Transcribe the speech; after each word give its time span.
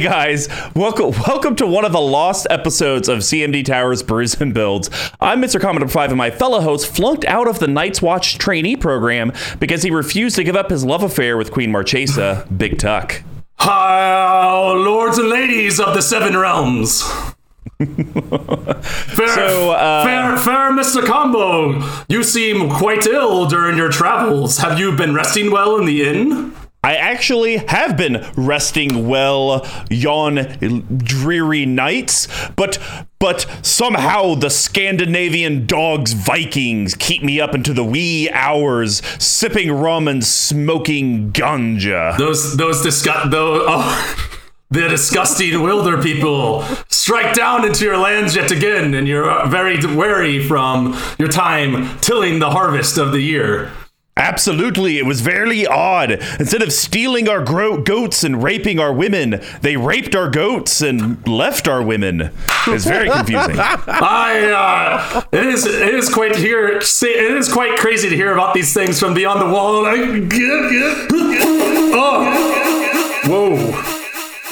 Hey 0.00 0.06
guys, 0.06 0.48
welcome 0.74 1.10
welcome 1.28 1.56
to 1.56 1.66
one 1.66 1.84
of 1.84 1.92
the 1.92 2.00
lost 2.00 2.46
episodes 2.48 3.06
of 3.06 3.18
CMD 3.18 3.62
Towers 3.62 4.02
Brews 4.02 4.40
and 4.40 4.54
Builds. 4.54 4.88
I'm 5.20 5.42
Mr. 5.42 5.60
Commodore 5.60 5.90
5 5.90 6.12
and 6.12 6.16
my 6.16 6.30
fellow 6.30 6.62
host 6.62 6.86
flunked 6.96 7.26
out 7.26 7.46
of 7.46 7.58
the 7.58 7.68
Night's 7.68 8.00
Watch 8.00 8.38
trainee 8.38 8.76
program 8.76 9.30
because 9.58 9.82
he 9.82 9.90
refused 9.90 10.36
to 10.36 10.42
give 10.42 10.56
up 10.56 10.70
his 10.70 10.86
love 10.86 11.02
affair 11.02 11.36
with 11.36 11.52
Queen 11.52 11.70
Marchesa, 11.70 12.48
Big 12.56 12.78
Tuck. 12.78 13.22
Hi, 13.56 14.72
lords 14.72 15.18
and 15.18 15.28
ladies 15.28 15.78
of 15.78 15.92
the 15.92 16.00
Seven 16.00 16.34
Realms. 16.34 17.02
fair, 17.78 19.34
So, 19.34 19.72
uh, 19.72 20.02
fair, 20.02 20.38
fair, 20.38 20.72
Mr. 20.72 21.04
Combo. 21.04 21.86
You 22.08 22.22
seem 22.22 22.70
quite 22.70 23.04
ill 23.04 23.44
during 23.44 23.76
your 23.76 23.90
travels. 23.90 24.56
Have 24.56 24.78
you 24.78 24.96
been 24.96 25.12
resting 25.12 25.50
well 25.50 25.76
in 25.76 25.84
the 25.84 26.08
inn? 26.08 26.49
Actually 27.20 27.58
have 27.58 27.98
been 27.98 28.26
resting 28.34 29.06
well 29.06 29.68
yon 29.90 30.86
dreary 31.04 31.66
nights, 31.66 32.26
but 32.56 32.78
but 33.18 33.44
somehow 33.60 34.34
the 34.36 34.48
Scandinavian 34.48 35.66
dogs 35.66 36.14
Vikings 36.14 36.94
keep 36.94 37.22
me 37.22 37.38
up 37.38 37.54
into 37.54 37.74
the 37.74 37.84
wee 37.84 38.30
hours, 38.30 39.02
sipping 39.22 39.70
rum 39.70 40.08
and 40.08 40.24
smoking 40.24 41.30
ganja. 41.30 42.16
Those, 42.16 42.56
those 42.56 42.82
disgust, 42.82 43.30
those, 43.30 43.64
oh, 43.68 44.30
the 44.70 44.88
disgusting 44.88 45.60
wilder 45.60 46.00
people 46.00 46.62
strike 46.88 47.36
down 47.36 47.66
into 47.66 47.84
your 47.84 47.98
lands 47.98 48.34
yet 48.34 48.50
again, 48.50 48.94
and 48.94 49.06
you're 49.06 49.46
very 49.46 49.76
wary 49.94 50.42
from 50.42 50.98
your 51.18 51.28
time 51.28 51.98
tilling 51.98 52.38
the 52.38 52.48
harvest 52.48 52.96
of 52.96 53.12
the 53.12 53.20
year. 53.20 53.70
Absolutely, 54.20 54.98
it 54.98 55.06
was 55.06 55.22
very 55.22 55.66
odd. 55.66 56.12
Instead 56.38 56.60
of 56.62 56.72
stealing 56.72 57.26
our 57.26 57.42
gro- 57.42 57.80
goats 57.80 58.22
and 58.22 58.42
raping 58.42 58.78
our 58.78 58.92
women, 58.92 59.40
they 59.62 59.76
raped 59.78 60.14
our 60.14 60.28
goats 60.28 60.82
and 60.82 61.26
left 61.26 61.66
our 61.66 61.82
women. 61.82 62.30
It's 62.66 62.84
very 62.84 63.08
confusing. 63.16 63.56
I 63.58 64.50
uh, 65.14 65.24
it 65.32 65.46
is 65.46 65.64
it 65.64 65.94
is 65.94 66.12
quite 66.12 66.34
to 66.34 66.38
hear 66.38 66.68
it 66.68 66.82
is 66.82 67.50
quite 67.50 67.78
crazy 67.78 68.10
to 68.10 68.16
hear 68.16 68.32
about 68.32 68.52
these 68.52 68.74
things 68.74 69.00
from 69.00 69.14
beyond 69.14 69.40
the 69.40 69.52
wall. 69.52 69.86
And 69.86 69.88
I 69.88 70.36
oh 71.94 73.20
whoa 73.26 73.56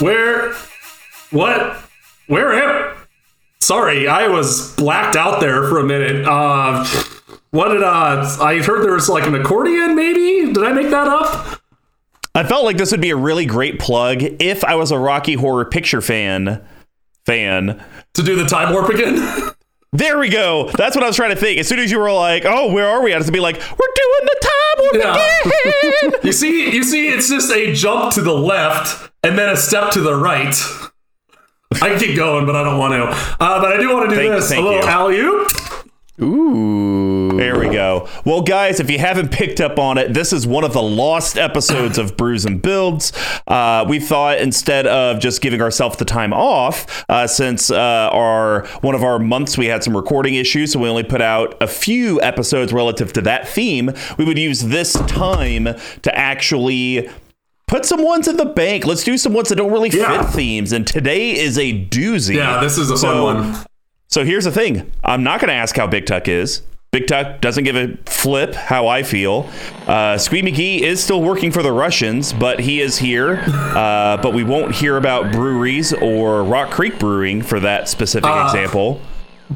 where 0.00 0.54
what 1.30 1.76
where 2.26 2.54
am 2.54 2.96
sorry 3.60 4.08
I 4.08 4.28
was 4.28 4.74
blacked 4.76 5.16
out 5.16 5.40
there 5.40 5.68
for 5.68 5.78
a 5.78 5.84
minute. 5.84 6.26
Uh, 6.26 6.84
what 7.50 7.68
did 7.68 7.82
uh 7.82 8.36
I 8.40 8.58
heard 8.62 8.84
there 8.84 8.92
was 8.92 9.08
like 9.08 9.26
an 9.26 9.34
accordion 9.34 9.94
maybe? 9.96 10.52
Did 10.52 10.62
I 10.64 10.72
make 10.72 10.90
that 10.90 11.08
up? 11.08 11.60
I 12.34 12.44
felt 12.44 12.64
like 12.64 12.76
this 12.76 12.92
would 12.92 13.00
be 13.00 13.10
a 13.10 13.16
really 13.16 13.46
great 13.46 13.78
plug 13.80 14.22
if 14.22 14.62
I 14.64 14.74
was 14.76 14.90
a 14.92 14.98
Rocky 14.98 15.34
Horror 15.34 15.64
Picture 15.64 16.00
fan. 16.00 16.64
Fan. 17.26 17.82
To 18.14 18.22
do 18.22 18.36
the 18.36 18.44
time 18.46 18.72
warp 18.72 18.88
again? 18.90 19.50
There 19.90 20.18
we 20.18 20.28
go. 20.28 20.70
That's 20.76 20.94
what 20.94 21.02
I 21.02 21.06
was 21.06 21.16
trying 21.16 21.30
to 21.30 21.36
think. 21.36 21.58
As 21.58 21.66
soon 21.66 21.78
as 21.78 21.90
you 21.90 21.98
were 21.98 22.12
like, 22.12 22.42
"Oh, 22.44 22.70
where 22.74 22.86
are 22.86 23.02
we?" 23.02 23.10
I 23.14 23.16
had 23.16 23.24
to 23.24 23.32
be 23.32 23.40
like, 23.40 23.56
"We're 23.56 23.94
doing 23.96 24.20
the 24.22 24.38
time 24.42 24.84
warp 24.84 24.94
Yeah. 24.94 26.10
again." 26.10 26.20
You 26.24 26.32
see, 26.32 26.70
you 26.74 26.84
see, 26.84 27.08
it's 27.08 27.30
just 27.30 27.50
a 27.50 27.72
jump 27.72 28.12
to 28.12 28.20
the 28.20 28.34
left 28.34 29.10
and 29.22 29.38
then 29.38 29.48
a 29.48 29.56
step 29.56 29.90
to 29.92 30.02
the 30.02 30.14
right. 30.14 30.54
I 31.80 31.88
can 31.88 31.98
keep 31.98 32.16
going, 32.16 32.44
but 32.44 32.54
I 32.54 32.62
don't 32.64 32.78
want 32.78 32.92
to. 32.92 33.04
Uh, 33.42 33.60
but 33.62 33.72
I 33.72 33.78
do 33.78 33.94
want 33.94 34.10
to 34.10 34.14
do 34.14 34.20
Thank- 34.20 34.34
this. 34.34 34.50
thank 34.50 34.62
a 34.62 34.68
little 34.68 34.86
alley 34.86 35.20
oop. 35.20 35.48
Ooh. 36.20 37.36
There 37.36 37.58
we 37.58 37.68
go. 37.68 38.08
Well, 38.24 38.42
guys, 38.42 38.80
if 38.80 38.90
you 38.90 38.98
haven't 38.98 39.30
picked 39.30 39.60
up 39.60 39.78
on 39.78 39.98
it, 39.98 40.12
this 40.14 40.32
is 40.32 40.46
one 40.46 40.64
of 40.64 40.72
the 40.72 40.82
lost 40.82 41.38
episodes 41.38 41.96
of 41.98 42.16
Brews 42.16 42.44
and 42.44 42.60
Builds. 42.60 43.12
Uh, 43.46 43.84
we 43.88 44.00
thought 44.00 44.38
instead 44.38 44.86
of 44.88 45.20
just 45.20 45.40
giving 45.40 45.60
ourselves 45.62 45.96
the 45.98 46.04
time 46.04 46.32
off, 46.32 47.04
uh, 47.08 47.26
since 47.28 47.70
uh, 47.70 48.10
our 48.12 48.66
one 48.80 48.94
of 48.96 49.04
our 49.04 49.18
months 49.20 49.56
we 49.56 49.66
had 49.66 49.84
some 49.84 49.96
recording 49.96 50.34
issues, 50.34 50.72
so 50.72 50.80
we 50.80 50.88
only 50.88 51.04
put 51.04 51.20
out 51.22 51.56
a 51.60 51.66
few 51.68 52.20
episodes 52.22 52.72
relative 52.72 53.12
to 53.12 53.20
that 53.22 53.46
theme. 53.48 53.92
We 54.16 54.24
would 54.24 54.38
use 54.38 54.62
this 54.62 54.94
time 55.06 55.64
to 56.02 56.18
actually. 56.18 57.08
Put 57.68 57.84
some 57.84 58.02
ones 58.02 58.26
in 58.26 58.38
the 58.38 58.46
bank. 58.46 58.86
Let's 58.86 59.04
do 59.04 59.18
some 59.18 59.34
ones 59.34 59.50
that 59.50 59.56
don't 59.56 59.70
really 59.70 59.90
Yeah. 59.90 60.22
fit 60.22 60.32
themes. 60.34 60.72
And 60.72 60.86
today 60.86 61.32
is 61.38 61.58
a 61.58 61.74
doozy. 61.74 62.36
Yeah, 62.36 62.60
this 62.62 62.78
is 62.78 62.90
a 62.90 62.96
fun 62.96 63.22
one. 63.22 63.54
So 64.08 64.24
here's 64.24 64.44
the 64.44 64.52
thing. 64.52 64.90
I'm 65.04 65.22
not 65.22 65.40
going 65.40 65.48
to 65.48 65.54
ask 65.54 65.76
how 65.76 65.86
Big 65.86 66.06
Tuck 66.06 66.28
is. 66.28 66.62
Big 66.90 67.06
Tuck 67.06 67.42
doesn't 67.42 67.64
give 67.64 67.76
a 67.76 67.96
flip 68.06 68.54
how 68.54 68.86
I 68.88 69.02
feel. 69.02 69.48
Uh, 69.86 70.16
Squee 70.16 70.40
McGee 70.40 70.80
is 70.80 71.04
still 71.04 71.20
working 71.20 71.52
for 71.52 71.62
the 71.62 71.70
Russians, 71.72 72.32
but 72.32 72.60
he 72.60 72.80
is 72.80 72.96
here. 72.96 73.42
Uh, 73.46 74.16
but 74.22 74.32
we 74.32 74.42
won't 74.42 74.74
hear 74.74 74.96
about 74.96 75.30
breweries 75.30 75.92
or 75.92 76.42
Rock 76.42 76.70
Creek 76.70 76.98
Brewing 76.98 77.42
for 77.42 77.60
that 77.60 77.88
specific 77.90 78.30
Uh, 78.30 78.44
example. 78.46 79.02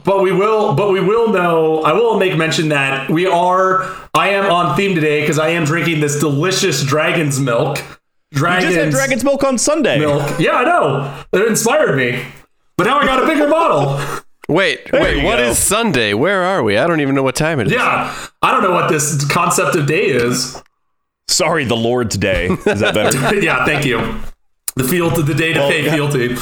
But 0.05 0.23
we 0.23 0.33
will, 0.33 0.75
but 0.75 0.91
we 0.91 1.01
will 1.01 1.33
know. 1.33 1.83
I 1.83 1.93
will 1.95 2.19
make 2.19 2.37
mention 2.37 2.69
that 2.69 3.09
we 3.11 3.27
are. 3.27 3.87
I 4.15 4.31
am 4.31 4.51
on 4.51 4.77
theme 4.77 4.95
today 4.95 5.23
because 5.23 5.39
I 5.39 5.49
am 5.51 5.65
drinking 5.65 6.01
this 6.01 6.21
delicious 6.21 6.83
dragon's 6.85 7.41
milk. 7.41 7.79
You 8.33 8.41
just 8.41 8.77
had 8.77 8.91
Dragon's 8.91 9.25
Milk 9.25 9.45
on 9.45 9.59
Sunday. 9.59 9.99
milk. 9.99 10.39
Yeah, 10.39 10.53
I 10.53 10.65
know. 10.65 11.15
It 11.33 11.47
inspired 11.49 11.97
me. 11.97 12.25
But 12.79 12.85
now 12.85 12.99
I 12.99 13.05
got 13.05 13.23
a 13.23 13.27
bigger 13.27 13.47
bottle. 13.49 14.01
Wait, 14.53 14.91
wait, 14.93 15.19
you 15.19 15.25
what 15.25 15.37
go. 15.39 15.45
is 15.45 15.59
Sunday? 15.59 16.15
Where 16.15 16.43
are 16.43 16.63
we? 16.63 16.77
I 16.77 16.87
don't 16.87 17.01
even 17.01 17.15
know 17.15 17.23
what 17.23 17.37
time 17.37 17.61
it 17.61 17.69
is. 17.69 17.73
Yeah, 17.73 18.15
I 18.43 18.51
don't 18.51 18.63
know 18.63 18.73
what 18.73 18.91
this 18.91 19.25
concept 19.31 19.75
of 19.77 19.87
day 19.87 20.07
is. 20.07 20.61
Sorry, 21.29 21.65
the 21.65 21.77
Lord's 21.77 22.17
Day. 22.19 22.47
Is 22.49 22.81
that 22.81 22.95
better? 22.95 23.37
yeah, 23.41 23.65
thank 23.65 23.87
you. 23.87 23.99
The 24.77 24.85
fealty, 24.85 25.23
the 25.23 25.35
day 25.35 25.53
to 25.53 25.61
Well, 25.61 25.71
pay 25.71 25.85
yeah. 25.87 25.95
fealty. 25.95 26.37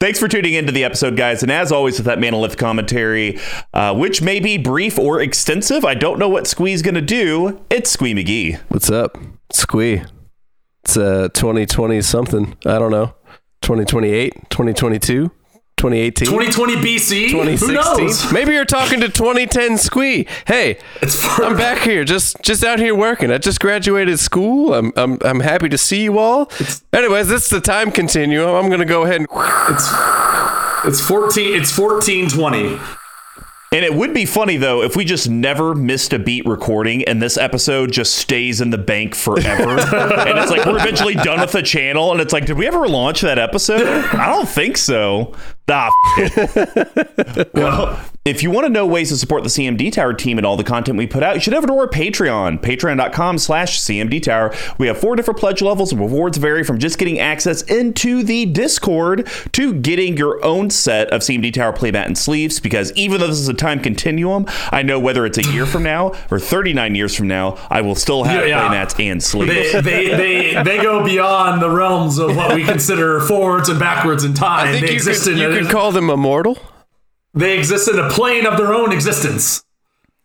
Thanks 0.00 0.18
for 0.18 0.26
tuning 0.26 0.54
into 0.54 0.72
the 0.72 0.82
episode, 0.82 1.16
guys. 1.16 1.44
And 1.44 1.52
as 1.52 1.70
always, 1.70 1.96
with 1.98 2.06
that 2.06 2.18
Manolith 2.18 2.56
commentary, 2.58 3.38
uh, 3.72 3.94
which 3.94 4.20
may 4.20 4.40
be 4.40 4.58
brief 4.58 4.98
or 4.98 5.20
extensive, 5.20 5.84
I 5.84 5.94
don't 5.94 6.18
know 6.18 6.28
what 6.28 6.48
Squee's 6.48 6.82
going 6.82 6.96
to 6.96 7.00
do. 7.00 7.64
It's 7.70 7.90
Squee 7.90 8.12
McGee. 8.14 8.58
What's 8.68 8.90
up? 8.90 9.16
Squee. 9.52 10.02
It's 10.84 10.96
uh 10.96 11.28
2020 11.34 12.02
something. 12.02 12.56
I 12.66 12.80
don't 12.80 12.90
know. 12.90 13.14
2028, 13.60 14.34
2022, 14.50 15.30
2018. 15.82 16.26
2020 16.28 16.74
BC. 16.76 17.22
Who 17.24 17.42
2016. 17.42 17.74
knows? 18.06 18.32
Maybe 18.32 18.52
you're 18.52 18.64
talking 18.64 19.00
to 19.00 19.08
2010 19.08 19.78
Squee. 19.78 20.26
Hey, 20.46 20.78
It's 21.00 21.20
far 21.20 21.44
I'm 21.44 21.56
back 21.56 21.78
here, 21.82 22.04
just 22.04 22.40
just 22.42 22.62
out 22.62 22.78
here 22.78 22.94
working. 22.94 23.32
I 23.32 23.38
just 23.38 23.58
graduated 23.58 24.20
school. 24.20 24.74
I'm 24.74 24.92
I'm 24.96 25.18
I'm 25.22 25.40
happy 25.40 25.68
to 25.70 25.78
see 25.78 26.04
you 26.04 26.18
all. 26.18 26.50
Anyways, 26.92 27.28
this 27.28 27.44
is 27.44 27.48
the 27.48 27.60
time 27.60 27.90
continuum. 27.90 28.54
I'm 28.54 28.70
gonna 28.70 28.84
go 28.84 29.02
ahead 29.02 29.22
and 29.22 29.26
It's, 29.70 29.88
It's 31.00 31.00
14. 31.06 31.60
It's 31.60 31.76
1420. 31.76 32.78
And 33.74 33.86
it 33.86 33.94
would 33.94 34.12
be 34.12 34.26
funny 34.26 34.58
though 34.58 34.82
if 34.82 34.96
we 34.96 35.04
just 35.06 35.30
never 35.30 35.74
missed 35.74 36.12
a 36.12 36.18
beat 36.18 36.44
recording 36.44 37.04
and 37.04 37.22
this 37.22 37.38
episode 37.38 37.90
just 37.90 38.14
stays 38.16 38.60
in 38.60 38.68
the 38.68 38.76
bank 38.76 39.14
forever. 39.14 39.70
and 39.80 40.38
it's 40.38 40.50
like 40.50 40.66
we're 40.66 40.76
eventually 40.78 41.14
done 41.14 41.40
with 41.40 41.52
the 41.52 41.62
channel 41.62 42.12
and 42.12 42.20
it's 42.20 42.34
like, 42.34 42.44
did 42.44 42.58
we 42.58 42.66
ever 42.66 42.86
launch 42.86 43.22
that 43.22 43.38
episode? 43.38 43.80
I 43.80 44.26
don't 44.26 44.46
think 44.48 44.76
so. 44.76 45.34
Ah, 45.72 45.90
well, 47.54 47.98
if 48.24 48.42
you 48.42 48.50
want 48.50 48.66
to 48.66 48.72
know 48.72 48.86
ways 48.86 49.08
to 49.08 49.16
support 49.16 49.42
the 49.42 49.48
CMD 49.48 49.90
Tower 49.90 50.12
team 50.14 50.38
and 50.38 50.46
all 50.46 50.56
the 50.56 50.62
content 50.64 50.96
we 50.96 51.06
put 51.06 51.22
out, 51.22 51.34
you 51.34 51.40
should 51.40 51.52
head 51.52 51.58
over 51.58 51.66
to 51.66 51.74
our 51.74 51.88
Patreon, 51.88 52.60
patreon.com 52.60 53.38
slash 53.38 53.80
CMD 53.80 54.22
Tower. 54.22 54.54
We 54.78 54.86
have 54.86 54.98
four 54.98 55.16
different 55.16 55.40
pledge 55.40 55.60
levels 55.62 55.90
and 55.90 56.00
rewards 56.00 56.38
vary 56.38 56.62
from 56.62 56.78
just 56.78 56.98
getting 56.98 57.18
access 57.18 57.62
into 57.62 58.22
the 58.22 58.46
Discord 58.46 59.28
to 59.52 59.74
getting 59.74 60.16
your 60.16 60.44
own 60.44 60.70
set 60.70 61.10
of 61.10 61.22
CMD 61.22 61.52
Tower 61.52 61.72
playmat 61.72 62.06
and 62.06 62.16
sleeves 62.16 62.60
because 62.60 62.92
even 62.92 63.18
though 63.20 63.26
this 63.26 63.40
is 63.40 63.48
a 63.48 63.54
time 63.54 63.80
continuum, 63.80 64.46
I 64.70 64.82
know 64.82 65.00
whether 65.00 65.26
it's 65.26 65.38
a 65.38 65.50
year 65.50 65.66
from 65.66 65.82
now 65.82 66.12
or 66.30 66.38
39 66.38 66.94
years 66.94 67.16
from 67.16 67.26
now, 67.28 67.56
I 67.70 67.80
will 67.80 67.94
still 67.96 68.24
have 68.24 68.46
Yeah, 68.46 68.62
yeah. 68.62 68.68
playmats 68.68 69.02
and 69.02 69.22
sleeves. 69.22 69.72
They, 69.72 69.80
they, 69.80 70.08
they, 70.54 70.62
they 70.62 70.82
go 70.82 71.04
beyond 71.04 71.60
the 71.60 71.70
realms 71.70 72.18
of 72.18 72.36
what 72.36 72.54
we 72.54 72.64
consider 72.64 73.20
forwards 73.20 73.68
and 73.68 73.80
backwards 73.80 74.22
in 74.22 74.34
time. 74.34 74.68
I 74.68 74.72
think 74.72 74.86
they 74.86 74.92
you 74.92 74.96
exist 74.96 75.24
could, 75.24 75.32
in 75.40 75.61
you 75.62 75.68
could 75.68 75.72
call 75.76 75.92
them 75.92 76.10
immortal. 76.10 76.58
they 77.34 77.56
exist 77.58 77.88
in 77.88 77.98
a 77.98 78.08
plane 78.10 78.46
of 78.46 78.56
their 78.56 78.72
own 78.74 78.92
existence. 78.92 79.64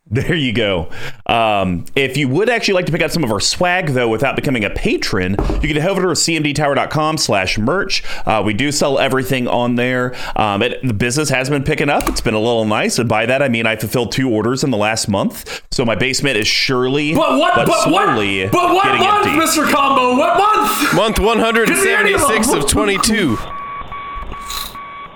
There 0.10 0.36
you 0.36 0.54
go. 0.54 0.90
Um, 1.26 1.84
if 1.94 2.16
you 2.16 2.30
would 2.30 2.48
actually 2.50 2.76
like 2.76 2.86
to 2.86 2.94
pick 2.94 3.02
up 3.02 3.12
some 3.12 3.26
of 3.26 3.32
our 3.32 3.42
swag, 3.42 3.88
though, 3.90 4.08
without 4.08 4.38
becoming 4.38 4.64
a 4.64 4.70
patron, 4.70 5.32
you 5.62 5.68
can 5.68 5.76
head 5.76 5.90
over 5.90 6.02
to 6.04 6.08
cmdtower.com 6.08 7.18
slash 7.18 7.58
merch. 7.58 8.06
Uh, 8.26 8.42
we 8.46 8.54
do 8.54 8.72
sell 8.72 9.00
everything 9.00 9.50
on 9.50 9.76
there. 9.76 10.16
Um, 10.38 10.62
it, 10.62 10.82
the 10.82 10.94
business 10.94 11.28
has 11.28 11.50
been 11.50 11.66
picking 11.66 11.90
up. 11.90 12.08
It's 12.08 12.22
been 12.22 12.36
a 12.36 12.40
little 12.40 12.64
nice. 12.64 13.00
And 13.00 13.10
by 13.10 13.26
that, 13.26 13.42
I 13.42 13.50
mean 13.50 13.66
I 13.66 13.76
fulfilled 13.76 14.14
two 14.14 14.30
orders 14.32 14.64
in 14.64 14.72
the 14.72 14.78
last 14.78 15.10
month. 15.10 15.62
So 15.72 15.84
my 15.84 15.96
basement 15.96 16.38
is 16.38 16.48
surely, 16.48 17.14
But 17.14 17.38
what? 17.38 17.56
But, 17.68 17.84
slowly 17.84 18.44
what? 18.46 18.52
But 18.54 18.74
what 18.76 18.84
getting 18.86 19.02
month, 19.02 19.28
empty. 19.28 19.60
Mr. 19.60 19.70
Combo? 19.70 20.16
What 20.18 20.38
month? 20.38 20.96
Month 20.96 21.20
176 21.20 22.54
of 22.54 22.66
22. 22.70 23.38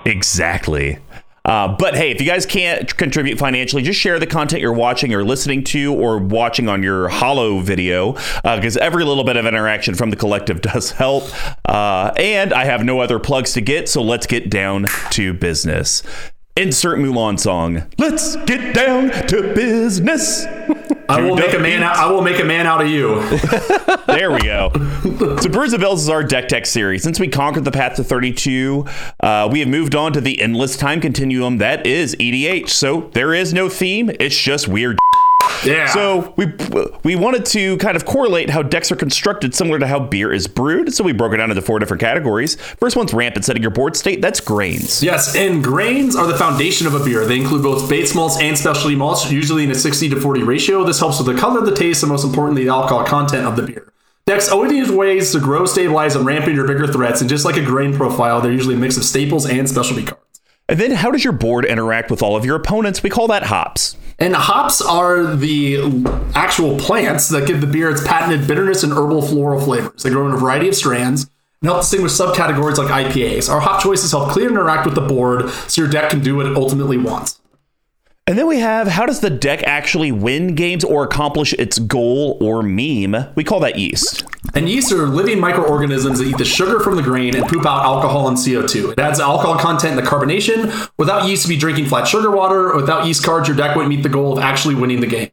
Exactly. 0.05 0.99
Uh, 1.43 1.75
but 1.75 1.95
hey, 1.95 2.11
if 2.11 2.21
you 2.21 2.27
guys 2.27 2.45
can't 2.45 2.95
contribute 2.97 3.39
financially, 3.39 3.81
just 3.81 3.99
share 3.99 4.19
the 4.19 4.27
content 4.27 4.61
you're 4.61 4.71
watching 4.71 5.13
or 5.13 5.23
listening 5.23 5.63
to 5.63 5.93
or 5.93 6.19
watching 6.19 6.69
on 6.69 6.83
your 6.83 7.09
Hollow 7.09 7.59
video, 7.59 8.13
because 8.43 8.77
uh, 8.77 8.81
every 8.81 9.03
little 9.03 9.23
bit 9.23 9.37
of 9.37 9.45
interaction 9.45 9.95
from 9.95 10.11
the 10.11 10.15
collective 10.15 10.61
does 10.61 10.91
help. 10.91 11.23
Uh, 11.67 12.11
and 12.17 12.53
I 12.53 12.65
have 12.65 12.83
no 12.83 12.99
other 12.99 13.17
plugs 13.17 13.53
to 13.53 13.61
get, 13.61 13.89
so 13.89 14.03
let's 14.03 14.27
get 14.27 14.49
down 14.49 14.87
to 15.11 15.33
business. 15.33 16.03
Insert 16.55 16.99
Mulan 16.99 17.39
song. 17.39 17.83
Let's 17.97 18.35
get 18.45 18.75
down 18.75 19.09
to 19.27 19.53
business. 19.55 20.45
I 21.11 21.21
will 21.21 21.35
make 21.35 21.53
a 21.53 21.59
man. 21.59 21.83
Out, 21.83 21.97
I 21.97 22.09
will 22.09 22.21
make 22.21 22.39
a 22.39 22.43
man 22.45 22.65
out 22.65 22.81
of 22.81 22.87
you. 22.87 23.21
there 24.07 24.31
we 24.31 24.41
go. 24.41 24.71
so, 25.39 25.49
Brews 25.49 25.73
and 25.73 25.81
Builds 25.81 26.03
is 26.03 26.09
our 26.09 26.23
deck 26.23 26.47
tech 26.47 26.65
series. 26.65 27.03
Since 27.03 27.19
we 27.19 27.27
conquered 27.27 27.65
the 27.65 27.71
path 27.71 27.97
to 27.97 28.03
32, 28.03 28.85
uh, 29.19 29.49
we 29.51 29.59
have 29.59 29.67
moved 29.67 29.93
on 29.93 30.13
to 30.13 30.21
the 30.21 30.41
endless 30.41 30.77
time 30.77 31.01
continuum 31.01 31.57
that 31.57 31.85
is 31.85 32.15
EDH. 32.15 32.69
So 32.69 33.09
there 33.13 33.33
is 33.33 33.53
no 33.53 33.67
theme. 33.67 34.09
It's 34.19 34.37
just 34.37 34.67
weird. 34.67 34.97
Yeah. 35.63 35.87
So 35.87 36.33
we 36.37 36.47
we 37.03 37.15
wanted 37.15 37.45
to 37.47 37.77
kind 37.77 37.95
of 37.95 38.05
correlate 38.05 38.49
how 38.49 38.63
decks 38.63 38.91
are 38.91 38.95
constructed 38.95 39.53
similar 39.53 39.79
to 39.79 39.87
how 39.87 39.99
beer 39.99 40.31
is 40.31 40.47
brewed. 40.47 40.93
So 40.93 41.03
we 41.03 41.13
broke 41.13 41.33
it 41.33 41.37
down 41.37 41.51
into 41.51 41.61
four 41.61 41.79
different 41.79 42.01
categories. 42.01 42.55
First 42.55 42.95
one's 42.95 43.13
rampant 43.13 43.45
setting 43.45 43.61
your 43.61 43.71
board 43.71 43.95
state. 43.95 44.21
That's 44.21 44.39
grains. 44.39 45.03
Yes, 45.03 45.35
and 45.35 45.63
grains 45.63 46.15
are 46.15 46.27
the 46.27 46.37
foundation 46.37 46.87
of 46.87 46.95
a 46.95 47.03
beer. 47.03 47.25
They 47.25 47.39
include 47.39 47.63
both 47.63 47.89
base 47.89 48.15
malts 48.15 48.39
and 48.39 48.57
specialty 48.57 48.95
malts, 48.95 49.31
usually 49.31 49.63
in 49.63 49.71
a 49.71 49.75
60 49.75 50.09
to 50.09 50.19
40 50.19 50.43
ratio. 50.43 50.83
This 50.83 50.99
helps 50.99 51.19
with 51.19 51.27
the 51.27 51.39
color, 51.39 51.61
the 51.61 51.75
taste, 51.75 52.03
and 52.03 52.11
most 52.11 52.23
importantly, 52.23 52.63
the 52.63 52.71
alcohol 52.71 53.03
content 53.05 53.45
of 53.45 53.55
the 53.55 53.63
beer. 53.63 53.91
Decks 54.25 54.49
always 54.49 54.71
need 54.71 54.89
ways 54.91 55.31
to 55.31 55.39
grow, 55.39 55.65
stabilize, 55.65 56.15
and 56.15 56.25
ramp 56.25 56.45
your 56.45 56.67
bigger 56.67 56.87
threats. 56.87 57.21
And 57.21 57.29
just 57.29 57.43
like 57.43 57.57
a 57.57 57.65
grain 57.65 57.93
profile, 57.93 58.39
they're 58.39 58.51
usually 58.51 58.75
a 58.75 58.77
mix 58.77 58.95
of 58.95 59.03
staples 59.03 59.45
and 59.47 59.67
specialty 59.67 60.03
cards. 60.03 60.41
And 60.69 60.79
then 60.79 60.91
how 60.91 61.11
does 61.11 61.23
your 61.23 61.33
board 61.33 61.65
interact 61.65 62.11
with 62.11 62.21
all 62.21 62.35
of 62.35 62.45
your 62.45 62.55
opponents? 62.55 63.03
We 63.03 63.09
call 63.09 63.27
that 63.27 63.43
hops. 63.43 63.97
And 64.21 64.35
hops 64.35 64.83
are 64.83 65.35
the 65.35 65.81
actual 66.35 66.77
plants 66.77 67.29
that 67.29 67.47
give 67.47 67.59
the 67.59 67.65
beer 67.65 67.89
its 67.89 68.05
patented 68.07 68.47
bitterness 68.47 68.83
and 68.83 68.93
herbal 68.93 69.23
floral 69.23 69.59
flavors. 69.59 70.03
They 70.03 70.11
grow 70.11 70.27
in 70.27 70.33
a 70.35 70.37
variety 70.37 70.69
of 70.69 70.75
strands 70.75 71.23
and 71.23 71.71
help 71.71 71.81
distinguish 71.81 72.11
subcategories 72.11 72.77
like 72.77 73.07
IPAs. 73.07 73.51
Our 73.51 73.59
hop 73.59 73.81
choices 73.81 74.11
help 74.11 74.29
clearly 74.29 74.53
interact 74.53 74.85
with 74.85 74.93
the 74.93 75.01
board 75.01 75.49
so 75.49 75.81
your 75.81 75.89
deck 75.89 76.11
can 76.11 76.19
do 76.19 76.35
what 76.35 76.45
it 76.45 76.55
ultimately 76.55 76.97
wants. 76.97 77.40
And 78.31 78.39
then 78.39 78.47
we 78.47 78.59
have 78.59 78.87
how 78.87 79.05
does 79.05 79.19
the 79.19 79.29
deck 79.29 79.61
actually 79.63 80.13
win 80.13 80.55
games 80.55 80.85
or 80.85 81.03
accomplish 81.03 81.51
its 81.59 81.79
goal 81.79 82.37
or 82.39 82.63
meme? 82.63 83.27
We 83.35 83.43
call 83.43 83.59
that 83.59 83.77
yeast. 83.77 84.23
And 84.55 84.69
yeast 84.69 84.89
are 84.93 85.05
living 85.05 85.37
microorganisms 85.37 86.19
that 86.19 86.27
eat 86.29 86.37
the 86.37 86.45
sugar 86.45 86.79
from 86.79 86.95
the 86.95 87.01
grain 87.01 87.35
and 87.35 87.45
poop 87.45 87.65
out 87.65 87.83
alcohol 87.83 88.29
and 88.29 88.37
CO2. 88.37 88.93
It 88.93 88.99
adds 88.99 89.19
alcohol 89.19 89.59
content 89.59 89.99
in 89.99 90.01
the 90.05 90.09
carbonation. 90.09 90.89
Without 90.97 91.27
yeast, 91.27 91.43
to 91.43 91.49
be 91.49 91.57
drinking 91.57 91.87
flat 91.87 92.07
sugar 92.07 92.31
water. 92.31 92.73
Without 92.73 93.05
yeast 93.05 93.21
cards, 93.25 93.49
your 93.49 93.57
deck 93.57 93.75
wouldn't 93.75 93.93
meet 93.93 94.01
the 94.01 94.07
goal 94.07 94.37
of 94.37 94.39
actually 94.41 94.75
winning 94.75 95.01
the 95.01 95.07
game. 95.07 95.29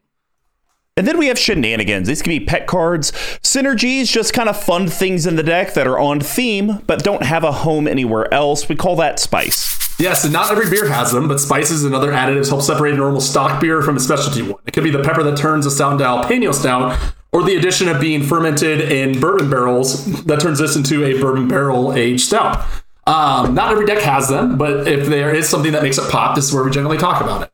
And 0.97 1.07
then 1.07 1.17
we 1.17 1.27
have 1.27 1.39
shenanigans. 1.39 2.09
These 2.09 2.21
can 2.21 2.31
be 2.31 2.41
pet 2.41 2.67
cards, 2.67 3.13
synergies, 3.41 4.07
just 4.07 4.33
kind 4.33 4.49
of 4.49 4.61
fun 4.61 4.89
things 4.89 5.25
in 5.25 5.37
the 5.37 5.43
deck 5.43 5.73
that 5.75 5.87
are 5.87 5.97
on 5.97 6.19
theme 6.19 6.83
but 6.85 7.05
don't 7.05 7.23
have 7.23 7.45
a 7.45 7.53
home 7.53 7.87
anywhere 7.87 8.33
else. 8.33 8.67
We 8.67 8.75
call 8.75 8.97
that 8.97 9.19
spice. 9.19 9.78
Yes, 9.99 10.23
and 10.23 10.31
not 10.31 10.49
every 10.49 10.69
beer 10.69 10.87
has 10.87 11.11
them, 11.11 11.27
but 11.27 11.41
spices 11.41 11.83
and 11.83 11.93
other 11.93 12.13
additives 12.13 12.47
help 12.47 12.61
separate 12.61 12.93
a 12.93 12.97
normal 12.97 13.19
stock 13.19 13.59
beer 13.59 13.81
from 13.81 13.97
a 13.97 13.99
specialty 13.99 14.41
one. 14.41 14.61
It 14.65 14.71
could 14.71 14.85
be 14.85 14.91
the 14.91 15.03
pepper 15.03 15.23
that 15.23 15.37
turns 15.37 15.65
a 15.65 15.71
stout 15.71 15.91
into 15.91 16.05
jalapeno 16.05 16.53
stout, 16.53 16.97
or 17.33 17.43
the 17.43 17.57
addition 17.57 17.89
of 17.89 17.99
being 17.99 18.23
fermented 18.23 18.79
in 18.79 19.19
bourbon 19.19 19.49
barrels 19.49 20.23
that 20.23 20.39
turns 20.39 20.59
this 20.59 20.77
into 20.77 21.03
a 21.03 21.19
bourbon 21.19 21.49
barrel 21.49 21.93
aged 21.93 22.21
stout. 22.21 22.65
Um, 23.07 23.53
not 23.53 23.73
every 23.73 23.85
deck 23.85 24.01
has 24.03 24.29
them, 24.29 24.57
but 24.57 24.87
if 24.87 25.07
there 25.07 25.35
is 25.35 25.49
something 25.49 25.73
that 25.73 25.83
makes 25.83 25.97
it 25.97 26.09
pop, 26.09 26.33
this 26.33 26.45
is 26.45 26.53
where 26.53 26.63
we 26.63 26.71
generally 26.71 26.97
talk 26.97 27.21
about 27.21 27.43
it. 27.43 27.51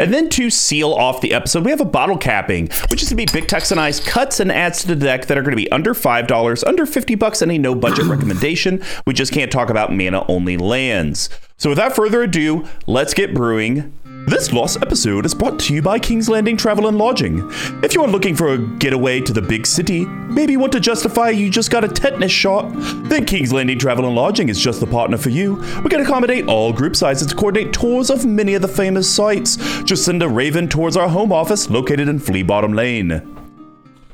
And 0.00 0.14
then 0.14 0.30
to 0.30 0.48
seal 0.48 0.94
off 0.94 1.20
the 1.20 1.34
episode, 1.34 1.62
we 1.62 1.70
have 1.70 1.82
a 1.82 1.84
bottle 1.84 2.16
capping, 2.16 2.68
which 2.88 3.02
is 3.02 3.10
going 3.10 3.26
to 3.26 3.32
be 3.32 3.40
Big 3.40 3.48
Tuck 3.48 3.70
and 3.70 3.78
I's 3.78 4.00
cuts 4.00 4.40
and 4.40 4.50
adds 4.50 4.80
to 4.80 4.86
the 4.86 4.96
deck 4.96 5.26
that 5.26 5.36
are 5.36 5.42
going 5.42 5.50
to 5.50 5.62
be 5.62 5.70
under 5.70 5.92
$5, 5.92 6.66
under 6.66 6.86
50 6.86 7.14
bucks, 7.16 7.42
and 7.42 7.52
a 7.52 7.58
no 7.58 7.74
budget 7.74 8.06
recommendation. 8.06 8.82
We 9.04 9.12
just 9.12 9.30
can't 9.30 9.52
talk 9.52 9.68
about 9.68 9.92
mana 9.92 10.24
only 10.26 10.56
lands. 10.56 11.28
So 11.58 11.68
without 11.68 11.94
further 11.94 12.22
ado, 12.22 12.66
let's 12.86 13.12
get 13.12 13.34
brewing. 13.34 13.92
This 14.26 14.52
Lost 14.52 14.76
episode 14.82 15.24
is 15.24 15.34
brought 15.34 15.58
to 15.60 15.74
you 15.74 15.82
by 15.82 15.98
King's 15.98 16.28
Landing 16.28 16.56
Travel 16.56 16.86
and 16.86 16.98
Lodging. 16.98 17.50
If 17.82 17.94
you 17.94 18.02
are 18.02 18.08
looking 18.08 18.36
for 18.36 18.52
a 18.52 18.58
getaway 18.58 19.20
to 19.20 19.32
the 19.32 19.42
big 19.42 19.66
city, 19.66 20.04
maybe 20.04 20.56
want 20.56 20.72
to 20.72 20.80
justify 20.80 21.30
you 21.30 21.50
just 21.50 21.70
got 21.70 21.84
a 21.84 21.88
tetanus 21.88 22.30
shot, 22.30 22.70
then 23.08 23.24
King's 23.24 23.52
Landing 23.52 23.78
Travel 23.78 24.06
and 24.06 24.14
Lodging 24.14 24.48
is 24.48 24.60
just 24.60 24.80
the 24.80 24.86
partner 24.86 25.16
for 25.16 25.30
you. 25.30 25.56
We 25.82 25.90
can 25.90 26.00
accommodate 26.00 26.48
all 26.48 26.72
group 26.72 26.96
sizes 26.96 27.28
to 27.28 27.34
coordinate 27.34 27.72
tours 27.72 28.10
of 28.10 28.26
many 28.26 28.54
of 28.54 28.62
the 28.62 28.68
famous 28.68 29.12
sites. 29.12 29.56
Just 29.82 30.04
send 30.04 30.22
a 30.22 30.28
raven 30.28 30.68
towards 30.68 30.96
our 30.96 31.08
home 31.08 31.32
office 31.32 31.70
located 31.70 32.08
in 32.08 32.18
Flea 32.18 32.42
Bottom 32.42 32.72
Lane. 32.72 33.39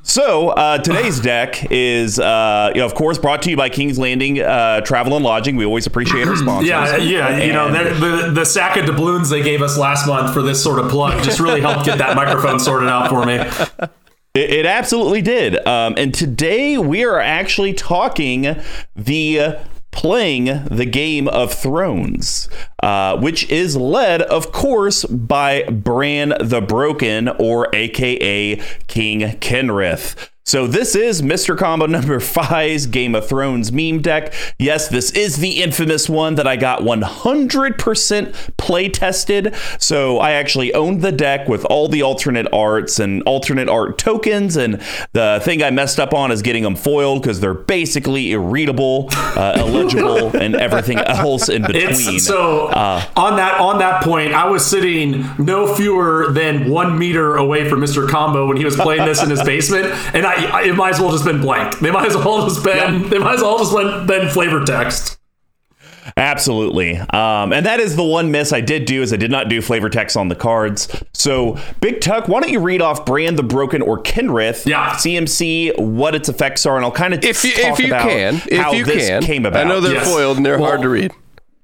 So 0.08 0.50
uh, 0.50 0.78
today's 0.78 1.18
deck 1.18 1.66
is, 1.68 2.20
uh, 2.20 2.70
you 2.72 2.80
know, 2.80 2.86
of 2.86 2.94
course, 2.94 3.18
brought 3.18 3.42
to 3.42 3.50
you 3.50 3.56
by 3.56 3.68
King's 3.68 3.98
Landing 3.98 4.40
uh, 4.40 4.80
Travel 4.82 5.16
and 5.16 5.24
Lodging. 5.24 5.56
We 5.56 5.64
always 5.64 5.84
appreciate 5.88 6.28
our 6.28 6.36
sponsors. 6.36 6.68
yeah, 6.68 6.96
yeah. 6.96 7.42
You 7.42 7.52
know, 7.52 7.72
the, 7.72 8.30
the 8.30 8.44
sack 8.44 8.76
of 8.76 8.86
doubloons 8.86 9.30
they 9.30 9.42
gave 9.42 9.62
us 9.62 9.76
last 9.76 10.06
month 10.06 10.32
for 10.32 10.42
this 10.42 10.62
sort 10.62 10.78
of 10.78 10.90
plug 10.92 11.24
just 11.24 11.40
really 11.40 11.60
helped 11.60 11.86
get 11.86 11.98
that 11.98 12.14
microphone 12.14 12.60
sorted 12.60 12.88
out 12.88 13.08
for 13.10 13.26
me. 13.26 13.34
It, 14.34 14.50
it 14.50 14.66
absolutely 14.66 15.22
did. 15.22 15.66
Um, 15.66 15.94
and 15.96 16.14
today 16.14 16.78
we 16.78 17.04
are 17.04 17.18
actually 17.18 17.72
talking 17.72 18.54
the 18.94 19.58
playing 19.96 20.62
the 20.70 20.84
Game 20.84 21.26
of 21.26 21.52
Thrones, 21.52 22.50
uh, 22.82 23.16
which 23.16 23.48
is 23.50 23.76
led, 23.78 24.20
of 24.20 24.52
course, 24.52 25.06
by 25.06 25.62
Bran 25.64 26.34
the 26.38 26.60
Broken, 26.60 27.28
or 27.28 27.74
AKA 27.74 28.56
King 28.88 29.20
Kenrith. 29.40 30.28
So 30.46 30.68
this 30.68 30.94
is 30.94 31.22
Mr. 31.22 31.58
Combo 31.58 31.86
number 31.96 32.20
five's 32.20 32.86
Game 32.86 33.16
of 33.16 33.28
Thrones 33.28 33.72
meme 33.72 34.00
deck. 34.00 34.32
Yes, 34.60 34.86
this 34.86 35.10
is 35.10 35.38
the 35.38 35.60
infamous 35.60 36.08
one 36.08 36.36
that 36.36 36.46
I 36.46 36.54
got 36.54 36.82
100% 36.82 38.56
play 38.56 38.88
tested. 38.88 39.52
So 39.80 40.18
I 40.18 40.32
actually 40.32 40.72
owned 40.72 41.02
the 41.02 41.10
deck 41.10 41.48
with 41.48 41.64
all 41.64 41.88
the 41.88 42.02
alternate 42.02 42.46
arts 42.52 43.00
and 43.00 43.24
alternate 43.24 43.68
art 43.68 43.98
tokens. 43.98 44.56
And 44.56 44.80
the 45.14 45.40
thing 45.42 45.64
I 45.64 45.70
messed 45.70 45.98
up 45.98 46.14
on 46.14 46.30
is 46.30 46.42
getting 46.42 46.62
them 46.62 46.76
foiled 46.76 47.22
because 47.22 47.40
they're 47.40 47.52
basically 47.52 48.30
irreadable, 48.30 49.08
uh, 49.10 49.54
illegible, 49.66 50.36
and 50.36 50.54
everything 50.54 50.98
else 50.98 51.48
in 51.48 51.62
between. 51.62 52.16
It's, 52.16 52.24
so 52.24 52.68
uh, 52.68 53.04
on 53.16 53.36
that 53.36 53.58
on 53.58 53.80
that 53.80 54.04
point, 54.04 54.32
I 54.32 54.48
was 54.48 54.64
sitting 54.64 55.28
no 55.38 55.74
fewer 55.74 56.30
than 56.30 56.70
one 56.70 56.96
meter 56.96 57.34
away 57.34 57.68
from 57.68 57.80
Mr. 57.80 58.08
Combo 58.08 58.46
when 58.46 58.56
he 58.56 58.64
was 58.64 58.76
playing 58.76 59.06
this 59.06 59.20
in 59.20 59.30
his 59.30 59.42
basement, 59.42 59.86
and 60.14 60.24
I 60.24 60.35
it 60.38 60.74
might 60.74 60.94
as 60.94 61.00
well 61.00 61.10
just 61.12 61.24
been 61.24 61.40
blank. 61.40 61.78
They 61.78 61.90
might 61.90 62.06
as 62.06 62.16
well 62.16 62.46
just 62.46 62.64
been 62.64 63.02
yeah. 63.02 63.08
they 63.08 63.18
might 63.18 63.34
as 63.34 63.42
well 63.42 63.58
just 63.58 63.74
been, 63.74 64.06
been 64.06 64.28
flavor 64.28 64.64
text. 64.64 65.18
Absolutely. 66.16 66.96
Um, 66.96 67.52
and 67.52 67.66
that 67.66 67.80
is 67.80 67.96
the 67.96 68.04
one 68.04 68.30
miss 68.30 68.52
I 68.52 68.60
did 68.60 68.84
do 68.84 69.02
is 69.02 69.12
I 69.12 69.16
did 69.16 69.30
not 69.30 69.48
do 69.48 69.60
flavor 69.60 69.90
text 69.90 70.16
on 70.16 70.28
the 70.28 70.34
cards. 70.34 70.88
So 71.12 71.58
Big 71.80 72.00
Tuck, 72.00 72.28
why 72.28 72.40
don't 72.40 72.50
you 72.50 72.60
read 72.60 72.80
off 72.80 73.04
Bran 73.04 73.36
the 73.36 73.42
Broken 73.42 73.82
or 73.82 74.02
Kenrith? 74.02 74.66
Yeah. 74.66 74.92
CMC, 74.92 75.78
what 75.78 76.14
its 76.14 76.28
effects 76.28 76.64
are, 76.64 76.76
and 76.76 76.84
I'll 76.84 76.92
kind 76.92 77.12
of 77.12 77.24
if 77.24 77.44
you, 77.44 77.52
if 77.54 77.78
you 77.78 77.88
can, 77.88 78.36
if 78.46 78.74
you 78.74 78.84
can, 78.84 79.22
came 79.22 79.44
about. 79.44 79.66
I 79.66 79.68
know 79.68 79.80
they're 79.80 79.94
yes. 79.94 80.06
foiled 80.06 80.36
and 80.36 80.46
they're 80.46 80.58
well, 80.58 80.68
hard 80.68 80.82
to 80.82 80.88
read. 80.88 81.12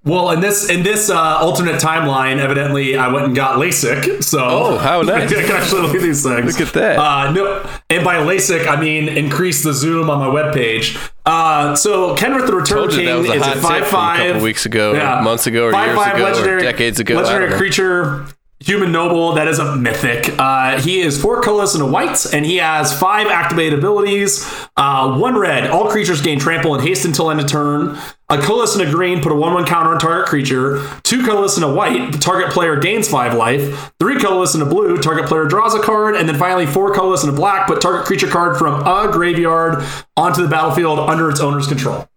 Well, 0.05 0.31
in 0.33 0.41
this 0.41 0.69
in 0.69 0.83
this 0.83 1.11
uh, 1.11 1.17
alternate 1.17 1.81
timeline, 1.81 2.39
evidently 2.39 2.97
I 2.97 3.07
went 3.07 3.27
and 3.27 3.37
got 3.37 3.59
LASIK. 3.59 4.25
So 4.25 4.41
oh, 4.41 4.79
how 4.79 5.03
nice! 5.03 5.33
I 5.33 5.43
can 5.43 5.53
actually 5.53 5.83
look 5.83 5.95
at 5.95 6.03
these 6.03 6.25
things. 6.25 6.59
Look 6.59 6.69
at 6.69 6.75
that. 6.75 6.99
Uh, 6.99 7.31
no, 7.31 7.71
and 7.89 8.05
by 8.05 8.17
LASIK 8.17 8.67
I 8.67 8.81
mean 8.81 9.09
increase 9.09 9.63
the 9.63 9.73
zoom 9.73 10.11
on 10.11 10.19
my 10.19 10.27
webpage. 10.27 10.97
Uh, 11.25 11.77
so 11.77 12.17
Kenrith 12.17 12.47
the 12.47 12.55
Return 12.57 12.91
King 12.91 13.25
is 13.27 13.47
a 13.47 13.61
five 13.61 13.87
five. 13.87 14.21
A 14.21 14.27
couple 14.33 14.43
weeks 14.43 14.67
ago, 14.67 14.95
yeah, 14.95 15.21
months 15.21 15.47
ago, 15.47 15.67
or 15.67 15.73
five, 15.73 15.87
years 15.87 15.99
five, 15.99 16.17
ago, 16.17 16.59
decades 16.61 16.99
ago. 16.99 17.15
Legendary 17.15 17.53
creature 17.57 18.27
Human 18.65 18.93
Noble, 18.93 19.33
that 19.33 19.49
is 19.49 19.59
a 19.59 19.75
mythic. 19.75 20.39
Uh, 20.39 20.81
he 20.81 21.01
is 21.01 21.21
four 21.21 21.41
colorless 21.41 21.75
and 21.75 21.83
a 21.83 21.87
white, 21.87 22.33
and 22.33 22.47
he 22.47 22.59
has 22.59 22.97
five 22.97 23.27
activated 23.27 23.79
abilities. 23.79 24.49
Uh, 24.77 25.19
one 25.19 25.37
red, 25.37 25.69
all 25.69 25.91
creatures 25.91 26.23
gain 26.23 26.39
trample 26.39 26.73
and 26.75 26.87
haste 26.87 27.05
until 27.05 27.31
end 27.31 27.41
of 27.41 27.49
turn. 27.49 27.99
A 28.29 28.39
colorless 28.39 28.77
and 28.77 28.89
a 28.89 28.91
green, 28.91 29.21
put 29.21 29.33
a 29.33 29.35
1 29.35 29.53
1 29.53 29.67
counter 29.67 29.91
on 29.91 29.99
target 29.99 30.29
creature. 30.29 30.81
Two 31.03 31.27
colorless 31.27 31.57
and 31.57 31.65
a 31.65 31.75
white, 31.75 32.13
the 32.13 32.19
target 32.19 32.53
player 32.53 32.79
gains 32.79 33.09
five 33.09 33.35
life. 33.35 33.93
Three 33.99 34.21
colorless 34.21 34.55
and 34.55 34.63
a 34.63 34.67
blue, 34.67 34.97
target 34.99 35.27
player 35.27 35.47
draws 35.47 35.75
a 35.75 35.81
card. 35.81 36.15
And 36.15 36.29
then 36.29 36.39
finally, 36.39 36.67
four 36.67 36.95
colorless 36.95 37.25
and 37.25 37.33
a 37.33 37.37
black, 37.37 37.67
put 37.67 37.81
target 37.81 38.07
creature 38.07 38.29
card 38.29 38.57
from 38.57 38.87
a 38.87 39.11
graveyard 39.11 39.85
onto 40.17 40.41
the 40.41 40.49
battlefield 40.49 41.01
under 41.01 41.29
its 41.29 41.41
owner's 41.41 41.67
control. 41.67 42.09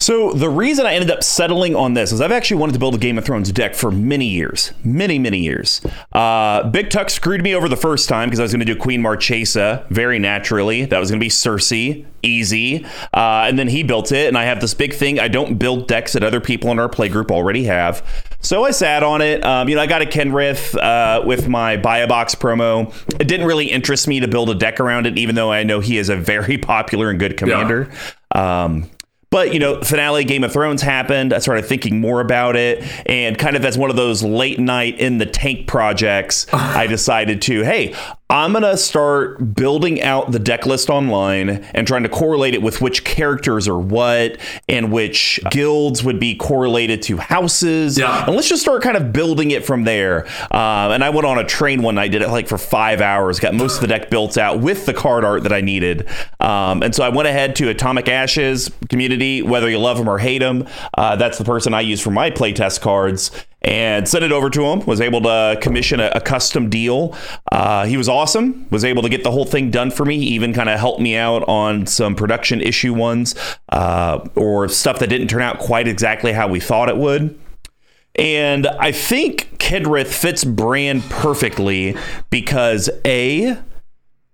So 0.00 0.32
the 0.32 0.48
reason 0.48 0.86
I 0.86 0.94
ended 0.94 1.10
up 1.10 1.24
settling 1.24 1.74
on 1.74 1.94
this 1.94 2.12
is 2.12 2.20
I've 2.20 2.30
actually 2.30 2.58
wanted 2.58 2.74
to 2.74 2.78
build 2.78 2.94
a 2.94 2.98
Game 2.98 3.18
of 3.18 3.24
Thrones 3.24 3.50
deck 3.50 3.74
for 3.74 3.90
many 3.90 4.26
years, 4.26 4.72
many 4.84 5.18
many 5.18 5.38
years. 5.38 5.80
Uh, 6.12 6.68
Big 6.70 6.90
Tuck 6.90 7.10
screwed 7.10 7.42
me 7.42 7.52
over 7.52 7.68
the 7.68 7.76
first 7.76 8.08
time 8.08 8.28
because 8.28 8.38
I 8.38 8.44
was 8.44 8.52
going 8.52 8.64
to 8.64 8.72
do 8.72 8.76
Queen 8.76 9.02
Marchesa 9.02 9.84
very 9.90 10.20
naturally. 10.20 10.84
That 10.84 11.00
was 11.00 11.10
going 11.10 11.18
to 11.18 11.24
be 11.24 11.30
Cersei, 11.30 12.06
easy, 12.22 12.84
uh, 13.12 13.46
and 13.48 13.58
then 13.58 13.66
he 13.66 13.82
built 13.82 14.12
it, 14.12 14.28
and 14.28 14.38
I 14.38 14.44
have 14.44 14.60
this 14.60 14.72
big 14.72 14.94
thing. 14.94 15.18
I 15.18 15.26
don't 15.26 15.56
build 15.56 15.88
decks 15.88 16.12
that 16.12 16.22
other 16.22 16.40
people 16.40 16.70
in 16.70 16.78
our 16.78 16.88
playgroup 16.88 17.32
already 17.32 17.64
have. 17.64 18.06
So 18.40 18.64
I 18.64 18.70
sat 18.70 19.02
on 19.02 19.20
it. 19.20 19.44
Um, 19.44 19.68
you 19.68 19.74
know, 19.74 19.82
I 19.82 19.88
got 19.88 20.00
a 20.00 20.06
Kenrith 20.06 20.76
uh, 20.76 21.26
with 21.26 21.48
my 21.48 21.76
buy 21.76 21.98
a 21.98 22.06
box 22.06 22.36
promo. 22.36 22.94
It 23.20 23.26
didn't 23.26 23.46
really 23.46 23.66
interest 23.66 24.06
me 24.06 24.20
to 24.20 24.28
build 24.28 24.48
a 24.48 24.54
deck 24.54 24.78
around 24.78 25.08
it, 25.08 25.18
even 25.18 25.34
though 25.34 25.50
I 25.50 25.64
know 25.64 25.80
he 25.80 25.98
is 25.98 26.08
a 26.08 26.14
very 26.14 26.56
popular 26.58 27.10
and 27.10 27.18
good 27.18 27.36
commander. 27.36 27.90
Um, 28.30 28.88
but 29.30 29.52
you 29.52 29.60
know, 29.60 29.80
finale 29.82 30.24
Game 30.24 30.44
of 30.44 30.52
Thrones 30.52 30.82
happened. 30.82 31.32
I 31.32 31.38
started 31.38 31.64
thinking 31.64 32.00
more 32.00 32.20
about 32.20 32.56
it, 32.56 32.82
and 33.06 33.38
kind 33.38 33.56
of 33.56 33.64
as 33.64 33.76
one 33.76 33.90
of 33.90 33.96
those 33.96 34.22
late 34.22 34.58
night 34.58 34.98
in 34.98 35.18
the 35.18 35.26
tank 35.26 35.66
projects, 35.66 36.46
I 36.52 36.86
decided 36.86 37.42
to, 37.42 37.62
hey, 37.62 37.94
I'm 38.30 38.52
gonna 38.52 38.76
start 38.76 39.54
building 39.54 40.02
out 40.02 40.32
the 40.32 40.38
deck 40.38 40.66
list 40.66 40.90
online 40.90 41.48
and 41.48 41.86
trying 41.86 42.02
to 42.02 42.10
correlate 42.10 42.52
it 42.52 42.60
with 42.60 42.82
which 42.82 43.04
characters 43.04 43.66
are 43.66 43.78
what 43.78 44.36
and 44.68 44.92
which 44.92 45.40
guilds 45.50 46.04
would 46.04 46.20
be 46.20 46.34
correlated 46.34 47.00
to 47.02 47.16
houses. 47.16 47.98
Yeah. 47.98 48.26
And 48.26 48.36
let's 48.36 48.50
just 48.50 48.60
start 48.60 48.82
kind 48.82 48.98
of 48.98 49.14
building 49.14 49.50
it 49.50 49.64
from 49.64 49.84
there. 49.84 50.26
Um, 50.50 50.92
and 50.92 51.02
I 51.02 51.08
went 51.08 51.26
on 51.26 51.38
a 51.38 51.44
train 51.44 51.80
one 51.80 51.94
night, 51.94 52.12
did 52.12 52.20
it 52.20 52.28
like 52.28 52.48
for 52.48 52.58
five 52.58 53.00
hours, 53.00 53.40
got 53.40 53.54
most 53.54 53.76
of 53.76 53.80
the 53.80 53.86
deck 53.86 54.10
built 54.10 54.36
out 54.36 54.60
with 54.60 54.84
the 54.84 54.92
card 54.92 55.24
art 55.24 55.44
that 55.44 55.52
I 55.54 55.62
needed. 55.62 56.06
Um, 56.38 56.82
and 56.82 56.94
so 56.94 57.04
I 57.04 57.08
went 57.08 57.28
ahead 57.28 57.56
to 57.56 57.70
Atomic 57.70 58.08
Ashes 58.08 58.70
community, 58.90 59.40
whether 59.40 59.70
you 59.70 59.78
love 59.78 59.96
them 59.96 60.08
or 60.08 60.18
hate 60.18 60.40
them. 60.40 60.66
Uh, 60.92 61.16
that's 61.16 61.38
the 61.38 61.44
person 61.44 61.72
I 61.72 61.80
use 61.80 62.02
for 62.02 62.10
my 62.10 62.30
playtest 62.30 62.82
cards 62.82 63.30
and 63.68 64.08
sent 64.08 64.24
it 64.24 64.32
over 64.32 64.48
to 64.48 64.64
him. 64.64 64.84
Was 64.86 65.00
able 65.00 65.20
to 65.20 65.58
commission 65.60 66.00
a, 66.00 66.10
a 66.14 66.20
custom 66.20 66.70
deal. 66.70 67.14
Uh, 67.52 67.84
he 67.84 67.98
was 67.98 68.08
awesome. 68.08 68.66
Was 68.70 68.82
able 68.82 69.02
to 69.02 69.10
get 69.10 69.22
the 69.24 69.30
whole 69.30 69.44
thing 69.44 69.70
done 69.70 69.90
for 69.90 70.06
me. 70.06 70.16
Even 70.16 70.54
kind 70.54 70.70
of 70.70 70.80
helped 70.80 71.00
me 71.00 71.16
out 71.16 71.46
on 71.46 71.84
some 71.86 72.16
production 72.16 72.62
issue 72.62 72.94
ones 72.94 73.34
uh, 73.68 74.26
or 74.34 74.68
stuff 74.68 74.98
that 75.00 75.08
didn't 75.08 75.28
turn 75.28 75.42
out 75.42 75.58
quite 75.58 75.86
exactly 75.86 76.32
how 76.32 76.48
we 76.48 76.60
thought 76.60 76.88
it 76.88 76.96
would. 76.96 77.38
And 78.14 78.66
I 78.66 78.90
think 78.90 79.58
Kenrith 79.58 80.08
fits 80.08 80.44
Bran 80.44 81.02
perfectly 81.02 81.94
because 82.30 82.88
A, 83.04 83.58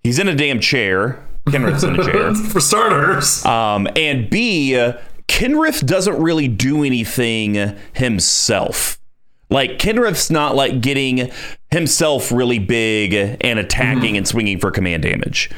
he's 0.03 0.19
in 0.21 0.29
a 0.29 0.35
damn 0.35 0.61
chair. 0.61 1.27
Kenrith's 1.49 1.83
in 1.83 1.99
a 1.99 2.05
chair. 2.05 2.35
For 2.53 2.61
starters. 2.61 3.45
Um, 3.45 3.89
and 3.97 4.31
B, 4.31 4.73
Kenrith 5.27 5.85
doesn't 5.85 6.23
really 6.23 6.47
do 6.47 6.85
anything 6.85 7.77
himself. 7.93 8.99
Like 9.55 9.79
Kenrith's 9.79 10.33
not 10.33 10.57
like 10.57 10.81
getting 10.81 11.31
himself 11.71 12.33
really 12.33 12.59
big 12.59 13.39
and 13.41 13.61
attacking 13.61 14.01
mm-hmm. 14.01 14.17
and 14.17 14.29
swinging 14.29 14.59
for 14.59 14.73
command 14.73 15.05
damage. 15.05 15.49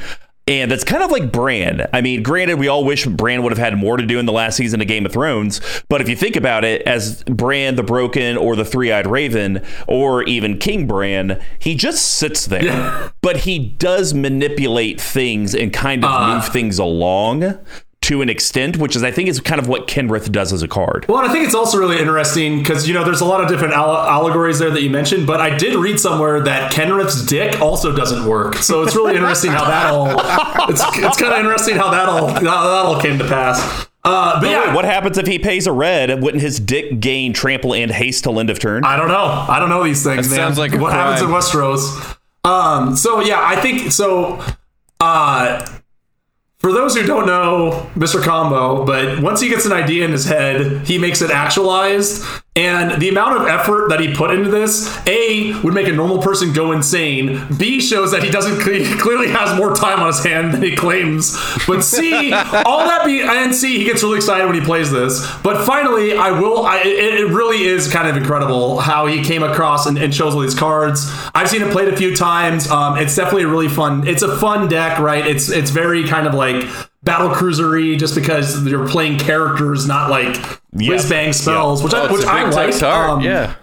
And 0.47 0.71
that's 0.71 0.85
kind 0.85 1.03
of 1.03 1.11
like 1.11 1.33
Bran. 1.33 1.89
I 1.93 2.03
mean, 2.03 2.23
granted, 2.23 2.59
we 2.59 2.69
all 2.69 2.85
wish 2.85 3.07
Bran 3.07 3.43
would 3.43 3.51
have 3.51 3.59
had 3.59 3.77
more 3.77 3.97
to 3.97 4.07
do 4.07 4.19
in 4.19 4.27
the 4.27 4.33
last 4.33 4.57
season 4.57 4.83
of 4.83 4.87
Game 4.87 5.05
of 5.07 5.13
Thrones. 5.13 5.63
But 5.89 6.03
if 6.03 6.09
you 6.11 6.15
think 6.15 6.37
about 6.37 6.63
it, 6.63 6.83
as 6.83 7.25
Bran 7.25 7.75
the 7.75 7.83
Broken 7.83 8.37
or 8.37 8.55
the 8.55 8.67
Three 8.67 8.93
Eyed 8.93 9.07
Raven 9.07 9.65
or 9.89 10.23
even 10.25 10.59
King 10.59 10.87
Bran, 10.87 11.43
he 11.59 11.75
just 11.75 12.07
sits 12.07 12.47
there. 12.47 13.13
But 13.23 13.39
he 13.39 13.59
does 13.59 14.15
manipulate 14.15 15.01
things 15.01 15.53
and 15.53 15.73
kind 15.73 16.05
of 16.05 16.13
uh. 16.13 16.35
move 16.35 16.47
things 16.47 16.79
along 16.79 17.59
to 18.07 18.23
an 18.23 18.29
extent, 18.29 18.77
which 18.77 18.95
is, 18.95 19.03
I 19.03 19.11
think, 19.11 19.29
is 19.29 19.41
kind 19.41 19.61
of 19.61 19.67
what 19.69 19.87
Kenrith 19.89 20.31
does 20.31 20.53
as 20.53 20.63
a 20.63 20.69
card. 20.69 21.07
Well, 21.09 21.19
and 21.19 21.29
I 21.29 21.33
think 21.33 21.45
it's 21.45 21.55
also 21.55 21.77
really 21.79 21.99
interesting 21.99 22.59
because 22.59 22.87
you 22.87 22.95
know 22.95 23.05
there's 23.05 23.21
a 23.21 23.25
lot 23.25 23.41
of 23.43 23.49
different 23.49 23.75
alle- 23.75 23.97
allegories 23.97 24.59
there 24.61 24.71
that 24.71 24.83
you 24.83 24.91
mentioned, 24.91 25.27
but 25.27 25.41
I 25.41 25.57
did 25.57 25.75
read 25.75 25.99
somewhere 25.99 26.41
that 26.43 26.73
Kenrith's 26.73 27.27
dick 27.27 27.61
also 27.61 27.95
doesn't 27.95 28.25
work. 28.27 28.55
So 28.57 28.83
it's 28.83 28.95
really 28.95 29.15
interesting 29.17 29.51
how 29.51 29.65
that 29.65 29.93
all 29.93 30.09
it's 30.71 30.83
it's 30.99 31.17
kind 31.21 31.33
of 31.33 31.41
interesting 31.41 31.77
how 31.77 31.91
that 31.91 32.09
all 32.09 32.29
that, 32.29 32.43
that 32.43 32.49
all 32.49 33.01
came 33.01 33.19
to 33.19 33.25
pass. 33.27 33.87
Uh, 34.05 34.35
but 34.41 34.45
Wait, 34.45 34.51
yeah, 34.53 34.73
what 34.73 34.85
happens 34.85 35.19
if 35.19 35.27
he 35.27 35.37
pays 35.41 35.67
a 35.67 35.73
red? 35.73 36.23
Wouldn't 36.23 36.41
his 36.41 36.61
dick 36.61 37.01
gain 37.01 37.33
trample 37.33 37.75
and 37.75 37.91
haste 37.91 38.23
till 38.23 38.39
end 38.39 38.51
of 38.51 38.61
turn? 38.61 38.85
I 38.85 38.97
don't 38.97 39.09
know. 39.09 39.25
I 39.49 39.59
don't 39.59 39.69
know 39.69 39.83
these 39.83 40.05
things, 40.05 40.29
That 40.31 40.37
man. 40.37 40.47
sounds 40.47 40.59
like 40.59 40.73
a 40.75 40.79
what 40.79 40.93
happens 40.93 41.23
in 41.23 41.27
crime. 41.27 41.41
Westeros. 41.41 42.17
Um, 42.45 42.95
so 42.97 43.21
yeah, 43.21 43.41
I 43.43 43.57
think 43.61 43.91
so. 43.91 44.41
Uh, 45.01 45.67
for 46.67 46.73
those 46.73 46.97
who 46.97 47.07
don't 47.07 47.29
know 47.29 47.89
Mr. 47.95 48.21
Combo, 48.21 48.85
but 48.85 49.23
once 49.23 49.41
he 49.41 49.49
gets 49.49 49.67
an 49.67 49.73
idea 49.73 50.05
in 50.05 50.11
his 50.11 50.25
head, 50.25 50.85
he 50.85 50.99
makes 50.99 51.23
it 51.23 51.31
actualized. 51.31 52.25
And 52.57 53.01
the 53.01 53.11
amount 53.11 53.41
of 53.41 53.47
effort 53.47 53.91
that 53.91 54.01
he 54.01 54.15
put 54.15 54.31
into 54.31 54.51
this, 54.51 54.97
A, 55.07 55.53
would 55.61 55.75
make 55.75 55.89
a 55.89 55.93
normal 55.93 56.23
person 56.23 56.55
go 56.55 56.73
insane. 56.73 57.47
B, 57.59 57.81
shows 57.81 58.11
that 58.13 58.23
he 58.23 58.31
doesn't 58.31 58.57
he 58.73 58.99
clearly 58.99 59.29
has 59.29 59.57
more 59.59 59.75
time 59.75 60.01
on 60.01 60.07
his 60.07 60.25
hand 60.25 60.55
than 60.55 60.63
he 60.63 60.75
claims. 60.75 61.37
But 61.67 61.83
C, 61.83 62.33
all 62.33 62.79
that 62.79 63.03
be, 63.05 63.21
and 63.23 63.55
C, 63.55 63.77
he 63.77 63.85
gets 63.85 64.03
really 64.03 64.17
excited 64.17 64.47
when 64.47 64.55
he 64.55 64.63
plays 64.63 64.91
this. 64.91 65.21
But 65.43 65.67
finally, 65.67 66.17
I 66.17 66.31
will, 66.31 66.65
I, 66.65 66.79
it, 66.79 67.21
it 67.21 67.29
really 67.29 67.65
is 67.65 67.93
kind 67.93 68.09
of 68.09 68.17
incredible 68.17 68.79
how 68.79 69.07
he 69.07 69.23
came 69.23 69.43
across 69.43 69.87
and, 69.87 69.99
and 69.99 70.15
shows 70.15 70.35
all 70.35 70.41
these 70.41 70.59
cards. 70.59 71.11
I've 71.35 71.51
seen 71.51 71.61
it 71.61 71.71
played 71.71 71.89
a 71.93 71.97
few 71.97 72.17
times. 72.17 72.71
Um, 72.71 72.97
it's 72.97 73.15
definitely 73.15 73.45
a 73.45 73.49
really 73.49 73.69
fun, 73.69 74.07
it's 74.09 74.23
a 74.23 74.37
fun 74.39 74.69
deck, 74.69 74.99
right? 74.99 75.27
It's, 75.27 75.51
it's 75.51 75.71
very 75.71 76.09
kind 76.09 76.27
of 76.27 76.33
like 76.33 76.65
battle 77.07 77.31
cruisery 77.31 77.97
just 77.97 78.15
because 78.15 78.67
you're 78.67 78.87
playing 78.89 79.19
characters, 79.19 79.87
not 79.89 80.11
like 80.11 80.37
whiz 80.73 81.09
bang 81.09 81.33
spells, 81.33 81.83
which 81.83 81.95
Oh, 81.95 82.07
I 82.07 82.13
which 82.13 82.25
I 82.25 82.43
like. 82.51 82.83
Um, 82.83 83.23
yeah. 83.23 83.55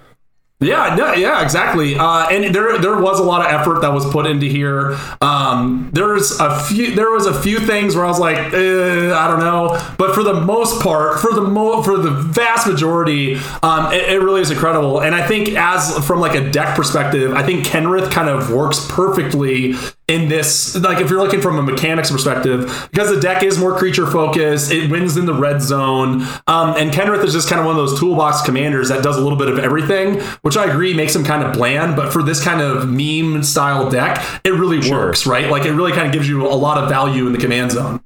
yeah, 0.59 0.95
no, 0.95 1.13
yeah, 1.13 1.43
exactly. 1.43 1.95
Uh, 1.95 2.27
and 2.29 2.55
there, 2.55 2.77
there 2.79 2.97
was 2.99 3.19
a 3.19 3.23
lot 3.23 3.45
of 3.45 3.51
effort 3.51 3.81
that 3.81 3.91
was 3.91 4.05
put 4.11 4.25
into 4.25 4.45
here. 4.45 4.97
Um, 5.21 5.89
there's 5.93 6.39
a 6.39 6.57
few, 6.63 6.95
there 6.95 7.11
was 7.11 7.25
a 7.25 7.33
few 7.41 7.59
things 7.59 7.95
where 7.97 8.05
I 8.05 8.07
was 8.07 8.19
like, 8.19 8.37
eh, 8.37 9.13
I 9.13 9.27
don't 9.27 9.41
know, 9.41 9.77
but 9.97 10.15
for 10.15 10.23
the 10.23 10.33
most 10.33 10.81
part, 10.81 11.19
for 11.19 11.33
the 11.33 11.41
mo, 11.41 11.83
for 11.83 11.97
the 11.97 12.11
vast 12.11 12.65
majority, 12.65 13.35
um, 13.61 13.91
it, 13.91 14.09
it 14.13 14.21
really 14.21 14.39
is 14.39 14.51
incredible. 14.51 15.01
And 15.01 15.13
I 15.13 15.27
think, 15.27 15.49
as 15.49 15.97
from 16.07 16.21
like 16.21 16.33
a 16.33 16.49
deck 16.49 16.77
perspective, 16.77 17.33
I 17.33 17.43
think 17.43 17.65
Kenrith 17.65 18.09
kind 18.09 18.29
of 18.29 18.49
works 18.49 18.87
perfectly 18.89 19.73
in 20.13 20.29
this. 20.29 20.75
Like, 20.75 20.99
if 20.99 21.09
you're 21.09 21.21
looking 21.21 21.41
from 21.41 21.57
a 21.57 21.61
mechanics 21.61 22.11
perspective, 22.11 22.87
because 22.91 23.09
the 23.09 23.19
deck 23.19 23.43
is 23.43 23.57
more 23.57 23.77
creature 23.77 24.05
focused, 24.05 24.71
it 24.71 24.91
wins 24.91 25.17
in 25.17 25.25
the 25.25 25.33
red 25.33 25.61
zone, 25.61 26.21
um, 26.47 26.75
and 26.77 26.91
Kenrith 26.91 27.23
is 27.23 27.33
just 27.33 27.49
kind 27.49 27.59
of 27.59 27.65
one 27.65 27.77
of 27.77 27.87
those 27.87 27.99
toolbox 27.99 28.41
commanders 28.41 28.89
that 28.89 29.03
does 29.03 29.17
a 29.17 29.21
little 29.21 29.37
bit 29.37 29.49
of 29.49 29.59
everything, 29.59 30.21
which 30.41 30.57
I 30.57 30.65
agree 30.65 30.93
makes 30.93 31.15
him 31.15 31.23
kind 31.23 31.43
of 31.43 31.53
bland. 31.53 31.95
But 31.95 32.13
for 32.13 32.23
this 32.23 32.43
kind 32.43 32.61
of 32.61 32.87
meme 32.89 33.43
style 33.43 33.89
deck, 33.89 34.23
it 34.43 34.51
really 34.51 34.89
works, 34.91 35.25
right? 35.25 35.49
Like, 35.49 35.65
it 35.65 35.73
really 35.73 35.91
kind 35.91 36.07
of 36.07 36.13
gives 36.13 36.29
you 36.29 36.45
a 36.47 36.55
lot 36.55 36.77
of 36.77 36.89
value 36.89 37.25
in 37.27 37.33
the 37.33 37.39
command 37.39 37.71
zone. 37.71 38.03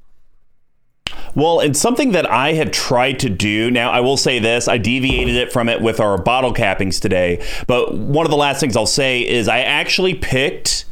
Well, 1.35 1.59
and 1.59 1.77
something 1.77 2.13
that 2.13 2.27
I 2.27 2.53
had 2.53 2.73
tried 2.73 3.19
to 3.19 3.29
do, 3.29 3.69
now 3.69 3.91
I 3.91 3.99
will 3.99 4.17
say 4.17 4.39
this, 4.39 4.67
I 4.67 4.79
deviated 4.79 5.35
it 5.35 5.51
from 5.51 5.69
it 5.69 5.81
with 5.81 5.99
our 5.99 6.17
bottle 6.17 6.51
cappings 6.51 6.99
today. 6.99 7.45
But 7.67 7.93
one 7.93 8.25
of 8.25 8.31
the 8.31 8.37
last 8.37 8.59
things 8.59 8.75
I'll 8.75 8.87
say 8.87 9.21
is 9.21 9.47
I 9.47 9.59
actually 9.59 10.15
picked, 10.15 10.85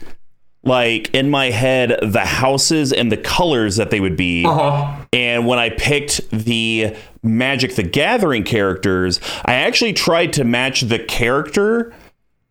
like, 0.65 1.13
in 1.13 1.29
my 1.29 1.51
head, 1.51 1.98
the 2.01 2.25
houses 2.25 2.91
and 2.91 3.12
the 3.12 3.17
colors 3.17 3.77
that 3.77 3.91
they 3.91 4.00
would 4.00 4.17
be. 4.17 4.45
Uh-huh. 4.45 5.05
And 5.13 5.48
when 5.48 5.60
I 5.60 5.69
picked 5.69 6.29
the 6.31 6.95
Magic 7.24 7.75
the 7.75 7.84
Gathering 7.84 8.43
characters, 8.43 9.19
I 9.45 9.53
actually 9.53 9.93
tried 9.93 10.34
to 10.34 10.43
match 10.43 10.81
the 10.81 11.00
character 11.00 11.93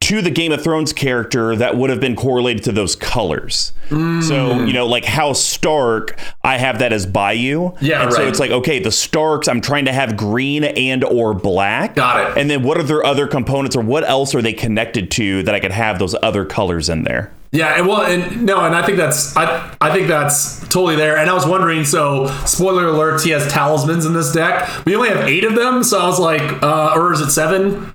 to 0.00 0.20
the 0.20 0.30
Game 0.30 0.52
of 0.52 0.62
Thrones 0.62 0.92
character 0.92 1.56
that 1.56 1.78
would 1.78 1.88
have 1.88 1.98
been 1.98 2.14
correlated 2.14 2.62
to 2.64 2.72
those 2.72 2.94
colors. 2.94 3.72
So, 3.88 4.64
you 4.64 4.74
know, 4.74 4.86
like 4.86 5.06
House 5.06 5.42
Stark, 5.42 6.20
I 6.42 6.58
have 6.58 6.80
that 6.80 6.92
as 6.92 7.06
Bayou. 7.06 7.72
Yeah, 7.80 8.02
and 8.02 8.12
So 8.12 8.26
it's 8.28 8.38
like, 8.38 8.50
okay, 8.50 8.80
the 8.80 8.92
Starks, 8.92 9.48
I'm 9.48 9.62
trying 9.62 9.86
to 9.86 9.92
have 9.92 10.16
green 10.16 10.62
and 10.64 11.04
or 11.04 11.32
black. 11.32 11.94
Got 11.94 12.32
it. 12.32 12.38
And 12.38 12.50
then 12.50 12.62
what 12.62 12.76
are 12.76 12.82
their 12.82 13.02
other 13.02 13.26
components 13.26 13.76
or 13.76 13.82
what 13.82 14.04
else 14.04 14.34
are 14.34 14.42
they 14.42 14.52
connected 14.52 15.10
to 15.12 15.42
that 15.44 15.54
I 15.54 15.60
could 15.60 15.72
have 15.72 15.98
those 15.98 16.14
other 16.22 16.44
colors 16.44 16.90
in 16.90 17.04
there? 17.04 17.32
Yeah, 17.54 17.78
and 17.78 17.86
well, 17.86 18.02
and 18.02 18.42
no, 18.44 18.64
and 18.64 18.74
I 18.74 18.84
think 18.84 18.98
that's 18.98 19.36
I 19.36 19.74
I 19.80 19.92
think 19.94 20.08
that's 20.08 20.58
totally 20.68 20.96
there. 20.96 21.16
And 21.16 21.30
I 21.30 21.34
was 21.34 21.46
wondering, 21.46 21.84
so 21.84 22.26
spoiler 22.46 22.88
alert, 22.88 23.22
he 23.22 23.30
has 23.30 23.50
talismans 23.52 24.04
in 24.06 24.12
this 24.12 24.32
deck. 24.32 24.68
We 24.84 24.96
only 24.96 25.08
have 25.10 25.28
eight 25.28 25.44
of 25.44 25.54
them, 25.54 25.84
so 25.84 26.00
I 26.00 26.06
was 26.06 26.18
like, 26.18 26.42
uh, 26.64 26.94
or 26.96 27.12
is 27.12 27.20
it 27.20 27.30
seven? 27.30 27.94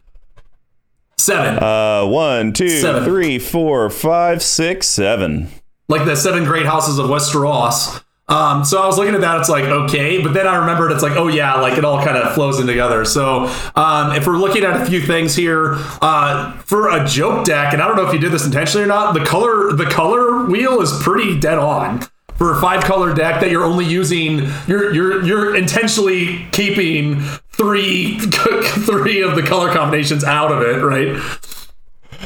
Seven, 1.18 1.62
Uh, 1.62 2.06
one, 2.06 2.54
two, 2.54 2.70
Seven. 2.70 3.04
three, 3.04 3.38
four, 3.38 3.90
five, 3.90 4.42
six, 4.42 4.88
seven. 4.88 5.50
like 5.90 6.06
the 6.06 6.16
seven 6.16 6.46
great 6.46 6.66
houses 6.66 6.98
of 6.98 7.08
Westeros. 7.08 8.02
Um, 8.30 8.64
so 8.64 8.82
I 8.82 8.86
was 8.86 8.98
looking 8.98 9.16
at 9.16 9.22
that, 9.22 9.40
it's 9.40 9.50
like 9.50 9.66
okay, 9.66 10.22
but 10.22 10.34
then 10.34 10.48
I 10.48 10.58
remembered 10.58 10.92
it's 10.92 11.04
like 11.04 11.18
oh 11.18 11.28
yeah, 11.28 11.56
like 11.56 11.78
it 11.78 11.84
all 11.84 12.04
kind 12.04 12.16
of 12.16 12.34
flows 12.34 12.60
in 12.60 12.68
together. 12.68 13.04
So 13.06 13.46
um, 13.76 14.12
if 14.14 14.28
we're 14.28 14.38
looking 14.38 14.64
at 14.64 14.82
a 14.82 14.86
few 14.86 15.02
things 15.02 15.36
here 15.36 15.76
uh, 16.02 16.54
for 16.60 16.90
a 16.90 17.06
joke 17.08 17.46
deck, 17.46 17.74
and 17.74 17.82
I 17.82 17.88
don't 17.88 17.98
know 17.98 18.08
if 18.08 18.14
you 18.14 18.20
did 18.20 18.32
this 18.32 18.46
intentionally 18.46 18.86
or 18.86 18.88
not, 18.88 19.14
the 19.14 19.26
color 19.26 19.74
the 19.74 19.86
color 19.86 20.46
wheel 20.46 20.82
is 20.82 20.92
pretty 21.02 21.40
dead 21.40 21.58
on 21.58 22.02
for 22.40 22.56
a 22.56 22.62
five 22.62 22.84
color 22.84 23.14
deck 23.14 23.42
that 23.42 23.52
you're 23.52 23.66
only 23.66 23.86
using. 23.86 24.50
You're 24.68 24.94
you're 24.94 25.26
you're 25.26 25.56
intentionally 25.56 26.48
keeping 26.52 27.22
three 27.52 28.20
three 28.20 29.22
of 29.22 29.36
the 29.36 29.44
color 29.44 29.74
combinations 29.74 30.24
out 30.24 30.52
of 30.52 30.62
it, 30.62 30.82
right? 30.82 31.18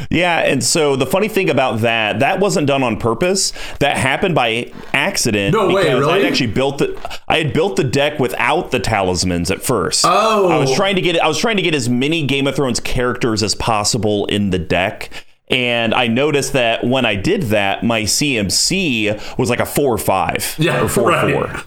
Yeah, 0.10 0.40
and 0.40 0.64
so 0.64 0.96
the 0.96 1.06
funny 1.06 1.28
thing 1.28 1.50
about 1.50 1.82
that, 1.82 2.20
that 2.20 2.40
wasn't 2.40 2.68
done 2.68 2.84
on 2.84 2.98
purpose. 2.98 3.54
That 3.80 3.98
happened 3.98 4.36
by 4.36 4.72
accident. 4.94 5.54
No 5.54 5.74
way, 5.74 5.84
because 5.84 6.08
I 6.08 6.18
had 6.20 6.26
actually 6.26 6.52
built 6.52 6.80
the 6.80 7.20
I 7.28 7.38
had 7.38 7.54
built 7.54 7.76
the 7.76 7.84
deck 7.84 8.20
without 8.20 8.72
the 8.72 8.80
talismans 8.80 9.52
at 9.52 9.62
first. 9.62 10.06
Oh. 10.08 10.50
I 10.50 10.58
was 10.58 10.74
trying 10.74 10.96
to 10.96 11.02
get 11.02 11.20
I 11.22 11.28
was 11.28 11.38
trying 11.38 11.58
to 11.58 11.64
get 11.64 11.76
as 11.76 11.90
many 11.90 12.26
Game 12.26 12.48
of 12.48 12.56
Thrones 12.56 12.80
characters 12.80 13.44
as 13.44 13.56
possible 13.56 14.26
in 14.28 14.50
the 14.50 14.60
deck. 14.60 15.10
And 15.50 15.94
I 15.94 16.08
noticed 16.08 16.54
that 16.54 16.84
when 16.84 17.06
I 17.06 17.16
did 17.16 17.44
that, 17.44 17.84
my 17.84 18.04
CMC 18.04 19.38
was 19.38 19.50
like 19.50 19.60
a 19.60 19.66
four 19.66 19.94
or 19.94 19.98
five. 19.98 20.56
Yeah, 20.58 20.84
or 20.84 20.90
four 20.90 21.10
right. 21.10 21.34
four. 21.34 21.64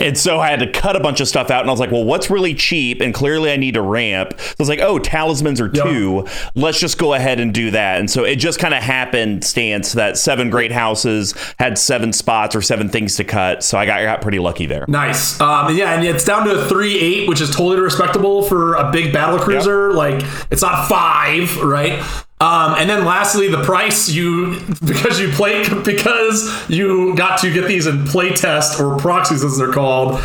And 0.00 0.16
so 0.16 0.40
I 0.40 0.48
had 0.50 0.60
to 0.60 0.70
cut 0.70 0.96
a 0.96 1.00
bunch 1.00 1.20
of 1.20 1.28
stuff 1.28 1.50
out, 1.50 1.60
and 1.60 1.68
I 1.68 1.72
was 1.72 1.80
like, 1.80 1.90
"Well, 1.90 2.04
what's 2.04 2.30
really 2.30 2.54
cheap?" 2.54 3.00
And 3.00 3.12
clearly, 3.12 3.52
I 3.52 3.56
need 3.56 3.74
to 3.74 3.82
ramp. 3.82 4.34
So 4.38 4.46
I 4.50 4.54
was 4.58 4.68
like, 4.68 4.80
"Oh, 4.80 4.98
talismans 4.98 5.60
are 5.60 5.70
Yep. 5.72 5.84
two. 5.84 6.26
Let's 6.54 6.80
just 6.80 6.98
go 6.98 7.14
ahead 7.14 7.38
and 7.40 7.52
do 7.52 7.70
that." 7.72 8.00
And 8.00 8.10
so 8.10 8.24
it 8.24 8.36
just 8.36 8.58
kind 8.58 8.74
of 8.74 8.82
happened, 8.82 9.44
stance 9.44 9.92
that 9.92 10.16
seven 10.16 10.50
great 10.50 10.72
houses 10.72 11.34
had 11.58 11.78
seven 11.78 12.12
spots 12.12 12.56
or 12.56 12.62
seven 12.62 12.88
things 12.88 13.16
to 13.16 13.24
cut. 13.24 13.62
So 13.62 13.78
I 13.78 13.86
got 13.86 14.02
got 14.02 14.22
pretty 14.22 14.38
lucky 14.38 14.66
there. 14.66 14.84
Nice. 14.88 15.40
Um, 15.40 15.68
and 15.68 15.76
yeah, 15.76 15.94
and 15.94 16.04
it's 16.04 16.24
down 16.24 16.46
to 16.46 16.52
a 16.60 16.64
three 16.68 16.98
eight, 16.98 17.28
which 17.28 17.40
is 17.40 17.50
totally 17.50 17.80
respectable 17.80 18.42
for 18.42 18.74
a 18.74 18.90
big 18.90 19.12
battle 19.12 19.38
cruiser. 19.38 19.92
Like 19.92 20.22
it's 20.50 20.62
not 20.62 20.88
five, 20.88 21.56
right? 21.62 22.02
Um, 22.40 22.74
and 22.78 22.88
then 22.88 23.04
lastly, 23.04 23.48
the 23.48 23.62
price 23.62 24.08
you 24.08 24.60
because 24.84 25.20
you 25.20 25.30
play 25.32 25.68
because 25.84 26.70
you 26.70 27.14
got 27.14 27.38
to 27.40 27.52
get 27.52 27.68
these 27.68 27.86
in 27.86 28.04
playtest 28.04 28.80
or 28.80 28.98
proxies 28.98 29.44
as 29.44 29.58
they're 29.58 29.72
called. 29.72 30.20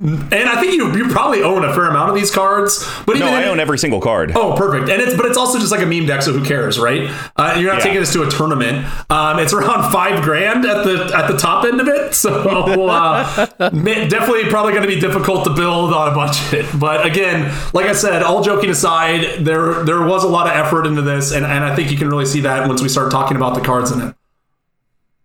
And 0.00 0.32
I 0.32 0.60
think 0.60 0.74
you 0.74 0.94
you 0.96 1.08
probably 1.08 1.42
own 1.42 1.64
a 1.64 1.74
fair 1.74 1.86
amount 1.86 2.08
of 2.10 2.14
these 2.14 2.30
cards. 2.30 2.88
But 3.04 3.18
No, 3.18 3.26
even 3.26 3.34
I 3.40 3.46
own 3.48 3.58
every 3.58 3.78
single 3.78 4.00
card. 4.00 4.30
Oh, 4.36 4.54
perfect. 4.56 4.88
And 4.88 5.02
it's 5.02 5.16
but 5.16 5.26
it's 5.26 5.36
also 5.36 5.58
just 5.58 5.72
like 5.72 5.82
a 5.82 5.86
meme 5.86 6.06
deck, 6.06 6.22
so 6.22 6.32
who 6.32 6.44
cares, 6.44 6.78
right? 6.78 7.10
Uh, 7.34 7.56
you're 7.58 7.72
not 7.72 7.78
Yeah. 7.78 7.84
taking 7.84 7.98
this 8.00 8.12
to 8.12 8.22
a 8.22 8.30
tournament. 8.30 8.86
Um, 9.10 9.40
it's 9.40 9.52
around 9.52 9.90
five 9.92 10.22
grand 10.22 10.64
at 10.64 10.84
the 10.84 11.10
at 11.16 11.28
the 11.28 11.36
top 11.36 11.64
end 11.64 11.80
of 11.80 11.88
it, 11.88 12.14
so 12.14 12.30
uh, 12.88 13.46
definitely 13.58 14.44
probably 14.50 14.72
going 14.72 14.88
to 14.88 14.94
be 14.94 15.00
difficult 15.00 15.42
to 15.46 15.50
build 15.54 15.92
on 15.92 16.12
a 16.12 16.14
budget. 16.14 16.66
But 16.78 17.04
again, 17.04 17.52
like 17.74 17.86
I 17.86 17.92
said, 17.92 18.22
all 18.22 18.40
joking 18.44 18.70
aside, 18.70 19.44
there 19.44 19.82
there 19.82 20.02
was 20.02 20.22
a 20.22 20.28
lot 20.28 20.46
of 20.46 20.52
effort 20.52 20.86
into 20.86 21.02
this, 21.02 21.32
and, 21.32 21.44
and 21.44 21.64
I 21.64 21.74
think 21.74 21.90
you 21.90 21.96
can 21.96 22.08
really 22.08 22.26
see 22.26 22.42
that 22.42 22.68
once 22.68 22.80
we 22.80 22.88
start 22.88 23.10
talking 23.10 23.36
about 23.36 23.56
the 23.56 23.62
cards 23.62 23.90
in 23.90 24.00
it. 24.00 24.14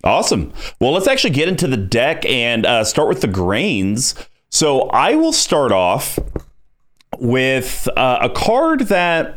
Awesome. 0.04 0.52
Well, 0.82 0.92
let's 0.94 1.08
actually 1.08 1.30
get 1.30 1.48
into 1.48 1.68
the 1.68 1.78
deck 1.78 2.26
and 2.26 2.66
uh, 2.66 2.84
start 2.84 3.08
with 3.08 3.22
the 3.22 3.28
grains. 3.28 4.16
So 4.54 4.82
I 4.90 5.16
will 5.16 5.34
start 5.34 5.72
off 5.72 6.20
with 7.18 7.90
uh, 7.98 8.20
a 8.22 8.30
card 8.30 8.82
that 8.82 9.36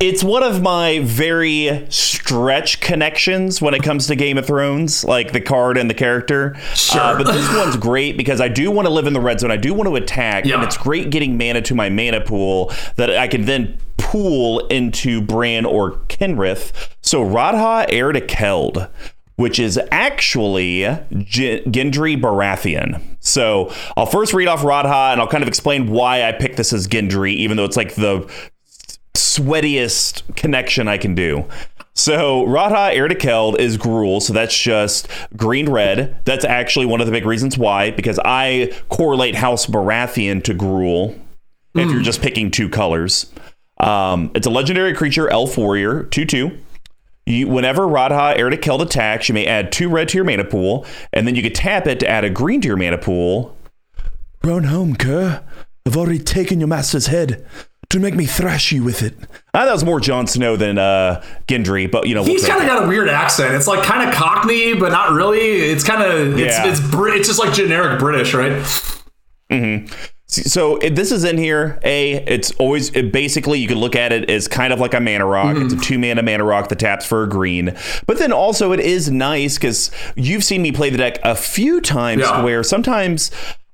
it's 0.00 0.24
one 0.24 0.42
of 0.42 0.62
my 0.62 1.00
very 1.00 1.86
stretch 1.90 2.80
connections 2.80 3.60
when 3.60 3.74
it 3.74 3.82
comes 3.82 4.06
to 4.06 4.16
Game 4.16 4.38
of 4.38 4.46
Thrones, 4.46 5.04
like 5.04 5.32
the 5.32 5.42
card 5.42 5.76
and 5.76 5.90
the 5.90 5.94
character. 5.94 6.54
Sure. 6.74 7.02
Uh, 7.02 7.18
but 7.22 7.30
this 7.30 7.46
one's 7.54 7.76
great 7.76 8.16
because 8.16 8.40
I 8.40 8.48
do 8.48 8.70
want 8.70 8.86
to 8.88 8.90
live 8.94 9.06
in 9.06 9.12
the 9.12 9.20
red 9.20 9.40
zone. 9.40 9.50
I 9.50 9.58
do 9.58 9.74
want 9.74 9.88
to 9.90 9.96
attack, 9.96 10.46
Yeah. 10.46 10.54
and 10.54 10.64
it's 10.64 10.78
great 10.78 11.10
getting 11.10 11.36
mana 11.36 11.60
to 11.60 11.74
my 11.74 11.90
mana 11.90 12.22
pool 12.22 12.72
that 12.96 13.14
I 13.14 13.28
can 13.28 13.44
then 13.44 13.76
pool 13.98 14.60
into 14.68 15.20
Bran 15.20 15.66
or 15.66 15.98
Kenrith. 16.08 16.72
So 17.02 17.20
Radha 17.22 17.92
Heir 17.92 18.12
to 18.12 18.22
Keld, 18.22 18.88
which 19.38 19.60
is 19.60 19.78
actually 19.92 20.80
G- 21.12 21.62
Gendry 21.66 22.20
Baratheon. 22.20 23.00
So 23.20 23.72
I'll 23.96 24.04
first 24.04 24.34
read 24.34 24.48
off 24.48 24.64
Radha, 24.64 25.12
and 25.12 25.20
I'll 25.20 25.28
kind 25.28 25.44
of 25.44 25.48
explain 25.48 25.88
why 25.88 26.24
I 26.24 26.32
picked 26.32 26.56
this 26.56 26.72
as 26.72 26.88
Gendry, 26.88 27.34
even 27.34 27.56
though 27.56 27.64
it's 27.64 27.76
like 27.76 27.94
the 27.94 28.28
sweatiest 29.14 30.34
connection 30.34 30.88
I 30.88 30.98
can 30.98 31.14
do. 31.14 31.44
So 31.94 32.44
Radha 32.46 32.92
Heir 32.92 33.06
to 33.06 33.14
Keld 33.14 33.60
is 33.60 33.78
Gruul, 33.78 34.20
so 34.20 34.32
that's 34.32 34.58
just 34.58 35.06
green 35.36 35.68
red. 35.70 36.18
That's 36.24 36.44
actually 36.44 36.86
one 36.86 37.00
of 37.00 37.06
the 37.06 37.12
big 37.12 37.24
reasons 37.24 37.56
why, 37.56 37.92
because 37.92 38.18
I 38.24 38.76
correlate 38.88 39.36
House 39.36 39.66
Baratheon 39.66 40.42
to 40.44 40.54
Gruul. 40.54 41.16
If 41.74 41.92
you're 41.92 42.02
just 42.02 42.20
picking 42.20 42.50
two 42.50 42.68
colors, 42.68 43.32
um, 43.78 44.32
it's 44.34 44.48
a 44.48 44.50
legendary 44.50 44.94
creature, 44.94 45.28
Elf 45.28 45.56
Warrior, 45.56 46.02
two 46.04 46.24
two. 46.24 46.58
You, 47.28 47.46
whenever 47.48 47.86
Radha 47.86 48.34
Heir 48.38 48.48
to 48.50 48.56
Keld 48.56 48.80
attacks, 48.80 49.28
you 49.28 49.34
may 49.34 49.46
add 49.46 49.70
two 49.70 49.88
red 49.88 50.08
to 50.08 50.18
your 50.18 50.24
mana 50.24 50.44
pool, 50.44 50.86
and 51.12 51.26
then 51.26 51.34
you 51.34 51.42
can 51.42 51.52
tap 51.52 51.86
it 51.86 52.00
to 52.00 52.08
add 52.08 52.24
a 52.24 52.30
green 52.30 52.60
to 52.62 52.68
your 52.68 52.76
mana 52.76 52.98
pool. 52.98 53.56
Run 54.42 54.64
home, 54.64 54.96
Kerr. 54.96 55.42
I've 55.86 55.96
already 55.96 56.18
taken 56.20 56.58
your 56.60 56.68
master's 56.68 57.06
head 57.08 57.44
to 57.90 57.98
make 57.98 58.14
me 58.14 58.26
thrash 58.26 58.72
you 58.72 58.82
with 58.84 59.02
it. 59.02 59.14
Ah, 59.54 59.64
that 59.64 59.72
was 59.72 59.84
more 59.84 59.98
Jon 60.00 60.26
Snow 60.26 60.56
than 60.56 60.78
uh, 60.78 61.22
Gendry, 61.46 61.90
but 61.90 62.06
you 62.06 62.14
know, 62.14 62.22
we'll 62.22 62.32
He's 62.32 62.46
kind 62.46 62.60
of 62.60 62.66
got 62.66 62.84
a 62.84 62.88
weird 62.88 63.08
accent. 63.08 63.54
It's 63.54 63.66
like 63.66 63.82
kind 63.82 64.08
of 64.08 64.14
Cockney, 64.14 64.74
but 64.74 64.92
not 64.92 65.12
really. 65.12 65.38
It's 65.40 65.84
kind 65.84 66.02
of 66.02 66.38
it's 66.38 66.56
Yeah. 66.56 66.66
it's 66.70 66.80
Brit- 66.80 67.16
it's 67.16 67.28
just 67.28 67.38
like 67.38 67.52
generic 67.54 67.98
British, 67.98 68.34
right? 68.34 68.52
So 70.28 70.76
this 70.78 71.10
is 71.10 71.24
in 71.24 71.38
here. 71.38 71.80
A, 71.84 72.16
it's 72.26 72.50
always 72.52 72.94
it 72.94 73.12
basically 73.12 73.60
you 73.60 73.66
can 73.66 73.78
look 73.78 73.96
at 73.96 74.12
it 74.12 74.28
as 74.28 74.46
kind 74.46 74.74
of 74.74 74.78
like 74.78 74.92
a 74.92 75.00
mana 75.00 75.24
rock. 75.24 75.56
It's 75.56 75.72
a 75.72 75.76
mm-hmm. 75.76 75.80
two 75.80 75.98
mana 75.98 76.22
mana 76.22 76.44
rock 76.44 76.68
that 76.68 76.78
taps 76.78 77.06
for 77.06 77.22
a 77.22 77.28
green. 77.28 77.74
But 78.06 78.18
then 78.18 78.30
also 78.30 78.72
it 78.72 78.80
is 78.80 79.10
nice 79.10 79.56
because 79.56 79.90
you've 80.16 80.44
seen 80.44 80.60
me 80.60 80.70
play 80.70 80.90
the 80.90 80.98
deck 80.98 81.18
a 81.24 81.34
few 81.34 81.80
times 81.80 82.22
Yeah. 82.22 82.42
where 82.42 82.62
sometimes. 82.62 83.30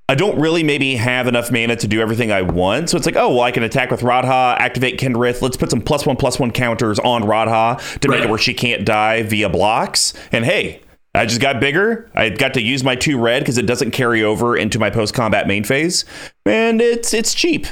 I 0.06 0.14
don't 0.14 0.38
really 0.38 0.62
maybe 0.62 0.96
have 0.96 1.26
enough 1.26 1.50
mana 1.50 1.76
to 1.76 1.88
do 1.88 2.02
everything 2.02 2.30
I 2.30 2.42
want. 2.42 2.90
So 2.90 2.98
it's 2.98 3.06
like, 3.06 3.16
oh, 3.16 3.30
well, 3.30 3.40
I 3.40 3.50
can 3.50 3.62
attack 3.62 3.90
with 3.90 4.02
Radha, 4.02 4.54
activate 4.60 5.00
Kenrith. 5.00 5.40
Let's 5.40 5.56
put 5.56 5.70
some 5.70 5.80
plus 5.80 6.04
one, 6.04 6.16
plus 6.16 6.38
one 6.38 6.50
counters 6.50 6.98
on 6.98 7.24
Radha 7.24 7.82
to 8.00 8.08
make 8.08 8.22
it 8.22 8.28
where 8.28 8.38
she 8.38 8.52
can't 8.52 8.84
die 8.84 9.22
via 9.22 9.48
blocks. 9.48 10.12
And 10.30 10.44
hey, 10.44 10.82
I 11.14 11.26
just 11.26 11.40
got 11.40 11.60
bigger. 11.60 12.10
I 12.14 12.30
got 12.30 12.54
to 12.54 12.62
use 12.62 12.82
my 12.82 12.96
two 12.96 13.18
red 13.20 13.40
because 13.40 13.56
it 13.58 13.66
doesn't 13.66 13.92
carry 13.92 14.22
over 14.24 14.56
into 14.56 14.78
my 14.78 14.90
post 14.90 15.14
combat 15.14 15.46
main 15.46 15.62
phase. 15.64 16.04
And 16.44 16.80
it's 16.80 17.14
it's 17.14 17.34
cheap. 17.34 17.66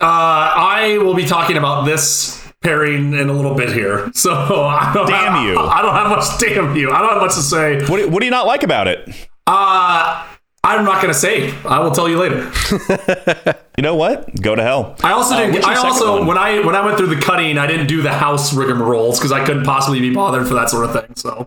Uh, 0.00 0.04
I 0.04 0.98
will 0.98 1.14
be 1.14 1.24
talking 1.24 1.56
about 1.56 1.84
this 1.84 2.44
pairing 2.62 3.12
in 3.14 3.28
a 3.28 3.32
little 3.32 3.54
bit 3.54 3.72
here. 3.72 4.10
So 4.14 4.32
I 4.32 4.90
don't 4.92 5.06
Damn 5.08 5.34
have, 5.34 5.44
you. 5.46 5.58
I 5.58 5.82
don't 5.82 5.94
have 5.94 6.08
much. 6.10 6.24
Damn 6.40 6.74
you! 6.76 6.90
I 6.90 7.00
don't 7.00 7.10
have 7.12 7.22
much 7.22 7.34
to 7.34 7.42
say. 7.42 7.78
What 7.86 7.98
do, 7.98 8.08
what 8.08 8.20
do 8.20 8.24
you 8.26 8.30
not 8.32 8.46
like 8.46 8.62
about 8.64 8.88
it? 8.88 9.08
Uh, 9.46 10.26
I'm 10.64 10.84
not 10.84 11.00
gonna 11.00 11.14
say. 11.14 11.54
I 11.64 11.78
will 11.78 11.92
tell 11.92 12.08
you 12.08 12.18
later. 12.18 12.50
You 13.78 13.82
know 13.82 13.94
what? 13.94 14.34
Go 14.42 14.56
to 14.56 14.62
hell. 14.64 14.96
I 15.04 15.12
also 15.12 15.36
Uh, 15.36 15.38
didn't. 15.38 15.52
what's 15.52 15.66
your 15.68 15.76
I 15.76 15.78
also 15.78 16.18
one? 16.18 16.26
when 16.26 16.36
I 16.36 16.58
when 16.66 16.74
I 16.74 16.84
went 16.84 16.98
through 16.98 17.14
the 17.14 17.20
cutting, 17.20 17.58
I 17.58 17.68
didn't 17.68 17.86
do 17.86 18.02
the 18.02 18.12
house 18.12 18.52
rigmaroles 18.52 19.18
because 19.18 19.30
I 19.30 19.44
couldn't 19.46 19.62
possibly 19.62 20.00
be 20.00 20.12
bothered 20.12 20.48
for 20.48 20.54
that 20.54 20.68
sort 20.68 20.84
of 20.86 20.92
thing. 20.92 21.14
So 21.14 21.46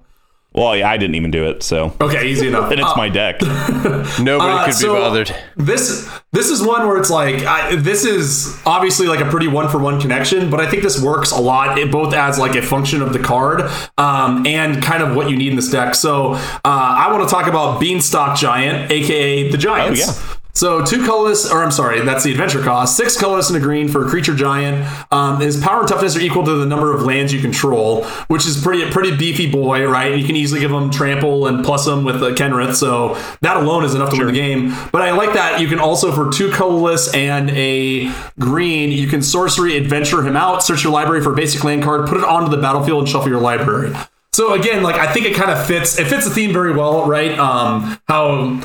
Well, 0.53 0.75
yeah, 0.75 0.89
I 0.89 0.97
didn't 0.97 1.15
even 1.15 1.31
do 1.31 1.45
it, 1.49 1.63
so 1.63 1.95
okay, 2.01 2.27
easy 2.27 2.47
enough. 2.49 2.71
and 2.71 2.81
it's 2.81 2.89
Uh, 2.89 2.93
my 2.97 3.07
deck. 3.07 3.41
Nobody 4.19 4.51
Uh, 4.51 4.65
could 4.65 4.73
so 4.73 4.93
be 4.95 4.99
bothered. 4.99 5.35
This 5.55 6.09
this 6.33 6.49
is 6.49 6.61
one 6.61 6.85
where 6.87 6.97
it's 6.97 7.09
like 7.09 7.45
I, 7.45 7.75
this 7.77 8.03
is 8.03 8.59
obviously 8.65 9.07
like 9.07 9.21
a 9.21 9.29
pretty 9.29 9.47
one 9.47 9.69
for 9.69 9.77
one 9.77 9.99
connection, 10.01 10.49
but 10.49 10.59
I 10.59 10.69
think 10.69 10.83
this 10.83 11.01
works 11.01 11.31
a 11.31 11.39
lot. 11.39 11.77
It 11.77 11.89
both 11.89 12.13
adds 12.13 12.37
like 12.37 12.55
a 12.55 12.61
function 12.61 13.01
of 13.01 13.13
the 13.13 13.19
card 13.19 13.61
um, 13.97 14.45
and 14.45 14.83
kind 14.83 15.01
of 15.01 15.15
what 15.15 15.29
you 15.29 15.37
need 15.37 15.49
in 15.51 15.55
this 15.55 15.69
deck. 15.71 15.95
So 15.95 16.33
uh, 16.33 16.39
I 16.65 17.09
want 17.11 17.27
to 17.27 17.33
talk 17.33 17.47
about 17.47 17.79
Beanstalk 17.79 18.37
Giant, 18.37 18.91
aka 18.91 19.49
the 19.51 19.57
Giants. 19.57 20.01
Oh, 20.05 20.27
yeah. 20.33 20.37
So 20.53 20.83
two 20.83 21.05
colorless, 21.05 21.49
or 21.49 21.63
I'm 21.63 21.71
sorry, 21.71 22.01
that's 22.01 22.23
the 22.23 22.31
adventure 22.31 22.61
cost. 22.61 22.97
Six 22.97 23.17
colorless 23.17 23.49
and 23.49 23.57
a 23.57 23.59
green 23.59 23.87
for 23.87 24.05
a 24.05 24.09
creature 24.09 24.35
giant. 24.35 24.85
Um, 25.11 25.39
his 25.39 25.61
power 25.61 25.79
and 25.79 25.87
toughness 25.87 26.15
are 26.15 26.19
equal 26.19 26.43
to 26.43 26.55
the 26.55 26.65
number 26.65 26.93
of 26.93 27.03
lands 27.03 27.31
you 27.31 27.39
control, 27.39 28.03
which 28.27 28.45
is 28.45 28.61
pretty 28.61 28.89
pretty 28.91 29.15
beefy 29.15 29.49
boy, 29.49 29.87
right? 29.87 30.17
You 30.17 30.25
can 30.25 30.35
easily 30.35 30.59
give 30.59 30.71
him 30.71 30.89
trample 30.91 31.47
and 31.47 31.63
plus 31.63 31.87
him 31.87 32.03
with 32.03 32.21
a 32.21 32.31
Kenrith, 32.31 32.75
so 32.75 33.15
that 33.41 33.57
alone 33.57 33.85
is 33.85 33.95
enough 33.95 34.11
to 34.11 34.17
win 34.17 34.27
the 34.27 34.33
game. 34.33 34.75
But 34.91 35.01
I 35.01 35.11
like 35.11 35.33
that 35.33 35.61
you 35.61 35.67
can 35.67 35.79
also 35.79 36.11
for 36.11 36.31
two 36.31 36.51
colorless 36.51 37.13
and 37.13 37.49
a 37.51 38.11
green, 38.39 38.91
you 38.91 39.07
can 39.07 39.21
sorcery 39.21 39.77
adventure 39.77 40.21
him 40.21 40.35
out, 40.35 40.63
search 40.63 40.83
your 40.83 40.91
library 40.91 41.21
for 41.21 41.31
a 41.31 41.35
basic 41.35 41.63
land 41.63 41.83
card, 41.83 42.07
put 42.07 42.17
it 42.17 42.23
onto 42.23 42.53
the 42.53 42.61
battlefield, 42.61 42.99
and 42.99 43.09
shuffle 43.09 43.29
your 43.29 43.41
library. 43.41 43.93
So 44.33 44.53
again, 44.53 44.83
like 44.83 44.95
I 44.95 45.11
think 45.11 45.25
it 45.25 45.35
kind 45.35 45.51
of 45.51 45.65
fits. 45.65 45.99
It 45.99 46.07
fits 46.07 46.25
the 46.25 46.31
theme 46.31 46.53
very 46.53 46.73
well, 46.73 47.05
right? 47.05 47.37
Um, 47.37 47.99
how 48.07 48.61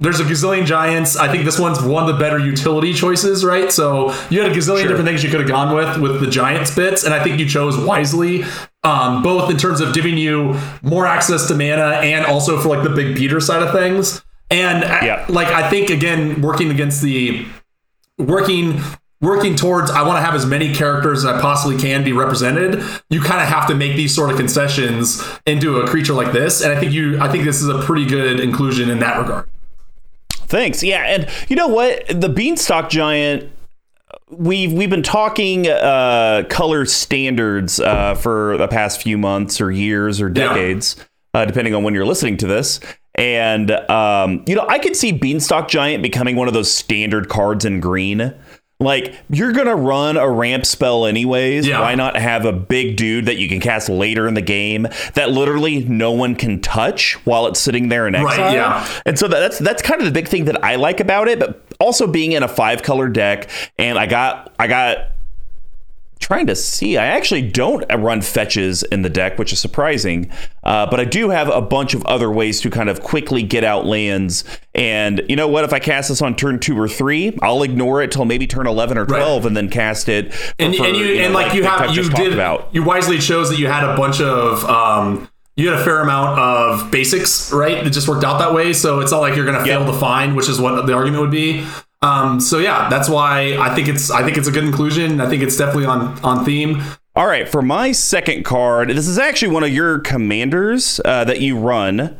there's 0.00 0.18
a 0.18 0.24
gazillion 0.24 0.64
giants. 0.64 1.16
I 1.16 1.30
think 1.30 1.44
this 1.44 1.58
one's 1.58 1.80
one 1.80 2.08
of 2.08 2.14
the 2.14 2.18
better 2.18 2.38
utility 2.38 2.94
choices, 2.94 3.44
right? 3.44 3.70
So 3.70 4.14
you 4.30 4.40
had 4.40 4.50
a 4.50 4.54
gazillion 4.54 4.82
different 4.88 5.04
things 5.06 5.22
you 5.22 5.28
could 5.30 5.40
have 5.40 5.48
gone 5.48 5.74
with 5.76 5.98
with 5.98 6.20
the 6.20 6.26
giants 6.26 6.74
bits, 6.74 7.04
and 7.04 7.12
I 7.12 7.22
think 7.22 7.38
you 7.38 7.46
chose 7.46 7.76
wisely. 7.76 8.44
Um, 8.82 9.22
both 9.22 9.50
in 9.50 9.58
terms 9.58 9.82
of 9.82 9.92
giving 9.92 10.16
you 10.16 10.58
more 10.82 11.06
access 11.06 11.46
to 11.48 11.54
mana 11.54 11.96
and 12.02 12.24
also 12.24 12.58
for 12.58 12.68
like 12.68 12.82
the 12.82 12.88
big 12.88 13.14
beater 13.14 13.38
side 13.38 13.62
of 13.62 13.72
things. 13.72 14.22
And 14.50 14.82
uh, 14.84 15.00
Yeah. 15.02 15.26
like 15.28 15.48
I 15.48 15.68
think 15.68 15.90
again, 15.90 16.40
working 16.40 16.70
against 16.70 17.02
the 17.02 17.44
working 18.16 18.80
working 19.20 19.54
towards 19.54 19.90
I 19.90 20.00
want 20.02 20.16
to 20.16 20.22
have 20.22 20.34
as 20.34 20.46
many 20.46 20.74
characters 20.74 21.26
as 21.26 21.26
I 21.26 21.40
possibly 21.42 21.76
can 21.76 22.02
be 22.02 22.12
represented, 22.12 22.82
you 23.10 23.20
kind 23.20 23.42
of 23.42 23.48
have 23.48 23.66
to 23.68 23.74
make 23.74 23.96
these 23.96 24.14
sort 24.14 24.30
of 24.30 24.38
concessions 24.38 25.22
into 25.44 25.78
a 25.80 25.86
creature 25.86 26.14
like 26.14 26.32
this. 26.32 26.62
And 26.62 26.72
I 26.72 26.80
think 26.80 26.92
you 26.92 27.20
I 27.20 27.28
think 27.30 27.44
this 27.44 27.60
is 27.60 27.68
a 27.68 27.82
pretty 27.82 28.06
good 28.06 28.40
inclusion 28.40 28.88
in 28.88 28.98
that 29.00 29.18
regard. 29.18 29.46
Thanks. 30.50 30.82
Yeah, 30.82 31.02
and 31.06 31.28
you 31.48 31.56
know 31.56 31.68
what? 31.68 32.04
The 32.08 32.28
Beanstalk 32.28 32.90
Giant. 32.90 33.50
we've 34.28 34.72
we've 34.72 34.90
been 34.90 35.02
talking 35.02 35.68
uh, 35.68 36.44
color 36.50 36.84
standards 36.86 37.80
uh, 37.80 38.14
for 38.16 38.56
the 38.58 38.68
past 38.68 39.00
few 39.02 39.16
months 39.16 39.60
or 39.60 39.70
years 39.70 40.20
or 40.20 40.26
Yeah. 40.28 40.48
decades, 40.48 40.96
uh, 41.34 41.44
depending 41.44 41.74
on 41.74 41.82
when 41.84 41.94
you're 41.94 42.04
listening 42.06 42.36
to 42.38 42.46
this. 42.46 42.80
And 43.14 43.70
um, 43.90 44.44
you 44.46 44.54
know, 44.54 44.66
I 44.68 44.78
could 44.78 44.96
see 44.96 45.12
Beanstalk 45.12 45.68
Giant 45.68 46.02
becoming 46.02 46.36
one 46.36 46.48
of 46.48 46.54
those 46.54 46.72
standard 46.72 47.28
cards 47.28 47.64
in 47.64 47.80
green. 47.80 48.34
Like 48.80 49.14
you're 49.28 49.52
gonna 49.52 49.76
run 49.76 50.16
a 50.16 50.28
ramp 50.28 50.64
spell 50.64 51.04
anyways. 51.04 51.66
Yeah. 51.66 51.80
Why 51.80 51.94
not 51.94 52.16
have 52.16 52.46
a 52.46 52.52
big 52.52 52.96
dude 52.96 53.26
that 53.26 53.36
you 53.36 53.46
can 53.48 53.60
cast 53.60 53.90
later 53.90 54.26
in 54.26 54.32
the 54.32 54.42
game 54.42 54.88
that 55.14 55.30
literally 55.30 55.84
no 55.84 56.12
one 56.12 56.34
can 56.34 56.60
touch 56.62 57.14
while 57.26 57.46
it's 57.46 57.60
sitting 57.60 57.90
there 57.90 58.08
in 58.08 58.14
exile? 58.14 58.46
Right, 58.46 58.54
yeah. 58.54 58.88
And 59.04 59.18
so 59.18 59.28
that's 59.28 59.58
that's 59.58 59.82
kind 59.82 60.00
of 60.00 60.06
the 60.06 60.12
big 60.12 60.28
thing 60.28 60.46
that 60.46 60.64
I 60.64 60.76
like 60.76 61.00
about 61.00 61.28
it, 61.28 61.38
but 61.38 61.62
also 61.78 62.06
being 62.06 62.32
in 62.32 62.42
a 62.42 62.48
five 62.48 62.82
color 62.82 63.08
deck, 63.08 63.50
and 63.78 63.98
I 63.98 64.06
got 64.06 64.54
I 64.58 64.66
got 64.66 65.10
trying 66.30 66.46
to 66.46 66.54
see. 66.54 66.96
I 66.96 67.06
actually 67.06 67.42
don't 67.42 67.84
run 67.92 68.20
fetches 68.22 68.84
in 68.84 69.02
the 69.02 69.10
deck, 69.10 69.36
which 69.36 69.52
is 69.52 69.58
surprising. 69.58 70.30
Uh, 70.62 70.88
but 70.88 71.00
I 71.00 71.04
do 71.04 71.30
have 71.30 71.48
a 71.48 71.60
bunch 71.60 71.92
of 71.92 72.06
other 72.06 72.30
ways 72.30 72.60
to 72.60 72.70
kind 72.70 72.88
of 72.88 73.02
quickly 73.02 73.42
get 73.42 73.64
out 73.64 73.84
lands. 73.84 74.44
And 74.72 75.22
you 75.28 75.34
know 75.34 75.48
what? 75.48 75.64
If 75.64 75.72
I 75.72 75.80
cast 75.80 76.08
this 76.08 76.22
on 76.22 76.36
turn 76.36 76.60
two 76.60 76.78
or 76.78 76.86
three, 76.86 77.36
I'll 77.42 77.64
ignore 77.64 78.00
it 78.00 78.12
till 78.12 78.24
maybe 78.26 78.46
turn 78.46 78.68
eleven 78.68 78.96
or 78.96 79.06
twelve, 79.06 79.44
and 79.44 79.56
then 79.56 79.68
cast 79.68 80.08
it. 80.08 80.32
for- 80.32 80.54
and, 80.60 80.76
for, 80.76 80.84
and 80.84 80.96
you, 80.96 81.14
know, 81.16 81.20
and 81.22 81.34
like, 81.34 81.52
you 81.52 81.66
I've 81.66 81.96
you 81.96 82.08
did 82.10 82.32
about. 82.32 82.68
you 82.72 82.84
wisely 82.84 83.18
chose 83.18 83.50
that 83.50 83.58
you 83.58 83.66
had 83.66 83.82
a 83.82 83.96
bunch 83.96 84.20
of 84.20 84.64
um 84.66 85.28
you 85.56 85.68
had 85.68 85.80
a 85.80 85.84
fair 85.84 86.00
amount 86.00 86.38
of 86.38 86.90
basics 86.92 87.52
right 87.52 87.86
it 87.86 87.90
just 87.90 88.08
worked 88.08 88.24
out 88.24 88.38
that 88.38 88.54
way 88.54 88.72
so 88.72 89.00
it's 89.00 89.10
not 89.10 89.18
like 89.18 89.34
you're 89.36 89.44
gonna 89.44 89.64
fail 89.64 89.84
to 89.84 89.92
find 89.92 90.36
which 90.36 90.48
is 90.48 90.60
what 90.60 90.86
the 90.86 90.92
argument 90.94 91.20
would 91.22 91.30
be 91.30 91.66
um 92.02 92.40
so 92.40 92.58
yeah 92.58 92.88
that's 92.88 93.08
why 93.08 93.56
i 93.58 93.74
think 93.74 93.86
it's 93.88 94.10
i 94.10 94.22
think 94.24 94.36
it's 94.38 94.48
a 94.48 94.52
good 94.52 94.64
inclusion 94.64 95.20
i 95.20 95.28
think 95.28 95.42
it's 95.42 95.56
definitely 95.56 95.84
on 95.86 96.18
on 96.24 96.44
theme 96.44 96.82
All 97.16 97.26
right, 97.26 97.48
for 97.48 97.60
my 97.60 97.90
second 97.92 98.44
card, 98.44 98.88
this 98.90 99.08
is 99.08 99.18
actually 99.18 99.52
one 99.52 99.64
of 99.64 99.70
your 99.70 99.98
commanders 99.98 101.00
uh, 101.04 101.24
that 101.24 101.40
you 101.40 101.58
run. 101.58 102.16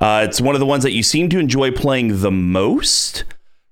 Uh, 0.00 0.24
it's 0.26 0.40
one 0.40 0.54
of 0.56 0.60
the 0.60 0.66
ones 0.66 0.82
that 0.82 0.92
you 0.92 1.02
seem 1.02 1.28
to 1.28 1.38
enjoy 1.38 1.70
playing 1.70 2.22
the 2.22 2.30
most. 2.30 3.24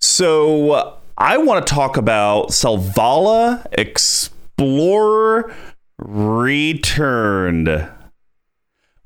So 0.03 0.99
I 1.17 1.39
want 1.39 1.67
to 1.67 1.73
talk 1.75 1.97
about 1.97 2.51
Selvala 2.51 3.65
Explorer 3.73 5.55
Returned, 5.99 7.89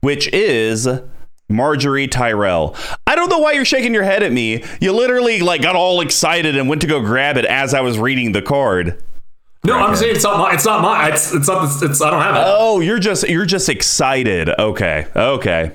which 0.00 0.26
is 0.32 0.88
Margaery 1.48 2.10
Tyrell. 2.10 2.74
I 3.22 3.26
don't 3.26 3.38
know 3.38 3.44
why 3.44 3.52
you're 3.52 3.64
shaking 3.64 3.94
your 3.94 4.02
head 4.02 4.24
at 4.24 4.32
me. 4.32 4.64
You 4.80 4.92
literally 4.92 5.38
like 5.42 5.62
got 5.62 5.76
all 5.76 6.00
excited 6.00 6.56
and 6.56 6.68
went 6.68 6.80
to 6.80 6.88
go 6.88 6.98
grab 7.00 7.36
it 7.36 7.44
as 7.44 7.72
I 7.72 7.80
was 7.80 7.96
reading 7.96 8.32
the 8.32 8.42
card. 8.42 9.00
no 9.64 9.74
i'm 9.78 9.94
saying 9.94 10.16
it's 10.16 10.24
not 10.24 10.38
my 10.40 10.52
it's 10.54 10.64
not 10.64 10.82
my. 10.82 11.08
it's 11.10 11.32
it's 11.32 11.46
not 11.46 11.62
it's 11.84 12.02
i 12.02 12.10
don't 12.10 12.20
have 12.20 12.34
it 12.34 12.42
Oh, 12.44 12.80
you're 12.80 12.98
just 12.98 13.28
you're 13.28 13.46
just 13.46 13.68
excited. 13.68 14.48
Okay, 14.48 15.06
okay. 15.14 15.70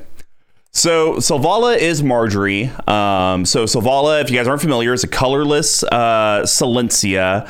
So 0.73 1.13
Selvala 1.15 1.77
is 1.77 2.01
Margaery. 2.03 2.67
Um, 2.89 3.45
so 3.45 3.63
Selvala, 3.63 4.21
if 4.21 4.29
you 4.29 4.37
guys 4.37 4.45
aren't 4.49 4.59
familiar, 4.61 4.91
is 4.91 5.05
a 5.05 5.07
colorless 5.07 5.83
uh, 5.83 6.41
Selesnya. 6.43 7.47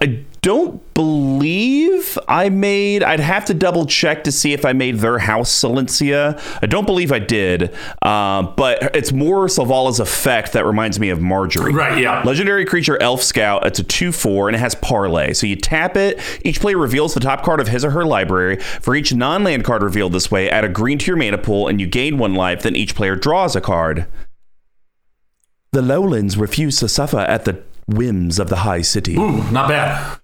I 0.00 0.24
don't 0.40 0.94
believe 0.94 2.18
I 2.28 2.48
made. 2.48 3.02
I'd 3.02 3.20
have 3.20 3.44
to 3.46 3.54
double 3.54 3.86
check 3.86 4.24
to 4.24 4.32
see 4.32 4.52
if 4.52 4.64
I 4.64 4.72
made 4.72 4.96
their 4.96 5.18
house 5.18 5.52
Selesnya. 5.52 6.40
I 6.62 6.66
don't 6.66 6.86
believe 6.86 7.12
I 7.12 7.18
did, 7.18 7.74
um, 8.02 8.54
but 8.56 8.94
it's 8.96 9.12
more 9.12 9.46
Selvala's 9.46 10.00
effect 10.00 10.52
that 10.52 10.64
reminds 10.64 11.00
me 11.00 11.10
of 11.10 11.18
Margaery. 11.18 11.72
right 11.72 11.98
yeah 11.98 12.22
Legendary 12.22 12.64
creature 12.64 13.00
Elf 13.02 13.22
Scout. 13.22 13.66
It's 13.66 13.78
a 13.78 13.84
2 13.84 14.12
4 14.12 14.48
and 14.48 14.56
it 14.56 14.60
has 14.60 14.74
parley. 14.76 15.34
So 15.34 15.46
you 15.46 15.56
tap 15.56 15.96
it. 15.96 16.20
Each 16.44 16.60
player 16.60 16.78
reveals 16.78 17.14
the 17.14 17.20
top 17.20 17.42
card 17.42 17.60
of 17.60 17.68
his 17.68 17.84
or 17.84 17.90
her 17.90 18.04
library. 18.04 18.56
For 18.56 18.94
each 18.94 19.12
non 19.12 19.44
land 19.44 19.64
card 19.64 19.82
revealed 19.82 20.12
this 20.12 20.30
way, 20.30 20.48
add 20.50 20.64
a 20.64 20.68
green 20.68 20.98
to 20.98 21.06
your 21.06 21.16
mana 21.16 21.38
pool 21.38 21.68
and 21.68 21.80
you 21.80 21.86
gain 21.86 22.18
one 22.18 22.34
life. 22.34 22.62
Then 22.62 22.76
each 22.76 22.94
player 22.94 23.16
draws 23.16 23.56
a 23.56 23.60
card. 23.60 24.06
The 25.72 25.82
lowlands 25.82 26.38
refuse 26.38 26.78
to 26.78 26.88
suffer 26.88 27.18
at 27.18 27.44
the 27.44 27.62
whims 27.86 28.38
of 28.38 28.48
the 28.48 28.56
high 28.56 28.82
city. 28.82 29.16
Ooh, 29.16 29.42
not 29.50 29.68
bad 29.68 30.18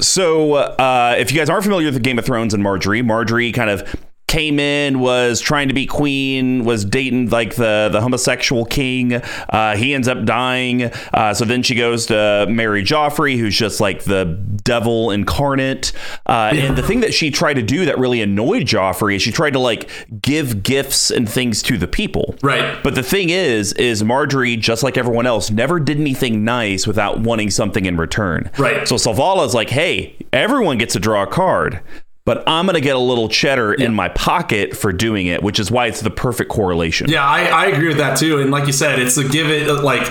So, 0.00 0.54
uh, 0.54 1.14
if 1.18 1.30
you 1.30 1.38
guys 1.38 1.50
aren't 1.50 1.64
familiar 1.64 1.90
with 1.90 2.02
Game 2.02 2.18
of 2.18 2.24
Thrones 2.24 2.54
and 2.54 2.64
Margaery, 2.64 3.02
Margaery 3.02 3.52
kind 3.52 3.70
of 3.70 3.96
came 4.30 4.60
in, 4.60 5.00
was 5.00 5.40
trying 5.40 5.66
to 5.66 5.74
be 5.74 5.86
queen, 5.86 6.64
was 6.64 6.84
dating 6.84 7.30
like 7.30 7.56
the 7.56 7.88
the 7.90 8.00
homosexual 8.00 8.64
king. 8.64 9.14
Uh, 9.14 9.76
he 9.76 9.92
ends 9.92 10.06
up 10.06 10.24
dying. 10.24 10.84
Uh, 11.12 11.34
so 11.34 11.44
then 11.44 11.64
she 11.64 11.74
goes 11.74 12.06
to 12.06 12.46
marry 12.48 12.84
Joffrey, 12.84 13.36
who's 13.36 13.56
just 13.56 13.80
like 13.80 14.04
the 14.04 14.24
devil 14.62 15.10
incarnate. 15.10 15.90
Uh, 16.26 16.52
and 16.54 16.78
the 16.78 16.82
thing 16.82 17.00
that 17.00 17.12
she 17.12 17.32
tried 17.32 17.54
to 17.54 17.62
do 17.62 17.84
that 17.86 17.98
really 17.98 18.22
annoyed 18.22 18.62
Joffrey 18.62 19.16
is 19.16 19.22
she 19.22 19.32
tried 19.32 19.54
to 19.54 19.58
like 19.58 19.90
give 20.22 20.62
gifts 20.62 21.10
and 21.10 21.28
things 21.28 21.60
to 21.62 21.76
the 21.76 21.88
people. 21.88 22.36
Right. 22.40 22.80
But 22.84 22.94
the 22.94 23.02
thing 23.02 23.30
is, 23.30 23.72
is 23.72 24.04
Margaery, 24.04 24.60
just 24.60 24.84
like 24.84 24.96
everyone 24.96 25.26
else, 25.26 25.50
never 25.50 25.80
did 25.80 25.98
anything 25.98 26.44
nice 26.44 26.86
without 26.86 27.18
wanting 27.18 27.50
something 27.50 27.84
in 27.84 27.96
return. 27.96 28.48
Right. 28.56 28.86
So 28.86 28.94
Selvala 28.94 29.44
is 29.44 29.54
like, 29.54 29.70
hey, 29.70 30.14
everyone 30.32 30.78
gets 30.78 30.92
to 30.92 31.00
draw 31.00 31.24
a 31.24 31.26
card, 31.26 31.80
but 32.24 32.46
I'm 32.48 32.66
going 32.66 32.74
to 32.74 32.80
get 32.80 32.96
a 32.96 33.00
little 33.00 33.28
cheddar 33.28 33.72
in 33.74 33.94
my 33.94 34.08
pocket 34.10 34.76
for 34.76 34.92
doing 34.92 35.26
it, 35.26 35.42
which 35.42 35.58
is 35.58 35.70
why 35.70 35.86
it's 35.86 36.00
the 36.00 36.10
perfect 36.10 36.50
correlation. 36.50 37.08
Yeah, 37.10 37.24
I, 37.24 37.44
I 37.46 37.66
agree 37.66 37.88
with 37.88 37.96
that 37.98 38.18
too. 38.18 38.40
And 38.40 38.50
like 38.50 38.66
you 38.66 38.72
said, 38.72 38.98
it's 38.98 39.16
a 39.16 39.26
give 39.28 39.48
it 39.48 39.68
uh, 39.68 39.82
like 39.82 40.10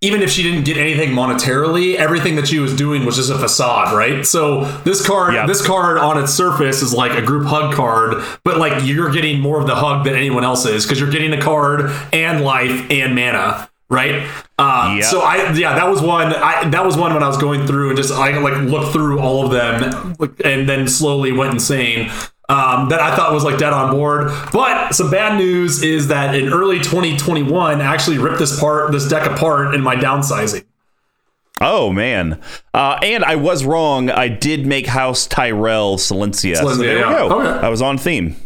even 0.00 0.22
if 0.22 0.30
she 0.30 0.44
didn't 0.44 0.62
get 0.64 0.76
anything 0.76 1.10
monetarily, 1.10 1.96
everything 1.96 2.36
that 2.36 2.46
she 2.46 2.60
was 2.60 2.74
doing 2.76 3.04
was 3.04 3.16
just 3.16 3.30
a 3.30 3.38
facade, 3.38 3.92
right? 3.96 4.24
So 4.24 4.64
this 4.84 5.04
card, 5.04 5.34
Yep. 5.34 5.48
this 5.48 5.66
card 5.66 5.98
on 5.98 6.22
its 6.22 6.32
surface 6.32 6.82
is 6.82 6.94
like 6.94 7.10
a 7.12 7.22
group 7.22 7.46
hug 7.46 7.74
card, 7.74 8.22
but 8.44 8.58
like 8.58 8.84
you're 8.84 9.10
getting 9.10 9.40
more 9.40 9.60
of 9.60 9.66
the 9.66 9.74
hug 9.74 10.04
than 10.04 10.14
anyone 10.14 10.44
else 10.44 10.64
is 10.66 10.84
because 10.84 11.00
you're 11.00 11.10
getting 11.10 11.32
a 11.32 11.40
card 11.40 11.90
and 12.12 12.44
life 12.44 12.88
and 12.90 13.14
mana. 13.16 13.67
Right. 13.90 14.28
Uh, 14.58 14.96
Yep. 14.96 15.04
So 15.04 15.20
I 15.20 15.52
yeah 15.54 15.74
that 15.74 15.88
was 15.88 16.02
one 16.02 16.34
I 16.34 16.68
that 16.68 16.84
was 16.84 16.96
one 16.96 17.14
when 17.14 17.22
I 17.22 17.28
was 17.28 17.38
going 17.38 17.66
through 17.66 17.88
and 17.90 17.96
just 17.96 18.12
I 18.12 18.36
like 18.38 18.56
looked 18.62 18.92
through 18.92 19.18
all 19.20 19.46
of 19.46 19.50
them 19.52 20.14
and 20.44 20.68
then 20.68 20.86
slowly 20.88 21.32
went 21.32 21.54
insane 21.54 22.10
um, 22.50 22.88
that 22.88 23.00
I 23.00 23.14
thought 23.14 23.32
was 23.32 23.44
like 23.44 23.58
dead 23.58 23.72
on 23.72 23.90
board. 23.94 24.30
But 24.52 24.92
some 24.94 25.10
bad 25.10 25.38
news 25.38 25.82
is 25.82 26.08
that 26.08 26.34
in 26.34 26.50
early 26.52 26.78
2021, 26.78 27.80
I 27.80 27.84
actually 27.84 28.18
ripped 28.18 28.38
this 28.38 28.58
part, 28.58 28.90
this 28.92 29.06
deck 29.08 29.30
apart 29.30 29.74
in 29.74 29.82
my 29.82 29.96
downsizing. 29.96 30.64
Oh 31.60 31.90
man. 31.92 32.40
Uh, 32.72 32.98
and 33.02 33.24
I 33.24 33.36
was 33.36 33.64
wrong. 33.64 34.10
I 34.10 34.28
did 34.28 34.66
make 34.66 34.86
House 34.86 35.26
Tyrell 35.26 35.96
Selesnya. 35.96 36.56
So 36.56 36.64
Selesnya, 36.66 36.78
there 36.78 36.96
we 36.96 37.12
go. 37.12 37.40
Okay. 37.40 37.66
I 37.66 37.68
was 37.68 37.82
on 37.82 37.98
theme. 37.98 38.36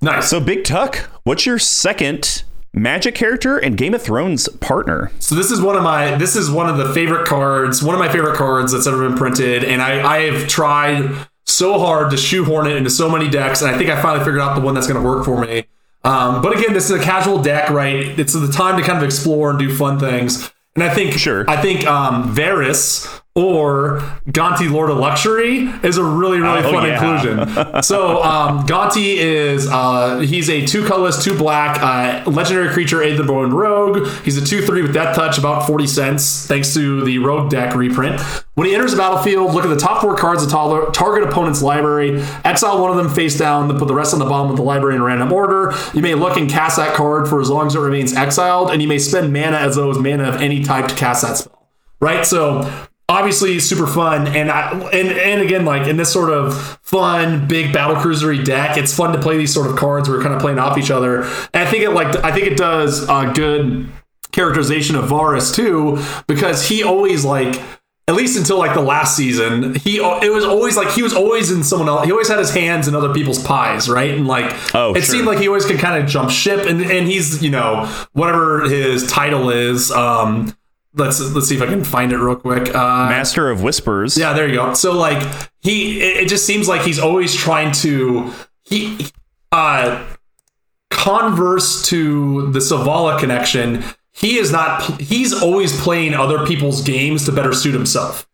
Nice. 0.00 0.28
So 0.28 0.40
Big 0.40 0.64
Tuck, 0.64 1.10
what's 1.24 1.44
your 1.46 1.58
second 1.58 2.44
Magic 2.74 3.14
character 3.14 3.58
and 3.58 3.76
Game 3.76 3.92
of 3.92 4.00
Thrones 4.00 4.48
partner? 4.60 5.10
So 5.18 5.34
this 5.34 5.50
is 5.50 5.60
one 5.60 5.76
of 5.76 5.82
my 5.82 6.16
this 6.16 6.34
is 6.36 6.50
one 6.50 6.70
of 6.70 6.78
the 6.78 6.92
favorite 6.94 7.26
cards, 7.26 7.82
one 7.82 7.94
of 7.94 7.98
my 7.98 8.10
favorite 8.10 8.34
cards 8.36 8.72
that's 8.72 8.86
ever 8.86 9.06
been 9.06 9.16
printed, 9.16 9.62
and 9.62 9.82
I 9.82 10.16
I 10.16 10.20
have 10.30 10.48
tried 10.48 11.26
so 11.44 11.78
hard 11.78 12.10
to 12.12 12.16
shoehorn 12.16 12.66
it 12.66 12.76
into 12.76 12.88
so 12.88 13.10
many 13.10 13.28
decks, 13.28 13.60
and 13.60 13.70
I 13.70 13.76
think 13.76 13.90
I 13.90 14.00
finally 14.00 14.24
figured 14.24 14.40
out 14.40 14.54
the 14.54 14.62
one 14.62 14.72
that's 14.74 14.86
going 14.86 15.00
to 15.00 15.06
work 15.06 15.24
for 15.24 15.38
me. 15.44 15.64
Um, 16.02 16.40
but 16.40 16.56
again, 16.56 16.72
this 16.72 16.88
is 16.88 16.98
a 16.98 17.02
casual 17.02 17.42
deck, 17.42 17.68
right? 17.68 18.18
It's 18.18 18.32
the 18.32 18.48
time 18.50 18.80
to 18.80 18.86
kind 18.86 18.96
of 18.96 19.04
explore 19.04 19.50
and 19.50 19.58
do 19.58 19.74
fun 19.74 20.00
things, 20.00 20.50
and 20.74 20.82
I 20.82 20.94
think 20.94 21.12
Sure. 21.18 21.44
I 21.50 21.60
think 21.60 21.86
um, 21.86 22.34
Varys 22.34 23.21
or 23.34 23.98
Gonti 24.28 24.70
Lord 24.70 24.90
of 24.90 24.98
Luxury 24.98 25.60
is 25.82 25.96
a 25.96 26.04
really 26.04 26.38
really 26.38 26.58
Oh, 26.60 26.70
fun 26.72 26.86
yeah. 26.86 26.92
inclusion. 26.92 27.82
so 27.82 28.22
um, 28.22 28.66
Gonti 28.66 29.16
is 29.16 29.66
uh, 29.70 30.18
he's 30.18 30.50
a 30.50 30.66
two 30.66 30.84
colorless, 30.86 31.24
two 31.24 31.36
black 31.36 31.80
uh, 31.82 32.28
legendary 32.30 32.68
creature, 32.74 32.98
Aetherborn 32.98 33.52
Rogue. 33.52 34.06
He's 34.24 34.36
a 34.36 34.44
two 34.44 34.60
three 34.66 34.82
with 34.82 34.92
Death 34.92 35.16
Touch, 35.16 35.38
about 35.38 35.66
forty 35.66 35.86
cents, 35.86 36.46
thanks 36.46 36.74
to 36.74 37.04
the 37.04 37.18
Rogue 37.18 37.50
deck 37.50 37.74
reprint. 37.74 38.20
When 38.54 38.66
he 38.66 38.74
enters 38.74 38.90
the 38.90 38.98
battlefield, 38.98 39.54
look 39.54 39.64
at 39.64 39.68
the 39.68 39.76
top 39.78 40.02
four 40.02 40.14
cards 40.14 40.42
of 40.42 40.50
the 40.50 40.90
target 40.92 41.26
opponent's 41.26 41.62
library. 41.62 42.22
Exile 42.44 42.82
one 42.82 42.90
of 42.90 42.98
them 42.98 43.08
face 43.08 43.38
down, 43.38 43.68
then 43.68 43.78
put 43.78 43.88
the 43.88 43.94
rest 43.94 44.12
on 44.12 44.18
the 44.18 44.26
bottom 44.26 44.50
of 44.50 44.56
the 44.58 44.62
library 44.62 44.94
in 44.94 45.02
random 45.02 45.32
order. 45.32 45.72
You 45.94 46.02
may 46.02 46.14
look 46.14 46.36
and 46.36 46.50
cast 46.50 46.76
that 46.76 46.94
card 46.94 47.28
for 47.28 47.40
as 47.40 47.48
long 47.48 47.66
as 47.68 47.74
it 47.74 47.78
remains 47.80 48.12
exiled, 48.14 48.70
and 48.70 48.82
you 48.82 48.88
may 48.88 48.98
spend 48.98 49.32
mana 49.32 49.56
as 49.56 49.76
though 49.76 49.84
it 49.84 49.88
was 49.88 49.98
mana 49.98 50.24
of 50.24 50.34
any 50.42 50.62
type 50.62 50.86
to 50.88 50.94
cast 50.94 51.22
that 51.22 51.38
spell 51.38 51.58
right? 52.00 52.26
So 52.26 52.68
obviously 53.18 53.58
super 53.60 53.86
fun, 53.86 54.26
and 54.26 54.50
I 54.50 54.70
and 54.92 55.08
and 55.08 55.42
again 55.42 55.64
like 55.64 55.86
in 55.86 55.96
this 55.96 56.12
sort 56.12 56.30
of 56.30 56.56
fun 56.82 57.46
big 57.46 57.72
battle 57.72 57.96
cruisery 57.96 58.42
deck, 58.42 58.76
it's 58.76 58.94
fun 58.96 59.12
to 59.12 59.20
play 59.20 59.36
these 59.36 59.52
sort 59.52 59.66
of 59.70 59.76
cards. 59.76 60.08
Where 60.08 60.18
we're 60.18 60.22
kind 60.24 60.34
of 60.34 60.40
playing 60.40 60.58
off 60.58 60.78
each 60.78 60.90
other, 60.90 61.22
and 61.22 61.66
I 61.66 61.66
think 61.66 61.82
it 61.84 61.90
like 61.90 62.16
I 62.24 62.32
think 62.32 62.46
it 62.46 62.56
does 62.56 63.02
a 63.08 63.32
good 63.34 63.88
characterization 64.32 64.96
of 64.96 65.04
Varys 65.10 65.54
too, 65.54 66.02
because 66.26 66.68
he 66.68 66.82
always 66.82 67.24
like. 67.24 67.60
At 68.08 68.16
least 68.16 68.36
until 68.36 68.58
like 68.58 68.74
the 68.74 68.82
last 68.82 69.16
season, 69.16 69.76
he 69.76 69.98
it 69.98 70.32
was 70.34 70.44
always 70.44 70.76
like 70.76 70.90
he 70.90 71.04
was 71.04 71.14
always 71.14 71.52
in 71.52 71.62
someone 71.62 71.88
else. 71.88 72.04
He 72.04 72.10
always 72.10 72.28
had 72.28 72.40
his 72.40 72.52
hands 72.52 72.88
in 72.88 72.96
other 72.96 73.14
people's 73.14 73.40
pies, 73.40 73.88
right? 73.88 74.10
And 74.10 74.26
like 74.26 74.52
Oh, 74.74 74.90
it 74.92 75.02
sure. 75.04 75.14
seemed 75.14 75.26
like 75.26 75.38
he 75.38 75.46
always 75.46 75.64
could 75.64 75.78
kind 75.78 76.02
of 76.02 76.10
jump 76.10 76.28
ship, 76.28 76.66
and 76.68 76.82
and 76.82 77.06
he's 77.06 77.40
you 77.44 77.50
know 77.50 77.86
whatever 78.12 78.62
his 78.62 79.06
title 79.06 79.50
is, 79.50 79.92
um, 79.92 80.52
let's 80.94 81.20
let's 81.20 81.48
see 81.48 81.56
if 81.56 81.62
I 81.62 81.66
can 81.66 81.84
find 81.84 82.12
it 82.12 82.18
real 82.18 82.36
quick. 82.36 82.74
Uh, 82.74 83.08
Master 83.08 83.50
of 83.50 83.62
Whispers. 83.62 84.16
yeah, 84.16 84.32
there 84.32 84.48
you 84.48 84.54
go. 84.54 84.74
So 84.74 84.92
like 84.92 85.22
he, 85.60 86.00
it, 86.00 86.24
it 86.24 86.28
just 86.28 86.46
seems 86.46 86.68
like 86.68 86.82
he's 86.82 86.98
always 86.98 87.34
trying 87.34 87.72
to 87.72 88.32
he, 88.64 89.06
uh, 89.50 90.06
converse 90.90 91.86
to 91.88 92.50
the 92.52 92.58
Selvala 92.58 93.18
connection. 93.18 93.84
He 94.12 94.38
is 94.38 94.52
not. 94.52 95.00
He's 95.00 95.32
always 95.32 95.80
playing 95.80 96.14
other 96.14 96.46
people's 96.46 96.82
games 96.82 97.24
to 97.26 97.32
better 97.32 97.52
suit 97.52 97.74
himself. 97.74 98.28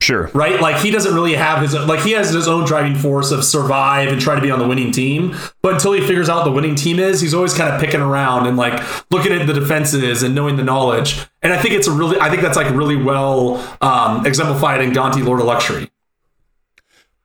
Sure. 0.00 0.30
right? 0.34 0.60
Like 0.60 0.82
he 0.82 0.90
doesn't 0.90 1.14
really 1.14 1.34
have 1.34 1.62
his 1.62 1.72
like 1.72 2.00
he 2.00 2.12
has 2.12 2.30
his 2.30 2.46
own 2.46 2.66
driving 2.66 2.94
force 2.94 3.30
of 3.30 3.42
survive 3.42 4.08
and 4.08 4.20
try 4.20 4.34
to 4.34 4.40
be 4.42 4.50
on 4.50 4.58
the 4.58 4.68
winning 4.68 4.92
team. 4.92 5.34
But 5.62 5.74
until 5.74 5.92
he 5.92 6.06
figures 6.06 6.28
out 6.28 6.44
the 6.44 6.50
winning 6.52 6.74
team 6.74 6.98
is, 6.98 7.22
he's 7.22 7.32
always 7.32 7.54
kind 7.54 7.72
of 7.72 7.80
picking 7.80 8.02
around 8.02 8.46
and 8.46 8.58
like 8.58 8.82
looking 9.10 9.32
at 9.32 9.46
the 9.46 9.54
defenses 9.54 10.22
and 10.22 10.34
knowing 10.34 10.56
the 10.56 10.62
knowledge. 10.62 11.24
And 11.40 11.54
I 11.54 11.58
think 11.58 11.74
it's 11.74 11.86
a 11.86 11.92
really 11.92 12.20
I 12.20 12.28
think 12.28 12.42
that's 12.42 12.56
like 12.56 12.70
really 12.74 12.96
well 12.96 13.56
um, 13.80 14.26
exemplified 14.26 14.82
in 14.82 14.92
Gonti 14.92 15.24
Lord 15.24 15.40
of 15.40 15.46
Luxury. 15.46 15.90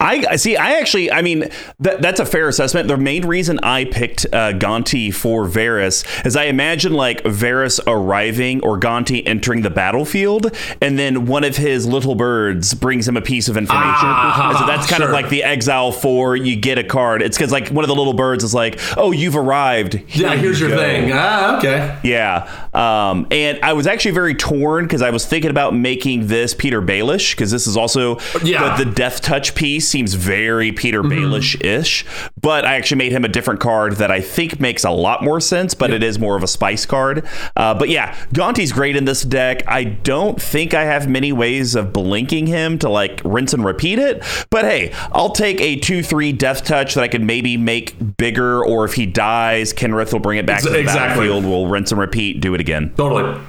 I 0.02 0.38
see. 0.38 0.56
I 0.56 0.80
actually, 0.80 1.12
I 1.12 1.22
mean, 1.22 1.50
that, 1.80 2.02
that's 2.02 2.22
a 2.22 2.26
fair 2.26 2.48
assessment. 2.48 2.88
The 2.88 2.96
main 2.96 3.26
reason 3.26 3.60
I 3.60 3.84
picked 3.84 4.26
uh, 4.28 4.54
Gonti 4.54 5.14
for 5.14 5.46
Varys 5.46 6.06
is 6.26 6.38
I 6.38 6.46
imagine 6.46 6.94
like 6.94 7.22
Varys 7.24 7.82
arriving 7.86 8.64
or 8.64 8.80
Gonti 8.80 9.22
entering 9.26 9.62
the 9.62 9.70
battlefield, 9.70 10.56
and 10.82 10.98
then 10.98 11.26
one 11.26 11.44
of 11.44 11.58
his 11.58 11.86
little 11.86 12.16
birds 12.16 12.74
brings 12.74 13.10
him 13.10 13.18
a 13.18 13.22
piece 13.22 13.50
of 13.50 13.58
information. 13.58 13.84
Ah, 14.08 14.56
so 14.58 14.66
that's 14.66 14.88
kind 14.88 15.02
sure. 15.02 15.08
of 15.10 15.14
like 15.14 15.28
the 15.28 15.44
exile 15.44 15.92
for 15.92 16.34
you 16.34 16.56
get 16.56 16.78
a 16.78 16.84
card. 16.86 17.22
It's 17.22 17.38
because 17.38 17.52
like 17.52 17.68
one 17.68 17.84
of 17.84 17.90
the 17.90 17.96
little 17.96 18.14
birds 18.14 18.46
is 18.46 18.54
like, 18.54 18.80
oh, 18.96 19.12
you've 19.12 19.36
arrived. 19.36 19.96
Here 19.96 20.28
Yeah, 20.28 20.34
you 20.36 20.40
here's 20.40 20.62
your 20.62 20.70
go." 20.70 20.78
thing. 20.78 21.12
Ah, 21.14 21.58
okay. 21.58 22.00
Yeah. 22.06 22.69
Um, 22.74 23.28
and 23.32 23.60
I 23.64 23.74
was 23.74 23.88
actually 23.88 24.12
very 24.12 24.36
torn 24.36 24.86
because 24.86 25.02
I 25.02 25.10
was 25.10 25.26
thinking 25.26 25.50
about 25.52 25.76
making 25.76 26.28
this 26.28 26.54
Petyr 26.54 26.86
Baelish 26.86 27.32
because 27.32 27.52
this 27.52 27.68
is 27.68 27.76
also 27.78 28.18
Yeah. 28.44 28.78
the, 28.78 28.86
the 28.86 28.92
Death 28.92 29.22
Touch 29.22 29.56
piece 29.56 29.88
seems 29.88 30.14
very 30.14 30.72
Petyr 30.72 31.02
Baelish 31.04 31.64
ish. 31.64 32.06
But 32.42 32.66
I 32.66 32.76
actually 32.76 32.98
made 33.00 33.12
him 33.12 33.26
a 33.26 33.28
different 33.28 33.60
card 33.60 33.94
that 33.98 34.12
I 34.12 34.22
think 34.22 34.60
makes 34.60 34.84
a 34.84 34.92
lot 34.92 35.24
more 35.24 35.40
sense, 35.40 35.74
but 35.74 35.92
it 35.92 36.04
is 36.04 36.20
more 36.20 36.36
of 36.36 36.44
a 36.44 36.48
spice 36.48 36.86
card. 36.86 37.26
Uh, 37.56 37.74
but 37.74 37.90
yeah, 37.90 38.16
Gonti's 38.34 38.72
great 38.72 38.96
in 38.96 39.06
this 39.06 39.24
deck. 39.24 39.64
I 39.68 39.84
don't 39.84 40.42
think 40.42 40.74
I 40.74 40.84
have 40.86 41.10
many 41.10 41.32
ways 41.32 41.76
of 41.76 41.92
blinking 41.94 42.48
him 42.48 42.78
to 42.80 42.90
like 42.90 43.22
rinse 43.24 43.54
and 43.54 43.66
repeat 43.66 44.00
it. 44.00 44.24
But 44.50 44.66
hey, 44.66 44.94
I'll 45.12 45.32
take 45.32 45.60
a 45.62 45.76
2 45.78 46.04
3 46.04 46.32
Death 46.34 46.64
Touch 46.66 46.94
that 46.96 47.04
I 47.04 47.08
could 47.08 47.24
maybe 47.24 47.58
make 47.58 47.96
bigger, 48.18 48.64
or 48.64 48.86
if 48.86 48.94
he 48.94 49.06
dies, 49.06 49.74
Kenrith 49.74 50.14
will 50.14 50.20
bring 50.20 50.38
it 50.40 50.46
back 50.46 50.58
Ex- 50.58 50.66
to 50.66 50.70
the 50.72 50.80
exactly. 50.80 51.28
battlefield. 51.28 51.46
We'll 51.46 51.68
rinse 51.68 51.92
and 51.92 52.00
repeat, 52.00 52.42
do 52.42 52.54
it 52.54 52.59
again. 52.60 52.93
Totally. 52.95 53.39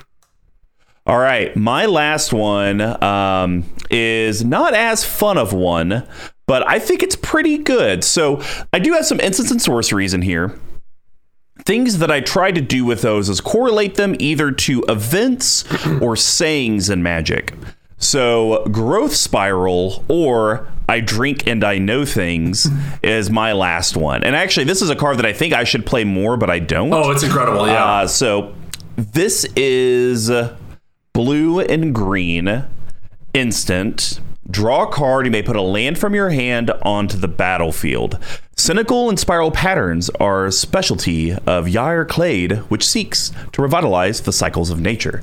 All 1.06 1.18
right, 1.18 1.54
my 1.56 1.86
last 1.86 2.32
one 2.32 2.80
um, 3.02 3.64
is 3.90 4.44
not 4.44 4.74
as 4.74 5.04
fun 5.04 5.38
of 5.38 5.52
one, 5.52 6.06
but 6.46 6.66
I 6.68 6.78
think 6.78 7.02
it's 7.02 7.16
pretty 7.16 7.58
good. 7.58 8.04
So 8.04 8.42
I 8.72 8.78
do 8.78 8.92
have 8.92 9.06
some 9.06 9.18
instants 9.18 9.50
and 9.50 9.60
sorceries 9.60 10.14
in 10.14 10.22
here. 10.22 10.58
Things 11.64 11.98
that 11.98 12.10
I 12.10 12.20
try 12.20 12.52
to 12.52 12.60
do 12.60 12.84
with 12.84 13.02
those 13.02 13.28
is 13.28 13.40
correlate 13.40 13.96
them 13.96 14.14
either 14.18 14.50
to 14.50 14.84
events 14.88 15.64
or 16.00 16.16
sayings 16.16 16.88
in 16.88 17.02
magic. 17.02 17.54
So, 17.98 18.64
growth 18.66 19.14
spiral 19.14 20.04
or 20.08 20.66
I 20.88 21.00
drink 21.00 21.46
and 21.46 21.62
I 21.62 21.78
know 21.78 22.04
things 22.04 22.66
is 23.02 23.30
my 23.30 23.52
last 23.52 23.96
one. 23.96 24.24
And 24.24 24.34
actually, 24.34 24.64
this 24.64 24.80
is 24.80 24.90
a 24.90 24.96
card 24.96 25.18
that 25.18 25.26
I 25.26 25.32
think 25.32 25.52
I 25.52 25.64
should 25.64 25.84
play 25.84 26.04
more, 26.04 26.36
but 26.36 26.50
I 26.50 26.60
don't. 26.60 26.92
Oh, 26.92 27.10
it's 27.10 27.22
incredible. 27.22 27.66
Yeah. 27.66 27.84
Uh, 27.84 28.06
so 28.06 28.54
this 29.00 29.46
is 29.56 30.30
blue 31.12 31.60
and 31.60 31.94
green 31.94 32.64
instant. 33.32 34.20
Draw 34.50 34.88
a 34.88 34.92
card. 34.92 35.26
You 35.26 35.32
may 35.32 35.42
put 35.42 35.56
a 35.56 35.62
land 35.62 35.98
from 35.98 36.14
your 36.14 36.30
hand 36.30 36.70
onto 36.82 37.16
the 37.16 37.28
battlefield. 37.28 38.18
Cynical 38.56 39.08
and 39.08 39.18
spiral 39.18 39.50
patterns 39.50 40.10
are 40.20 40.46
a 40.46 40.52
specialty 40.52 41.32
of 41.32 41.66
Yair 41.66 42.06
Clade, 42.06 42.58
which 42.68 42.86
seeks 42.86 43.32
to 43.52 43.62
revitalize 43.62 44.22
the 44.22 44.32
cycles 44.32 44.70
of 44.70 44.80
nature. 44.80 45.22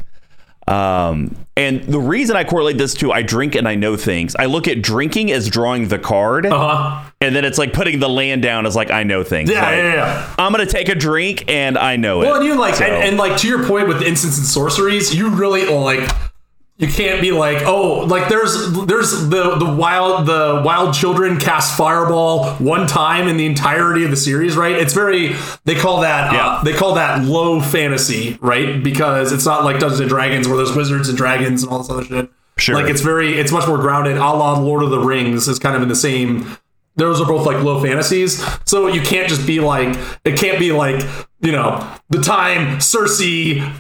Um, 0.68 1.36
and 1.56 1.84
the 1.84 2.00
reason 2.00 2.36
I 2.36 2.44
correlate 2.44 2.78
this 2.78 2.94
to 2.96 3.12
I 3.12 3.22
drink 3.22 3.56
and 3.56 3.68
I 3.68 3.76
know 3.76 3.96
things, 3.96 4.36
I 4.36 4.46
look 4.46 4.68
at 4.68 4.82
drinking 4.82 5.32
as 5.32 5.50
drawing 5.50 5.88
the 5.88 6.00
card, 6.00 6.46
uh-huh. 6.46 7.07
And 7.22 7.36
then 7.36 7.46
it's 7.46 7.58
like 7.58 7.74
putting 7.74 8.00
the 8.00 8.10
land 8.10 8.42
down 8.42 8.66
is 8.66 8.76
like 8.76 8.92
I 8.92 9.04
know 9.04 9.24
things. 9.24 9.50
Yeah, 9.50 9.64
Like, 9.64 9.76
yeah, 9.78 9.94
yeah. 9.96 10.36
I'm 10.38 10.52
gonna 10.52 10.66
take 10.66 10.90
a 10.90 10.96
drink 10.96 11.46
and 11.48 11.78
I 11.78 11.96
know 11.96 12.22
it. 12.22 12.26
Well, 12.26 12.36
and 12.36 12.46
you 12.46 12.56
like, 12.56 12.76
So- 12.76 12.86
and, 12.86 12.94
and 13.04 13.18
like 13.18 13.38
to 13.42 13.48
your 13.48 13.66
point 13.66 13.88
with 13.88 14.02
instants 14.04 14.38
and 14.38 14.46
sorceries, 14.46 15.14
you 15.16 15.30
really 15.30 15.66
like. 15.66 16.10
You 16.80 16.88
can't 16.88 17.20
be 17.22 17.32
like, 17.32 17.64
oh, 17.66 18.02
like 18.06 18.30
there's 18.30 18.72
there's 18.86 19.30
the 19.30 19.56
the 19.56 19.66
wild 19.66 20.28
the 20.28 20.62
wild 20.64 20.94
children 20.94 21.40
cast 21.40 21.76
fireball 21.76 22.52
one 22.58 22.86
time 22.86 23.28
in 23.28 23.36
the 23.36 23.48
entirety 23.48 24.06
of 24.06 24.12
the 24.12 24.16
series, 24.16 24.56
right? 24.56 24.76
It's 24.76 24.94
very 24.94 25.36
they 25.66 25.74
call 25.74 26.02
that 26.02 26.32
Yeah. 26.32 26.46
uh, 26.46 26.64
they 26.64 26.74
call 26.74 26.94
that 26.94 27.24
low 27.24 27.60
fantasy, 27.62 28.38
right? 28.42 28.84
Because 28.84 29.32
it's 29.32 29.44
not 29.44 29.64
like 29.64 29.80
Dungeons 29.80 30.02
and 30.02 30.08
Dragons 30.10 30.48
where 30.48 30.56
there's 30.56 30.76
wizards 30.76 31.10
and 31.10 31.18
dragons 31.18 31.64
and 31.64 31.72
all 31.72 31.80
this 31.80 31.90
other 31.90 32.04
shit. 32.06 32.30
Sure. 32.60 32.76
Like 32.76 32.92
it's 32.92 33.02
very 33.02 33.40
it's 33.40 33.52
much 33.52 33.68
more 33.68 33.80
grounded. 33.80 34.18
A 34.18 34.20
la 34.20 34.60
Lord 34.60 34.84
of 34.84 34.92
the 34.92 35.00
Rings 35.00 35.48
is 35.48 35.58
kind 35.58 35.76
of 35.76 35.82
in 35.82 35.88
the 35.88 35.96
same 35.96 36.58
those 36.98 37.22
are 37.22 37.26
both 37.26 37.46
like 37.46 37.64
low 37.64 37.82
fantasies. 37.82 38.44
So 38.66 38.88
you 38.88 39.02
can't 39.02 39.30
just 39.30 39.48
be 39.48 39.60
like 39.60 39.98
it 40.26 40.38
can't 40.38 40.60
be 40.60 40.72
like, 40.72 41.02
you 41.42 41.52
know, 41.52 41.88
the 42.10 42.22
time 42.22 42.78
Cersei 42.80 43.74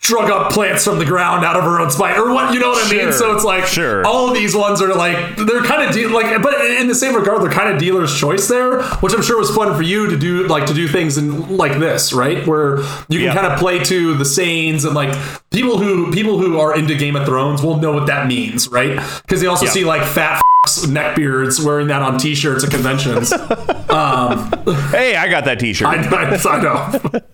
drug 0.00 0.28
up 0.30 0.52
plants 0.52 0.82
from 0.84 0.98
the 0.98 1.04
ground 1.04 1.44
out 1.44 1.54
of 1.56 1.62
her 1.62 1.78
own 1.78 1.88
spine 1.88 2.18
or 2.18 2.34
what 2.34 2.52
you 2.52 2.58
know 2.58 2.70
what 2.70 2.84
I 2.86 2.90
mean? 2.90 3.12
So 3.12 3.36
it's 3.36 3.44
like 3.44 3.66
sure. 3.66 4.04
all 4.04 4.26
of 4.28 4.34
these 4.34 4.52
ones 4.52 4.82
are 4.82 4.92
like 4.92 5.36
they're 5.36 5.62
kind 5.62 5.80
of 5.80 5.94
de- 5.94 6.08
like 6.08 6.42
but 6.42 6.54
in 6.60 6.88
the 6.88 6.94
same 6.94 7.14
regard 7.14 7.40
they're 7.40 7.52
kind 7.52 7.72
of 7.72 7.78
dealer's 7.80 8.12
choice 8.18 8.48
there, 8.48 8.82
which 8.96 9.12
I'm 9.14 9.22
sure 9.22 9.38
was 9.38 9.54
fun 9.54 9.76
for 9.76 9.82
you 9.82 10.10
to 10.10 10.18
do 10.18 10.48
like 10.48 10.66
to 10.66 10.74
do 10.74 10.88
things 10.88 11.18
in 11.18 11.56
like 11.56 11.78
this, 11.78 12.12
right? 12.12 12.44
Where 12.48 12.78
you 13.08 13.18
can 13.18 13.22
Yeah. 13.22 13.34
kind 13.34 13.46
of 13.46 13.60
play 13.60 13.78
to 13.84 14.14
the 14.14 14.24
sayings 14.24 14.84
and 14.84 14.92
like 14.96 15.16
people 15.52 15.78
who 15.78 16.10
people 16.12 16.36
who 16.36 16.58
are 16.58 16.76
into 16.76 16.96
Game 16.96 17.14
of 17.14 17.24
Thrones 17.24 17.62
will 17.62 17.76
know 17.76 17.92
what 17.92 18.08
that 18.08 18.26
means, 18.26 18.66
right? 18.68 18.96
Because 19.22 19.40
they 19.40 19.46
also 19.46 19.66
Yeah. 19.66 19.70
see 19.70 19.84
like 19.84 20.02
fat 20.02 20.42
neckbeards 20.66 21.64
wearing 21.64 21.88
that 21.88 22.02
on 22.02 22.18
t-shirts 22.18 22.64
at 22.64 22.70
conventions. 22.70 23.30
hey, 24.90 25.16
I 25.16 25.28
got 25.28 25.44
that 25.44 25.58
T-shirt. 25.58 25.88
I, 25.88 25.96
I, 25.96 26.40
I 26.48 26.62
know. 26.62 27.20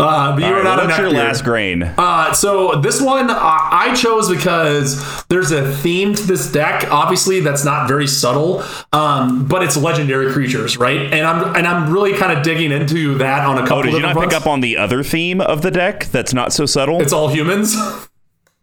Uh, 0.00 0.32
but 0.36 0.44
you're 0.44 0.54
right, 0.54 0.62
not 0.62 0.78
a 0.78 0.86
what's 0.86 0.96
your 0.96 1.10
last 1.10 1.42
grain? 1.42 1.82
Uh, 1.82 2.32
so 2.32 2.80
this 2.80 3.02
one 3.02 3.28
uh, 3.28 3.34
I 3.36 3.92
chose 3.96 4.28
because 4.28 5.24
there's 5.24 5.50
a 5.50 5.74
theme 5.78 6.14
to 6.14 6.22
this 6.22 6.52
deck. 6.52 6.88
Obviously, 6.88 7.40
that's 7.40 7.64
not 7.64 7.88
very 7.88 8.06
subtle, 8.06 8.62
um, 8.92 9.48
but 9.48 9.64
it's 9.64 9.76
legendary 9.76 10.32
creatures, 10.32 10.76
right? 10.76 11.00
And 11.12 11.26
I'm 11.26 11.56
and 11.56 11.66
I'm 11.66 11.92
really 11.92 12.16
kind 12.16 12.30
of 12.30 12.44
digging 12.44 12.70
into 12.70 13.18
that 13.18 13.44
on 13.44 13.58
a 13.58 13.62
couple. 13.62 13.78
oh, 13.78 13.82
did 13.82 13.94
you 13.94 14.00
not 14.00 14.10
different 14.10 14.30
pick 14.30 14.40
up 14.40 14.46
on 14.46 14.60
the 14.60 14.76
other 14.76 15.02
theme 15.02 15.40
of 15.40 15.62
the 15.62 15.72
deck 15.72 16.04
that's 16.04 16.32
not 16.32 16.52
so 16.52 16.64
subtle? 16.64 17.00
It's 17.02 17.12
all 17.12 17.26
humans 17.26 17.74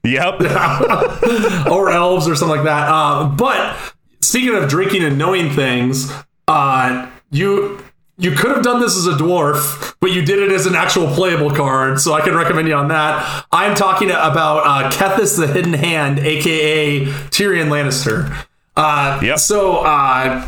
yep. 0.05 0.39
or 1.71 1.91
elves 1.91 2.27
or 2.27 2.35
something 2.35 2.57
like 2.57 2.65
that. 2.65 2.87
Uh, 2.89 3.27
but 3.27 3.75
speaking 4.21 4.55
of 4.55 4.69
drinking 4.69 5.03
and 5.03 5.17
knowing 5.17 5.49
things, 5.51 6.11
uh, 6.47 7.09
you. 7.31 7.81
You 8.17 8.31
could 8.31 8.51
have 8.51 8.63
done 8.63 8.79
this 8.79 8.95
as 8.95 9.07
a 9.07 9.11
dwarf, 9.11 9.93
but 9.99 10.13
you 10.13 10.21
did 10.23 10.39
it 10.39 10.49
as 10.49 10.65
an 10.65 10.73
actual 10.73 11.07
playable 11.13 11.51
card, 11.51 11.99
so 11.99 12.13
I 12.13 12.21
can 12.21 12.33
recommend 12.33 12.65
you 12.69 12.73
on 12.73 12.87
that. 12.87 13.45
I'm 13.51 13.75
talking 13.75 14.09
about 14.09 14.59
uh, 14.65 14.89
Kethis 14.89 15.37
the 15.37 15.47
Hidden 15.47 15.73
Hand, 15.73 16.19
aka 16.19 17.05
Tyrion 17.05 17.67
Lannister. 17.67 18.33
Uh, 18.77 19.19
Yep. 19.21 19.39
So, 19.39 19.79
uh, 19.79 20.47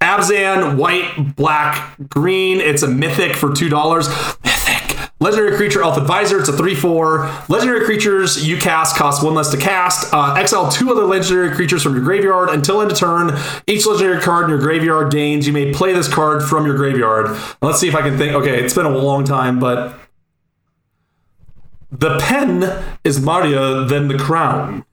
Abzan, 0.00 0.76
white, 0.76 1.36
black, 1.36 1.96
green. 2.08 2.60
It's 2.60 2.82
a 2.82 2.88
mythic 2.88 3.36
for 3.36 3.50
$2. 3.50 4.38
Legendary 5.18 5.56
creature, 5.56 5.82
Elf 5.82 5.96
Advisor. 5.96 6.40
It's 6.40 6.48
a 6.48 6.52
3 6.52 6.74
4. 6.74 7.44
Legendary 7.48 7.84
creatures 7.86 8.46
you 8.46 8.58
cast 8.58 8.96
cost 8.96 9.24
one 9.24 9.34
less 9.34 9.50
to 9.50 9.56
cast. 9.56 10.12
Uh, 10.12 10.34
exile 10.34 10.70
two 10.70 10.90
other 10.90 11.04
legendary 11.04 11.54
creatures 11.54 11.82
from 11.82 11.94
your 11.94 12.04
graveyard 12.04 12.50
until 12.50 12.82
end 12.82 12.92
of 12.92 12.98
turn. 12.98 13.30
Each 13.66 13.86
legendary 13.86 14.20
card 14.20 14.44
in 14.44 14.50
your 14.50 14.58
graveyard 14.58 15.10
gains. 15.10 15.46
You 15.46 15.52
may 15.52 15.72
play 15.72 15.94
this 15.94 16.12
card 16.12 16.42
from 16.42 16.66
your 16.66 16.76
graveyard. 16.76 17.36
Let's 17.62 17.80
see 17.80 17.88
if 17.88 17.94
I 17.94 18.02
can 18.02 18.18
think. 18.18 18.34
Okay, 18.34 18.62
it's 18.62 18.74
been 18.74 18.86
a 18.86 18.90
long 18.90 19.24
time, 19.24 19.58
but. 19.58 19.98
The 21.92 22.18
pen 22.18 22.84
is 23.04 23.20
Mario 23.20 23.84
than 23.84 24.08
the 24.08 24.18
crown. 24.18 24.84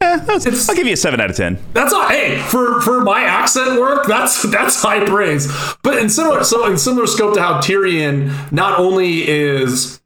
It's- 0.00 0.68
I'll 0.68 0.76
give 0.76 0.86
you 0.86 0.92
a 0.92 0.96
seven 0.96 1.20
out 1.20 1.30
of 1.30 1.36
ten. 1.36 1.58
that's 1.72 1.92
all. 1.92 2.06
Hey, 2.08 2.38
for 2.50 2.80
for 2.82 3.00
my 3.00 3.22
accent 3.22 3.80
work, 3.80 4.06
that's 4.06 4.42
that's 4.42 4.80
high 4.80 5.04
praise. 5.04 5.50
But 5.82 5.98
in 5.98 6.08
similar 6.08 6.44
so 6.44 6.66
in 6.70 6.76
similar 6.78 7.06
scope 7.06 7.34
to 7.34 7.42
how 7.42 7.60
Tyrion 7.60 8.30
not 8.52 8.78
only 8.78 9.26
is 9.28 10.00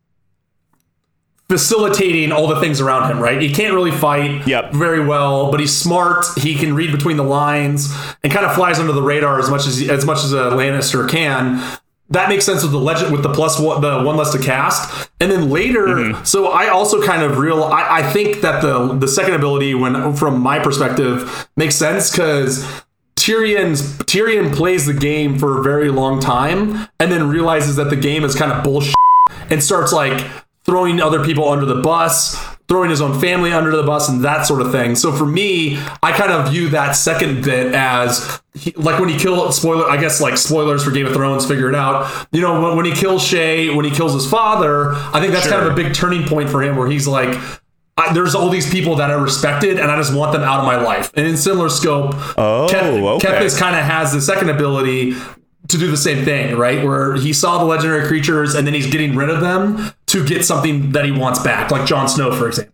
facilitating 1.49 2.31
all 2.31 2.47
the 2.47 2.61
things 2.61 2.81
around 2.81 3.11
him, 3.11 3.19
right? 3.19 3.43
He 3.43 3.53
can't 3.53 3.75
really 3.75 3.91
fight 3.91 4.47
Yep. 4.47 4.73
very 4.73 5.05
well, 5.05 5.51
but 5.51 5.59
he's 5.59 5.77
smart. 5.77 6.25
He 6.37 6.55
can 6.55 6.75
read 6.77 6.93
between 6.93 7.17
the 7.17 7.25
lines 7.25 7.93
and 8.23 8.33
kind 8.33 8.47
of 8.47 8.55
flies 8.55 8.79
under 8.79 8.93
the 8.93 9.03
radar 9.03 9.41
as 9.41 9.51
much 9.51 9.67
as 9.67 9.83
as 9.89 10.07
much 10.07 10.19
as 10.19 10.33
a 10.33 10.51
Lannister 10.53 11.09
can. 11.09 11.61
That 12.11 12.29
makes 12.29 12.45
sense 12.45 12.63
with 12.63 12.73
the 12.73 12.79
legend 12.79 13.13
with 13.13 13.23
the 13.23 13.33
plus 13.33 13.59
one 13.59 13.81
the 13.81 14.03
one 14.03 14.17
less 14.17 14.33
to 14.33 14.39
cast. 14.39 15.11
And 15.21 15.31
then 15.31 15.51
later 15.51 15.87
mm-hmm. 15.87 16.25
so 16.25 16.49
i 16.49 16.69
also 16.69 17.05
kind 17.05 17.23
of 17.23 17.39
real 17.39 17.63
I, 17.63 17.99
I 17.99 18.13
think 18.13 18.41
that 18.41 18.63
the 18.63 18.95
the 18.95 19.09
second 19.09 19.35
ability 19.35 19.75
when 19.75 20.15
from 20.15 20.41
my 20.41 20.59
perspective 20.59 21.49
makes 21.57 21.77
sense 21.77 22.11
because 22.11 22.65
Tyrion's 23.17 23.99
Tyrion 24.05 24.55
plays 24.55 24.87
the 24.87 24.95
game 24.95 25.39
for 25.39 25.61
a 25.61 25.63
very 25.63 25.91
long 25.91 26.21
time 26.21 26.89
and 26.99 27.13
then 27.13 27.29
realizes 27.29 27.77
that 27.77 27.91
the 27.91 27.97
game 27.97 28.25
is 28.25 28.35
kind 28.35 28.51
of 28.51 28.65
bullshit 28.65 28.95
and 29.51 29.63
starts 29.63 29.93
like 29.93 30.27
throwing 30.65 31.01
other 31.01 31.25
people 31.25 31.49
under 31.49 31.67
the 31.67 31.83
bus, 31.83 32.43
throwing 32.71 32.89
his 32.89 33.01
own 33.01 33.21
family 33.21 33.53
under 33.53 33.77
the 33.77 33.83
bus, 33.83 34.09
and 34.09 34.23
that 34.25 34.47
sort 34.47 34.63
of 34.63 34.71
thing. 34.71 34.95
So 34.95 35.11
for 35.11 35.27
me, 35.27 35.77
I 36.05 36.13
kind 36.13 36.31
of 36.31 36.51
view 36.53 36.69
that 36.69 36.93
second 36.93 37.43
bit 37.45 37.75
as 37.75 38.41
he, 38.55 38.71
like 38.77 39.01
when 39.01 39.09
he 39.09 39.19
killed 39.19 39.53
spoiler. 39.53 39.91
I 39.91 39.97
guess 40.01 40.21
like 40.21 40.39
spoilers 40.39 40.85
for 40.85 40.93
Game 40.93 41.07
of 41.07 41.13
Thrones. 41.13 41.45
Figure 41.45 41.69
it 41.69 41.75
out. 41.75 42.29
You 42.31 42.41
know 42.41 42.63
when, 42.63 42.77
when 42.77 42.87
he 42.87 42.93
kills 42.93 43.23
Shae, 43.25 43.75
when 43.75 43.85
he 43.85 43.91
kills 43.91 44.15
his 44.15 44.25
father. 44.31 44.93
I 44.95 45.21
think 45.21 45.33
that's 45.33 45.49
kind 45.49 45.67
of 45.67 45.73
a 45.73 45.75
big 45.75 45.93
turning 45.93 46.27
point 46.29 46.49
for 46.49 46.63
him, 46.63 46.77
where 46.77 46.89
he's 46.89 47.07
like. 47.07 47.37
I, 47.97 48.15
there's 48.15 48.35
all 48.35 48.49
these 48.49 48.71
people 48.71 48.97
that 48.97 49.11
I 49.11 49.15
respected, 49.15 49.79
and 49.79 49.91
I 49.91 49.97
just 49.97 50.15
want 50.15 50.33
them 50.33 50.41
out 50.43 50.61
of 50.61 50.65
my 50.65 50.77
life. 50.81 51.11
And 51.17 51.27
in 51.27 51.37
similar 51.37 51.69
scope, 51.69 52.15
Oh, 52.39 52.65
okay. 53.17 53.27
Kethis 53.27 53.59
kind 53.59 53.77
of 53.77 53.85
has 53.85 54.11
the 54.13 54.23
second 54.23 54.49
ability 54.49 55.13
to 55.73 55.79
do 55.79 55.91
the 55.91 55.97
same 55.97 56.25
thing, 56.25 56.57
right? 56.57 56.85
Where 56.85 57.15
he 57.17 57.33
saw 57.33 57.59
the 57.59 57.65
legendary 57.65 58.07
creatures 58.07 58.55
and 58.55 58.67
then 58.67 58.75
he's 58.75 58.87
getting 58.91 59.15
rid 59.17 59.31
of 59.31 59.41
them 59.41 59.93
to 60.07 60.25
get 60.27 60.45
something 60.45 60.93
that 60.93 61.05
he 61.05 61.13
wants 61.13 61.41
back, 61.43 61.71
like 61.71 61.87
Jon 61.87 62.09
Snow, 62.09 62.33
for 62.33 62.49
example. 62.49 62.73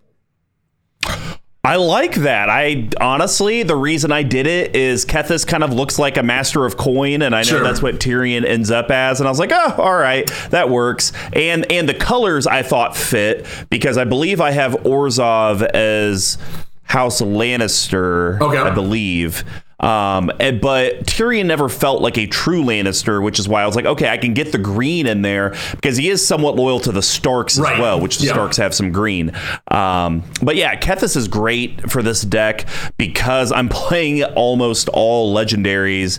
I 1.65 1.75
like 1.77 2.15
that. 2.17 2.49
I 2.49 2.89
honestly, 3.01 3.65
the 3.65 3.75
reason 3.75 4.13
I 4.13 4.23
did 4.23 4.47
it 4.47 4.77
is 4.77 5.05
Kethis 5.05 5.45
kind 5.45 5.65
of 5.65 5.73
looks 5.73 5.99
like 5.99 6.17
a 6.17 6.23
master 6.23 6.65
of 6.65 6.77
coin, 6.77 7.23
and 7.23 7.35
I 7.35 7.41
know 7.41 7.49
Sure. 7.49 7.63
that's 7.65 7.83
what 7.83 7.97
Tyrion 7.97 8.45
ends 8.47 8.71
up 8.71 8.89
as. 8.93 9.19
And 9.21 9.27
I 9.27 9.31
was 9.33 9.41
like, 9.41 9.51
oh, 9.53 9.75
all 9.79 9.97
right, 9.97 10.31
that 10.51 10.71
works. 10.71 11.13
And 11.33 11.71
and 11.73 11.89
the 11.89 11.95
colors 11.95 12.47
I 12.47 12.63
thought 12.63 12.97
fit 12.97 13.47
because 13.69 13.99
I 13.99 14.05
believe 14.05 14.41
I 14.41 14.53
have 14.53 14.75
Orzhov 14.85 15.61
as 15.63 16.39
House 16.85 17.21
Lannister. 17.21 18.41
Okay. 18.41 18.59
I 18.59 18.71
believe. 18.71 19.43
Um, 19.79 20.33
and, 20.41 20.61
but 20.61 21.05
Tyrion 21.05 21.47
never 21.47 21.69
felt 21.69 22.01
like 22.01 22.17
a 22.17 22.27
true 22.27 22.63
Lannister, 22.63 23.23
which 23.23 23.39
is 23.39 23.47
why 23.49 23.63
I 23.63 23.67
was 23.67 23.77
like, 23.77 23.85
okay, 23.85 24.09
I 24.09 24.17
can 24.17 24.33
get 24.33 24.51
the 24.53 24.59
green 24.59 25.07
in 25.07 25.21
there 25.23 25.55
because 25.73 25.99
he 25.99 26.09
is 26.09 26.27
somewhat 26.27 26.57
loyal 26.57 26.81
to 26.81 26.93
the 26.93 27.03
Starks 27.03 27.59
Right. 27.59 27.75
as 27.75 27.81
well, 27.81 28.01
which 28.01 28.19
the 28.19 28.27
Yeah. 28.27 28.33
Starks 28.33 28.57
have 28.57 28.75
some 28.75 28.91
green. 28.91 29.33
Um, 29.69 30.23
but 30.43 30.57
yeah, 30.57 30.75
Kethis 30.81 31.15
is 31.17 31.29
great 31.29 31.91
for 31.91 32.03
this 32.03 32.23
deck 32.23 32.65
because 32.97 33.53
I'm 33.53 33.69
playing 33.69 34.25
almost 34.25 34.89
all 34.89 35.35
legendaries. 35.35 36.19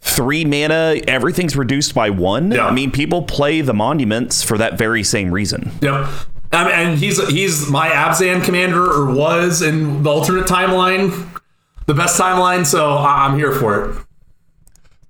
Three 0.00 0.44
mana, 0.44 1.00
everything's 1.06 1.56
reduced 1.56 1.94
by 1.94 2.10
one. 2.10 2.50
Yeah. 2.52 2.66
I 2.66 2.72
mean, 2.72 2.90
people 2.90 3.22
play 3.22 3.60
the 3.60 3.74
monuments 3.74 4.42
for 4.42 4.58
that 4.58 4.78
very 4.78 5.02
same 5.04 5.32
reason. 5.32 5.70
Yep. 5.80 5.94
Um, 6.52 6.68
and 6.68 6.98
he's 6.98 7.24
he's 7.28 7.68
my 7.68 7.88
Abzan 7.88 8.44
commander, 8.44 8.84
or 8.84 9.12
was 9.12 9.62
in 9.62 10.04
the 10.04 10.10
alternate 10.10 10.46
timeline, 10.46 11.26
the 11.86 11.94
best 11.94 12.20
timeline. 12.20 12.66
So 12.66 12.96
I'm 12.98 13.38
here 13.38 13.52
for 13.52 13.90
it. 13.90 14.06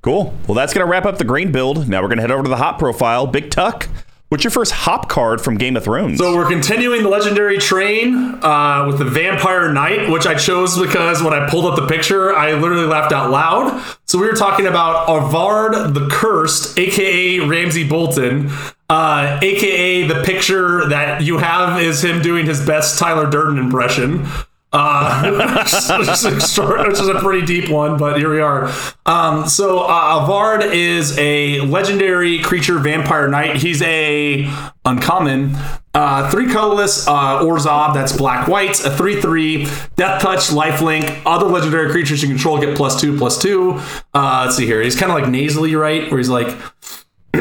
Cool. 0.03 0.33
Well, 0.47 0.55
that's 0.55 0.73
going 0.73 0.87
to 0.87 0.91
wrap 0.91 1.05
up 1.05 1.19
the 1.19 1.25
green 1.25 1.51
build. 1.51 1.89
Now 1.89 2.01
we're 2.01 2.09
going 2.09 2.19
to 2.19 2.23
head 2.23 2.31
over 2.31 2.45
to 2.45 2.49
the 2.49 2.59
hop 2.59 2.79
profile. 2.79 3.27
Big 3.27 3.51
Tuck, 3.51 3.89
what's 4.29 4.45
your 4.45 4.53
first 4.53 4.71
hop 4.71 5.09
card 5.09 5.41
from 5.41 5.57
Game 5.57 5.77
of 5.77 5.83
Thrones? 5.83 6.19
So 6.19 6.37
we're 6.37 6.47
continuing 6.47 7.03
the 7.03 7.09
legendary 7.09 7.59
train 7.59 8.39
uh, 8.41 8.85
with 8.87 9.01
the 9.01 9.05
Vampire 9.05 9.73
Knight, 9.73 10.09
which 10.09 10.25
I 10.25 10.35
chose 10.35 10.79
because 10.81 11.25
when 11.25 11.35
I 11.35 11.49
pulled 11.49 11.67
up 11.67 11.75
the 11.75 11.89
picture, 11.89 12.33
I 12.33 12.53
literally 12.53 12.87
laughed 12.87 13.12
out 13.12 13.33
loud. 13.33 13.83
So 14.05 14.17
we 14.21 14.29
were 14.29 14.37
talking 14.37 14.67
about 14.67 15.09
Arvad 15.09 15.93
the 15.95 16.09
Cursed, 16.09 16.79
aka 16.79 17.41
Ramsay 17.41 17.89
Bolton, 17.89 18.49
uh, 18.89 19.41
aka 19.43 20.07
the 20.07 20.23
picture 20.23 20.89
that 20.89 21.23
you 21.23 21.39
have 21.39 21.81
is 21.81 22.05
him 22.05 22.23
doing 22.23 22.47
his 22.47 22.65
best 22.65 23.01
Tyler 23.01 23.29
Durden 23.29 23.59
impression. 23.59 24.25
Uh, 24.72 25.62
which, 25.62 27.00
is 27.00 27.09
a 27.09 27.18
pretty 27.20 27.46
deep 27.46 27.70
one, 27.70 27.96
but 27.96 28.18
here 28.18 28.31
we 28.31 28.40
are. 28.40 28.70
Um, 29.07 29.46
so 29.46 29.79
uh, 29.79 29.87
Arvad 29.87 30.72
is 30.72 31.16
a 31.18 31.61
legendary 31.61 32.40
creature 32.40 32.79
vampire 32.79 33.29
knight. 33.29 33.57
He's 33.57 33.81
a 33.83 34.50
uncommon, 34.85 35.57
uh, 35.94 36.31
three 36.31 36.52
colorless 36.52 37.07
uh. 37.09 37.92
That's 37.94 38.14
black 38.14 38.48
white. 38.48 38.85
A 38.85 38.90
three 38.90 39.20
three 39.20 39.64
death 39.96 40.20
touch 40.20 40.48
lifelink. 40.48 41.22
Other 41.24 41.46
legendary 41.46 41.90
creatures 41.90 42.22
you 42.22 42.29
control 42.29 42.61
get 42.61 42.76
plus 42.76 43.00
two 43.00 43.16
plus 43.16 43.40
two. 43.40 43.81
Uh, 44.12 44.42
let's 44.44 44.57
see 44.57 44.66
here. 44.66 44.83
He's 44.83 44.98
kind 44.98 45.11
of 45.11 45.18
like 45.18 45.31
nasally, 45.31 45.74
right? 45.74 46.11
Where 46.11 46.18
he's 46.18 46.29
like. 46.29 46.55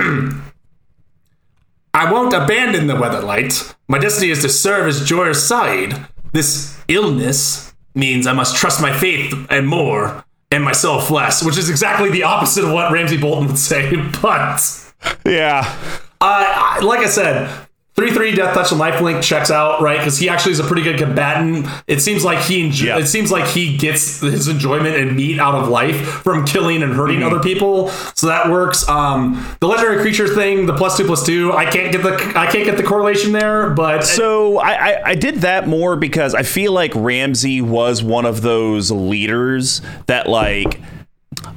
I 1.93 2.11
won't 2.11 2.33
abandon 2.33 2.87
the 2.87 2.93
Weatherlight. 2.93 3.73
My 3.87 3.97
destiny 3.97 4.29
is 4.29 4.41
to 4.41 4.49
serve 4.49 4.87
as 4.87 5.01
Jhoira's 5.01 5.41
side. 5.41 6.07
This 6.35 6.77
illness 6.89 7.73
means 7.93 8.27
I 8.27 8.33
must 8.33 8.57
trust 8.57 8.81
my 8.81 8.91
faith 8.91 9.33
and 9.49 9.65
more, 9.65 10.25
and 10.51 10.65
myself 10.65 11.09
less, 11.09 11.41
which 11.41 11.57
is 11.57 11.69
exactly 11.69 12.09
the 12.09 12.23
opposite 12.23 12.65
of 12.65 12.73
what 12.73 12.91
Ramsay 12.91 13.15
Bolton 13.15 13.47
would 13.47 13.57
say. 13.57 13.95
But 14.21 14.83
yeah. 15.25 15.63
uh, 16.19 16.79
like 16.83 16.99
I 16.99 17.07
said, 17.07 17.64
three 17.95 18.11
three 18.11 18.35
death 18.35 18.53
touch 18.53 18.71
and 18.71 18.81
lifelink 18.81 19.23
checks 19.23 19.49
out 19.49 19.81
right 19.81 19.97
because 19.99 20.17
he 20.17 20.27
actually 20.27 20.51
is 20.51 20.59
a 20.59 20.63
pretty 20.63 20.81
good 20.81 20.97
combatant. 20.97 21.65
It 21.87 22.01
seems 22.01 22.25
like 22.25 22.39
he 22.39 22.67
enjo- 22.69 22.83
Yeah. 22.83 22.97
it 22.97 23.07
seems 23.07 23.31
like 23.31 23.47
he 23.47 23.77
gets 23.77 24.19
his 24.19 24.47
enjoyment 24.49 24.95
and 24.97 25.15
meat 25.15 25.39
out 25.39 25.55
of 25.55 25.69
life 25.69 25.95
from 26.05 26.45
killing 26.45 26.83
and 26.83 26.93
hurting 26.93 27.23
other 27.23 27.39
people. 27.39 27.89
So 28.15 28.27
that 28.27 28.49
works. 28.51 28.87
Um, 28.89 29.45
the 29.61 29.67
legendary 29.67 30.01
creature 30.01 30.27
thing, 30.27 30.65
the 30.65 30.75
plus 30.75 30.97
two 30.97 31.05
plus 31.05 31.25
two, 31.25 31.53
I 31.53 31.65
can't 31.65 31.91
get 31.91 32.03
the 32.03 32.15
I 32.37 32.47
can't 32.51 32.65
get 32.65 32.75
the 32.77 32.83
correlation 32.83 33.31
there, 33.31 33.69
but 33.69 34.03
So 34.03 34.57
I, 34.59 34.71
I, 34.71 35.01
I 35.11 35.15
did 35.15 35.35
that 35.41 35.67
more 35.67 35.95
because 35.95 36.35
I 36.35 36.43
feel 36.43 36.73
like 36.73 36.91
Ramsay 36.95 37.61
was 37.61 38.03
one 38.03 38.25
of 38.25 38.41
those 38.41 38.91
leaders 38.91 39.81
that 40.07 40.27
like 40.27 40.81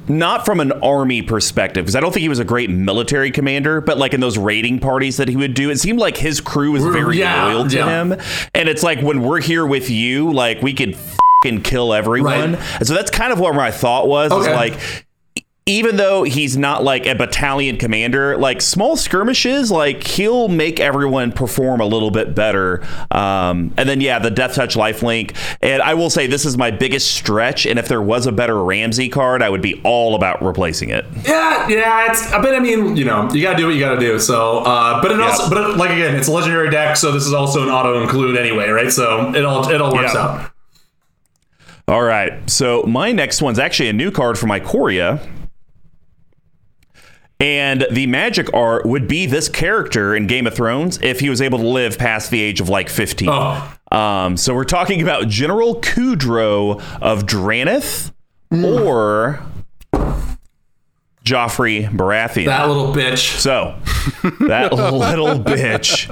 not 0.07 0.45
from 0.45 0.59
an 0.59 0.71
army 0.71 1.21
perspective 1.21 1.85
because 1.85 1.95
I 1.95 1.99
don't 1.99 2.11
think 2.11 2.21
he 2.21 2.29
was 2.29 2.39
a 2.39 2.45
great 2.45 2.69
military 2.69 3.31
commander, 3.31 3.81
but 3.81 3.97
like 3.97 4.13
in 4.13 4.21
those 4.21 4.37
raiding 4.37 4.79
parties 4.79 5.17
that 5.17 5.27
he 5.27 5.35
would 5.35 5.53
do, 5.53 5.69
it 5.69 5.79
seemed 5.79 5.99
like 5.99 6.17
his 6.17 6.41
crew 6.41 6.71
was 6.71 6.83
very 6.83 7.17
Yeah, 7.17 7.45
loyal 7.45 7.67
to 7.69 7.75
yeah. 7.77 8.01
him. 8.01 8.11
And 8.53 8.69
it's 8.69 8.83
like 8.83 9.01
when 9.01 9.21
we're 9.21 9.41
here 9.41 9.65
with 9.65 9.89
you, 9.89 10.31
like 10.33 10.61
we 10.61 10.73
could 10.73 10.95
fucking 10.95 11.61
kill 11.63 11.93
everyone. 11.93 12.53
Right. 12.53 12.63
And 12.77 12.87
so 12.87 12.93
that's 12.93 13.11
kind 13.11 13.31
of 13.33 13.39
what 13.39 13.55
my 13.55 13.71
thought 13.71 14.07
was. 14.07 14.31
Is 14.31 14.47
Okay. 14.47 14.55
like 14.55 15.05
even 15.69 15.97
though 15.97 16.23
he's 16.23 16.57
not 16.57 16.83
like 16.83 17.05
a 17.05 17.13
battalion 17.13 17.77
commander, 17.77 18.35
like 18.37 18.59
small 18.59 18.97
skirmishes, 18.97 19.69
like 19.69 20.03
he'll 20.05 20.47
make 20.47 20.79
everyone 20.79 21.31
perform 21.31 21.79
a 21.79 21.85
little 21.85 22.09
bit 22.09 22.33
better. 22.33 22.81
Um, 23.11 23.71
and 23.77 23.87
then 23.87 24.01
yeah, 24.01 24.17
the 24.17 24.31
death 24.31 24.55
touch 24.55 24.73
lifelink. 24.75 25.35
And 25.61 25.83
I 25.83 25.93
will 25.93 26.09
say 26.09 26.25
this 26.25 26.43
is 26.43 26.57
my 26.57 26.71
biggest 26.71 27.11
stretch. 27.13 27.67
And 27.67 27.77
if 27.77 27.87
there 27.87 28.01
was 28.01 28.25
a 28.25 28.31
better 28.31 28.61
Ramsay 28.63 29.09
card, 29.09 29.43
I 29.43 29.49
would 29.49 29.61
be 29.61 29.79
all 29.83 30.15
about 30.15 30.41
replacing 30.41 30.89
it. 30.89 31.05
yeah, 31.23 31.67
yeah, 31.69 32.09
it's 32.09 32.31
but 32.31 32.55
I 32.55 32.59
mean, 32.59 32.97
you 32.97 33.05
know, 33.05 33.29
you 33.31 33.43
gotta 33.43 33.57
do 33.57 33.67
what 33.67 33.75
you 33.75 33.79
gotta 33.79 33.99
do. 33.99 34.17
So, 34.17 34.59
uh, 34.59 34.99
but 35.03 35.11
it 35.11 35.21
also, 35.21 35.49
but 35.49 35.69
it, 35.69 35.77
like 35.77 35.91
again, 35.91 36.15
it's 36.15 36.27
a 36.27 36.31
legendary 36.31 36.71
deck, 36.71 36.97
so 36.97 37.11
this 37.11 37.27
is 37.27 37.33
also 37.33 37.61
an 37.61 37.69
auto 37.69 38.01
include 38.01 38.37
anyway, 38.37 38.69
right? 38.69 38.91
So 38.91 39.33
it 39.35 39.45
all 39.45 39.69
it 39.69 39.79
all 39.79 39.93
works 39.93 40.15
Yeah. 40.15 40.19
out. 40.21 40.51
All 41.87 42.01
right. 42.03 42.49
So 42.49 42.83
my 42.83 43.11
next 43.11 43.41
one's 43.41 43.59
actually 43.59 43.89
a 43.89 43.93
new 43.93 44.09
card 44.11 44.37
for 44.39 44.47
my 44.47 44.59
Coria. 44.59 45.19
And 47.41 47.87
the 47.89 48.05
magic 48.07 48.53
art 48.53 48.85
would 48.85 49.07
be 49.07 49.25
this 49.25 49.47
character 49.47 50.13
in 50.13 50.27
Game 50.27 50.45
of 50.45 50.53
Thrones 50.53 50.99
if 51.01 51.21
he 51.21 51.29
was 51.29 51.41
able 51.41 51.59
to 51.59 51.67
live 51.67 51.97
past 51.97 52.31
the 52.31 52.41
age 52.41 52.59
of 52.59 52.67
like 52.67 52.89
15. 52.89 53.29
Oh. 53.31 53.73
Um, 53.97 54.35
so 54.35 54.53
we're 54.53 54.65
talking 54.65 55.01
about 55.01 55.29
General 55.29 55.79
Kudro 55.81 56.81
of 57.01 57.23
Drannith 57.25 58.11
Hmm. 58.51 58.65
or 58.65 59.39
Joffrey 61.23 61.87
Baratheon. 61.89 62.45
That 62.45 62.67
little 62.67 62.93
bitch. 62.93 63.37
So, 63.39 63.75
that 64.47 64.73
little 64.73 65.39
bitch. 65.39 66.09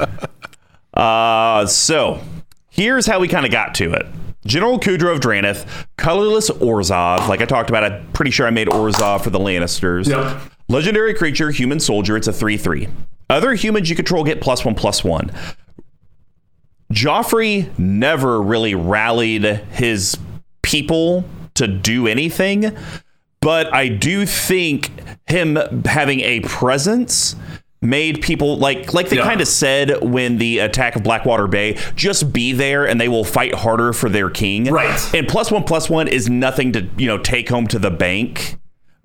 Uh, 0.94 1.66
so, 1.66 2.22
here's 2.70 3.06
how 3.06 3.20
we 3.20 3.28
kind 3.28 3.46
of 3.46 3.52
got 3.52 3.74
to 3.76 3.92
it. 3.94 4.06
General 4.46 4.80
Kudro 4.80 5.14
of 5.14 5.20
Drannith, 5.20 5.66
colorless 5.98 6.50
Orzhov. 6.50 7.28
Like 7.28 7.42
I 7.42 7.46
talked 7.46 7.70
about, 7.70 7.84
I'm 7.84 8.12
pretty 8.14 8.32
sure 8.32 8.48
I 8.48 8.52
made 8.52 8.68
Orzhov 8.68 9.24
for 9.24 9.30
the 9.30 9.40
Lannisters. 9.40 10.08
Yep. 10.08 10.42
Legendary 10.70 11.14
creature, 11.14 11.50
human 11.52 11.80
soldier. 11.80 12.18
It's 12.18 12.28
a 12.28 12.34
3 12.34 12.58
3. 12.58 12.88
Other 13.30 13.54
humans 13.54 13.90
you 13.90 13.96
control 13.96 14.24
get 14.24 14.42
plus 14.42 14.64
one, 14.66 14.76
plus 14.76 15.04
one. 15.04 15.32
Joffrey 16.94 17.78
never 17.78 18.42
really 18.42 18.74
rallied 18.76 19.44
his 19.44 20.18
people 20.62 21.26
to 21.56 21.68
do 21.68 22.08
anything, 22.08 22.76
but 23.42 23.74
I 23.74 23.90
do 23.90 24.26
think 24.26 24.92
him 25.28 25.58
having 25.86 26.22
a 26.22 26.40
presence 26.42 27.36
made 27.82 28.22
people 28.22 28.58
like 28.58 28.94
like 28.94 29.10
they 29.10 29.18
Yeah. 29.18 29.24
kind 29.24 29.42
of 29.42 29.48
said 29.48 30.02
when 30.02 30.38
the 30.38 30.60
attack 30.60 30.96
of 30.96 31.04
Blackwater 31.04 31.46
Bay 31.48 31.78
just 31.96 32.34
be 32.34 32.52
there 32.54 32.88
and 32.88 33.00
they 33.00 33.08
will 33.08 33.24
fight 33.24 33.54
harder 33.54 33.94
for 33.94 34.10
their 34.10 34.30
king 34.32 34.66
Right. 34.72 35.14
and 35.14 35.28
plus 35.28 35.52
one 35.52 35.64
plus 35.64 35.88
one 35.90 36.08
is 36.08 36.28
nothing 36.30 36.72
to 36.72 36.88
you 36.98 37.06
know 37.06 37.20
take 37.20 37.50
home 37.50 37.68
to 37.68 37.78
the 37.78 37.92
bank 37.92 38.58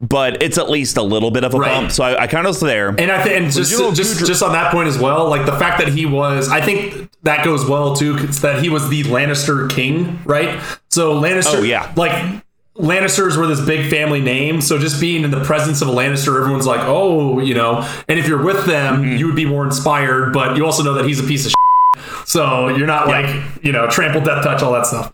but 0.03 0.43
it's 0.43 0.59
at 0.59 0.69
least 0.69 0.97
a 0.97 1.03
little 1.03 1.31
bit 1.31 1.45
of 1.45 1.55
a 1.55 1.59
Right. 1.59 1.73
bump. 1.73 1.93
So 1.93 2.03
I, 2.05 2.25
I 2.25 2.27
kind 2.27 2.47
of 2.47 2.51
was 2.51 2.61
there. 2.61 2.89
And 2.99 3.11
I 3.11 3.23
think, 3.23 3.37
and 3.37 3.53
just 3.53 3.71
just 3.95 4.19
Kudra- 4.21 4.27
just 4.27 4.43
on 4.43 4.53
that 4.53 4.73
point 4.73 4.89
as 4.89 4.99
well, 4.99 5.29
like 5.29 5.47
the 5.47 5.53
fact 5.53 5.79
that 5.79 5.89
he 5.89 6.07
was, 6.07 6.49
I 6.49 6.61
think 6.61 7.09
that 7.23 7.45
goes 7.45 7.65
well 7.65 7.95
too, 7.95 8.17
'cause 8.17 8.41
that 8.41 8.61
he 8.63 8.69
was 8.69 8.89
the 8.89 9.05
Lannister 9.05 9.71
king, 9.71 10.19
right? 10.25 10.59
So 10.91 11.15
Lannister, 11.21 11.61
Oh, 11.61 11.63
yeah. 11.63 11.91
like 11.97 12.13
Lannisters 12.79 13.37
were 13.37 13.47
this 13.47 13.61
big 13.61 13.91
family 13.91 14.21
name, 14.21 14.61
so 14.63 14.79
just 14.79 14.99
being 15.01 15.25
in 15.25 15.31
the 15.31 15.45
presence 15.45 15.83
of 15.83 15.89
a 15.89 15.93
Lannister, 15.93 16.39
everyone's 16.41 16.67
like, 16.67 16.81
oh, 16.85 17.39
you 17.39 17.55
know. 17.55 17.87
And 18.09 18.19
if 18.19 18.27
you're 18.27 18.43
with 18.43 18.65
them, 18.65 19.03
Mm-hmm. 19.03 19.17
you 19.19 19.27
would 19.27 19.37
be 19.37 19.45
more 19.45 19.65
inspired, 19.65 20.33
but 20.33 20.57
you 20.57 20.65
also 20.65 20.83
know 20.83 20.95
that 20.95 21.05
he's 21.05 21.21
a 21.21 21.25
piece 21.25 21.45
of. 21.47 21.51
Shit. 21.51 21.57
So 22.25 22.69
you're 22.69 22.87
not 22.87 23.09
Yeah. 23.09 23.21
like 23.21 23.43
you 23.63 23.73
know 23.73 23.87
trample, 23.89 24.21
death 24.23 24.43
touch, 24.43 24.63
all 24.63 24.73
that 24.73 24.87
stuff. 24.87 25.13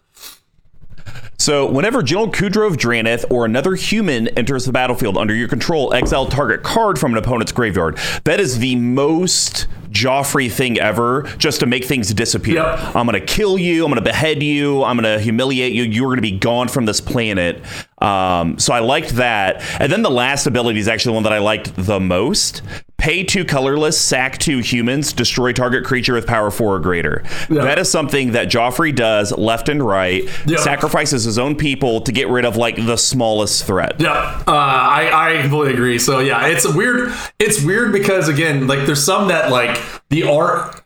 So, 1.41 1.71
whenever 1.71 2.03
General 2.03 2.33
Kudro 2.33 2.67
of 2.67 2.77
Drannith 2.77 3.25
or 3.31 3.45
another 3.45 3.77
human 3.77 4.27
enters 4.37 4.67
the 4.67 4.73
battlefield 4.73 5.17
under 5.17 5.33
your 5.33 5.47
control, 5.47 5.95
exile 5.95 6.27
target 6.27 6.65
card 6.65 6.99
from 6.99 7.13
an 7.13 7.19
opponent's 7.19 7.53
graveyard. 7.53 7.97
That 8.25 8.41
is 8.41 8.59
the 8.59 8.75
most 8.75 9.69
Joffrey 9.91 10.51
thing 10.51 10.81
ever, 10.81 11.23
just 11.39 11.61
to 11.61 11.67
make 11.67 11.85
things 11.85 12.13
disappear. 12.13 12.57
Yep. 12.57 12.97
I'm 12.97 13.07
going 13.07 13.21
to 13.21 13.25
kill 13.25 13.57
you. 13.57 13.85
I'm 13.85 13.91
going 13.91 14.03
to 14.03 14.11
behead 14.11 14.43
you. 14.43 14.83
I'm 14.83 14.99
going 14.99 15.17
to 15.17 15.23
humiliate 15.23 15.73
you. 15.73 15.85
You're 15.85 16.09
going 16.09 16.17
to 16.17 16.23
be 16.23 16.37
gone 16.37 16.67
from 16.67 16.87
this 16.87 17.01
planet. 17.01 17.63
Um, 17.99 18.59
so, 18.59 18.75
I 18.75 18.81
liked 18.81 19.11
that. 19.11 19.63
And 19.81 19.93
then 19.93 20.03
the 20.03 20.11
last 20.11 20.49
ability 20.49 20.81
is 20.81 20.89
actually 20.89 21.15
one 21.15 21.23
that 21.23 21.33
I 21.33 21.39
liked 21.39 21.77
the 21.77 22.01
most. 22.01 22.63
Pay 22.99 23.23
two 23.23 23.45
colorless, 23.45 23.99
sack 23.99 24.39
two 24.39 24.59
humans, 24.59 25.13
destroy 25.13 25.53
target 25.53 25.85
creature 25.85 26.15
with 26.15 26.27
power 26.27 26.51
four 26.51 26.75
or 26.75 26.81
greater. 26.81 27.23
Yeah. 27.49 27.63
That 27.63 27.79
is 27.79 27.89
something 27.89 28.33
that 28.33 28.49
Joffrey 28.49 28.93
does 28.95 29.31
left 29.31 29.69
and 29.69 29.81
right. 29.81 30.25
Yep. 30.47 30.59
Sacrifices 30.59 31.23
his 31.23 31.39
own 31.39 31.55
people 31.55 32.01
to 32.01 32.11
get 32.11 32.29
rid 32.29 32.45
of 32.45 32.57
like 32.57 32.75
the 32.75 32.97
smallest 32.97 33.65
threat. 33.65 34.01
Yeah, 34.01 34.11
uh, 34.49 34.53
I 34.53 35.37
I 35.39 35.43
completely 35.43 35.75
agree. 35.75 36.01
So 36.01 36.19
yeah, 36.19 36.49
it's 36.49 36.67
weird. 36.75 37.13
It's 37.39 37.65
weird 37.65 37.93
because 37.93 38.29
again, 38.29 38.67
like 38.67 38.85
there's 38.85 39.05
some 39.05 39.29
that 39.29 39.53
like 39.53 39.81
the 40.09 40.25
art. 40.25 40.83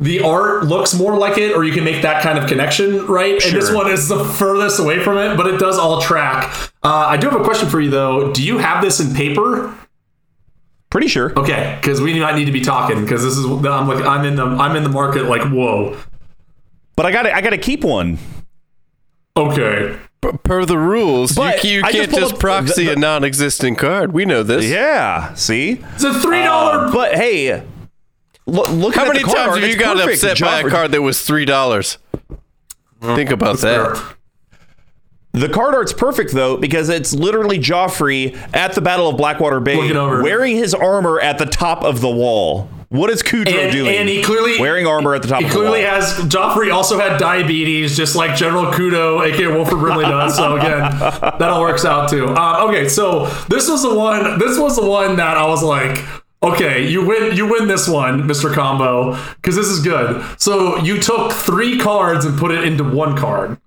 The 0.00 0.20
art 0.20 0.64
looks 0.64 0.94
more 0.94 1.18
like 1.18 1.38
it, 1.38 1.56
or 1.56 1.64
you 1.64 1.72
can 1.72 1.82
make 1.82 2.02
that 2.02 2.22
kind 2.22 2.38
of 2.38 2.48
connection, 2.48 3.04
right? 3.06 3.32
And 3.44 3.54
this 3.54 3.70
one 3.72 3.90
is 3.90 4.08
the 4.08 4.24
furthest 4.24 4.78
away 4.78 5.02
from 5.02 5.18
it, 5.18 5.36
but 5.36 5.46
it 5.48 5.58
does 5.58 5.76
all 5.76 6.00
track. 6.00 6.54
Uh, 6.84 7.06
I 7.08 7.16
do 7.16 7.28
have 7.28 7.40
a 7.40 7.44
question 7.44 7.68
for 7.68 7.80
you 7.80 7.90
though. 7.90 8.32
Do 8.32 8.42
you 8.42 8.58
have 8.58 8.82
this 8.82 9.00
in 9.00 9.12
paper? 9.14 9.74
Pretty 10.90 11.08
sure. 11.08 11.38
Okay, 11.38 11.76
because 11.80 12.00
we 12.00 12.18
might 12.18 12.34
need 12.34 12.46
to 12.46 12.52
be 12.52 12.62
talking 12.62 13.02
because 13.02 13.22
this 13.22 13.36
is 13.36 13.44
I'm 13.44 13.86
like 13.88 14.04
I'm 14.04 14.24
in 14.24 14.36
the 14.36 14.44
I'm 14.44 14.74
in 14.76 14.82
the 14.84 14.88
market 14.88 15.24
like 15.24 15.42
whoa. 15.42 15.96
But 16.96 17.06
I 17.06 17.12
got 17.12 17.22
to 17.22 17.34
I 17.36 17.40
got 17.42 17.50
to 17.50 17.58
keep 17.58 17.84
one. 17.84 18.18
Okay, 19.36 19.96
Per, 20.20 20.32
per 20.32 20.64
the 20.64 20.76
rules, 20.78 21.36
But 21.36 21.62
you, 21.62 21.76
you 21.76 21.82
can't 21.82 22.10
pulled 22.10 22.22
just 22.22 22.40
proxy 22.40 22.86
the- 22.86 22.94
a 22.94 22.96
non-existent 22.96 23.78
card. 23.78 24.12
We 24.12 24.24
know 24.24 24.42
this. 24.42 24.64
Yeah. 24.64 25.32
See. 25.34 25.80
it's 25.94 26.02
a 26.02 26.12
three 26.20 26.42
dollar. 26.42 26.86
Uh, 26.86 26.92
but 26.92 27.14
hey, 27.14 27.62
look, 28.46 28.68
look 28.70 28.94
How 28.96 29.02
at 29.02 29.08
many 29.08 29.20
the 29.20 29.24
card 29.26 29.36
times 29.36 29.48
art. 29.50 29.58
have 29.60 29.68
you 29.68 29.74
It's 29.76 29.80
got 29.82 29.96
perfect. 29.96 30.24
upset 30.24 30.40
by 30.40 30.60
a 30.60 30.68
card 30.70 30.90
that 30.92 31.02
was 31.02 31.22
three 31.22 31.44
dollars? 31.44 31.98
Think 33.00 33.30
about 33.30 33.58
that. 33.58 34.16
The 35.38 35.48
card 35.48 35.74
art's 35.74 35.92
perfect 35.92 36.32
though 36.32 36.56
because 36.56 36.88
it's 36.88 37.14
literally 37.14 37.58
Joffrey 37.60 38.36
at 38.52 38.74
the 38.74 38.80
Battle 38.80 39.08
of 39.08 39.16
Blackwater 39.16 39.60
Bay, 39.60 39.76
wearing 39.92 40.56
his 40.56 40.74
armor 40.74 41.20
at 41.20 41.38
the 41.38 41.46
top 41.46 41.84
of 41.84 42.00
the 42.00 42.10
wall. 42.10 42.68
What 42.88 43.10
is 43.10 43.22
Kudro 43.22 43.52
and, 43.52 43.70
doing? 43.70 43.94
and 43.94 44.08
he 44.08 44.22
clearly 44.22 44.58
wearing 44.58 44.86
armor 44.86 45.14
at 45.14 45.22
the 45.22 45.28
top. 45.28 45.40
He 45.40 45.44
of 45.44 45.52
the 45.52 45.56
clearly 45.56 45.82
has. 45.82 46.14
Joffrey 46.24 46.72
also 46.72 46.98
had 46.98 47.18
diabetes, 47.18 47.96
just 47.96 48.16
like 48.16 48.34
General 48.34 48.72
Kudo, 48.72 49.24
aka 49.24 49.46
Wilford 49.46 49.78
Brimley 49.78 50.06
does. 50.06 50.34
So 50.34 50.56
again, 50.56 50.80
that 50.98 51.42
all 51.42 51.60
works 51.60 51.84
out 51.84 52.08
too. 52.08 52.28
Uh, 52.28 52.66
okay, 52.68 52.88
so 52.88 53.26
this 53.48 53.68
was 53.68 53.82
the 53.82 53.94
one. 53.94 54.40
This 54.40 54.58
was 54.58 54.74
the 54.74 54.86
one 54.86 55.16
that 55.16 55.36
I 55.36 55.46
was 55.46 55.62
like. 55.62 56.02
Okay, 56.42 56.88
you 56.88 57.04
win. 57.04 57.36
You 57.36 57.46
win 57.48 57.68
this 57.68 57.88
one, 57.88 58.22
Mr. 58.22 58.52
Combo, 58.52 59.16
because 59.36 59.54
this 59.54 59.66
is 59.66 59.82
good. 59.84 60.24
So 60.40 60.78
you 60.78 60.98
took 60.98 61.32
three 61.32 61.78
cards 61.78 62.24
and 62.24 62.38
put 62.38 62.50
it 62.50 62.64
into 62.64 62.82
one 62.82 63.16
card. 63.16 63.58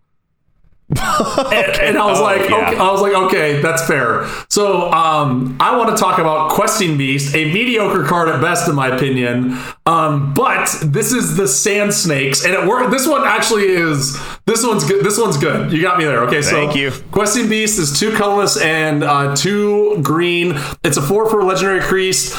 and, 1.00 1.80
and 1.82 1.98
I 1.98 2.06
was 2.06 2.20
Oh, 2.20 2.24
like, 2.24 2.50
yeah. 2.50 2.68
okay, 2.68 2.78
I 2.78 2.92
was 2.92 3.02
like, 3.02 3.14
okay, 3.14 3.62
that's 3.62 3.88
fair. 3.88 4.28
So, 4.50 4.92
um, 4.92 5.56
I 5.60 5.76
want 5.78 5.90
to 5.96 6.02
talk 6.02 6.20
about 6.20 6.52
Questing 6.52 6.98
Beast, 6.98 7.34
a 7.36 7.46
mediocre 7.54 8.04
card 8.04 8.28
at 8.30 8.42
best, 8.42 8.68
in 8.68 8.76
my 8.76 8.90
opinion. 8.96 9.58
Um, 9.86 10.34
but 10.34 10.68
this 10.84 11.12
is 11.14 11.38
the 11.38 11.48
Sand 11.48 11.94
Snakes, 11.94 12.44
and 12.46 12.54
it 12.54 12.68
worked. 12.68 12.92
This 12.92 13.08
one 13.08 13.24
actually 13.26 13.64
is. 13.68 14.20
This 14.46 14.66
one's 14.66 14.84
good. 14.88 15.06
This 15.06 15.18
one's 15.18 15.38
good. 15.38 15.72
You 15.72 15.82
got 15.82 15.98
me 15.98 16.04
there. 16.06 16.24
Okay, 16.26 16.42
so 16.42 16.52
Thank 16.52 16.76
you. 16.76 16.92
Questing 17.12 17.48
Beast 17.50 17.80
is 17.80 17.98
two 18.00 18.12
colorless 18.16 18.60
and 18.62 19.04
uh, 19.04 19.36
two 19.36 20.00
green. 20.04 20.56
It's 20.84 20.98
a 20.98 21.02
four 21.02 21.30
for 21.30 21.42
legendary 21.44 21.80
crease. 21.82 22.36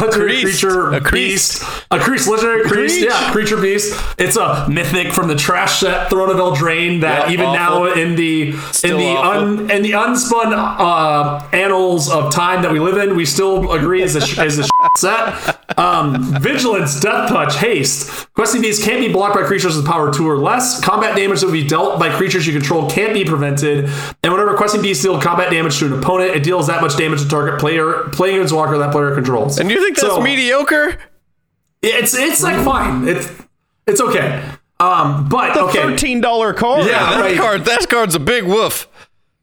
Legendary 0.00 0.42
Creased. 0.42 0.60
creature 0.62 0.92
A 0.92 1.00
creased. 1.00 1.60
beast. 1.60 1.82
A 1.90 1.98
crease 1.98 2.28
legendary 2.28 2.68
crease. 2.68 3.02
Yeah, 3.02 3.32
creature 3.32 3.60
beast. 3.60 3.98
It's 4.18 4.36
a 4.36 4.66
mythic 4.68 5.12
from 5.12 5.28
the 5.28 5.34
trash 5.36 5.80
set 5.80 6.10
Throne 6.10 6.30
of 6.30 6.36
Eldraine 6.36 7.00
that 7.00 7.28
Yeah, 7.28 7.32
even 7.32 7.46
awful. 7.46 7.84
now 7.86 7.92
in 7.92 8.16
the 8.16 8.52
Still 8.72 8.92
in 8.92 8.98
the 8.98 9.06
awful. 9.16 9.42
un, 9.60 9.70
in 9.70 9.82
the 9.82 9.92
unspun 9.92 10.52
uh, 10.54 11.46
annals 11.52 12.10
of 12.10 12.32
time 12.32 12.62
that 12.62 12.72
we 12.72 12.80
live 12.80 12.96
in, 12.98 13.16
we 13.16 13.24
still 13.24 13.72
agree 13.72 14.02
is 14.02 14.16
a 14.16 14.44
is 14.44 14.58
a 14.58 14.64
set. 14.96 15.56
Um, 15.78 16.22
vigilance, 16.40 17.00
death 17.00 17.28
touch, 17.28 17.56
haste. 17.56 18.32
Questing 18.34 18.62
beasts 18.62 18.84
can't 18.84 19.00
be 19.00 19.12
blocked 19.12 19.34
by 19.34 19.42
creatures 19.44 19.76
with 19.76 19.86
power 19.86 20.12
two 20.12 20.28
or 20.28 20.36
less. 20.36 20.80
Combat 20.82 21.16
damage 21.16 21.40
that 21.40 21.46
will 21.46 21.52
be 21.52 21.66
dealt 21.66 21.98
by 21.98 22.08
creatures 22.14 22.46
you 22.46 22.52
control 22.52 22.88
can't 22.90 23.12
be 23.14 23.24
prevented. 23.24 23.84
And 24.22 24.32
whenever 24.32 24.56
questing 24.56 24.82
beasts 24.82 25.02
deal 25.02 25.20
combat 25.20 25.50
damage 25.50 25.78
to 25.78 25.86
an 25.86 25.92
opponent, 25.92 26.30
it 26.34 26.42
deals 26.42 26.66
that 26.66 26.82
much 26.82 26.96
damage 26.96 27.22
to 27.22 27.28
target 27.28 27.60
player 27.60 28.08
playing 28.12 28.40
its 28.42 28.52
walker 28.52 28.76
that 28.78 28.92
player 28.92 29.14
controls. 29.14 29.47
And 29.56 29.70
you 29.70 29.82
think 29.82 29.96
that's 29.96 30.08
So- 30.14 30.20
mediocre? 30.20 30.98
It's 31.80 32.14
it's 32.14 32.42
like 32.42 32.64
fine. 32.64 33.06
It's 33.06 33.30
it's 33.86 34.00
okay. 34.00 34.42
Um, 34.80 35.28
but 35.28 35.56
okay. 35.56 35.78
Thirteen 35.82 36.20
dollar 36.20 36.52
card. 36.52 36.86
Yeah. 36.86 36.98
That 37.10 37.20
right. 37.20 37.36
card, 37.38 37.64
that 37.66 37.88
card's 37.88 38.14
a 38.14 38.20
big 38.20 38.44
woof. 38.44 38.88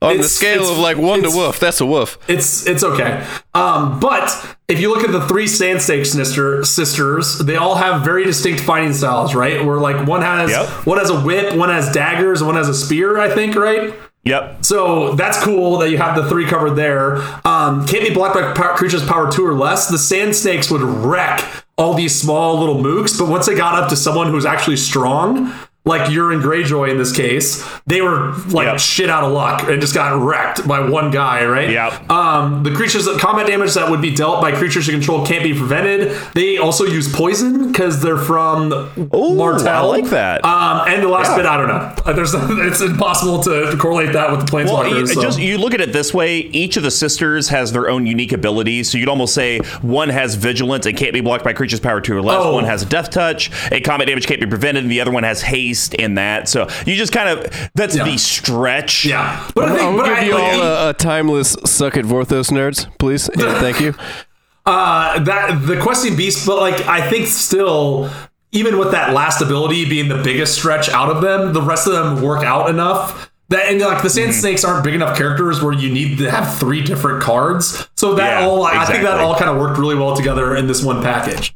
On 0.01 0.17
the 0.17 0.23
scale 0.23 0.69
of 0.69 0.77
like 0.77 0.97
one 0.97 1.23
to 1.23 1.29
woof, 1.29 1.59
that's 1.59 1.79
a 1.81 1.85
woof. 1.85 2.17
It's 2.27 2.67
it's 2.67 2.83
okay. 2.83 3.25
Um, 3.55 3.99
but 3.99 4.55
if 4.67 4.79
you 4.79 4.93
look 4.93 5.03
at 5.05 5.11
the 5.11 5.25
three 5.27 5.47
Sand 5.47 5.81
Snake 5.81 6.05
sister, 6.05 6.63
sisters, 6.63 7.39
they 7.39 7.55
all 7.55 7.75
have 7.75 8.03
very 8.03 8.23
distinct 8.25 8.59
fighting 8.61 8.93
styles, 8.93 9.33
right? 9.33 9.65
Where 9.65 9.77
like 9.77 10.05
one 10.05 10.21
has 10.21 10.51
Yep. 10.51 10.67
one 10.85 10.97
has 10.99 11.09
a 11.09 11.19
whip, 11.21 11.55
one 11.55 11.69
has 11.69 11.91
daggers, 11.91 12.43
one 12.43 12.55
has 12.55 12.67
a 12.69 12.73
spear, 12.73 13.17
I 13.17 13.33
think, 13.33 13.55
right? 13.55 13.93
Yep. 14.25 14.65
So 14.65 15.13
that's 15.13 15.41
cool 15.43 15.77
that 15.77 15.91
you 15.91 15.97
have 15.97 16.15
the 16.15 16.27
three 16.27 16.47
covered 16.47 16.71
there. 16.71 17.17
Um, 17.45 17.85
can't 17.85 18.07
be 18.07 18.13
blocked 18.13 18.33
by 18.33 18.53
power, 18.53 18.75
creatures 18.75 19.05
power 19.05 19.31
two 19.31 19.45
or 19.45 19.53
less. 19.53 19.87
The 19.87 19.99
sand 19.99 20.35
snakes 20.35 20.71
would 20.71 20.81
wreck 20.81 21.47
all 21.77 21.93
these 21.93 22.19
small 22.19 22.59
little 22.59 22.77
mooks, 22.77 23.17
but 23.19 23.29
once 23.29 23.45
they 23.45 23.55
got 23.55 23.75
up 23.81 23.89
to 23.89 23.95
someone 23.95 24.31
who's 24.31 24.45
actually 24.45 24.77
strong, 24.77 25.53
like 25.85 26.09
Euron 26.09 26.41
Greyjoy 26.41 26.89
in 26.89 26.97
this 26.97 27.15
case, 27.15 27.63
they 27.85 28.01
were 28.01 28.33
like 28.49 28.65
Yep. 28.65 28.79
shit 28.79 29.09
out 29.09 29.23
of 29.23 29.31
luck 29.31 29.63
and 29.69 29.79
just 29.79 29.93
got 29.93 30.19
wrecked 30.19 30.67
by 30.67 30.79
one 30.79 31.11
guy, 31.11 31.45
right? 31.45 31.69
Yep. 31.69 32.09
Um, 32.09 32.63
the 32.63 32.71
creatures 32.71 33.05
that 33.05 33.19
combat 33.19 33.45
damage 33.47 33.73
that 33.75 33.89
would 33.91 34.01
be 34.01 34.13
dealt 34.13 34.41
by 34.41 34.51
creatures 34.51 34.87
you 34.87 34.93
control 34.93 35.25
can't 35.25 35.43
be 35.43 35.53
prevented. 35.53 36.11
They 36.33 36.57
also 36.57 36.85
use 36.85 37.13
poison 37.13 37.71
because 37.71 38.01
they're 38.01 38.17
from 38.17 38.71
Ooh, 39.13 39.35
Martell. 39.35 39.67
I 39.67 39.81
like 39.81 40.05
that. 40.09 40.43
Um, 40.43 40.87
and 40.87 41.03
the 41.03 41.07
last 41.07 41.29
Yeah. 41.31 41.37
bit, 41.37 41.45
I 41.45 41.57
don't 41.57 41.67
know. 41.67 41.93
Uh, 42.05 42.13
There's 42.13 42.33
it's 42.35 42.81
impossible 42.81 43.43
to 43.43 43.75
correlate 43.77 44.13
that 44.13 44.31
with 44.31 44.47
the 44.47 44.55
Well, 44.55 44.65
planeswalkers. 44.65 44.99
you, 44.99 45.07
so. 45.07 45.21
just 45.21 45.39
you 45.39 45.57
look 45.59 45.73
at 45.75 45.81
it 45.81 45.93
this 45.93 46.13
way: 46.13 46.37
each 46.39 46.77
of 46.77 46.83
the 46.83 46.91
sisters 46.91 47.49
has 47.49 47.71
their 47.73 47.89
own 47.89 48.07
unique 48.07 48.31
abilities. 48.31 48.89
So 48.89 48.97
you'd 48.97 49.09
almost 49.09 49.33
say 49.35 49.59
one 49.83 50.09
has 50.09 50.33
vigilance 50.35 50.85
and 50.87 50.97
can't 50.97 51.13
be 51.13 51.21
blocked 51.21 51.43
by 51.43 51.53
creatures 51.53 51.79
power 51.79 52.01
two 52.01 52.15
or 52.17 52.21
less. 52.23 52.39
Oh. 52.41 52.53
One 52.55 52.63
has 52.63 52.81
a 52.81 52.85
death 52.87 53.11
touch, 53.11 53.51
and 53.71 53.83
combat 53.83 54.07
damage 54.07 54.25
can't 54.25 54.39
be 54.41 54.47
prevented. 54.47 54.83
And 54.83 54.91
the 54.91 55.01
other 55.01 55.11
one 55.11 55.23
has 55.23 55.41
haste 55.43 55.74
in 55.95 56.15
that. 56.15 56.47
So 56.49 56.67
you 56.85 56.95
just 56.95 57.11
kind 57.13 57.29
of 57.39 57.69
that's 57.75 57.95
Yeah. 57.95 58.03
the 58.05 58.17
stretch. 58.17 59.05
yeah, 59.05 59.49
but 59.55 59.65
I 59.69 59.75
think, 59.75 59.81
I'll 59.81 59.97
but 59.97 60.05
give 60.05 60.17
I, 60.17 60.21
you 60.25 60.33
like, 60.33 60.53
all 60.55 60.61
a, 60.61 60.89
a 60.89 60.93
timeless 60.93 61.51
suck 61.65 61.97
at 61.97 62.05
Vorthos 62.05 62.51
nerds, 62.51 62.87
please. 62.97 63.29
And 63.29 63.41
thank 63.41 63.79
you. 63.81 63.93
uh, 64.65 65.19
that 65.23 65.65
the 65.65 65.79
questing 65.79 66.15
beast, 66.15 66.45
but 66.45 66.57
like 66.59 66.85
I 66.87 67.07
think 67.09 67.27
still. 67.27 68.09
Even 68.51 68.77
with 68.79 68.91
that 68.91 69.11
last 69.11 69.41
ability 69.41 69.83
being 69.89 70.07
the 70.07 70.23
biggest 70.23 70.55
stretch 70.57 70.87
out 70.87 71.09
of 71.09 71.21
them, 71.21 71.51
the 71.51 71.61
rest 71.61 71.87
of 71.87 71.93
them 71.93 72.21
work 72.21 72.41
out 72.45 72.69
enough 72.69 73.29
that 73.49 73.65
and 73.69 73.81
like 73.81 74.01
the 74.01 74.09
sand 74.09 74.29
Mm-hmm. 74.31 74.39
snakes 74.39 74.63
aren't 74.63 74.85
big 74.85 74.93
enough 74.95 75.17
characters 75.17 75.61
where 75.61 75.73
you 75.73 75.91
need 75.91 76.19
to 76.19 76.31
have 76.31 76.57
three 76.57 76.81
different 76.81 77.21
cards. 77.21 77.89
So 77.97 78.15
that 78.15 78.39
Yeah, 78.41 78.47
all 78.47 78.63
I 78.63 78.85
think 78.85 79.03
that 79.03 79.19
all 79.19 79.35
kind 79.35 79.49
of 79.49 79.57
worked 79.57 79.77
really 79.77 79.95
well 79.95 80.15
together 80.15 80.55
in 80.55 80.67
this 80.67 80.81
one 80.81 81.03
package. 81.03 81.53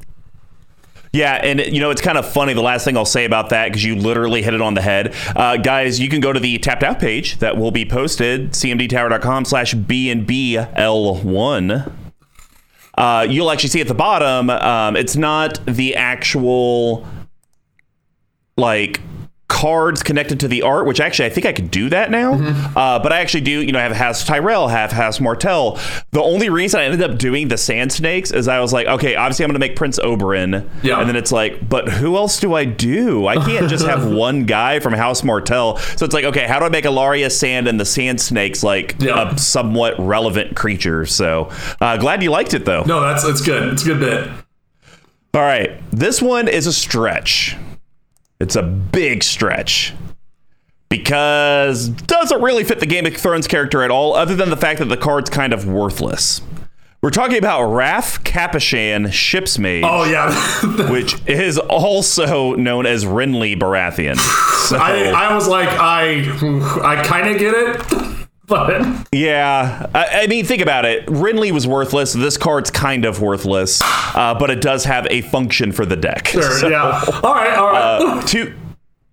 Yeah, 1.12 1.34
and 1.36 1.60
you 1.60 1.80
know 1.80 1.90
it's 1.90 2.02
kind 2.02 2.18
of 2.18 2.32
funny. 2.32 2.54
The 2.54 2.62
last 2.62 2.86
thing 2.86 2.96
I'll 2.96 3.06
say 3.06 3.26
about 3.26 3.50
that 3.50 3.70
because 3.70 3.84
you 3.84 3.96
literally 3.96 4.44
hit 4.44 4.54
it 4.54 4.62
on 4.62 4.76
the 4.76 4.82
head, 4.82 5.16
uh, 5.36 5.58
guys. 5.58 6.00
You 6.00 6.08
can 6.08 6.20
go 6.20 6.32
to 6.32 6.40
the 6.40 6.58
tapped 6.60 6.84
out 6.84 7.00
page 7.00 7.40
that 7.40 7.58
will 7.58 7.72
be 7.72 7.84
posted 7.84 8.52
cmdtower.com/slash 8.52 9.74
b 9.74 10.12
and 10.12 10.28
b 10.28 10.58
l 10.58 11.16
one. 11.16 11.92
Uh, 12.96 13.26
you'll 13.28 13.50
actually 13.50 13.70
see 13.70 13.82
at 13.82 13.88
the 13.88 13.94
bottom. 13.96 14.50
Um, 14.50 14.96
it's 14.96 15.16
not 15.16 15.60
the 15.66 15.96
actual 15.96 17.08
like 18.58 19.02
cards 19.60 20.02
connected 20.04 20.40
to 20.40 20.48
the 20.48 20.62
art, 20.62 20.86
which 20.86 21.00
actually 21.02 21.26
I 21.26 21.30
think 21.30 21.46
I 21.46 21.52
could 21.52 21.70
do 21.70 21.90
that 21.90 22.10
now. 22.12 22.36
Mm-hmm. 22.36 22.78
Uh, 22.78 23.00
but 23.00 23.12
I 23.12 23.20
actually 23.20 23.42
do, 23.42 23.62
you 23.62 23.72
know, 23.74 23.80
I 23.80 23.82
have 23.82 23.92
Has 23.92 24.24
Tyrell, 24.24 24.70
have 24.70 24.92
Has 24.94 25.20
Martell. 25.20 25.78
The 26.12 26.22
only 26.22 26.50
reason 26.50 26.80
I 26.80 26.86
ended 26.86 27.02
up 27.02 27.18
doing 27.18 27.50
the 27.50 27.58
Sand 27.58 27.92
Snakes 27.92 28.32
is 28.32 28.48
I 28.48 28.60
was 28.62 28.72
like, 28.72 28.88
okay, 28.88 29.16
obviously 29.16 29.44
I'm 29.44 29.50
going 29.50 29.60
to 29.60 29.68
make 29.68 29.76
Prince 29.76 30.00
Oberyn. 30.00 30.68
Yeah. 30.82 31.00
And 31.00 31.10
then 31.10 31.18
it's 31.18 31.32
like, 31.34 31.68
but 31.68 31.90
who 31.90 32.16
else 32.16 32.40
do 32.40 32.54
I 32.54 32.64
do? 32.64 33.28
I 33.28 33.36
can't 33.36 33.70
just 33.70 33.86
have 33.86 34.10
one 34.12 34.46
guy 34.46 34.80
from 34.80 34.94
House 34.94 35.24
Martell. 35.24 35.78
So 35.78 36.06
it's 36.06 36.14
like, 36.14 36.26
okay, 36.26 36.48
how 36.48 36.60
do 36.60 36.66
I 36.66 36.70
make 36.70 36.86
Ellaria 36.86 37.30
Sand 37.30 37.68
and 37.68 37.78
the 37.80 37.86
Sand 37.86 38.22
Snakes 38.22 38.64
like 38.64 38.96
Yeah. 39.00 39.34
a 39.34 39.38
somewhat 39.38 39.96
relevant 40.00 40.56
creature? 40.56 41.06
So 41.06 41.52
uh, 41.82 41.98
glad 41.98 42.24
you 42.24 42.32
liked 42.32 42.54
it 42.54 42.64
though. 42.66 42.84
No, 42.84 43.02
that's 43.02 43.26
it's 43.26 43.42
good. 43.42 43.74
It's 43.74 43.84
a 43.84 43.86
good 43.86 44.00
bit. 44.00 44.30
All 45.34 45.42
right. 45.42 45.72
This 45.92 46.22
one 46.22 46.48
is 46.48 46.66
a 46.66 46.74
stretch. 46.74 47.56
It's 48.40 48.56
a 48.56 48.64
big 48.64 49.24
stretch. 49.24 49.94
Because 50.90 51.90
doesn't 51.90 52.42
really 52.42 52.64
fit 52.64 52.80
the 52.80 52.86
Game 52.88 53.06
of 53.06 53.16
Thrones 53.16 53.48
character 53.48 53.84
at 53.84 53.92
all, 53.92 54.16
other 54.16 54.36
than 54.36 54.50
the 54.50 54.58
fact 54.58 54.80
that 54.80 54.86
the 54.86 54.98
card's 54.98 55.30
kind 55.30 55.54
of 55.54 55.68
worthless. 55.68 56.42
We're 57.02 57.12
talking 57.12 57.38
about 57.38 57.64
Raff 57.72 58.24
Capashen 58.24 59.06
Shipsmage, 59.08 59.84
Oh 59.86 60.04
yeah. 60.04 60.34
which 60.92 61.16
is 61.28 61.58
also 61.58 62.56
known 62.56 62.86
as 62.86 63.06
Renly 63.06 63.58
Baratheon. 63.58 64.18
So, 64.68 64.78
I, 64.82 65.10
I 65.10 65.34
was 65.34 65.48
like, 65.48 65.70
I 65.70 66.24
I 66.84 67.02
kind 67.04 67.30
of 67.30 67.38
get 67.40 67.54
it, 67.54 67.78
but 68.50 69.08
yeah, 69.12 69.90
I, 69.94 70.24
I 70.24 70.28
mean, 70.28 70.44
think 70.46 70.62
about 70.62 70.86
it. 70.86 71.06
Renly 71.06 71.52
was 71.52 71.68
worthless. 71.68 72.14
This 72.14 72.38
card's 72.38 72.72
kind 72.72 73.06
of 73.06 73.22
worthless, 73.22 73.82
uh, 73.84 74.36
but 74.38 74.50
it 74.50 74.62
does 74.62 74.84
have 74.86 75.08
a 75.10 75.22
function 75.22 75.72
for 75.72 75.86
the 75.86 75.96
deck. 75.96 76.28
sure, 76.28 76.70
yeah. 76.70 77.04
All 77.24 77.34
right, 77.34 77.58
all 77.58 77.68
right. 77.68 78.02
Uh, 78.02 78.22
two 78.26 78.56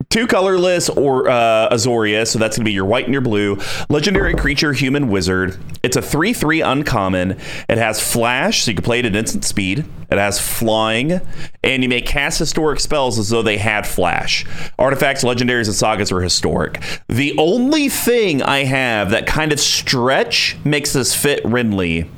two 0.08 0.26
colorless 0.26 0.88
or 0.88 1.28
uh, 1.28 1.68
Azorius, 1.70 2.28
so 2.28 2.38
that's 2.38 2.56
gonna 2.56 2.64
be 2.64 2.72
your 2.72 2.84
white 2.84 3.04
and 3.04 3.12
your 3.12 3.22
blue. 3.22 3.58
Legendary 3.88 4.34
creature, 4.34 4.72
human 4.72 5.08
wizard. 5.08 5.56
It's 5.82 5.96
a 5.96 6.02
three 6.02 6.32
three 6.32 6.60
uncommon. 6.60 7.38
It 7.68 7.78
has 7.78 8.00
flash, 8.00 8.62
so 8.64 8.70
you 8.70 8.74
can 8.76 8.84
play 8.84 9.00
it 9.00 9.06
at 9.06 9.16
instant 9.16 9.44
speed. 9.44 9.84
It 10.10 10.18
has 10.18 10.40
flying, 10.40 11.20
and 11.64 11.82
you 11.82 11.88
may 11.88 12.00
cast 12.00 12.38
historic 12.38 12.78
spells 12.80 13.18
as 13.18 13.30
though 13.30 13.42
they 13.42 13.58
had 13.58 13.86
flash. 13.86 14.44
Artifacts, 14.78 15.24
legendaries, 15.24 15.66
and 15.66 15.74
sagas 15.74 16.12
are 16.12 16.20
historic. 16.20 16.80
The 17.08 17.34
only 17.38 17.88
thing 17.88 18.42
I 18.42 18.64
have 18.64 19.10
that 19.10 19.26
kind 19.26 19.52
of 19.52 19.58
stretch 19.58 20.56
makes 20.64 20.92
this 20.92 21.14
fit 21.14 21.42
Renly 21.44 22.08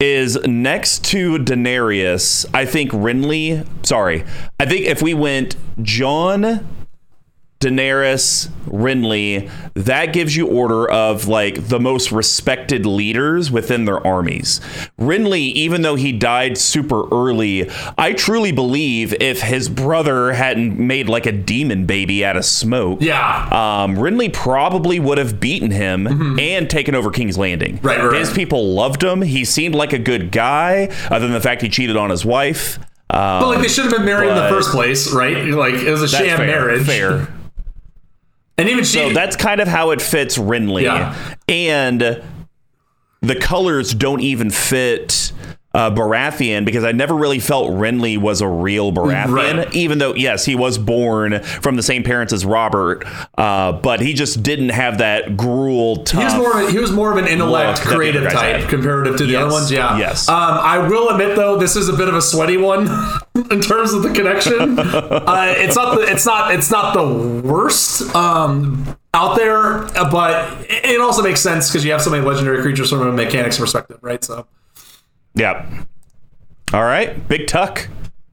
is 0.00 0.36
next 0.44 1.04
to 1.04 1.38
Daenerys. 1.38 2.46
I 2.52 2.66
think 2.66 2.90
Renly. 2.90 3.66
Sorry, 3.86 4.24
I 4.58 4.66
think 4.66 4.86
if 4.86 5.00
we 5.00 5.14
went 5.14 5.56
Jon, 5.82 6.66
Daenerys, 7.64 8.48
Renly, 8.66 9.50
that 9.74 10.12
gives 10.12 10.36
you 10.36 10.46
order 10.46 10.88
of 10.90 11.26
like 11.28 11.68
the 11.68 11.80
most 11.80 12.12
respected 12.12 12.84
leaders 12.86 13.50
within 13.50 13.84
their 13.84 14.04
armies. 14.06 14.60
Renly, 15.00 15.38
even 15.52 15.82
though 15.82 15.94
he 15.94 16.12
died 16.12 16.58
super 16.58 17.08
early, 17.10 17.70
I 17.96 18.12
truly 18.12 18.52
believe 18.52 19.14
if 19.20 19.40
his 19.40 19.68
brother 19.68 20.32
hadn't 20.34 20.78
made 20.78 21.08
like 21.08 21.26
a 21.26 21.32
demon 21.32 21.86
baby 21.86 22.24
out 22.24 22.36
of 22.36 22.44
smoke, 22.44 22.98
Yeah. 23.00 23.44
um, 23.50 23.96
Renly 23.96 24.32
probably 24.32 25.00
would 25.00 25.18
have 25.18 25.40
beaten 25.40 25.70
him 25.70 26.38
and 26.38 26.68
taken 26.68 26.94
over 26.94 27.10
King's 27.10 27.38
Landing. 27.38 27.78
Mm-hmm. 27.78 27.86
Right, 27.86 28.02
right, 28.04 28.18
His 28.20 28.32
people 28.32 28.74
loved 28.74 29.02
him. 29.02 29.22
He 29.22 29.44
seemed 29.44 29.74
like 29.74 29.92
a 29.92 29.98
good 29.98 30.30
guy, 30.30 30.88
other 31.10 31.26
than 31.26 31.32
the 31.32 31.40
fact 31.40 31.62
he 31.62 31.68
cheated 31.68 31.96
on 31.96 32.10
his 32.10 32.24
wife. 32.24 32.78
Um, 33.10 33.40
But 33.42 33.48
like 33.48 33.60
they 33.60 33.68
should 33.68 33.84
have 33.84 33.92
been 33.92 34.04
married 34.06 34.28
in 34.30 34.34
the 34.34 34.48
first 34.48 34.70
place, 34.70 35.12
right? 35.12 35.44
Like 35.44 35.74
it 35.74 35.90
was 35.90 36.02
a 36.02 36.08
sham 36.08 36.38
fair, 36.38 36.46
marriage. 36.46 36.86
Fair. 36.86 37.28
And 38.56 38.68
even 38.68 38.84
she 38.84 38.98
So 38.98 39.12
that's 39.12 39.36
kind 39.36 39.60
of 39.60 39.68
how 39.68 39.90
it 39.90 40.00
fits 40.00 40.38
Renly. 40.38 40.82
Yeah. 40.82 41.34
And 41.48 42.22
the 43.20 43.36
colors 43.36 43.94
don't 43.94 44.20
even 44.20 44.50
fit 44.50 45.32
uh, 45.74 45.90
Baratheon 45.90 46.64
because 46.64 46.84
I 46.84 46.92
never 46.92 47.14
really 47.14 47.40
felt 47.40 47.70
Renly 47.72 48.16
was 48.16 48.40
a 48.40 48.46
real 48.48 48.92
Baratheon, 48.92 49.32
Right. 49.32 49.74
even 49.74 49.98
though, 49.98 50.14
yes, 50.14 50.44
he 50.44 50.54
was 50.54 50.78
born 50.78 51.42
from 51.42 51.74
the 51.76 51.82
same 51.82 52.04
parents 52.04 52.32
as 52.32 52.44
Robert, 52.46 53.04
uh, 53.36 53.72
but 53.72 54.00
he 54.00 54.12
just 54.14 54.42
didn't 54.42 54.68
have 54.68 54.98
that 54.98 55.36
gruel, 55.36 56.04
tough. 56.04 56.20
He 56.20 56.24
was 56.24 56.34
more 56.36 56.62
of 56.62 56.70
he 56.70 56.78
was 56.78 56.92
more 56.92 57.10
of 57.10 57.18
an 57.18 57.26
intellect, 57.26 57.68
Look 57.68 57.76
that 57.84 57.88
the 57.90 57.94
creative 57.96 58.22
type 58.32 58.60
had. 58.60 58.70
comparative 58.70 59.16
to 59.16 59.24
the 59.26 59.32
Yes, 59.32 59.42
other 59.42 59.52
ones. 59.52 59.70
Yeah. 59.72 59.98
yes. 59.98 60.28
Um, 60.28 60.36
I 60.38 60.78
will 60.78 61.08
admit 61.10 61.34
though, 61.36 61.56
this 61.58 61.74
is 61.76 61.88
a 61.88 61.92
bit 61.92 62.08
of 62.08 62.14
a 62.14 62.22
sweaty 62.22 62.56
one 62.56 62.88
in 63.50 63.60
terms 63.60 63.92
of 63.92 64.02
the 64.04 64.12
connection. 64.14 64.78
uh, 64.78 65.54
it's 65.56 65.74
not 65.76 65.96
the 65.96 66.02
it's 66.10 66.24
not 66.24 66.54
it's 66.54 66.70
not 66.70 66.94
the 66.94 67.42
worst 67.42 68.14
um, 68.14 68.96
out 69.12 69.36
there, 69.36 69.78
uh, 69.98 70.08
but 70.10 70.52
it 70.70 70.84
it 70.94 71.00
also 71.00 71.22
makes 71.22 71.40
sense 71.40 71.68
because 71.68 71.84
you 71.84 71.90
have 71.90 72.00
so 72.02 72.10
many 72.10 72.24
legendary 72.24 72.62
creatures 72.62 72.90
from 72.90 73.00
a 73.08 73.12
mechanics 73.12 73.58
perspective, 73.58 73.98
right? 74.02 74.22
So. 74.22 74.46
Yeah. 75.34 75.84
All 76.72 76.82
right. 76.84 77.26
Big 77.28 77.46
Tuck. 77.46 77.88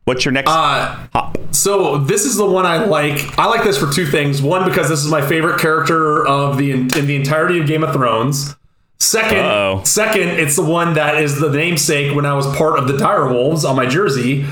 What's 0.05 0.25
your 0.25 0.31
next 0.31 0.49
Uh, 0.49 1.07
hop? 1.13 1.37
So 1.51 1.97
this 1.99 2.25
is 2.25 2.35
the 2.37 2.45
one 2.45 2.65
I 2.65 2.85
like. 2.85 3.37
I 3.37 3.45
like 3.47 3.63
this 3.63 3.77
for 3.77 3.91
two 3.91 4.05
things. 4.05 4.41
One, 4.41 4.67
because 4.67 4.89
this 4.89 5.03
is 5.03 5.09
my 5.11 5.21
favorite 5.21 5.59
character 5.59 6.25
of 6.25 6.57
the 6.57 6.71
in 6.71 6.87
the 6.87 7.15
entirety 7.15 7.59
of 7.59 7.67
Game 7.67 7.83
of 7.83 7.93
Thrones. 7.93 8.55
2nd 8.99 9.43
Uh-oh. 9.43 9.81
second, 9.83 10.29
it's 10.29 10.55
the 10.55 10.63
one 10.63 10.93
that 10.93 11.21
is 11.21 11.39
the 11.39 11.49
namesake 11.49 12.15
when 12.15 12.25
I 12.25 12.33
was 12.35 12.45
part 12.55 12.77
of 12.77 12.87
the 12.87 12.97
Dire 12.97 13.27
Wolves 13.31 13.65
on 13.65 13.75
my 13.75 13.85
jersey. 13.87 14.45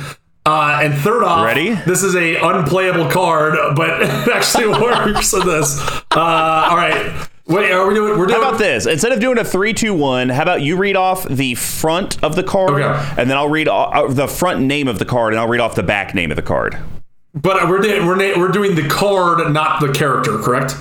Uh, 0.45 0.79
and 0.81 0.95
third 0.95 1.23
off, 1.23 1.45
Ready? 1.45 1.73
this 1.85 2.01
is 2.01 2.15
a 2.15 2.35
unplayable 2.37 3.09
card, 3.11 3.55
but 3.75 4.01
it 4.01 4.09
actually 4.33 4.67
works 4.81 5.33
in 5.33 5.45
this. 5.45 5.79
Uh, 6.15 6.67
all 6.69 6.75
right, 6.77 7.27
wait, 7.49 7.71
are 7.71 7.87
we 7.87 7.93
doing? 7.93 8.17
We're 8.17 8.27
doing. 8.27 8.41
How 8.41 8.47
about 8.49 8.59
this? 8.59 8.85
Instead 8.85 9.11
of 9.11 9.19
doing 9.19 9.37
a 9.37 9.43
three, 9.43 9.73
two, 9.73 9.93
one, 9.93 10.29
how 10.29 10.43
about 10.43 10.61
you 10.61 10.77
read 10.77 10.95
off 10.95 11.27
the 11.27 11.55
front 11.55 12.23
of 12.23 12.35
the 12.35 12.43
card, 12.43 12.81
Okay. 12.81 13.13
and 13.17 13.29
then 13.29 13.37
I'll 13.37 13.49
read 13.49 13.67
uh, 13.67 14.07
the 14.07 14.27
front 14.27 14.61
name 14.61 14.87
of 14.87 14.99
the 14.99 15.05
card, 15.05 15.33
and 15.33 15.39
I'll 15.39 15.47
read 15.47 15.59
off 15.61 15.75
the 15.75 15.83
back 15.83 16.13
name 16.15 16.31
of 16.31 16.35
the 16.35 16.41
card. 16.43 16.77
But 17.33 17.67
we're 17.69 17.79
doing, 17.79 18.05
we're 18.07 18.39
we're 18.39 18.47
doing 18.51 18.75
the 18.75 18.87
card, 18.87 19.51
not 19.53 19.81
the 19.81 19.91
character, 19.91 20.37
correct? 20.39 20.75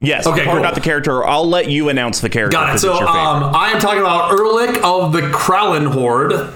Yes. 0.00 0.26
Okay, 0.26 0.44
card, 0.44 0.56
cool. 0.56 0.62
not 0.62 0.74
the 0.76 0.80
character. 0.80 1.24
I'll 1.26 1.48
let 1.48 1.68
you 1.68 1.88
announce 1.88 2.20
the 2.20 2.28
character. 2.28 2.56
Got 2.56 2.76
it. 2.76 2.78
So 2.78 2.90
it's 2.92 3.00
your 3.00 3.08
favorite. 3.08 3.20
um, 3.20 3.54
I 3.54 3.70
am 3.70 3.80
talking 3.80 4.00
about 4.00 4.30
Ulrich 4.32 4.78
of 4.84 5.12
the 5.12 5.22
Krallen 5.22 5.86
Horde. 5.92 6.50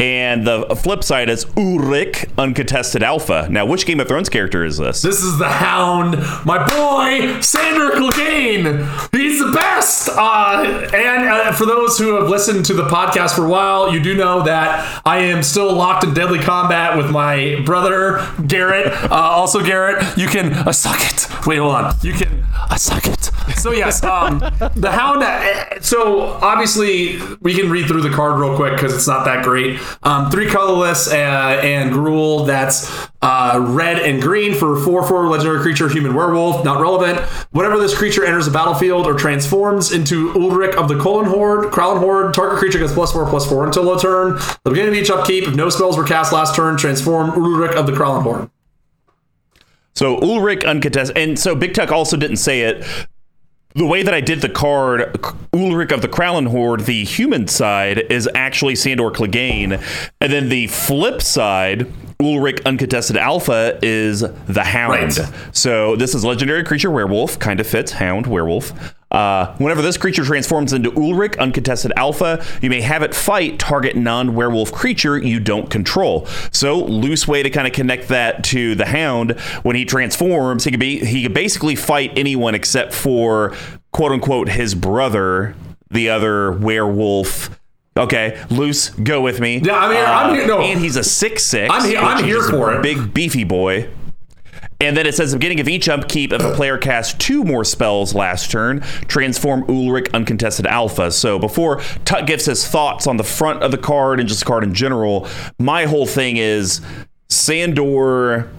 And 0.00 0.46
the 0.46 0.64
flip 0.76 1.04
side 1.04 1.28
is 1.28 1.44
Ulrich, 1.58 2.24
uncontested 2.38 3.02
alpha. 3.02 3.46
Now, 3.50 3.66
which 3.66 3.84
Game 3.84 4.00
of 4.00 4.08
Thrones 4.08 4.30
character 4.30 4.64
is 4.64 4.78
this? 4.78 5.02
This 5.02 5.22
is 5.22 5.36
the 5.36 5.48
Hound, 5.48 6.16
my 6.46 6.56
boy 6.66 7.38
Sandor 7.42 7.90
Clegane. 7.90 9.10
He's 9.14 9.44
the 9.44 9.52
best. 9.52 10.08
Uh, 10.10 10.88
and 10.94 11.28
uh, 11.28 11.52
for 11.52 11.66
those 11.66 11.98
who 11.98 12.14
have 12.14 12.30
listened 12.30 12.64
to 12.66 12.72
the 12.74 12.84
podcast 12.84 13.36
for 13.36 13.44
a 13.44 13.48
while, 13.50 13.92
you 13.92 14.00
do 14.02 14.16
know 14.16 14.42
that 14.44 15.02
I 15.04 15.18
am 15.18 15.42
still 15.42 15.70
locked 15.74 16.02
in 16.04 16.14
deadly 16.14 16.38
combat 16.38 16.96
with 16.96 17.10
my 17.10 17.60
brother 17.66 18.26
Garrett. 18.46 18.86
Uh, 18.86 19.14
also, 19.14 19.62
Garrett, 19.62 20.02
you 20.16 20.28
can 20.28 20.54
uh, 20.54 20.72
suck 20.72 21.00
it. 21.00 21.28
Wait, 21.46 21.58
hold 21.58 21.74
on. 21.74 21.94
You 22.00 22.14
can 22.14 22.42
uh, 22.70 22.76
suck 22.76 23.06
it. 23.06 23.30
So 23.56 23.72
yes, 23.72 24.02
um, 24.02 24.38
the 24.76 24.90
Hound. 24.90 25.22
uh, 25.22 25.80
So 25.82 26.22
obviously, 26.40 27.20
we 27.40 27.52
can 27.54 27.68
read 27.70 27.86
through 27.86 28.00
the 28.02 28.10
card 28.10 28.40
real 28.40 28.56
quick 28.56 28.72
because 28.74 28.94
it's 28.94 29.06
not 29.08 29.24
that 29.26 29.44
great. 29.44 29.78
Um, 30.02 30.30
three 30.30 30.48
colorless 30.48 31.10
uh, 31.10 31.14
and 31.62 31.94
rule 31.94 32.44
That's 32.44 33.08
uh, 33.22 33.58
red 33.68 33.98
and 33.98 34.22
green 34.22 34.54
for 34.54 34.78
four 34.80 35.06
four 35.06 35.28
legendary 35.28 35.60
creature, 35.60 35.88
human 35.88 36.14
werewolf. 36.14 36.64
Not 36.64 36.80
relevant. 36.80 37.20
Whenever 37.50 37.78
this 37.78 37.96
creature 37.96 38.24
enters 38.24 38.46
the 38.46 38.52
battlefield 38.52 39.06
or 39.06 39.14
transforms 39.14 39.92
into 39.92 40.32
Ulrich 40.34 40.74
of 40.76 40.88
the 40.88 40.98
Colon 40.98 41.26
Horde, 41.26 41.72
Krallen 41.72 41.98
Horde, 41.98 42.34
target 42.34 42.58
creature 42.58 42.78
gets 42.78 42.92
plus 42.92 43.12
four 43.12 43.28
plus 43.28 43.48
four 43.48 43.66
until 43.66 43.94
a 43.94 44.00
turn. 44.00 44.38
The 44.64 44.70
beginning 44.70 44.94
of 44.94 44.94
each 44.94 45.10
upkeep, 45.10 45.44
if 45.44 45.54
no 45.54 45.68
spells 45.68 45.96
were 45.96 46.04
cast 46.04 46.32
last 46.32 46.54
turn, 46.56 46.76
transform 46.76 47.30
Ulrich 47.30 47.76
of 47.76 47.86
the 47.86 47.92
Krallen 47.92 48.22
Horde. 48.22 48.50
So 49.94 50.18
Ulrich 50.22 50.64
uncontested, 50.64 51.18
and 51.18 51.38
so 51.38 51.54
Big 51.54 51.74
Tuck 51.74 51.90
also 51.90 52.16
didn't 52.16 52.38
say 52.38 52.62
it. 52.62 52.84
The 53.74 53.86
way 53.86 54.02
that 54.02 54.12
I 54.12 54.20
did 54.20 54.40
the 54.40 54.48
card, 54.48 55.16
Ulrich 55.54 55.92
of 55.92 56.02
the 56.02 56.08
Krallen 56.08 56.48
Horde, 56.48 56.80
the 56.80 57.04
human 57.04 57.46
side 57.46 57.98
is 58.10 58.28
actually 58.34 58.74
Sandor 58.74 59.12
Clegane, 59.12 59.80
and 60.20 60.32
then 60.32 60.48
the 60.48 60.66
flip 60.66 61.22
side, 61.22 61.86
Ulrich 62.20 62.60
uncontested 62.66 63.16
alpha 63.16 63.78
is 63.80 64.22
the 64.48 64.64
Hound. 64.64 65.16
Right. 65.16 65.32
So 65.52 65.94
this 65.94 66.16
is 66.16 66.24
legendary 66.24 66.64
creature 66.64 66.90
werewolf, 66.90 67.38
kind 67.38 67.60
of 67.60 67.66
fits 67.66 67.92
Hound 67.92 68.26
werewolf. 68.26 68.72
Uh, 69.10 69.52
whenever 69.56 69.82
this 69.82 69.96
creature 69.96 70.24
transforms 70.24 70.72
into 70.72 70.92
Ulrich, 70.96 71.36
uncontested 71.38 71.92
alpha, 71.96 72.44
you 72.62 72.70
may 72.70 72.80
have 72.80 73.02
it 73.02 73.14
fight 73.14 73.58
target 73.58 73.96
non 73.96 74.34
werewolf 74.36 74.70
creature 74.70 75.18
you 75.18 75.40
don't 75.40 75.68
control. 75.68 76.26
So, 76.52 76.78
loose 76.84 77.26
way 77.26 77.42
to 77.42 77.50
kind 77.50 77.66
of 77.66 77.72
connect 77.72 78.08
that 78.08 78.44
to 78.44 78.74
the 78.76 78.86
Hound. 78.86 79.32
When 79.64 79.74
he 79.74 79.84
transforms, 79.84 80.62
he 80.64 80.70
could 80.70 80.78
be 80.80 81.04
he 81.04 81.22
could 81.24 81.34
basically 81.34 81.74
fight 81.74 82.12
anyone 82.16 82.54
except 82.54 82.94
for 82.94 83.54
quote 83.90 84.12
unquote 84.12 84.48
his 84.48 84.74
brother, 84.76 85.56
the 85.90 86.08
other 86.08 86.52
werewolf. 86.52 87.58
Okay, 87.96 88.40
loose, 88.50 88.90
go 88.90 89.20
with 89.20 89.40
me. 89.40 89.58
Yeah, 89.58 89.76
I 89.76 89.88
mean, 89.88 90.04
I'm 90.06 90.34
here- 90.36 90.46
no. 90.46 90.60
and 90.60 90.78
he's 90.80 90.94
a 90.94 91.02
six 91.02 91.42
six. 91.42 91.68
I'm 91.74 91.84
here- 91.88 91.98
I'm 91.98 92.22
here 92.24 92.42
for 92.42 92.72
it. 92.74 92.82
Big 92.82 93.12
beefy 93.12 93.42
boy. 93.42 93.88
And 94.80 94.96
then 94.96 95.06
it 95.06 95.14
says, 95.14 95.34
beginning 95.34 95.60
of 95.60 95.68
each 95.68 95.88
upkeep, 95.88 96.32
if 96.32 96.42
a 96.42 96.54
player 96.54 96.78
casts 96.78 97.14
two 97.14 97.44
more 97.44 97.64
spells 97.64 98.14
last 98.14 98.50
turn, 98.50 98.80
transform 99.08 99.64
Ulrich 99.68 100.08
Uncontested 100.14 100.66
Alpha. 100.66 101.10
So 101.10 101.38
before 101.38 101.80
Tuck 102.06 102.26
gives 102.26 102.46
his 102.46 102.66
thoughts 102.66 103.06
on 103.06 103.18
the 103.18 103.24
front 103.24 103.62
of 103.62 103.72
the 103.72 103.78
card 103.78 104.20
and 104.20 104.28
just 104.28 104.40
the 104.40 104.46
card 104.46 104.64
in 104.64 104.72
general, 104.72 105.28
my 105.58 105.84
whole 105.84 106.06
thing 106.06 106.38
is 106.38 106.80
Sandor 107.28 108.50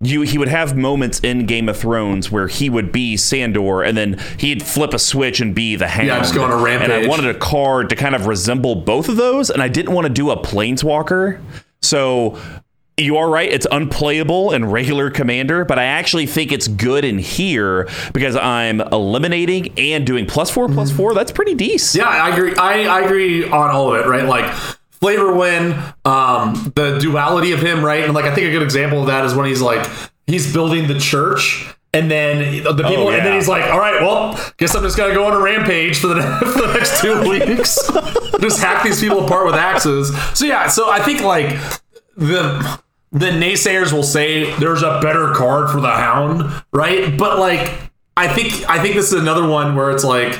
you 0.00 0.22
he 0.22 0.38
would 0.38 0.48
have 0.48 0.76
moments 0.76 1.18
in 1.20 1.46
Game 1.46 1.68
of 1.68 1.76
Thrones 1.76 2.30
where 2.30 2.46
he 2.46 2.70
would 2.70 2.92
be 2.92 3.16
Sandor 3.16 3.82
and 3.82 3.96
then 3.96 4.20
he'd 4.38 4.62
flip 4.62 4.94
a 4.94 4.98
switch 4.98 5.40
and 5.40 5.54
be 5.54 5.76
the 5.76 5.88
Hound. 5.88 6.06
Yeah, 6.06 6.18
just 6.18 6.34
go 6.34 6.44
on 6.44 6.52
a 6.52 6.56
rampage. 6.56 6.90
And 6.90 7.04
I 7.04 7.08
wanted 7.08 7.34
a 7.34 7.38
card 7.38 7.90
to 7.90 7.96
kind 7.96 8.14
of 8.14 8.26
resemble 8.26 8.76
both 8.76 9.08
of 9.08 9.16
those, 9.16 9.50
and 9.50 9.62
I 9.62 9.68
didn't 9.68 9.92
want 9.92 10.06
to 10.06 10.12
do 10.12 10.30
a 10.30 10.36
Planeswalker. 10.36 11.42
So 11.82 12.38
you 12.98 13.16
are 13.16 13.28
right; 13.28 13.50
it's 13.50 13.66
unplayable 13.70 14.52
in 14.52 14.64
regular 14.64 15.10
Commander, 15.10 15.64
but 15.64 15.78
I 15.78 15.84
actually 15.84 16.26
think 16.26 16.52
it's 16.52 16.68
good 16.68 17.04
in 17.04 17.18
here 17.18 17.88
because 18.12 18.36
I'm 18.36 18.80
eliminating 18.80 19.78
and 19.78 20.06
doing 20.06 20.26
plus 20.26 20.50
four, 20.50 20.68
plus 20.68 20.90
four. 20.90 21.14
That's 21.14 21.32
pretty 21.32 21.54
decent. 21.54 22.02
Yeah, 22.04 22.08
I 22.10 22.30
agree. 22.30 22.54
I, 22.56 22.84
I 22.84 23.00
agree 23.02 23.44
on 23.44 23.70
all 23.70 23.94
of 23.94 24.00
it, 24.04 24.08
right? 24.08 24.24
Like 24.24 24.52
flavor 24.90 25.32
win, 25.32 25.72
um, 26.04 26.72
the 26.74 26.98
duality 27.00 27.52
of 27.52 27.60
him, 27.60 27.84
right? 27.84 28.04
And 28.04 28.14
like 28.14 28.24
I 28.24 28.34
think 28.34 28.48
a 28.48 28.50
good 28.50 28.62
example 28.62 29.00
of 29.00 29.06
that 29.06 29.24
is 29.24 29.34
when 29.34 29.46
he's 29.46 29.60
like 29.62 29.88
he's 30.26 30.52
building 30.52 30.88
the 30.88 30.98
church. 30.98 31.72
And 31.94 32.10
then 32.10 32.62
the 32.64 32.74
people, 32.86 33.04
Oh, 33.04 33.10
and 33.10 33.24
then 33.24 33.32
he's 33.32 33.48
like, 33.48 33.64
"All 33.70 33.78
right, 33.78 34.02
well, 34.02 34.38
guess 34.58 34.74
I'm 34.74 34.82
just 34.82 34.98
gonna 34.98 35.14
go 35.14 35.24
on 35.24 35.32
a 35.32 35.40
rampage 35.40 35.98
for 35.98 36.08
the, 36.08 36.16
for 36.40 36.60
the 36.60 36.72
next 36.74 37.00
two 37.00 37.22
weeks, 37.30 37.78
just 38.42 38.60
hack 38.60 38.84
these 38.84 39.00
people 39.00 39.24
apart 39.24 39.46
with 39.46 39.54
axes." 39.54 40.14
So 40.38 40.44
yeah, 40.44 40.68
so 40.68 40.90
I 40.90 41.00
think 41.00 41.22
like 41.22 41.58
the 42.14 42.78
the 43.12 43.26
naysayers 43.30 43.92
will 43.92 44.02
say 44.02 44.52
there's 44.58 44.82
a 44.82 45.00
better 45.02 45.32
card 45.34 45.70
for 45.70 45.80
the 45.80 45.90
Hound, 45.90 46.62
right? 46.72 47.16
But 47.18 47.38
like, 47.38 47.72
I 48.16 48.28
think 48.28 48.68
I 48.68 48.80
think 48.82 48.94
this 48.94 49.12
is 49.12 49.20
another 49.20 49.46
one 49.46 49.74
where 49.76 49.90
it's 49.90 50.04
like 50.04 50.38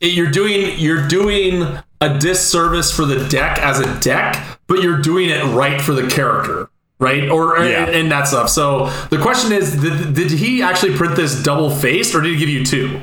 you're 0.00 0.30
doing 0.30 0.78
you're 0.78 1.06
doing 1.06 1.62
a 2.00 2.18
disservice 2.18 2.90
for 2.90 3.04
the 3.04 3.28
deck 3.28 3.58
as 3.58 3.78
a 3.78 4.00
deck, 4.00 4.58
but 4.66 4.82
you're 4.82 5.00
doing 5.00 5.28
it 5.30 5.44
right 5.54 5.80
for 5.80 5.92
the 5.92 6.08
character, 6.08 6.68
right? 6.98 7.28
Or 7.28 7.58
Yeah. 7.58 7.84
and, 7.86 7.94
and 7.94 8.10
that 8.12 8.26
stuff. 8.26 8.48
So 8.48 8.86
the 9.10 9.18
question 9.18 9.52
is, 9.52 9.76
did, 9.80 10.14
did 10.14 10.30
he 10.32 10.62
actually 10.62 10.96
print 10.96 11.14
this 11.14 11.42
double 11.42 11.70
faced, 11.70 12.14
or 12.14 12.20
did 12.22 12.32
he 12.32 12.38
give 12.38 12.48
you 12.48 12.64
two? 12.64 13.00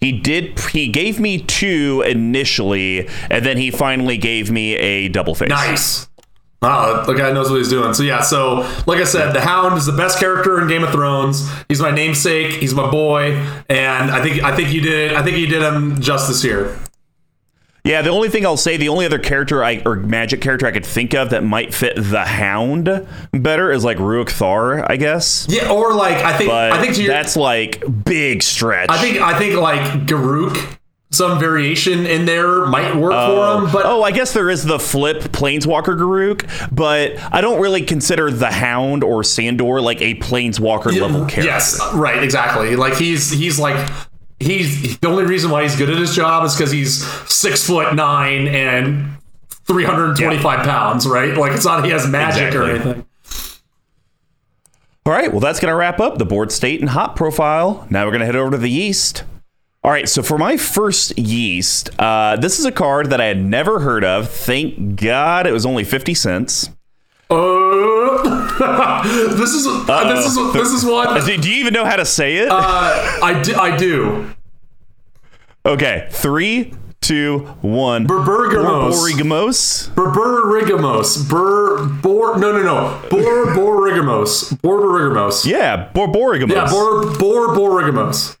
He 0.00 0.10
did. 0.18 0.58
He 0.58 0.88
gave 0.88 1.20
me 1.20 1.38
two 1.38 2.02
initially, 2.06 3.08
and 3.30 3.46
then 3.46 3.56
he 3.56 3.70
finally 3.70 4.16
gave 4.16 4.50
me 4.50 4.74
a 4.76 5.08
double 5.08 5.36
face. 5.36 5.50
Nice. 5.50 6.08
Wow, 6.62 7.04
the 7.04 7.14
guy 7.14 7.32
knows 7.32 7.50
what 7.50 7.56
he's 7.56 7.68
doing. 7.68 7.92
So 7.92 8.04
yeah, 8.04 8.20
so 8.20 8.60
like 8.86 9.00
I 9.00 9.04
said, 9.04 9.32
the 9.32 9.40
Hound 9.40 9.76
is 9.76 9.86
the 9.86 9.92
best 9.92 10.20
character 10.20 10.60
in 10.62 10.68
Game 10.68 10.84
of 10.84 10.90
Thrones. 10.90 11.50
He's 11.68 11.80
my 11.80 11.90
namesake. 11.90 12.52
He's 12.52 12.72
my 12.72 12.88
boy, 12.88 13.32
and 13.68 14.10
I 14.10 14.22
think 14.22 14.42
I 14.44 14.54
think 14.54 14.72
you 14.72 14.80
did 14.80 15.14
I 15.14 15.22
think 15.24 15.38
you 15.38 15.48
did 15.48 15.62
him 15.62 16.00
justice 16.00 16.40
here. 16.40 16.78
Yeah, 17.84 18.00
the 18.02 18.10
only 18.10 18.28
thing 18.28 18.46
I'll 18.46 18.56
say, 18.56 18.76
the 18.76 18.90
only 18.90 19.06
other 19.06 19.18
character 19.18 19.64
I 19.64 19.82
or 19.84 19.96
magic 19.96 20.40
character 20.40 20.66
I 20.66 20.70
could 20.70 20.86
think 20.86 21.14
of 21.14 21.30
that 21.30 21.42
might 21.42 21.74
fit 21.74 21.96
the 21.96 22.24
Hound 22.24 23.08
better 23.32 23.72
is 23.72 23.84
like 23.84 23.96
Ruric 23.96 24.30
Thar, 24.30 24.88
I 24.88 24.96
guess. 24.96 25.48
Yeah, 25.48 25.68
or 25.68 25.92
like 25.94 26.18
I 26.18 26.36
think 26.38 26.48
But 26.48 26.72
I 26.72 26.80
think 26.80 26.96
your, 26.96 27.08
that's 27.08 27.36
like 27.36 27.82
big 28.04 28.44
stretch. 28.44 28.88
I 28.88 28.98
think 28.98 29.20
I 29.20 29.36
think 29.36 29.56
like 29.56 29.80
Garruk, 30.06 30.78
some 31.12 31.38
variation 31.38 32.06
in 32.06 32.24
there 32.24 32.66
might 32.66 32.96
work 32.96 33.12
for 33.12 33.16
oh. 33.16 33.64
him. 33.64 33.72
But 33.72 33.86
oh, 33.86 34.02
I 34.02 34.10
guess 34.10 34.32
there 34.32 34.50
is 34.50 34.64
the 34.64 34.78
flip 34.78 35.18
Planeswalker 35.24 35.96
Garruk, 35.98 36.74
but 36.74 37.18
I 37.32 37.40
don't 37.40 37.60
really 37.60 37.82
consider 37.82 38.30
the 38.30 38.50
Hound 38.50 39.04
or 39.04 39.22
Sandor 39.22 39.80
like 39.80 40.00
a 40.00 40.14
Planeswalker 40.16 40.98
level 40.98 41.20
character. 41.20 41.42
yes, 41.42 41.80
right, 41.94 42.22
exactly. 42.22 42.76
Like 42.76 42.94
he's 42.94 43.30
he's 43.30 43.58
like 43.58 43.90
he's 44.40 44.98
the 44.98 45.08
only 45.08 45.24
reason 45.24 45.50
why 45.50 45.62
he's 45.62 45.76
good 45.76 45.90
at 45.90 45.98
his 45.98 46.14
job 46.14 46.44
is 46.44 46.56
because 46.56 46.72
he's 46.72 47.06
six 47.30 47.66
foot 47.66 47.94
nine 47.94 48.48
and 48.48 49.18
three 49.66 49.84
hundred 49.84 50.08
and 50.08 50.16
twenty 50.16 50.38
five 50.38 50.64
pounds. 50.64 51.06
Right, 51.06 51.36
like 51.36 51.52
it's 51.52 51.66
not 51.66 51.84
he 51.84 51.90
has 51.90 52.08
magic 52.08 52.54
or 52.54 52.64
anything. 52.64 53.06
All 55.04 55.12
right, 55.12 55.32
well, 55.32 55.40
that's 55.40 55.58
going 55.58 55.72
to 55.72 55.76
wrap 55.76 55.98
up 55.98 56.18
the 56.18 56.24
board 56.24 56.52
state 56.52 56.80
and 56.80 56.90
hop 56.90 57.16
profile. 57.16 57.88
Now 57.90 58.04
we're 58.04 58.12
going 58.12 58.20
to 58.20 58.26
head 58.26 58.36
over 58.36 58.52
to 58.52 58.56
the 58.56 58.70
yeast. 58.70 59.24
All 59.84 59.90
right, 59.90 60.08
so 60.08 60.22
for 60.22 60.38
my 60.38 60.56
first 60.56 61.18
yeast, 61.18 61.90
uh, 61.98 62.36
this 62.36 62.60
is 62.60 62.64
a 62.64 62.70
card 62.70 63.10
that 63.10 63.20
I 63.20 63.24
had 63.24 63.42
never 63.42 63.80
heard 63.80 64.04
of. 64.04 64.30
Thank 64.30 64.94
God 65.00 65.44
it 65.44 65.50
was 65.52 65.66
only 65.66 65.82
50 65.82 66.14
cents. 66.14 66.70
Uh, 67.28 69.02
this 69.36 69.50
is 69.50 69.66
uh, 69.66 70.14
this 70.14 70.26
is 70.26 70.52
this 70.52 70.68
is 70.68 70.84
one 70.84 71.24
Do 71.24 71.50
you 71.50 71.56
even 71.60 71.72
know 71.74 71.84
how 71.84 71.96
to 71.96 72.04
say 72.04 72.36
it? 72.36 72.48
uh, 72.48 72.54
I 73.22 73.42
do, 73.42 73.56
I 73.56 73.76
do. 73.76 74.32
okay, 75.66 76.06
three, 76.12 76.74
two, 77.00 77.38
one. 77.62 78.06
Berbergamos. 78.06 78.92
Borborygamos? 78.92 79.88
Berberigamos. 79.94 81.28
Bur 81.28 81.86
bor 81.86 82.38
no 82.38 82.52
no 82.52 82.62
no. 82.62 83.00
Borborigamos. 83.08 84.52
Borborigamos. 84.60 85.44
Yeah, 85.44 85.90
Borborygamos. 85.92 86.50
Yeah, 86.52 86.70
bor 86.70 87.04
borborigamos. 87.16 88.36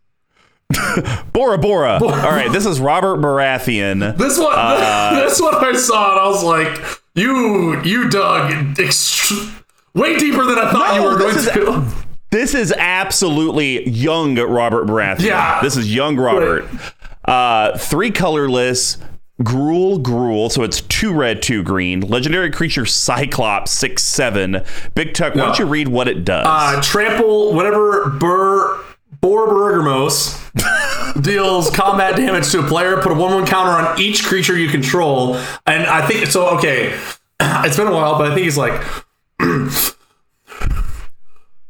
Bora 1.32 1.58
Bora. 1.58 1.98
All 2.02 2.08
right, 2.10 2.50
this 2.52 2.66
is 2.66 2.80
Robert 2.80 3.18
Baratheon. 3.18 4.16
This 4.16 4.38
one, 4.38 4.52
Uh, 4.54 5.20
this 5.24 5.40
one 5.40 5.54
I 5.54 5.72
saw, 5.74 6.12
and 6.12 6.20
I 6.20 6.28
was 6.28 6.42
like, 6.44 6.80
"You, 7.14 7.80
you 7.82 8.08
dug 8.10 8.52
ext- 8.76 9.62
way 9.94 10.16
deeper 10.18 10.44
than 10.44 10.58
I 10.58 10.70
thought 10.72 10.96
No, 10.96 11.02
you 11.04 11.10
were 11.10 11.18
going 11.18 11.36
is- 11.36 11.50
to." 11.50 11.84
This 12.30 12.54
is 12.54 12.72
absolutely 12.72 13.86
young 13.88 14.36
Robert 14.36 14.86
Baratheon. 14.86 15.20
Yeah. 15.20 15.60
This 15.60 15.76
is 15.76 15.94
young 15.94 16.16
Robert. 16.16 16.66
Uh, 17.26 17.76
three 17.76 18.10
colorless. 18.10 18.96
Gruul, 19.42 20.00
Gruul, 20.00 20.50
so 20.52 20.62
it's 20.62 20.82
two 20.82 21.12
red, 21.12 21.42
two 21.42 21.62
green. 21.64 22.00
Legendary 22.00 22.50
creature 22.50 22.86
Cyclops, 22.86 23.72
six 23.72 24.04
seven. 24.04 24.62
Big 24.94 25.14
Tuck, 25.14 25.34
why 25.34 25.46
don't 25.46 25.58
you 25.58 25.66
read 25.66 25.88
what 25.88 26.06
it 26.06 26.24
does? 26.24 26.46
Uh, 26.48 26.80
trample 26.80 27.52
whatever 27.52 28.16
Bur 29.20 29.46
Borborigamos 29.46 31.22
deals 31.22 31.70
combat 31.70 32.16
damage 32.16 32.50
to 32.52 32.60
a 32.60 32.66
player. 32.66 33.00
Put 33.00 33.12
a 33.12 33.14
one-one 33.14 33.46
counter 33.46 33.70
on 33.70 34.00
each 34.00 34.24
creature 34.24 34.56
you 34.56 34.68
control, 34.68 35.36
and 35.66 35.86
I 35.86 36.06
think 36.06 36.26
so. 36.26 36.56
Okay, 36.58 36.98
it's 37.40 37.76
been 37.76 37.88
a 37.88 37.92
while, 37.92 38.18
but 38.18 38.30
I 38.30 38.34
think 38.34 38.44
he's 38.44 38.58
like. 38.58 38.82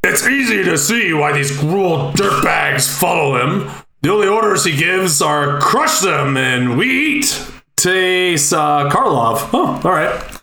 It's 0.04 0.26
easy 0.26 0.64
to 0.64 0.76
see 0.76 1.12
why 1.12 1.30
these 1.30 1.56
cruel 1.56 2.10
dirtbags 2.12 2.92
follow 2.98 3.36
him. 3.36 3.70
The 4.00 4.10
only 4.10 4.26
orders 4.26 4.64
he 4.64 4.76
gives 4.76 5.22
are 5.22 5.60
crush 5.60 6.00
them 6.00 6.36
and 6.36 6.76
we 6.76 6.90
eat. 6.90 7.52
Taste 7.76 8.52
uh, 8.52 8.90
Karlov. 8.90 9.48
Oh, 9.52 9.80
all 9.84 9.92
right. 9.92 10.40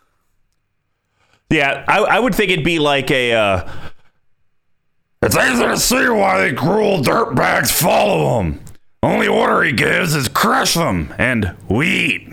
yeah, 1.50 1.84
I, 1.90 2.00
I 2.00 2.20
would 2.20 2.34
think 2.34 2.52
it'd 2.52 2.64
be 2.64 2.80
like 2.80 3.12
a. 3.12 3.34
Uh, 3.34 3.70
it's 5.22 5.36
easy 5.36 5.64
to 5.64 5.78
see 5.78 6.10
why 6.10 6.50
the 6.50 6.56
cruel 6.56 7.00
dirtbags 7.00 7.72
follow 7.72 8.40
him. 8.40 8.62
Only 9.02 9.28
order 9.28 9.64
he 9.64 9.72
gives 9.72 10.16
is 10.16 10.28
crush 10.28 10.74
them, 10.74 11.14
and 11.18 11.56
we 11.70 11.88
eat. 11.88 12.30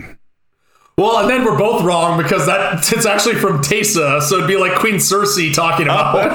Well, 0.97 1.19
and 1.19 1.29
then 1.29 1.45
we're 1.45 1.57
both 1.57 1.83
wrong 1.83 2.21
because 2.21 2.47
that 2.47 2.91
it's 2.91 3.05
actually 3.05 3.35
from 3.35 3.59
Teysa, 3.59 4.21
so 4.21 4.37
it'd 4.37 4.47
be 4.47 4.57
like 4.57 4.79
Queen 4.79 4.95
Cersei 4.95 5.53
talking 5.53 5.85
about 5.85 6.15
it. 6.25 6.31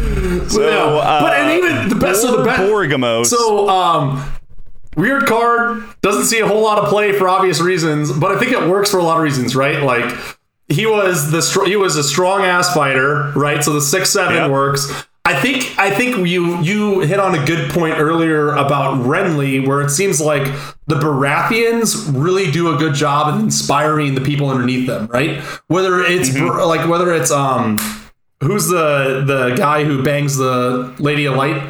so, 0.50 0.66
yeah. 0.66 0.78
uh, 0.78 1.20
but 1.20 1.34
and 1.34 1.62
even 1.62 1.88
the 1.90 1.94
best 1.94 2.24
of 2.24 2.38
the 2.38 2.42
best. 2.42 2.62
Borborygamos. 2.62 3.26
So, 3.26 3.68
um, 3.68 4.24
weird 4.96 5.26
card 5.26 5.84
doesn't 6.00 6.24
see 6.24 6.38
a 6.40 6.46
whole 6.46 6.62
lot 6.62 6.78
of 6.78 6.88
play 6.88 7.12
for 7.12 7.28
obvious 7.28 7.60
reasons, 7.60 8.10
but 8.10 8.32
I 8.32 8.38
think 8.38 8.52
it 8.52 8.66
works 8.66 8.90
for 8.90 8.98
a 8.98 9.02
lot 9.04 9.18
of 9.18 9.22
reasons, 9.22 9.54
right? 9.54 9.82
Like 9.82 10.10
he 10.68 10.86
was 10.86 11.30
the 11.30 11.42
str- 11.42 11.64
he 11.66 11.76
was 11.76 11.96
a 11.96 12.02
strong 12.04 12.42
ass 12.42 12.72
fighter, 12.74 13.32
right? 13.36 13.62
So 13.62 13.72
the 13.72 13.80
six 13.80 14.10
seven 14.10 14.34
Yep. 14.34 14.50
works. 14.50 14.92
I 15.24 15.34
think 15.34 15.74
I 15.78 15.90
think 15.90 16.26
you 16.28 16.58
you 16.60 17.00
hit 17.00 17.18
on 17.18 17.34
a 17.34 17.44
good 17.44 17.70
point 17.72 17.98
earlier 17.98 18.50
about 18.52 19.00
Renly, 19.04 19.66
where 19.66 19.80
it 19.80 19.90
seems 19.90 20.20
like 20.20 20.44
the 20.86 20.94
Baratheons 20.96 22.10
really 22.14 22.50
do 22.50 22.72
a 22.72 22.78
good 22.78 22.94
job 22.94 23.34
of 23.34 23.40
inspiring 23.40 24.14
the 24.14 24.20
people 24.20 24.48
underneath 24.50 24.86
them, 24.86 25.06
right? 25.12 25.40
Whether 25.66 26.00
it's 26.02 26.30
Bar- 26.30 26.64
like 26.66 26.88
whether 26.88 27.12
it's 27.12 27.30
um 27.32 27.76
who's 28.40 28.68
the 28.68 29.24
the 29.26 29.54
guy 29.56 29.82
who 29.84 30.02
bangs 30.02 30.36
the 30.36 30.94
Lady 30.98 31.24
of 31.26 31.34
Light 31.34 31.60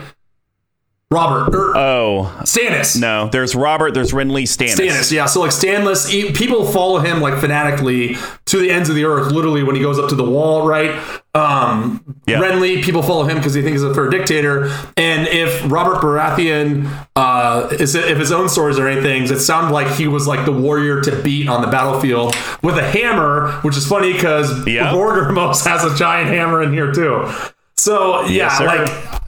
Robert 1.13 1.55
or 1.55 1.77
Oh 1.77 2.37
Stannis. 2.43 3.01
no, 3.01 3.29
there's 3.31 3.55
Robert. 3.55 3.95
There's 3.95 4.11
Renly 4.11 4.43
Stannis. 4.43 4.75
Stannis, 4.75 5.13
yeah. 5.13 5.27
So 5.27 5.41
like 5.41 5.53
Stannis, 5.53 6.09
he, 6.11 6.33
people 6.33 6.67
follow 6.67 6.99
him 6.99 7.21
like 7.21 7.39
fanatically 7.39 8.17
to 8.47 8.59
the 8.59 8.73
ends 8.73 8.89
of 8.89 8.97
the 8.97 9.05
earth. 9.05 9.31
Literally, 9.31 9.63
when 9.63 9.77
he 9.77 9.83
goes 9.83 10.01
up 10.01 10.09
to 10.09 10.17
the 10.17 10.25
wall, 10.25 10.67
right? 10.67 10.91
Um, 11.33 12.17
Yeah. 12.27 12.41
Renly, 12.41 12.83
people 12.83 13.05
follow 13.05 13.23
him 13.23 13.37
because 13.37 13.55
he 13.55 13.63
thinks 13.63 13.81
he's 13.81 13.89
a 13.89 13.95
fair 13.95 14.09
dictator. 14.09 14.67
And 14.97 15.29
if 15.29 15.71
Robert 15.71 15.99
Baratheon 16.03 16.91
uh, 17.15 17.69
is 17.79 17.95
if 17.95 18.19
his 18.19 18.33
own 18.33 18.49
stories 18.49 18.77
are 18.81 18.89
anything, 18.89 19.23
it 19.33 19.39
sounded 19.39 19.73
like 19.73 19.87
he 19.97 20.09
was 20.09 20.27
like 20.27 20.45
the 20.45 20.51
warrior 20.53 21.01
to 21.03 21.23
beat 21.23 21.49
on 21.49 21.61
the 21.61 21.69
battlefield 21.69 22.35
with 22.65 22.79
a 22.79 22.91
hammer, 22.91 23.53
which 23.63 23.77
is 23.77 23.87
funny 23.87 24.13
because 24.13 24.67
Yeah. 24.67 24.93
Borgermos 24.93 25.65
has 25.71 25.85
a 25.85 25.95
giant 25.95 26.31
hammer 26.31 26.65
in 26.65 26.73
here 26.73 26.93
too. 26.93 27.31
So 27.77 28.23
yeah, 28.23 28.59
Yes, 28.59 28.61
like 28.61 29.23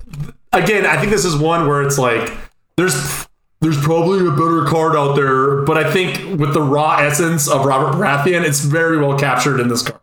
again, 0.53 0.86
I 0.86 0.99
think 0.99 1.11
this 1.11 1.24
is 1.24 1.36
one 1.36 1.66
where 1.66 1.82
it's 1.82 1.99
like 1.99 2.32
there's 2.76 3.26
there's 3.61 3.80
probably 3.80 4.26
a 4.26 4.30
better 4.30 4.64
card 4.64 4.94
out 4.94 5.16
there, 5.16 5.62
but 5.62 5.76
I 5.76 5.92
think 5.92 6.38
with 6.38 6.55
the 6.55 6.62
raw 6.62 6.99
essence 6.99 7.49
of 7.49 7.64
Robert 7.64 7.96
Baratheon, 7.96 8.44
it's 8.44 8.61
very 8.61 8.99
well 8.99 9.18
captured 9.18 9.59
in 9.59 9.68
this 9.68 9.82
card. 9.82 10.01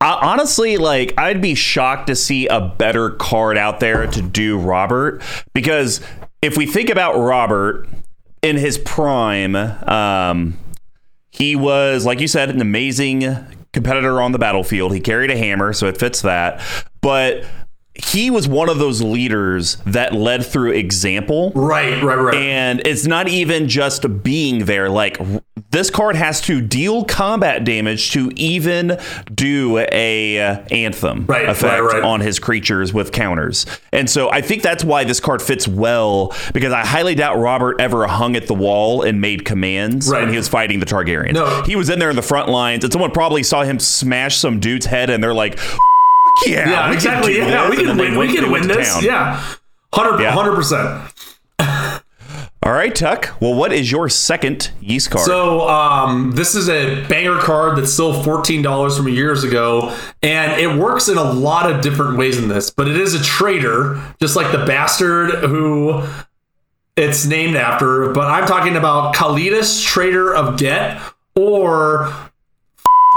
I, 0.00 0.18
honestly, 0.22 0.76
like 0.76 1.14
I'd 1.18 1.40
be 1.40 1.54
shocked 1.54 2.06
to 2.08 2.16
see 2.16 2.46
a 2.46 2.60
better 2.60 3.10
card 3.10 3.58
out 3.58 3.80
there 3.80 4.06
to 4.06 4.22
do 4.22 4.58
Robert 4.58 5.22
because 5.52 6.00
if 6.42 6.56
we 6.56 6.66
think 6.66 6.90
about 6.90 7.18
Robert 7.18 7.88
in 8.42 8.56
his 8.56 8.78
prime, 8.78 9.56
um, 9.56 10.58
he 11.30 11.56
was 11.56 12.06
like 12.06 12.20
you 12.20 12.28
said 12.28 12.50
an 12.50 12.60
amazing 12.60 13.22
competitor 13.72 14.20
on 14.22 14.32
the 14.32 14.38
battlefield. 14.38 14.94
He 14.94 15.00
carried 15.00 15.30
a 15.30 15.36
hammer, 15.36 15.72
so 15.72 15.86
it 15.86 15.98
fits 15.98 16.22
that. 16.22 16.62
But 17.02 17.44
he 18.04 18.30
was 18.30 18.46
one 18.48 18.68
of 18.68 18.78
those 18.78 19.02
leaders 19.02 19.76
that 19.86 20.12
led 20.14 20.44
through 20.44 20.72
example. 20.72 21.52
Right, 21.54 22.02
right, 22.02 22.14
right. 22.18 22.34
And 22.34 22.86
it's 22.86 23.06
not 23.06 23.28
even 23.28 23.68
just 23.68 24.22
being 24.22 24.64
there. 24.66 24.88
Like 24.88 25.18
this 25.70 25.90
card 25.90 26.16
has 26.16 26.40
to 26.42 26.60
deal 26.60 27.04
combat 27.04 27.64
damage 27.64 28.10
to 28.12 28.30
even 28.36 28.98
do 29.34 29.78
a 29.92 30.40
uh, 30.40 30.58
anthem 30.70 31.26
Right, 31.26 31.48
effect 31.48 31.82
right, 31.82 31.94
right. 31.94 32.02
on 32.02 32.20
his 32.20 32.38
creatures 32.38 32.92
with 32.92 33.12
counters. 33.12 33.66
And 33.92 34.08
so 34.08 34.30
I 34.30 34.40
think 34.40 34.62
that's 34.62 34.84
why 34.84 35.04
this 35.04 35.20
card 35.20 35.40
fits 35.42 35.66
well 35.66 36.34
because 36.54 36.72
I 36.72 36.84
highly 36.84 37.14
doubt 37.14 37.38
Robert 37.38 37.80
ever 37.80 38.06
hung 38.06 38.36
at 38.36 38.46
the 38.46 38.54
wall 38.54 39.02
and 39.02 39.20
made 39.20 39.44
commands 39.44 40.08
Right. 40.08 40.20
when 40.22 40.30
he 40.30 40.36
was 40.36 40.48
fighting 40.48 40.80
the 40.80 40.86
Targaryens. 40.86 41.32
No. 41.32 41.62
He 41.62 41.76
was 41.76 41.88
in 41.90 41.98
there 41.98 42.10
in 42.10 42.16
the 42.16 42.22
front 42.22 42.48
lines 42.48 42.84
and 42.84 42.92
someone 42.92 43.10
probably 43.10 43.42
saw 43.42 43.62
him 43.62 43.78
smash 43.78 44.36
some 44.36 44.60
dude's 44.60 44.86
head 44.86 45.10
and 45.10 45.22
they're 45.22 45.34
like, 45.34 45.58
"F- 45.58 45.78
yeah, 46.44 46.68
yeah, 46.68 46.88
we 46.90 46.94
exactly. 46.96 47.34
Can 47.34 47.48
Yeah, 47.48 47.70
we 47.70 47.76
can 47.76 47.96
win. 47.96 48.18
We 48.18 48.34
can 48.34 48.50
win 48.50 48.66
this. 48.68 48.92
town. 48.92 49.02
Yeah. 49.04 49.42
100 49.92 50.20
Yeah. 50.22 50.34
percent. 50.54 51.12
All 52.62 52.72
right, 52.72 52.92
Tuck. 52.92 53.40
Well, 53.40 53.54
what 53.54 53.72
is 53.72 53.92
your 53.92 54.08
second 54.08 54.72
yeast 54.80 55.10
card? 55.10 55.24
So 55.24 55.68
um, 55.68 56.32
this 56.32 56.56
is 56.56 56.68
a 56.68 57.06
banger 57.06 57.38
card 57.38 57.78
that's 57.78 57.92
still 57.92 58.22
fourteen 58.24 58.60
dollars 58.60 58.96
from 58.96 59.06
years 59.08 59.44
ago, 59.44 59.96
and 60.20 60.60
it 60.60 60.76
works 60.76 61.08
in 61.08 61.16
a 61.16 61.22
lot 61.22 61.70
of 61.70 61.80
different 61.80 62.18
ways 62.18 62.38
in 62.38 62.48
this. 62.48 62.70
But 62.70 62.88
it 62.88 62.96
is 62.96 63.14
a 63.14 63.22
traitor, 63.22 64.02
just 64.20 64.34
like 64.34 64.50
the 64.50 64.64
bastard 64.66 65.44
who 65.48 66.02
it's 66.96 67.24
named 67.24 67.54
after. 67.54 68.10
But 68.12 68.28
I'm 68.32 68.46
talking 68.48 68.74
about 68.74 69.14
Kalitas, 69.14 69.84
Traitor 69.84 70.34
of 70.34 70.58
Ghet, 70.58 71.00
or 71.36 72.12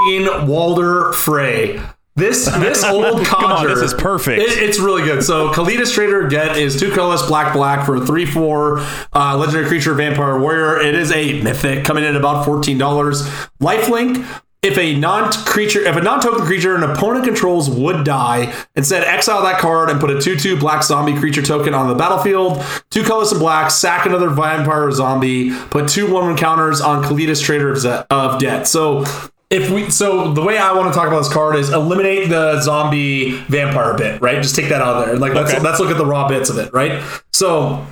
fing 0.06 0.48
Walder 0.48 1.12
Frey. 1.14 1.82
This 2.20 2.46
this 2.60 2.84
old 2.84 3.26
Come 3.26 3.46
on, 3.46 3.66
this 3.68 3.82
is 3.82 3.94
perfect. 3.94 4.42
It- 4.42 4.60
it's 4.60 4.80
really 4.80 5.04
good. 5.04 5.24
So 5.24 5.52
Kalitas 5.52 5.94
Trader 5.94 6.28
Get 6.28 6.58
is 6.58 6.80
two 6.80 6.92
colorless 6.92 7.26
black 7.26 7.54
black 7.54 7.86
for 7.86 7.96
a 7.96 8.06
three 8.06 8.26
four 8.26 8.80
uh, 9.14 9.36
legendary 9.38 9.68
creature 9.68 9.94
vampire 9.94 10.38
warrior. 10.40 10.80
It 10.80 10.96
is 10.96 11.12
a 11.12 11.42
mythic 11.42 11.86
coming 11.86 12.04
in 12.04 12.10
at 12.12 12.16
about 12.16 12.46
fourteen 12.46 12.78
dollars. 12.78 13.24
Lifelink. 13.62 14.26
If 14.62 14.78
a 14.78 14.94
non-creature, 15.00 15.80
if 15.86 15.96
a 15.96 16.02
non-token 16.02 16.46
creature 16.46 16.76
an 16.76 16.84
opponent 16.84 17.24
controls 17.24 17.70
would 17.70 18.04
die, 18.04 18.54
instead 18.76 19.06
exile 19.06 19.42
that 19.44 19.62
card 19.62 19.90
and 19.90 20.02
put 20.02 20.10
a 20.10 20.16
2-2 20.16 20.60
black 20.60 20.84
zombie 20.84 21.18
creature 21.18 21.42
token 21.42 21.74
on 21.74 21.88
the 21.88 21.96
battlefield. 21.96 22.62
Two 22.90 23.04
colors 23.04 23.32
and 23.32 23.40
black, 23.40 23.72
sack 23.72 24.06
another 24.06 24.30
vampire 24.30 24.92
zombie, 24.92 25.52
put 25.70 25.88
two 25.88 26.08
1-1 26.08 26.38
counters 26.38 26.82
on 26.82 27.02
Kalitas 27.06 27.42
Traitor 27.42 27.72
of 28.10 28.42
Ghet. 28.42 28.68
So 28.68 29.06
if 29.50 29.70
we 29.72 29.90
so 29.90 30.32
the 30.34 30.42
way 30.44 30.58
I 30.58 30.74
want 30.74 30.94
to 30.94 30.98
talk 30.98 31.08
about 31.08 31.20
this 31.24 31.34
card 31.34 31.56
is 31.56 31.70
eliminate 31.72 32.30
the 32.30 32.62
zombie 32.62 33.32
vampire 33.48 33.96
bit, 33.98 34.22
right? 34.22 34.42
Just 34.42 34.56
take 34.56 34.70
that 34.70 34.82
out 34.82 34.98
of 34.98 35.06
there. 35.08 35.16
Like 35.18 35.34
let's 35.34 35.52
Okay. 35.54 35.60
let's 35.62 35.80
look 35.80 35.90
at 35.90 35.98
the 35.98 36.06
raw 36.06 36.28
bits 36.28 36.50
of 36.50 36.58
it, 36.58 36.72
right? 36.74 37.02
So 37.34 37.86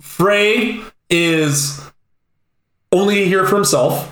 Frey 0.00 0.80
is 1.10 1.80
only 2.92 3.26
here 3.26 3.46
for 3.46 3.54
himself. 3.56 4.10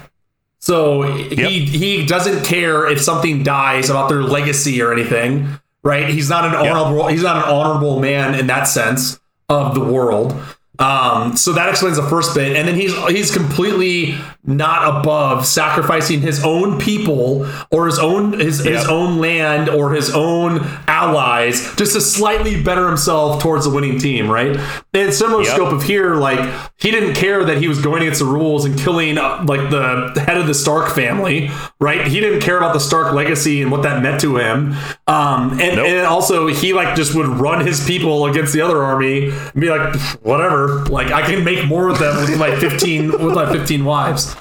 So 0.60 1.02
he 1.02 1.64
he 1.66 2.06
doesn't 2.06 2.44
care 2.44 2.86
if 2.88 3.00
something 3.00 3.42
dies 3.42 3.90
about 3.90 4.08
their 4.08 4.22
legacy 4.22 4.80
or 4.80 4.92
anything, 4.92 5.48
right? 5.82 6.08
He's 6.08 6.30
not 6.30 6.44
an 6.44 6.54
honorable 6.54 7.08
he's 7.08 7.22
not 7.24 7.36
an 7.36 7.52
honorable 7.52 7.98
man 7.98 8.34
in 8.38 8.46
that 8.46 8.64
sense 8.64 9.18
of 9.48 9.74
the 9.74 9.80
world. 9.82 10.34
Um, 10.78 11.36
so 11.36 11.52
that 11.52 11.68
explains 11.68 11.96
the 11.96 12.02
first 12.08 12.34
bit, 12.34 12.56
and 12.56 12.66
then 12.68 12.76
he's 12.76 12.94
he's 13.08 13.32
completely 13.32 14.16
not 14.44 15.00
above 15.00 15.46
sacrificing 15.46 16.20
his 16.20 16.42
own 16.44 16.76
people 16.80 17.46
or 17.70 17.86
his 17.86 17.98
own 18.00 18.32
his, 18.40 18.58
his 18.64 18.84
own 18.88 19.18
land 19.18 19.68
or 19.68 19.92
his 19.92 20.12
own 20.12 20.58
allies 20.88 21.60
just 21.76 21.92
to 21.94 22.00
slightly 22.00 22.60
better 22.60 22.88
himself 22.88 23.40
towards 23.40 23.64
the 23.64 23.70
winning 23.70 24.00
team, 24.00 24.28
right? 24.28 24.58
And 24.92 25.14
similar 25.14 25.42
Yep. 25.44 25.52
scope 25.54 25.72
of 25.72 25.82
here, 25.84 26.16
like 26.16 26.40
he 26.76 26.90
didn't 26.90 27.14
care 27.14 27.44
that 27.44 27.58
he 27.58 27.68
was 27.68 27.80
going 27.80 28.02
against 28.02 28.18
the 28.18 28.26
rules 28.26 28.64
and 28.64 28.76
killing 28.78 29.16
uh, 29.16 29.44
like 29.46 29.70
the 29.70 30.12
head 30.26 30.36
of 30.36 30.46
the 30.48 30.54
Stark 30.54 30.92
family, 30.92 31.48
right? 31.80 32.06
He 32.08 32.18
didn't 32.18 32.40
care 32.40 32.56
about 32.56 32.74
the 32.74 32.80
Stark 32.80 33.12
legacy 33.14 33.62
and 33.62 33.70
what 33.70 33.82
that 33.84 34.02
meant 34.02 34.20
to 34.22 34.36
him. 34.38 34.74
Um, 35.06 35.52
and, 35.60 35.76
Nope. 35.76 35.86
and 35.86 36.06
also 36.06 36.48
he 36.48 36.72
like 36.72 36.96
just 36.96 37.14
would 37.14 37.26
run 37.28 37.64
his 37.64 37.86
people 37.86 38.26
against 38.26 38.52
the 38.52 38.60
other 38.60 38.82
army 38.82 39.30
and 39.30 39.54
be 39.60 39.70
like, 39.70 39.94
whatever, 40.22 40.84
like 40.86 41.12
I 41.12 41.22
can 41.22 41.44
make 41.44 41.64
more 41.66 41.88
of 41.88 41.98
them 42.00 42.16
with 42.16 42.36
my 42.38 42.54
15 42.56 43.12
with 43.12 43.34
my 43.34 43.50
15 43.52 43.84
wives. 43.84 44.31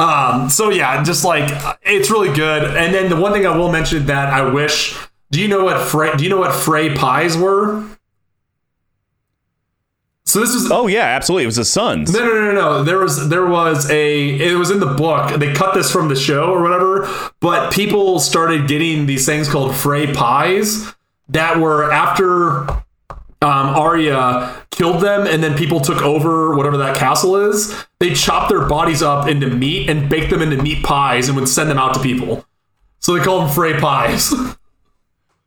Um, 0.00 0.48
so 0.48 0.70
yeah, 0.70 1.02
just 1.02 1.24
like 1.24 1.50
it's 1.82 2.10
really 2.10 2.34
good. 2.34 2.76
And 2.76 2.94
then 2.94 3.10
the 3.10 3.16
one 3.16 3.32
thing 3.32 3.46
I 3.46 3.56
will 3.56 3.70
mention 3.70 4.06
that 4.06 4.32
I 4.32 4.50
wish. 4.50 4.98
Do 5.30 5.40
you 5.40 5.46
know 5.46 5.62
what 5.62 5.86
Frey? 5.86 6.16
Do 6.16 6.24
you 6.24 6.30
know 6.30 6.38
what 6.38 6.54
Frey 6.54 6.94
pies 6.94 7.36
were? 7.36 7.86
So 10.24 10.40
this 10.40 10.54
is 10.54 10.70
oh 10.70 10.86
yeah, 10.86 11.04
absolutely. 11.04 11.42
It 11.44 11.46
was 11.46 11.56
his 11.56 11.70
son's. 11.70 12.12
no, 12.12 12.20
no, 12.20 12.32
no, 12.32 12.52
no. 12.52 12.82
There 12.82 12.98
was 12.98 13.28
there 13.28 13.46
was 13.46 13.90
a 13.90 14.40
it 14.40 14.56
was 14.56 14.70
in 14.70 14.80
the 14.80 14.86
book. 14.86 15.38
They 15.38 15.52
cut 15.52 15.74
this 15.74 15.92
from 15.92 16.08
the 16.08 16.16
show 16.16 16.50
or 16.50 16.62
whatever. 16.62 17.06
But 17.40 17.72
people 17.72 18.20
started 18.20 18.68
getting 18.68 19.06
these 19.06 19.26
things 19.26 19.48
called 19.48 19.76
Frey 19.76 20.12
pies 20.14 20.94
that 21.28 21.58
were 21.58 21.92
after 21.92 22.70
um, 22.70 22.80
Arya 23.42 24.59
killed 24.70 25.02
them, 25.02 25.26
and 25.26 25.42
then 25.42 25.56
people 25.56 25.80
took 25.80 26.02
over 26.02 26.54
whatever 26.56 26.76
that 26.78 26.96
castle 26.96 27.36
is. 27.36 27.84
They 27.98 28.14
chopped 28.14 28.48
their 28.48 28.66
bodies 28.66 29.02
up 29.02 29.28
into 29.28 29.48
meat 29.48 29.90
and 29.90 30.08
baked 30.08 30.30
them 30.30 30.42
into 30.42 30.62
meat 30.62 30.82
pies 30.84 31.28
and 31.28 31.36
would 31.36 31.48
send 31.48 31.70
them 31.70 31.78
out 31.78 31.94
to 31.94 32.00
people. 32.00 32.44
So 33.00 33.14
they 33.14 33.24
called 33.24 33.44
them 33.48 33.54
Frey 33.54 33.78
pies. 33.78 34.32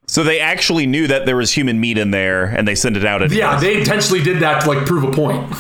So 0.06 0.22
they 0.24 0.40
actually 0.40 0.86
knew 0.86 1.08
that 1.08 1.26
there 1.26 1.38
was 1.38 1.54
human 1.54 1.80
meat 1.80 1.98
in 1.98 2.12
there, 2.12 2.44
and 2.46 2.68
they 2.68 2.76
sent 2.76 2.98
it 2.98 3.06
out. 3.06 3.22
Anyways. 3.24 3.40
yeah, 3.40 3.60
they 3.60 3.80
intentionally 3.80 4.22
did 4.22 4.42
that 4.42 4.62
to 4.62 4.68
like 4.68 4.86
prove 4.86 5.06
a 5.06 5.12
point. 5.12 5.52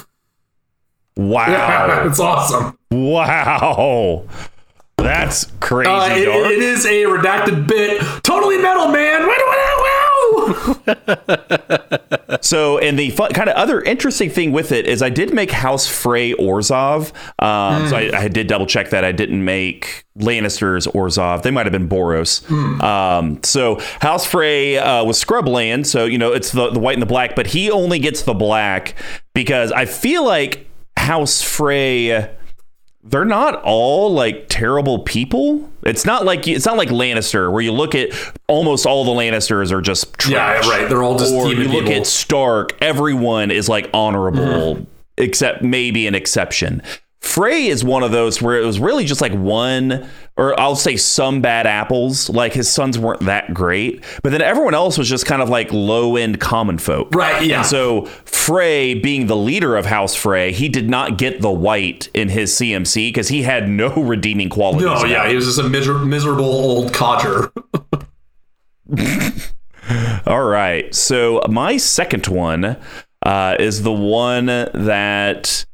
Wow. 1.16 2.06
it's 2.08 2.20
awesome. 2.20 2.78
wow. 2.92 4.28
That's 5.04 5.46
crazy. 5.60 5.90
Uh, 5.92 6.08
it- 6.16 6.28
it 6.54 6.60
is 6.60 6.86
a 6.86 7.04
redacted 7.04 7.68
bit. 7.68 8.02
Totally 8.24 8.58
metal, 8.58 8.88
man. 8.88 9.30
So, 12.42 12.78
and 12.78 13.00
the 13.00 13.10
fun, 13.12 13.32
kind 13.32 13.48
of 13.50 13.56
other 13.56 13.82
interesting 13.82 14.30
thing 14.30 14.52
with 14.52 14.72
it 14.74 14.86
is 14.86 15.02
I 15.02 15.10
did 15.10 15.34
make 15.34 15.50
House 15.52 15.88
Frey 15.88 16.34
Orzhov. 16.34 17.14
Um, 17.42 17.88
So 17.88 17.96
I, 17.96 18.12
I 18.14 18.28
did 18.28 18.48
double 18.48 18.66
check 18.66 18.90
that 18.90 19.06
I 19.06 19.12
didn't 19.14 19.46
make 19.46 20.04
Lannisters 20.20 20.86
Orzhov. 20.94 21.44
They 21.44 21.52
might 21.52 21.66
have 21.66 21.72
been 21.72 21.88
Boros. 21.88 22.50
Um, 22.84 23.40
so 23.44 23.80
House 24.02 24.26
Frey 24.26 24.78
uh, 24.78 25.06
was 25.06 25.24
Scrubland. 25.24 25.86
So, 25.86 26.04
you 26.06 26.18
know, 26.18 26.34
it's 26.34 26.52
the, 26.52 26.70
the 26.72 26.80
white 26.80 26.94
and 26.94 27.02
the 27.02 27.06
black, 27.08 27.36
but 27.36 27.48
he 27.48 27.72
only 27.72 28.00
gets 28.00 28.24
the 28.24 28.34
black 28.34 28.96
because 29.34 29.72
I 29.72 29.86
feel 29.86 30.26
like 30.26 30.68
House 30.98 31.42
Frey 31.42 32.30
they're 33.04 33.26
not 33.26 33.62
all 33.64 34.14
like 34.14 34.46
terrible 34.50 35.00
people. 35.00 35.70
It's 35.84 36.06
not 36.06 36.26
like 36.26 36.48
it's 36.48 36.66
not 36.66 36.78
like 36.78 36.90
Lannister 36.90 37.52
where 37.52 37.62
you 37.62 37.74
look 37.74 37.96
at 37.96 38.12
almost 38.48 38.86
all 38.86 39.04
the 39.04 39.12
Lannisters 39.12 39.72
are 39.72 39.82
just 39.82 40.08
Yeah, 40.28 40.60
right. 40.70 40.88
They're 40.88 41.04
all 41.04 41.18
just 41.18 41.34
or 41.34 41.50
you 41.50 41.66
look 41.66 41.86
people. 41.86 42.02
At 42.02 42.08
Stark, 42.08 42.82
everyone 42.82 43.52
is 43.52 43.68
like 43.68 43.90
honorable 43.94 44.76
mm-hmm. 44.76 44.84
except 45.18 45.62
maybe 45.62 46.08
an 46.08 46.16
exception. 46.16 46.82
Frey 47.24 47.68
is 47.68 47.86
one 47.86 48.04
of 48.04 48.12
those 48.12 48.42
where 48.42 48.62
it 48.62 48.66
was 48.66 48.80
really 48.80 49.06
just 49.06 49.22
like 49.22 49.32
one, 49.32 50.08
or 50.36 50.60
I'll 50.60 50.76
say 50.76 50.98
some 50.98 51.42
bad 51.42 51.66
apples. 51.66 52.30
Like 52.30 52.54
his 52.54 52.70
sons 52.70 53.00
weren't 53.00 53.22
that 53.22 53.54
great, 53.54 54.04
but 54.22 54.34
then 54.34 54.42
everyone 54.42 54.74
else 54.74 54.98
was 54.98 55.10
just 55.10 55.26
kind 55.26 55.42
of 55.42 55.48
like 55.48 55.72
low 55.72 56.18
end 56.18 56.42
common 56.42 56.78
folk. 56.78 57.16
Right, 57.16 57.44
yeah. 57.44 57.60
And 57.60 57.66
so 57.66 58.06
Frey, 58.26 58.94
being 58.94 59.28
the 59.28 59.38
leader 59.38 59.78
of 59.78 59.86
House 59.86 60.14
Frey, 60.14 60.52
he 60.52 60.68
did 60.68 60.90
not 60.90 61.18
get 61.18 61.42
the 61.42 61.50
white 61.50 62.10
in 62.14 62.28
his 62.28 62.52
CMC 62.52 63.08
because 63.08 63.30
he 63.30 63.44
had 63.44 63.70
no 63.70 63.90
redeeming 63.96 64.50
qualities. 64.50 64.86
No, 64.86 65.06
yeah, 65.06 65.28
he 65.28 65.36
was 65.36 65.46
just 65.46 65.60
a 65.60 65.64
miser- 65.64 66.00
miserable 66.00 66.44
old 66.44 66.94
codger. 66.94 67.52
All 70.28 70.44
right. 70.44 70.94
So 70.94 71.42
my 71.50 71.78
second 71.78 72.28
one 72.28 72.78
uh, 73.26 73.56
is 73.60 73.82
the 73.82 73.94
one 73.94 74.48
that 74.48 75.66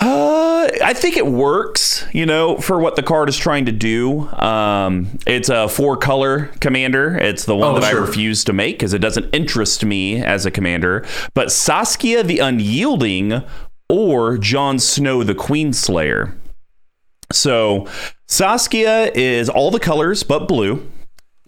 uh, 0.00 0.68
I 0.84 0.94
think 0.94 1.16
it 1.16 1.26
works, 1.26 2.06
you 2.12 2.24
know, 2.24 2.56
for 2.58 2.78
what 2.78 2.94
the 2.96 3.02
card 3.02 3.28
is 3.28 3.36
trying 3.36 3.66
to 3.66 3.72
do. 3.72 4.28
Um, 4.28 5.18
it's 5.26 5.48
a 5.48 5.68
four 5.68 5.96
color 5.96 6.46
commander. 6.60 7.16
It's 7.18 7.44
the 7.44 7.56
one 7.56 7.70
Oh, 7.76 7.80
that 7.80 7.84
I 7.84 7.90
refuse 7.98 8.44
to 8.44 8.52
make 8.52 8.76
because 8.76 8.92
it 8.92 9.00
doesn't 9.00 9.34
interest 9.34 9.84
me 9.84 10.22
as 10.22 10.46
a 10.46 10.50
commander. 10.50 11.04
But 11.34 11.50
Saskia 11.50 12.22
the 12.22 12.38
Unyielding 12.38 13.42
or 13.88 14.38
Jon 14.38 14.78
Snow 14.78 15.24
the 15.24 15.34
Queenslayer. 15.34 16.34
So 17.32 17.88
Saskia 18.26 19.10
is 19.14 19.48
all 19.48 19.70
the 19.70 19.80
colors 19.80 20.22
but 20.22 20.46
blue. 20.46 20.88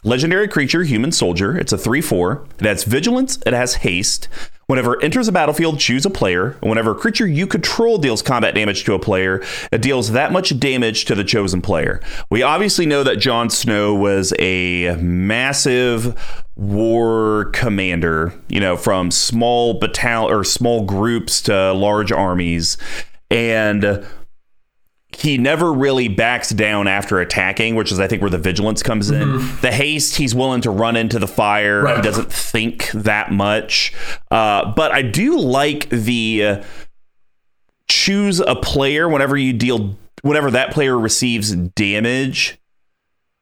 Legendary 0.02 0.48
creature, 0.48 0.82
human 0.82 1.12
soldier. 1.12 1.56
It's 1.56 1.72
a 1.72 1.78
3 1.78 2.00
4. 2.00 2.46
It 2.58 2.64
has 2.64 2.84
vigilance, 2.84 3.38
it 3.46 3.52
has 3.52 3.74
haste. 3.76 4.28
Whenever 4.70 4.94
it 4.94 5.02
enters 5.02 5.26
a 5.26 5.32
battlefield, 5.32 5.80
choose 5.80 6.06
a 6.06 6.10
player. 6.10 6.56
And 6.62 6.68
whenever 6.70 6.92
a 6.92 6.94
creature 6.94 7.26
you 7.26 7.48
control 7.48 7.98
deals 7.98 8.22
combat 8.22 8.54
damage 8.54 8.84
to 8.84 8.94
a 8.94 9.00
player, 9.00 9.42
it 9.72 9.82
deals 9.82 10.12
that 10.12 10.30
much 10.30 10.56
damage 10.60 11.06
to 11.06 11.16
the 11.16 11.24
chosen 11.24 11.60
player. 11.60 12.00
We 12.30 12.44
obviously 12.44 12.86
know 12.86 13.02
that 13.02 13.16
Jon 13.16 13.50
Snow 13.50 13.96
was 13.96 14.32
a 14.38 14.94
massive 15.00 16.16
war 16.54 17.46
commander, 17.52 18.32
you 18.48 18.60
know, 18.60 18.76
from 18.76 19.10
small 19.10 19.80
battalion 19.80 20.32
or 20.32 20.44
small 20.44 20.84
groups 20.84 21.42
to 21.42 21.72
large 21.72 22.12
armies. 22.12 22.78
And 23.28 24.06
he 25.16 25.38
never 25.38 25.72
really 25.72 26.08
backs 26.08 26.50
down 26.50 26.86
after 26.88 27.20
attacking, 27.20 27.74
which 27.74 27.90
is 27.92 27.98
I 28.00 28.06
think 28.06 28.22
where 28.22 28.30
the 28.30 28.38
vigilance 28.38 28.82
comes 28.82 29.10
in. 29.10 29.38
The 29.60 29.72
haste, 29.72 30.16
he's 30.16 30.34
willing 30.34 30.60
to 30.62 30.70
run 30.70 30.96
into 30.96 31.18
the 31.18 31.28
fire. 31.28 31.96
He 31.96 32.02
doesn't 32.02 32.32
think 32.32 32.90
that 32.92 33.30
much. 33.32 33.92
Uh, 34.30 34.72
but 34.72 34.92
I 34.92 35.02
do 35.02 35.38
like 35.38 35.88
the 35.90 36.44
uh, 36.44 36.62
choose 37.88 38.40
a 38.40 38.54
player 38.54 39.08
whenever 39.08 39.36
you 39.36 39.52
deal 39.52 39.96
whenever 40.22 40.50
that 40.50 40.72
player 40.72 40.98
receives 40.98 41.50
damage 41.54 42.58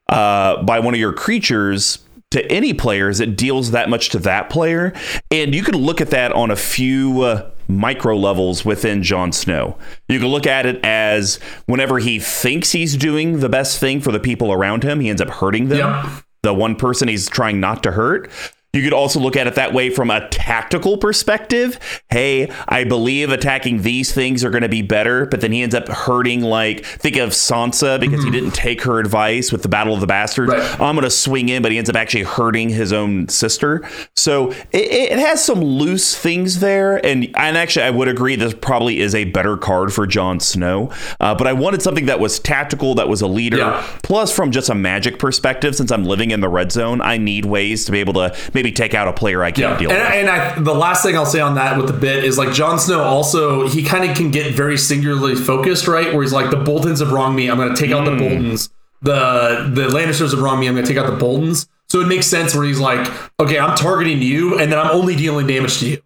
uh, 0.08 0.62
by 0.62 0.80
one 0.80 0.94
of 0.94 1.00
your 1.00 1.12
creatures 1.12 1.98
to 2.30 2.44
any 2.52 2.74
players, 2.74 3.20
it 3.20 3.36
deals 3.36 3.70
that 3.70 3.88
much 3.88 4.10
to 4.10 4.18
that 4.20 4.50
player. 4.50 4.92
And 5.30 5.54
you 5.54 5.62
can 5.62 5.76
look 5.76 6.00
at 6.00 6.10
that 6.10 6.32
on 6.32 6.50
a 6.50 6.56
few 6.56 7.22
uh, 7.22 7.50
micro 7.68 8.16
levels 8.16 8.64
within 8.64 9.02
Jon 9.02 9.30
Snow. 9.30 9.78
You 10.08 10.18
can 10.18 10.28
look 10.28 10.46
at 10.46 10.66
it 10.66 10.82
as 10.84 11.36
whenever 11.66 11.98
he 11.98 12.18
thinks 12.18 12.72
he's 12.72 12.96
doing 12.96 13.40
the 13.40 13.48
best 13.48 13.78
thing 13.78 14.00
for 14.00 14.10
the 14.10 14.20
people 14.20 14.52
around 14.52 14.82
him, 14.82 15.00
he 15.00 15.08
ends 15.08 15.22
up 15.22 15.28
hurting 15.28 15.68
them. 15.68 15.78
Yep. 15.78 16.24
The 16.42 16.54
one 16.54 16.76
person 16.76 17.08
he's 17.08 17.28
trying 17.28 17.60
not 17.60 17.82
to 17.82 17.92
hurt. 17.92 18.30
You 18.74 18.82
could 18.82 18.92
also 18.92 19.18
look 19.18 19.34
at 19.34 19.46
it 19.46 19.54
that 19.54 19.72
way 19.72 19.88
from 19.88 20.10
a 20.10 20.28
tactical 20.28 20.98
perspective. 20.98 21.78
Hey, 22.10 22.52
I 22.68 22.84
believe 22.84 23.30
attacking 23.30 23.80
these 23.80 24.12
things 24.12 24.44
are 24.44 24.50
going 24.50 24.62
to 24.62 24.68
be 24.68 24.82
better, 24.82 25.24
but 25.24 25.40
then 25.40 25.52
he 25.52 25.62
ends 25.62 25.74
up 25.74 25.88
hurting, 25.88 26.42
like, 26.42 26.84
think 26.84 27.16
of 27.16 27.30
Sansa 27.30 27.98
because 27.98 28.22
he 28.22 28.30
didn't 28.30 28.50
take 28.50 28.82
her 28.82 28.98
advice 28.98 29.50
with 29.50 29.62
the 29.62 29.70
Battle 29.70 29.94
of 29.94 30.00
the 30.00 30.06
Bastards. 30.06 30.52
Right. 30.52 30.80
I'm 30.80 30.94
going 30.94 31.04
to 31.04 31.10
swing 31.10 31.48
in, 31.48 31.62
but 31.62 31.72
he 31.72 31.78
ends 31.78 31.88
up 31.88 31.96
actually 31.96 32.24
hurting 32.24 32.68
his 32.68 32.92
own 32.92 33.28
sister. 33.28 33.88
So 34.16 34.50
it, 34.70 35.12
it 35.12 35.18
has 35.18 35.42
some 35.42 35.62
loose 35.64 36.14
things 36.14 36.60
there. 36.60 37.04
And, 37.06 37.24
and 37.38 37.56
actually, 37.56 37.86
I 37.86 37.90
would 37.90 38.08
agree 38.08 38.36
this 38.36 38.52
probably 38.52 39.00
is 39.00 39.14
a 39.14 39.24
better 39.24 39.56
card 39.56 39.94
for 39.94 40.06
Jon 40.06 40.40
Snow. 40.40 40.92
Uh, 41.20 41.34
but 41.34 41.46
I 41.46 41.54
wanted 41.54 41.80
something 41.80 42.04
that 42.04 42.20
was 42.20 42.38
tactical, 42.38 42.94
that 42.96 43.08
was 43.08 43.22
a 43.22 43.28
leader. 43.28 43.56
Yeah. 43.56 43.86
Plus, 44.02 44.30
from 44.30 44.50
just 44.50 44.68
a 44.68 44.74
magic 44.74 45.18
perspective, 45.18 45.74
since 45.74 45.90
I'm 45.90 46.04
living 46.04 46.32
in 46.32 46.42
the 46.42 46.50
red 46.50 46.70
zone, 46.70 47.00
I 47.00 47.16
need 47.16 47.46
ways 47.46 47.86
to 47.86 47.92
be 47.92 48.00
able 48.00 48.12
to 48.12 48.36
maybe 48.58 48.72
take 48.72 48.92
out 48.92 49.06
a 49.06 49.12
player 49.12 49.42
I 49.44 49.52
can't 49.52 49.72
Yeah, 49.74 49.78
deal 49.78 49.90
and, 49.92 49.98
with. 50.00 50.12
and 50.12 50.28
I, 50.28 50.58
the 50.58 50.74
last 50.74 51.04
thing 51.04 51.14
I'll 51.16 51.24
say 51.26 51.40
on 51.40 51.54
that 51.54 51.76
with 51.76 51.86
the 51.86 51.92
bit 51.92 52.24
is 52.24 52.36
like 52.38 52.52
Jon 52.52 52.78
Snow 52.78 53.02
also 53.02 53.68
he 53.68 53.84
kind 53.84 54.08
of 54.10 54.16
can 54.16 54.30
get 54.32 54.52
very 54.54 54.76
singularly 54.76 55.36
focused, 55.36 55.86
right? 55.86 56.12
Where 56.12 56.22
he's 56.22 56.32
like 56.32 56.50
the 56.50 56.56
Boltons 56.56 56.98
have 57.00 57.12
wronged 57.12 57.36
me, 57.36 57.48
I'm 57.48 57.56
going 57.56 57.72
to 57.74 57.80
take 57.80 57.92
out 57.92 58.04
the 58.04 58.12
hmm. 58.12 58.18
Boltons. 58.18 58.70
The 59.02 59.70
the 59.72 59.86
Lannisters 59.88 60.32
have 60.32 60.40
wronged 60.40 60.60
me, 60.60 60.66
I'm 60.66 60.74
going 60.74 60.84
to 60.84 60.92
take 60.92 61.00
out 61.02 61.08
the 61.08 61.16
Boltons. 61.16 61.68
So 61.88 62.00
it 62.00 62.08
makes 62.08 62.26
sense 62.26 62.54
where 62.54 62.64
he's 62.64 62.80
like, 62.80 63.08
okay, 63.40 63.58
I'm 63.58 63.76
targeting 63.76 64.20
you, 64.20 64.58
and 64.58 64.70
then 64.70 64.78
I'm 64.78 64.90
only 64.90 65.14
dealing 65.16 65.46
damage 65.46 65.78
to 65.78 65.88
you. 65.88 66.02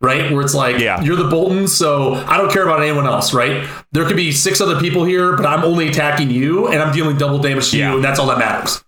Right, 0.00 0.30
where 0.30 0.42
it's 0.42 0.54
like 0.54 0.78
Yeah. 0.78 1.02
you're 1.02 1.16
the 1.16 1.28
Boltons, 1.28 1.74
so 1.74 2.14
I 2.14 2.36
don't 2.36 2.52
care 2.52 2.62
about 2.62 2.82
anyone 2.82 3.06
else. 3.06 3.32
Right, 3.34 3.66
there 3.92 4.06
could 4.06 4.16
be 4.16 4.30
six 4.30 4.60
other 4.60 4.78
people 4.78 5.04
here, 5.04 5.34
but 5.36 5.44
I'm 5.46 5.64
only 5.64 5.88
attacking 5.88 6.30
you, 6.30 6.68
and 6.68 6.80
I'm 6.82 6.94
dealing 6.94 7.16
double 7.16 7.38
damage 7.38 7.70
to 7.70 7.78
Yeah. 7.78 7.90
you, 7.90 7.96
and 7.96 8.04
that's 8.04 8.18
all 8.20 8.26
that 8.26 8.38
matters. 8.38 8.84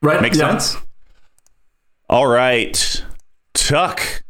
Right, 0.00 0.20
Makes 0.22 0.38
Yeah. 0.38 0.50
sense? 0.58 0.76
All 2.08 2.26
right. 2.26 3.02
Tuck, 3.54 4.22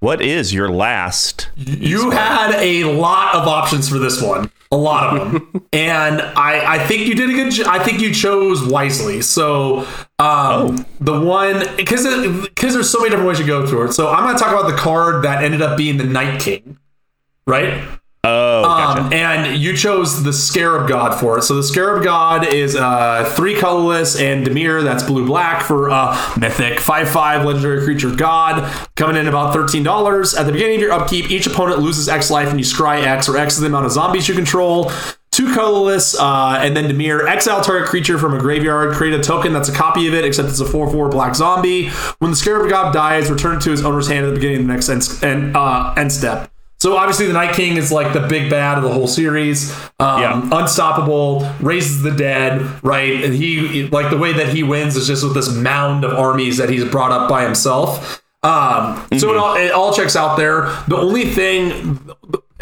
what 0.00 0.20
is 0.20 0.54
your 0.54 0.68
last? 0.68 1.50
You 1.56 2.10
had 2.10 2.54
a 2.60 2.84
lot 2.84 3.34
of 3.34 3.48
options 3.48 3.88
for 3.88 3.98
this 3.98 4.22
one, 4.22 4.50
a 4.70 4.76
lot 4.76 5.16
of 5.16 5.32
them, 5.32 5.66
and 5.72 6.20
I, 6.22 6.74
I 6.76 6.86
think 6.86 7.08
you 7.08 7.14
did 7.14 7.30
a 7.30 7.32
good. 7.32 7.52
jo- 7.52 7.64
I 7.66 7.82
think 7.82 8.00
you 8.00 8.12
chose 8.14 8.62
wisely. 8.64 9.22
So, 9.22 9.86
um, 10.18 10.86
the 11.00 11.18
one 11.18 11.64
because 11.76 12.04
because 12.42 12.74
there's 12.74 12.90
so 12.90 12.98
many 12.98 13.10
different 13.10 13.28
ways 13.28 13.40
you 13.40 13.46
go 13.46 13.66
through 13.66 13.86
it. 13.86 13.92
So 13.92 14.08
I'm 14.08 14.22
going 14.24 14.36
to 14.36 14.42
talk 14.42 14.52
about 14.52 14.70
the 14.70 14.76
card 14.76 15.24
that 15.24 15.42
ended 15.42 15.62
up 15.62 15.76
being 15.76 15.96
the 15.96 16.04
Night 16.04 16.40
King, 16.40 16.78
right? 17.46 17.82
Oh, 18.26 18.62
gotcha. 18.62 19.02
Um, 19.02 19.12
and 19.12 19.56
you 19.56 19.76
chose 19.76 20.22
the 20.22 20.32
Scarab 20.32 20.88
God 20.88 21.18
for 21.18 21.38
it. 21.38 21.42
So 21.42 21.54
the 21.54 21.62
Scarab 21.62 22.02
God 22.02 22.52
is 22.52 22.74
uh, 22.74 23.32
three 23.36 23.54
colorless 23.54 24.18
and 24.20 24.46
Dimir, 24.46 24.82
that's 24.82 25.02
blue 25.02 25.26
black 25.26 25.62
for 25.62 25.90
uh, 25.90 26.34
mythic 26.36 26.80
5 26.80 27.08
5 27.08 27.44
legendary 27.44 27.84
creature 27.84 28.14
God, 28.14 28.64
coming 28.96 29.16
in 29.16 29.28
about 29.28 29.54
$13. 29.54 30.38
At 30.38 30.46
the 30.46 30.52
beginning 30.52 30.76
of 30.76 30.82
your 30.82 30.92
upkeep, 30.92 31.30
each 31.30 31.46
opponent 31.46 31.80
loses 31.80 32.08
X 32.08 32.30
life 32.30 32.48
and 32.48 32.58
you 32.58 32.64
scry 32.64 33.02
X, 33.04 33.28
or 33.28 33.36
X 33.36 33.54
is 33.54 33.60
the 33.60 33.66
amount 33.66 33.86
of 33.86 33.92
zombies 33.92 34.28
you 34.28 34.34
control. 34.34 34.90
Two 35.30 35.52
colorless, 35.52 36.18
uh, 36.18 36.58
and 36.62 36.74
then 36.74 36.86
Dimir, 36.86 37.28
exile 37.28 37.60
target 37.60 37.88
creature 37.88 38.16
from 38.16 38.32
a 38.32 38.38
graveyard, 38.38 38.94
create 38.94 39.12
a 39.12 39.22
token 39.22 39.52
that's 39.52 39.68
a 39.68 39.74
copy 39.74 40.08
of 40.08 40.14
it, 40.14 40.24
except 40.24 40.48
it's 40.48 40.60
a 40.60 40.64
4 40.64 40.90
4 40.90 41.10
black 41.10 41.34
zombie. 41.34 41.90
When 42.18 42.30
the 42.30 42.36
Scarab 42.36 42.70
God 42.70 42.94
dies, 42.94 43.30
return 43.30 43.58
it 43.58 43.60
to 43.62 43.70
his 43.70 43.84
owner's 43.84 44.08
hand 44.08 44.24
at 44.24 44.30
the 44.30 44.34
beginning 44.34 44.60
of 44.62 44.66
the 44.66 44.72
next 44.72 44.88
end, 44.88 45.22
end, 45.22 45.56
uh, 45.56 45.92
end 45.96 46.10
step. 46.10 46.50
So 46.78 46.96
obviously, 46.96 47.26
the 47.26 47.32
Night 47.32 47.54
King 47.54 47.76
is 47.78 47.90
like 47.90 48.12
the 48.12 48.20
big 48.20 48.50
bad 48.50 48.76
of 48.76 48.84
the 48.84 48.92
whole 48.92 49.06
series. 49.08 49.72
Um, 49.98 50.20
Yeah. 50.20 50.48
Unstoppable, 50.52 51.48
raises 51.60 52.02
the 52.02 52.10
dead, 52.10 52.62
right? 52.84 53.24
And 53.24 53.32
he 53.34 53.88
like 53.88 54.10
the 54.10 54.18
way 54.18 54.32
that 54.34 54.48
he 54.48 54.62
wins 54.62 54.94
is 54.96 55.06
just 55.06 55.24
with 55.24 55.34
this 55.34 55.50
mound 55.52 56.04
of 56.04 56.12
armies 56.12 56.58
that 56.58 56.68
he's 56.68 56.84
brought 56.84 57.12
up 57.12 57.28
by 57.30 57.44
himself. 57.44 58.22
Um, 58.42 59.02
So 59.18 59.30
it 59.32 59.36
all, 59.38 59.56
it 59.56 59.72
all 59.72 59.92
checks 59.94 60.14
out 60.16 60.36
there. 60.36 60.66
The 60.88 60.96
only 60.96 61.24
thing, 61.24 61.98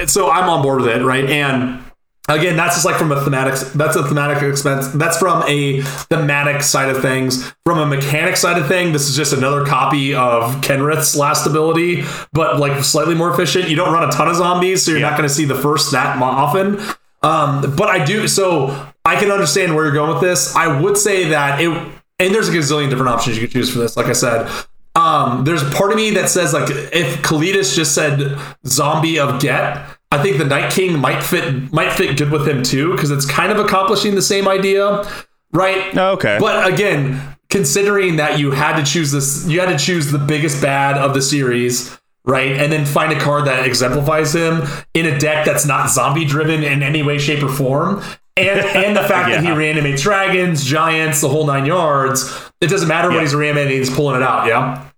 so 0.07 0.31
I'm 0.31 0.49
on 0.49 0.63
board 0.63 0.81
with 0.83 0.91
it, 0.91 1.03
right? 1.05 1.29
And 1.29 1.83
Again, 2.27 2.57
that's 2.57 2.77
just 2.77 2.87
like 2.87 2.97
from 2.97 3.13
a 3.13 3.23
thematic. 3.23 3.55
That's 3.73 3.97
a 3.97 4.03
thematic 4.03 4.43
expense. 4.43 4.89
That's 4.89 5.19
from 5.19 5.43
a 5.47 5.83
thematic 5.83 6.63
side 6.63 6.89
of 6.89 7.03
things. 7.03 7.53
From 7.67 7.79
a 7.79 7.85
mechanic 7.85 8.39
side 8.39 8.57
of 8.57 8.67
thing, 8.67 8.93
this 8.93 9.11
is 9.11 9.15
just 9.15 9.35
another 9.35 9.67
copy 9.67 10.15
of 10.15 10.63
Kenrith's 10.63 11.15
last 11.15 11.47
ability, 11.47 12.05
but 12.33 12.59
like 12.59 12.83
slightly 12.83 13.15
more 13.15 13.31
efficient. 13.31 13.69
You 13.69 13.77
don't 13.77 13.93
run 13.93 14.09
a 14.09 14.11
ton 14.11 14.29
of 14.29 14.37
zombies, 14.37 14.83
so 14.83 14.91
you're 14.91 15.01
not 15.01 15.19
going 15.19 15.29
to 15.29 15.35
see 15.35 15.45
the 15.45 15.55
first 15.55 15.93
that 15.93 16.17
often. 16.21 16.81
Um, 17.23 17.75
but 17.77 17.89
I 17.89 18.03
do. 18.03 18.27
So 18.27 18.91
I 19.05 19.17
can 19.17 19.31
understand 19.31 19.75
where 19.75 19.85
you're 19.85 19.95
going 19.95 20.13
with 20.13 20.23
this. 20.23 20.57
I 20.57 20.81
would 20.81 20.97
say 20.97 21.29
that 21.29 21.61
it, 21.61 21.69
and 21.69 22.35
there's 22.35 22.49
a 22.49 22.53
gazillion 22.53 22.89
different 22.89 23.11
options 23.11 23.37
you 23.37 23.43
could 23.43 23.53
choose 23.53 23.71
for 23.71 23.81
this. 23.81 23.99
Like 23.99 24.07
I 24.07 24.13
said, 24.15 24.51
um, 24.95 25.45
there's 25.45 25.63
a 25.63 25.71
part 25.71 25.91
of 25.91 25.97
me 25.97 26.11
that 26.13 26.31
says 26.31 26.55
like 26.55 26.71
if 26.71 27.21
Kalitas 27.23 27.75
just 27.75 27.95
said 27.95 28.39
zombie 28.67 29.19
of 29.19 29.41
get, 29.41 29.85
I 30.19 30.23
think 30.23 30.39
the 30.39 30.45
Night 30.45 30.73
King 30.73 30.99
might 30.99 31.23
fit 31.23 31.73
might 31.73 31.93
fit 31.93 32.17
good 32.17 32.31
with 32.31 32.47
him 32.47 32.63
too 32.63 32.93
because 32.93 33.11
it's 33.11 33.27
kind 33.27 33.51
of 33.53 33.59
accomplishing 33.59 34.15
the 34.15 34.23
same 34.23 34.47
idea, 34.49 35.05
right? 35.53 35.97
Oh, 35.97 36.13
okay. 36.13 36.39
But 36.41 36.73
again, 36.73 37.21
considering 37.51 38.17
that 38.17 38.39
you 38.39 38.51
had 38.53 38.77
to 38.77 38.85
choose 38.91 39.11
this, 39.13 39.47
you 39.47 39.61
had 39.61 39.77
to 39.77 39.85
choose 39.85 40.11
the 40.13 40.19
biggest 40.19 40.63
bad 40.63 40.97
of 40.97 41.15
the 41.15 41.23
series. 41.23 41.97
Right, 42.27 42.53
and 42.53 42.73
then 42.73 42.87
find 42.87 43.13
a 43.13 43.21
card 43.21 43.45
that 43.45 43.67
exemplifies 43.67 44.35
him 44.35 44.63
in 44.95 45.05
a 45.05 45.19
deck 45.19 45.45
that's 45.45 45.67
not 45.67 45.91
zombie 45.91 46.25
driven 46.25 46.65
in 46.65 46.83
any 46.83 47.03
way, 47.03 47.19
shape, 47.19 47.43
or 47.43 47.51
form, 47.51 48.03
and 48.35 48.61
and 48.85 48.97
the 48.97 49.03
fact 49.03 49.29
that 49.29 49.45
he 49.45 49.51
reanimates 49.53 50.01
dragons, 50.01 50.65
giants, 50.65 51.21
the 51.21 51.29
whole 51.29 51.47
nine 51.47 51.67
yards. 51.67 52.35
It 52.63 52.69
doesn't 52.69 52.89
matter 52.89 53.09
Yeah. 53.11 53.17
what 53.17 53.25
he's 53.25 53.35
reanimating; 53.35 53.77
he's 53.77 53.91
pulling 53.95 54.17
it 54.17 54.23
out. 54.23 54.47
Yeah, 54.47 54.89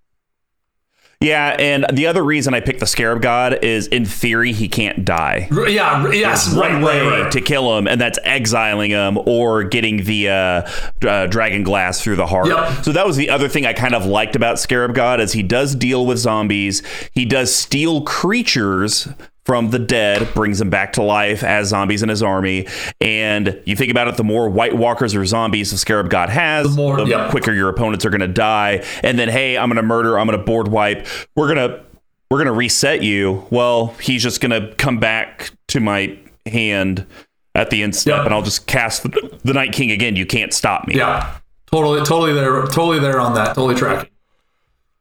Yeah, 1.20 1.56
and 1.58 1.86
the 1.92 2.06
other 2.06 2.22
reason 2.22 2.52
I 2.52 2.60
picked 2.60 2.80
the 2.80 2.86
Scarab 2.86 3.22
God 3.22 3.64
is 3.64 3.86
in 3.86 4.04
theory 4.04 4.52
he 4.52 4.68
can't 4.68 5.02
die. 5.04 5.48
Yeah, 5.50 6.10
yes, 6.12 6.52
right, 6.54 6.82
way 6.82 7.00
right, 7.00 7.22
right. 7.22 7.32
to 7.32 7.40
kill 7.40 7.78
him, 7.78 7.88
and 7.88 7.98
that's 7.98 8.18
exiling 8.22 8.90
him 8.90 9.18
or 9.26 9.64
getting 9.64 10.04
the 10.04 10.28
uh, 10.28 10.70
uh, 11.06 11.26
dragon 11.26 11.62
glass 11.62 12.02
through 12.02 12.16
the 12.16 12.26
heart. 12.26 12.48
Yep. 12.48 12.84
So 12.84 12.92
that 12.92 13.06
was 13.06 13.16
the 13.16 13.30
other 13.30 13.48
thing 13.48 13.64
I 13.64 13.72
kind 13.72 13.94
of 13.94 14.04
liked 14.04 14.36
about 14.36 14.58
Scarab 14.58 14.94
God 14.94 15.18
is 15.20 15.32
he 15.32 15.42
does 15.42 15.74
deal 15.74 16.04
with 16.04 16.18
zombies. 16.18 16.82
He 17.12 17.24
does 17.24 17.54
steal 17.54 18.02
creatures 18.02 19.08
from 19.47 19.70
the 19.70 19.78
dead, 19.78 20.34
brings 20.34 20.59
them 20.59 20.68
back 20.70 20.92
to 20.94 21.03
life 21.03 21.42
as 21.44 21.68
zombies 21.68 22.03
in 22.03 22.09
his 22.09 22.22
army. 22.22 22.66
And 23.01 23.62
you 23.64 23.76
think 23.76 23.90
about 23.92 24.09
it, 24.09 24.16
the 24.16 24.24
more 24.24 24.49
White 24.49 24.76
Walkers 24.76 25.14
or 25.14 25.24
zombies 25.24 25.70
the 25.70 25.78
Scarab 25.78 26.11
God 26.11 26.28
has, 26.28 26.66
The 26.68 26.76
more- 26.76 27.01
yep. 27.07 27.30
quicker 27.30 27.53
your 27.53 27.68
opponents 27.68 28.05
are 28.05 28.11
going 28.11 28.20
to 28.20 28.26
die. 28.28 28.84
And 29.05 29.18
then, 29.18 29.28
hey, 29.28 29.57
I'm 29.57 29.68
going 29.68 29.76
to 29.76 29.82
murder, 29.82 30.18
I'm 30.18 30.26
going 30.26 30.36
to 30.38 30.44
board 30.44 30.68
wipe. 30.68 31.07
We're 31.36 31.55
going 31.55 31.70
to 31.70 31.80
we're 32.28 32.38
going 32.38 32.47
to 32.47 32.53
reset 32.53 33.05
you. 33.05 33.47
Well, 33.51 33.94
he's 34.01 34.20
just 34.20 34.40
going 34.40 34.51
to 34.51 34.74
come 34.74 34.99
back 34.99 35.53
to 35.68 35.78
my 35.78 36.18
hand 36.44 37.07
at 37.55 37.70
the 37.70 37.84
end 37.84 37.94
step, 37.94 38.16
Yep. 38.16 38.24
and 38.26 38.34
I'll 38.34 38.42
just 38.42 38.66
cast 38.66 39.05
the, 39.05 39.38
the 39.44 39.53
Night 39.55 39.72
King 39.72 39.92
again. 39.92 40.16
You 40.16 40.26
can't 40.26 40.53
stop 40.53 40.88
me. 40.88 40.97
Yeah, 40.97 41.36
totally, 41.70 42.01
totally 42.01 42.32
there, 42.32 42.62
totally 42.66 42.99
there 42.99 43.20
on 43.20 43.34
that, 43.34 43.55
totally 43.55 43.76
tracking. 43.76 44.11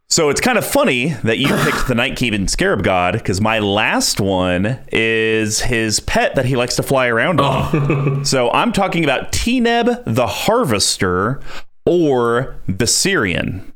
So 0.10 0.30
it's 0.30 0.40
kind 0.40 0.58
of 0.58 0.66
funny 0.66 1.10
that 1.24 1.40
you 1.40 1.48
picked 1.48 1.88
the 1.88 1.96
Night 1.96 2.16
King 2.16 2.36
and 2.36 2.50
Scarab 2.50 2.84
God 2.84 3.14
because 3.14 3.42
my 3.42 3.60
last 3.60 4.22
one 4.22 4.80
is 4.92 5.62
his 5.62 6.00
pet 6.00 6.36
that 6.36 6.46
he 6.46 6.56
likes 6.56 6.76
to 6.76 6.84
fly 6.84 7.08
around 7.08 7.42
on. 7.42 7.70
Oh. 7.74 8.24
so 8.24 8.52
I'm 8.52 8.72
talking 8.72 9.04
about 9.04 9.32
Teneb 9.32 10.04
the 10.06 10.28
Harvester 10.28 11.42
or 11.86 12.56
the 12.68 12.88
Syrian. 12.88 13.74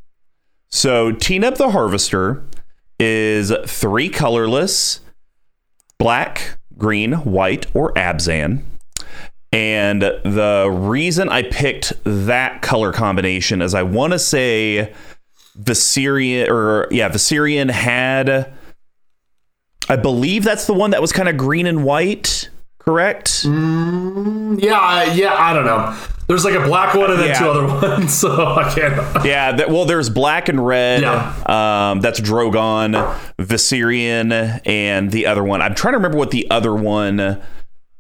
So 0.70 1.12
Teneb 1.12 1.58
the 1.58 1.72
Harvester 1.72 2.44
is 3.00 3.52
three 3.66 4.10
colorless, 4.10 5.00
black, 5.98 6.60
green, 6.78 7.14
white, 7.14 7.66
or 7.74 7.92
Abzan. 7.94 8.62
And 9.52 10.04
the 10.04 10.70
reason 10.72 11.28
I 11.28 11.42
picked 11.42 11.94
that 12.04 12.62
color 12.62 12.94
combination 12.94 13.64
is 13.64 13.74
I 13.74 13.82
want 13.82 14.14
to 14.14 14.20
say 14.20 14.94
Viserion 15.62 16.50
or 16.50 16.88
yeah, 16.92 17.10
Viserion 17.10 17.70
had 17.70 18.52
I 19.90 19.96
believe 19.96 20.44
that's 20.44 20.68
the 20.68 20.74
one 20.74 20.92
that 20.92 21.02
was 21.02 21.12
kind 21.12 21.28
of 21.28 21.36
green 21.38 21.66
and 21.66 21.84
white, 21.84 22.50
correct? 22.78 23.44
Yeah, 23.44 23.52
I- 24.80 25.12
yeah, 25.16 25.34
I 25.36 25.54
don't 25.54 25.66
know. 25.66 25.98
There's 26.28 26.46
like 26.46 26.54
a 26.54 26.64
black 26.64 26.94
one 26.94 27.10
and 27.10 27.20
then 27.20 27.30
Yeah. 27.30 27.40
two 27.40 27.50
other 27.50 27.66
ones, 27.90 28.14
so 28.14 28.30
I 28.56 28.72
can't. 28.72 29.26
Yeah, 29.26 29.52
that, 29.54 29.72
well, 29.72 29.86
there's 29.86 30.12
black 30.12 30.48
and 30.48 30.64
red. 30.64 31.02
Yeah. 31.02 31.34
Um, 31.92 32.02
that's 32.02 32.20
Drogon, 32.22 32.94
Viserion, 33.40 34.62
and 34.66 35.12
the 35.12 35.26
other 35.26 35.44
one. 35.44 35.64
I'm 35.64 35.74
trying 35.74 35.94
to 35.94 35.98
remember 35.98 36.20
what 36.20 36.30
the 36.30 36.50
other 36.52 36.76
one. 36.76 37.42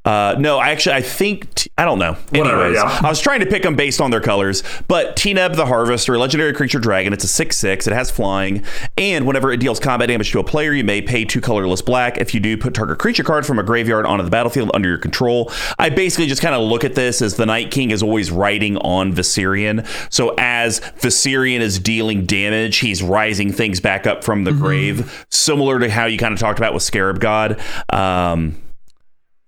Uh, 0.10 0.36
no, 0.40 0.58
I 0.58 0.70
actually 0.70 0.96
I 0.96 1.02
think 1.04 1.54
t- 1.54 1.70
I 1.78 1.86
don't 1.86 2.00
know. 2.00 2.14
Whatever, 2.32 2.64
Anyways, 2.64 2.78
yeah. 2.78 3.00
I 3.04 3.10
was 3.10 3.22
trying 3.22 3.42
to 3.42 3.46
pick 3.46 3.62
them 3.62 3.76
based 3.76 4.02
on 4.02 4.10
their 4.10 4.20
colors, 4.20 4.64
but 4.88 5.16
Teneb 5.16 5.56
the 5.56 5.68
Harvester, 5.68 6.16
a 6.16 6.18
legendary 6.18 6.52
creature 6.52 6.80
dragon. 6.80 7.14
It's 7.14 7.24
a 7.24 7.28
six-six. 7.28 7.86
It 7.86 7.94
has 7.94 8.10
flying, 8.10 8.64
and 8.98 9.28
whenever 9.28 9.52
it 9.52 9.60
deals 9.60 9.80
combat 9.80 10.08
damage 10.08 10.32
to 10.32 10.40
a 10.40 10.44
player, 10.44 10.74
you 10.74 10.84
may 10.84 11.00
pay 11.04 11.26
two 11.26 11.42
colorless 11.42 11.84
black. 11.84 12.18
If 12.18 12.34
you 12.34 12.40
do, 12.40 12.58
put 12.58 12.74
target 12.74 12.98
creature 12.98 13.24
card 13.24 13.46
from 13.46 13.60
a 13.60 13.64
graveyard 13.64 14.08
onto 14.08 14.24
the 14.24 14.32
battlefield 14.32 14.72
under 14.74 14.90
your 14.90 14.98
control. 14.98 15.52
I 15.78 15.90
basically 15.90 16.26
just 16.26 16.42
kind 16.42 16.56
of 16.56 16.64
look 16.64 16.84
at 16.84 16.96
this 16.96 17.22
as 17.22 17.36
the 17.36 17.46
Night 17.46 17.70
King 17.70 17.92
is 17.92 18.02
always 18.02 18.32
riding 18.32 18.78
on 18.78 19.14
Viserion. 19.14 19.86
So 20.12 20.34
as 20.40 20.80
Viserion 20.80 21.60
is 21.60 21.78
dealing 21.78 22.26
damage, 22.26 22.78
he's 22.78 23.04
rising 23.04 23.52
things 23.54 23.80
back 23.80 24.08
up 24.08 24.24
from 24.24 24.44
the 24.44 24.54
grave, 24.54 25.26
similar 25.30 25.78
to 25.78 25.88
how 25.88 26.06
you 26.06 26.18
kind 26.18 26.34
of 26.34 26.40
talked 26.40 26.58
about 26.58 26.74
with 26.74 26.82
Scarab 26.82 27.20
God. 27.20 27.62
Um, 27.94 28.56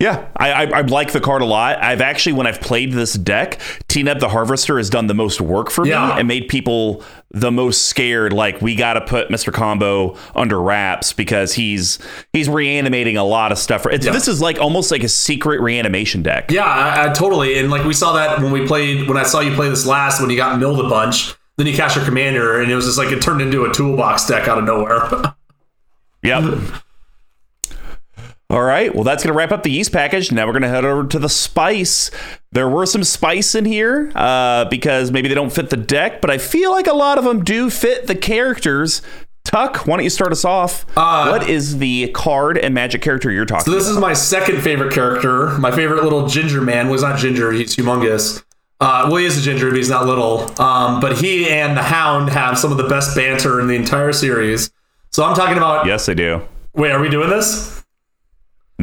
yeah, 0.02 0.28
I, 0.36 0.52
I, 0.52 0.64
I 0.64 0.82
like 0.82 1.12
the 1.14 1.22
card 1.22 1.42
a 1.42 1.46
lot. 1.46 1.78
I've 1.82 2.02
actually, 2.02 2.34
when 2.34 2.48
I've 2.48 2.60
played 2.60 2.92
this 2.92 3.14
deck, 3.14 3.60
Teneb 3.88 4.20
the 4.20 4.30
Harvester 4.30 4.78
has 4.78 4.90
done 4.90 5.08
the 5.08 5.14
most 5.14 5.40
work 5.40 5.70
for 5.72 5.86
Yeah. 5.86 6.08
me 6.16 6.20
and 6.20 6.28
made 6.28 6.48
people 6.48 7.04
the 7.30 7.52
most 7.52 7.86
scared. 7.86 8.34
Like 8.34 8.62
we 8.62 8.76
got 8.76 8.94
to 8.96 9.02
put 9.02 9.30
Mr. 9.30 9.54
Combo 9.54 10.18
under 10.36 10.62
wraps 10.62 11.14
because 11.14 11.54
he's 11.54 12.00
he's 12.34 12.50
reanimating 12.50 13.16
a 13.16 13.24
lot 13.24 13.52
of 13.52 13.58
stuff. 13.58 13.86
It's, 13.86 14.06
Yeah. 14.06 14.12
This 14.12 14.28
is 14.28 14.42
like 14.42 14.60
almost 14.60 14.92
like 14.92 15.04
a 15.04 15.08
secret 15.10 15.62
reanimation 15.62 16.24
deck. 16.24 16.52
Yeah, 16.52 16.66
I, 16.66 17.10
I 17.10 17.14
totally. 17.14 17.60
And 17.60 17.70
like 17.70 17.86
we 17.86 17.94
saw 17.94 18.14
that 18.14 18.42
when 18.42 18.52
we 18.52 18.66
played, 18.68 19.08
when 19.08 19.18
I 19.18 19.24
saw 19.24 19.40
you 19.40 19.54
play 19.56 19.70
this 19.70 19.86
last, 19.86 20.20
when 20.20 20.30
you 20.30 20.36
got 20.38 20.60
milled 20.60 20.80
a 20.84 20.90
bunch, 20.90 21.34
then 21.58 21.68
you 21.68 21.76
cast 21.76 21.96
your 21.96 22.04
commander, 22.06 22.60
and 22.62 22.72
it 22.72 22.76
was 22.76 22.86
just 22.86 22.98
like 22.98 23.10
it 23.12 23.22
turned 23.22 23.42
into 23.42 23.66
a 23.66 23.72
toolbox 23.74 24.26
deck 24.26 24.48
out 24.48 24.58
of 24.58 24.64
nowhere. 24.66 25.36
Yep. 26.24 26.60
All 28.52 28.62
right. 28.62 28.94
Well, 28.94 29.06
that's 29.06 29.24
going 29.24 29.32
to 29.34 29.38
wrap 29.38 29.54
up 29.54 29.64
the 29.64 29.72
yeast 29.72 29.94
package. 29.94 30.30
Now 30.30 30.46
we're 30.46 30.52
going 30.52 30.64
to 30.64 30.68
head 30.68 30.84
over 30.84 31.08
to 31.08 31.18
the 31.20 31.30
spice. 31.30 32.12
There 32.52 32.68
were 32.68 32.86
some 32.86 33.06
spice 33.06 33.56
in 33.56 33.64
here 33.64 34.12
uh, 34.14 34.66
because 34.66 35.10
maybe 35.10 35.30
they 35.30 35.36
don't 35.36 35.54
fit 35.54 35.70
the 35.70 35.78
deck, 35.78 36.20
but 36.20 36.30
I 36.30 36.38
feel 36.38 36.72
like 36.72 36.88
a 36.88 36.94
lot 36.94 37.18
of 37.18 37.24
them 37.24 37.46
do 37.46 37.70
fit 37.70 38.08
the 38.08 38.16
characters. 38.16 39.02
Tuck, 39.46 39.88
why 39.88 39.96
don't 39.96 40.04
you 40.04 40.10
start 40.10 40.34
us 40.34 40.44
off? 40.44 40.86
what 40.98 41.50
is 41.50 41.78
the 41.78 42.10
card 42.10 42.58
and 42.58 42.74
magic 42.74 43.02
character 43.02 43.32
you're 43.32 43.46
talking 43.46 43.62
Uh, 43.62 43.66
So 43.66 43.72
this 43.72 43.88
is 43.88 43.98
my 43.98 44.12
second 44.14 44.62
favorite 44.62 44.94
character. 44.94 45.58
My 45.58 45.72
favorite 45.72 46.04
little 46.04 46.28
ginger 46.28 46.60
man 46.62 46.90
was 46.90 47.02
not 47.04 47.18
ginger; 47.18 47.54
he's 47.54 47.74
humongous. 47.74 48.44
Uh, 48.82 49.06
well, 49.08 49.16
he 49.18 49.26
is 49.26 49.38
a 49.38 49.42
ginger, 49.42 49.70
but 49.70 49.78
he's 49.78 49.90
not 49.90 50.06
little. 50.06 50.42
Um, 50.62 51.00
but 51.00 51.18
he 51.20 51.50
and 51.50 51.78
the 51.78 51.84
Hound 51.84 52.30
have 52.32 52.58
some 52.60 52.72
of 52.72 52.78
the 52.78 52.88
best 52.88 53.16
banter 53.16 53.62
in 53.62 53.68
the 53.68 53.76
entire 53.76 54.12
series. 54.12 54.72
So 55.12 55.24
I'm 55.24 55.36
talking 55.36 55.58
about. 55.58 55.86
Yes, 55.88 56.06
they 56.06 56.16
do. 56.16 56.42
Wait, 56.74 56.92
are 56.92 57.00
we 57.00 57.08
doing 57.10 57.30
this? 57.30 57.81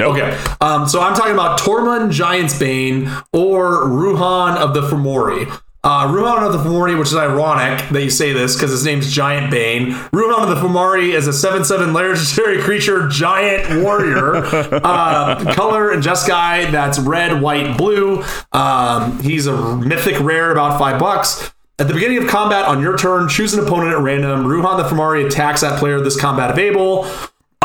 Okay. 0.01 0.37
Um, 0.61 0.89
so 0.89 1.01
I'm 1.01 1.15
talking 1.15 1.35
about 1.35 1.59
Tormund 1.59 2.11
Giantsbane 2.11 3.25
or 3.33 3.85
Ruhan 3.87 4.57
of 4.57 4.75
the 4.75 4.83
Fomori. 4.83 5.51
Uh, 5.85 6.09
Ruhan 6.09 6.43
of 6.45 6.53
the 6.53 6.59
Fomori, 6.59 6.99
which 6.99 7.09
is 7.09 7.17
ironic 7.17 7.89
that 7.91 8.03
you 8.03 8.11
say 8.11 8.33
this 8.33 8.55
because 8.57 8.71
his 8.73 8.85
name's 8.85 9.13
Giant 9.13 9.51
Bane. 9.51 9.93
Ruhan 10.13 10.43
of 10.43 10.49
the 10.49 10.57
Fomori 10.57 11.15
is 11.15 11.29
a 11.29 11.33
7 11.33 11.65
7 11.65 11.93
legendary 11.93 12.61
creature, 12.63 13.09
giant 13.09 13.83
warrior. 13.83 14.37
uh, 14.85 15.55
color 15.55 15.93
and 15.93 16.03
Jeskai, 16.03 16.71
that's 16.73 16.99
red, 16.99 17.41
white, 17.41 17.79
blue. 17.79 18.25
Um, 18.53 19.21
he's 19.23 19.47
a 19.47 19.77
mythic 19.77 20.19
rare, 20.21 20.51
about 20.51 20.79
five 20.79 20.99
bucks. 20.99 21.53
At 21.79 21.87
the 21.87 21.95
beginning 21.95 22.19
of 22.19 22.27
combat 22.29 22.67
on 22.67 22.83
your 22.83 22.99
turn, 22.99 23.29
choose 23.29 23.55
an 23.55 23.65
opponent 23.65 23.93
at 23.93 24.01
random. 24.01 24.45
Ruhan 24.47 24.83
the 24.83 24.89
Fomori 24.95 25.25
attacks 25.27 25.61
that 25.61 25.79
player 25.79 26.01
this 26.01 26.21
combat 26.21 26.51
if 26.51 26.59
able. 26.59 27.05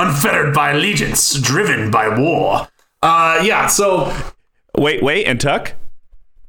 Unfettered 0.07 0.53
by 0.53 0.71
allegiance, 0.71 1.33
driven 1.39 1.89
by 1.91 2.07
war. 2.09 2.67
Uh, 3.01 3.41
yeah, 3.43 3.67
so 3.67 4.11
Wait, 4.77 5.03
wait, 5.03 5.25
and 5.25 5.39
Tuck? 5.39 5.73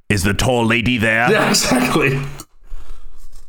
Is 0.08 0.22
the 0.22 0.34
tall 0.34 0.64
lady 0.66 0.98
there? 0.98 1.30
yeah, 1.30 1.48
exactly. 1.50 2.20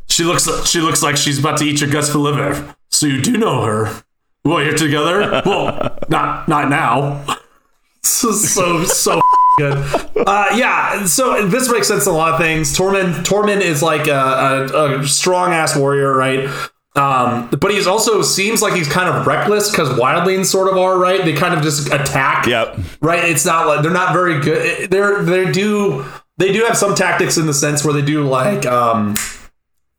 She 0.07 0.23
looks 0.23 0.47
she 0.69 0.79
looks 0.79 1.01
like 1.03 1.17
she's 1.17 1.39
about 1.39 1.57
to 1.59 1.65
eat 1.65 1.81
your 1.81 1.89
guts 1.89 2.09
for 2.09 2.19
liver. 2.19 2.75
So 2.89 3.05
you 3.07 3.21
do 3.21 3.37
know 3.37 3.63
her. 3.63 4.03
Well, 4.43 4.63
you're 4.63 4.77
together? 4.77 5.41
Well, 5.45 5.97
not 6.09 6.47
not 6.47 6.69
now. 6.69 7.25
so 8.03 8.31
so 8.31 8.83
so 8.83 9.21
good. 9.57 9.73
Uh, 10.15 10.47
yeah, 10.55 11.05
so 11.05 11.47
this 11.47 11.71
makes 11.71 11.87
sense 11.87 12.05
in 12.05 12.13
a 12.13 12.15
lot 12.15 12.33
of 12.33 12.39
things. 12.39 12.77
Tormund 12.77 13.23
Tormund 13.25 13.61
is 13.61 13.81
like 13.81 14.07
a, 14.07 14.67
a, 14.73 14.99
a 15.01 15.07
strong 15.07 15.51
ass 15.51 15.75
warrior, 15.75 16.13
right? 16.15 16.49
Um, 16.95 17.49
but 17.49 17.71
he's 17.71 17.87
also 17.87 18.21
seems 18.21 18.61
like 18.61 18.73
he's 18.73 18.87
kind 18.87 19.09
of 19.09 19.27
reckless 19.27 19.69
because 19.69 19.89
wildlings 19.89 20.45
sort 20.45 20.69
of 20.71 20.77
are, 20.77 20.97
right? 20.97 21.25
They 21.25 21.33
kind 21.33 21.53
of 21.53 21.61
just 21.61 21.91
attack 21.91 22.45
Yep. 22.47 22.77
right? 23.01 23.23
It's 23.25 23.45
not 23.45 23.67
like 23.67 23.81
they're 23.81 23.91
not 23.91 24.13
very 24.13 24.39
good. 24.39 24.89
They're 24.89 25.21
they 25.23 25.51
do 25.51 26.05
they 26.37 26.53
do 26.53 26.63
have 26.63 26.77
some 26.77 26.95
tactics 26.95 27.37
in 27.37 27.47
the 27.47 27.53
sense 27.53 27.83
where 27.83 27.93
they 27.93 28.01
do 28.01 28.23
like 28.27 28.65
um 28.65 29.15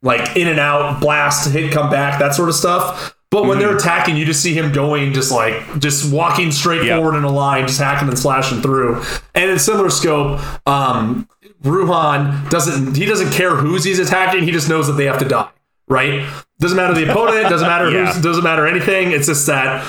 like 0.03 0.36
in 0.36 0.49
and 0.49 0.59
out, 0.61 1.01
blast, 1.01 1.51
hit, 1.53 1.70
come 1.72 1.90
back, 1.90 2.18
that 2.18 2.34
sort 2.34 2.49
of 2.49 2.55
stuff. 2.55 3.12
But 3.30 3.44
when 3.47 3.59
they're 3.59 3.76
attacking, 3.76 4.16
you 4.16 4.24
just 4.24 4.40
see 4.42 4.55
him 4.55 4.72
going, 4.72 5.12
just 5.12 5.32
like 5.32 5.80
just 5.80 6.11
walking 6.12 6.51
straight 6.53 6.84
Yeah. 6.84 6.97
forward 6.97 7.16
in 7.18 7.24
a 7.24 7.30
line, 7.30 7.66
just 7.66 7.80
hacking 7.80 8.09
and 8.09 8.18
slashing 8.18 8.62
through. 8.62 9.03
And 9.34 9.51
in 9.51 9.59
similar 9.59 9.90
scope, 9.90 10.40
um, 10.66 11.28
Ruhan 11.62 12.49
doesn't 12.49 12.97
he 12.97 13.05
doesn't 13.05 13.32
care 13.32 13.55
who's 13.57 13.84
he's 13.84 13.99
attacking. 13.99 14.44
He 14.44 14.51
just 14.53 14.68
knows 14.68 14.86
that 14.86 14.94
they 14.94 15.05
have 15.05 15.18
to 15.18 15.24
die. 15.26 15.51
Right? 15.88 16.26
Doesn't 16.59 16.76
matter 16.76 16.94
the 16.94 17.11
opponent. 17.11 17.42
Doesn't 17.50 17.66
matter 17.68 17.90
Yeah. 17.90 18.12
who's. 18.12 18.22
Doesn't 18.22 18.44
matter 18.44 18.66
anything. 18.66 19.12
It's 19.12 19.26
just 19.26 19.46
that 19.46 19.84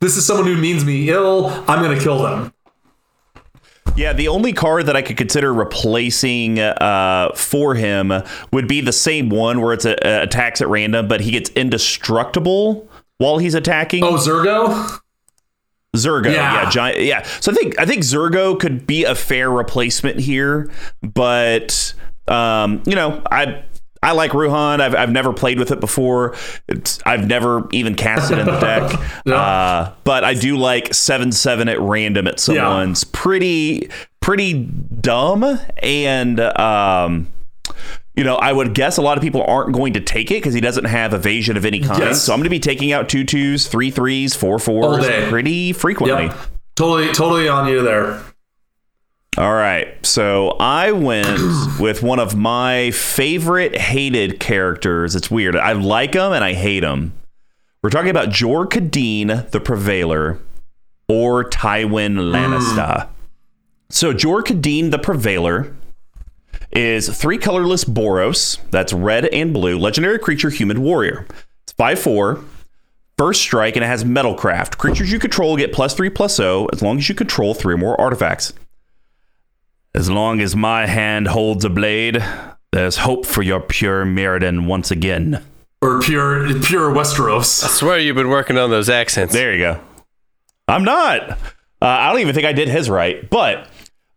this 0.00 0.16
is 0.16 0.26
someone 0.26 0.46
who 0.46 0.56
means 0.56 0.84
me 0.84 1.08
ill. 1.10 1.46
I'm 1.68 1.82
gonna 1.82 2.00
kill 2.00 2.22
them. 2.22 2.52
Yeah, 3.96 4.12
the 4.12 4.28
only 4.28 4.52
card 4.52 4.86
that 4.86 4.96
I 4.96 5.02
could 5.02 5.16
consider 5.16 5.52
replacing 5.52 6.58
uh, 6.60 7.32
for 7.34 7.74
him 7.74 8.12
would 8.52 8.68
be 8.68 8.80
the 8.80 8.92
same 8.92 9.28
one 9.30 9.60
where 9.60 9.72
it's 9.72 9.84
a, 9.84 9.96
a 10.06 10.22
attacks 10.22 10.60
at 10.60 10.68
random, 10.68 11.08
but 11.08 11.20
he 11.20 11.32
gets 11.32 11.50
indestructible 11.50 12.88
while 13.18 13.38
he's 13.38 13.54
attacking. 13.54 14.04
Oh, 14.04 14.14
Zurgo. 14.14 14.98
Zurgo, 15.96 16.32
Yeah. 16.32 16.62
yeah. 16.62 16.70
giant, 16.70 17.00
yeah. 17.00 17.22
So 17.40 17.50
I 17.50 17.54
think 17.54 17.78
I 17.80 17.84
think 17.84 18.02
Zurgo 18.04 18.58
could 18.58 18.86
be 18.86 19.04
a 19.04 19.14
fair 19.14 19.50
replacement 19.50 20.20
here, 20.20 20.70
but 21.02 21.92
um, 22.28 22.82
you 22.86 22.94
know, 22.94 23.20
I 23.30 23.64
I 24.02 24.12
like 24.12 24.30
Ruhan. 24.30 24.80
I've, 24.80 24.94
I've 24.94 25.10
never 25.10 25.32
played 25.32 25.58
with 25.58 25.70
it 25.70 25.78
before. 25.80 26.34
It's, 26.68 27.00
I've 27.04 27.26
never 27.26 27.68
even 27.72 27.94
cast 27.94 28.30
it 28.32 28.38
in 28.38 28.46
the 28.46 28.58
deck. 28.58 28.98
Yeah. 29.26 29.34
uh, 29.34 29.92
but 30.04 30.24
I 30.24 30.32
do 30.34 30.56
like 30.56 30.94
seven 30.94 31.30
seven 31.32 31.68
at 31.68 31.78
random 31.78 32.26
at 32.26 32.40
someone's 32.40 33.04
pretty 33.04 33.90
pretty 34.20 34.64
dumb 34.64 35.60
and 35.82 36.40
um, 36.40 37.28
you 38.16 38.24
know 38.24 38.36
I 38.36 38.52
would 38.52 38.74
guess 38.74 38.96
a 38.96 39.02
lot 39.02 39.18
of 39.18 39.22
people 39.22 39.42
aren't 39.44 39.72
going 39.74 39.92
to 39.94 40.00
take 40.00 40.30
it 40.30 40.34
because 40.34 40.54
he 40.54 40.60
doesn't 40.62 40.84
have 40.86 41.12
evasion 41.12 41.56
of 41.58 41.66
any 41.66 41.80
kind. 41.80 41.98
Yes. 42.00 42.22
So 42.22 42.32
I'm 42.32 42.38
going 42.38 42.44
to 42.44 42.50
be 42.50 42.60
taking 42.60 42.92
out 42.92 43.08
two 43.10 43.24
twos, 43.24 43.66
three 43.68 43.90
threes, 43.90 44.34
four 44.34 44.58
fours 44.58 45.06
pretty 45.28 45.72
frequently. 45.74 46.26
Yep. 46.26 46.36
Totally, 46.76 47.12
totally 47.12 47.48
on 47.48 47.68
you 47.68 47.82
there. 47.82 48.22
All 49.38 49.54
right. 49.54 50.04
So 50.04 50.56
I 50.58 50.92
went 50.92 51.38
with 51.80 52.02
one 52.02 52.18
of 52.18 52.36
my 52.36 52.90
favorite 52.90 53.76
hated 53.76 54.40
characters. 54.40 55.14
It's 55.14 55.30
weird. 55.30 55.56
I 55.56 55.72
like 55.72 56.14
him 56.14 56.32
and 56.32 56.44
I 56.44 56.52
hate 56.52 56.82
him. 56.82 57.12
We're 57.82 57.90
talking 57.90 58.10
about 58.10 58.30
Jor 58.30 58.66
Kadeen, 58.66 59.50
the 59.50 59.60
Prevailer, 59.60 60.38
or 61.08 61.44
Tywin 61.44 62.14
hmm. 62.14 62.34
Lannister. 62.34 63.08
So 63.88 64.12
Jor 64.12 64.42
Kadeen, 64.42 64.90
the 64.90 64.98
Prevailer, 64.98 65.74
is 66.72 67.08
three 67.08 67.38
colorless 67.38 67.84
Boros. 67.84 68.58
That's 68.70 68.92
red 68.92 69.26
and 69.26 69.52
blue. 69.52 69.78
Legendary 69.78 70.18
creature, 70.18 70.50
human 70.50 70.82
warrior. 70.82 71.26
It's 71.64 71.72
5 71.72 71.98
4. 71.98 72.44
First 73.18 73.42
strike, 73.42 73.76
and 73.76 73.84
it 73.84 73.88
has 73.88 74.04
Metalcraft. 74.04 74.78
Creatures 74.78 75.12
you 75.12 75.18
control 75.18 75.56
get 75.56 75.72
plus 75.72 75.94
3 75.94 76.08
plus 76.10 76.36
0 76.36 76.68
as 76.72 76.80
long 76.82 76.98
as 76.98 77.08
you 77.08 77.14
control 77.14 77.54
three 77.54 77.74
or 77.74 77.78
more 77.78 78.00
artifacts. 78.00 78.52
As 79.94 80.08
long 80.08 80.40
as 80.40 80.54
my 80.54 80.86
hand 80.86 81.28
holds 81.28 81.64
a 81.64 81.70
blade, 81.70 82.24
there's 82.72 82.98
hope 82.98 83.26
for 83.26 83.42
your 83.42 83.60
pure 83.60 84.04
Mirrodin 84.04 84.66
once 84.66 84.90
again. 84.90 85.44
Or 85.82 86.00
pure, 86.00 86.60
pure 86.60 86.92
Westeros. 86.92 87.64
I 87.64 87.68
swear 87.68 87.98
you've 87.98 88.16
been 88.16 88.28
working 88.28 88.56
on 88.58 88.70
those 88.70 88.88
accents. 88.88 89.32
There 89.32 89.52
you 89.52 89.58
go. 89.58 89.80
I'm 90.68 90.84
not. 90.84 91.30
Uh, 91.30 91.36
I 91.86 92.10
don't 92.10 92.20
even 92.20 92.34
think 92.34 92.46
I 92.46 92.52
did 92.52 92.68
his 92.68 92.88
right, 92.88 93.28
but 93.28 93.66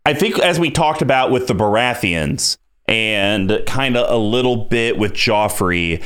I 0.06 0.14
think 0.14 0.38
as 0.40 0.60
we 0.60 0.70
talked 0.70 1.02
about 1.02 1.32
with 1.32 1.48
the 1.48 1.56
Baratheons 1.56 2.58
and 2.88 3.62
kind 3.66 3.96
of 3.98 4.12
a 4.12 4.18
little 4.18 4.66
bit 4.66 4.98
with 4.98 5.14
Joffrey, 5.14 6.04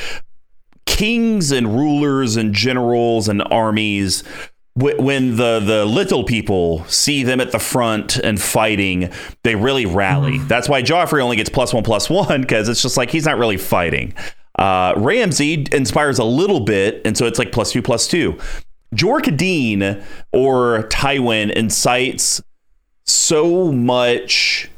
kings 0.86 1.51
and 1.51 1.76
rulers 1.76 2.38
and 2.38 2.53
generals 2.53 3.28
and 3.28 3.41
armies 3.51 4.22
wh- 4.22 4.47
when 4.78 5.38
the 5.38 5.59
the 5.59 5.86
little 5.86 6.23
people 6.23 6.86
see 6.86 7.23
them 7.23 7.41
at 7.41 7.51
the 7.51 7.59
front 7.59 8.17
and 8.17 8.39
fighting 8.39 9.11
they 9.43 9.55
really 9.55 9.86
rally. 9.86 10.38
That's 10.39 10.69
why 10.69 10.84
joffrey 10.84 11.21
only 11.21 11.36
gets 11.36 11.49
plus 11.49 11.73
one 11.73 11.84
plus 11.84 12.09
one 12.09 12.41
because 12.41 12.69
it's 12.69 12.82
just 12.82 12.95
like 12.95 13.09
he's 13.09 13.25
not 13.25 13.38
really 13.38 13.57
fighting. 13.57 14.13
Uh, 14.57 14.93
Ramsay 14.97 15.67
inspires 15.71 16.19
a 16.19 16.23
little 16.23 16.59
bit 16.59 17.01
and 17.05 17.17
so 17.17 17.25
it's 17.25 17.39
like 17.39 17.51
plus 17.51 17.71
two 17.71 17.82
plus 17.82 18.07
two. 18.07 18.38
Jor 18.93 19.19
Kadeen 19.19 20.03
or 20.32 20.84
tywin 20.89 21.51
incites 21.51 22.41
so 23.03 23.71
much 23.71 24.69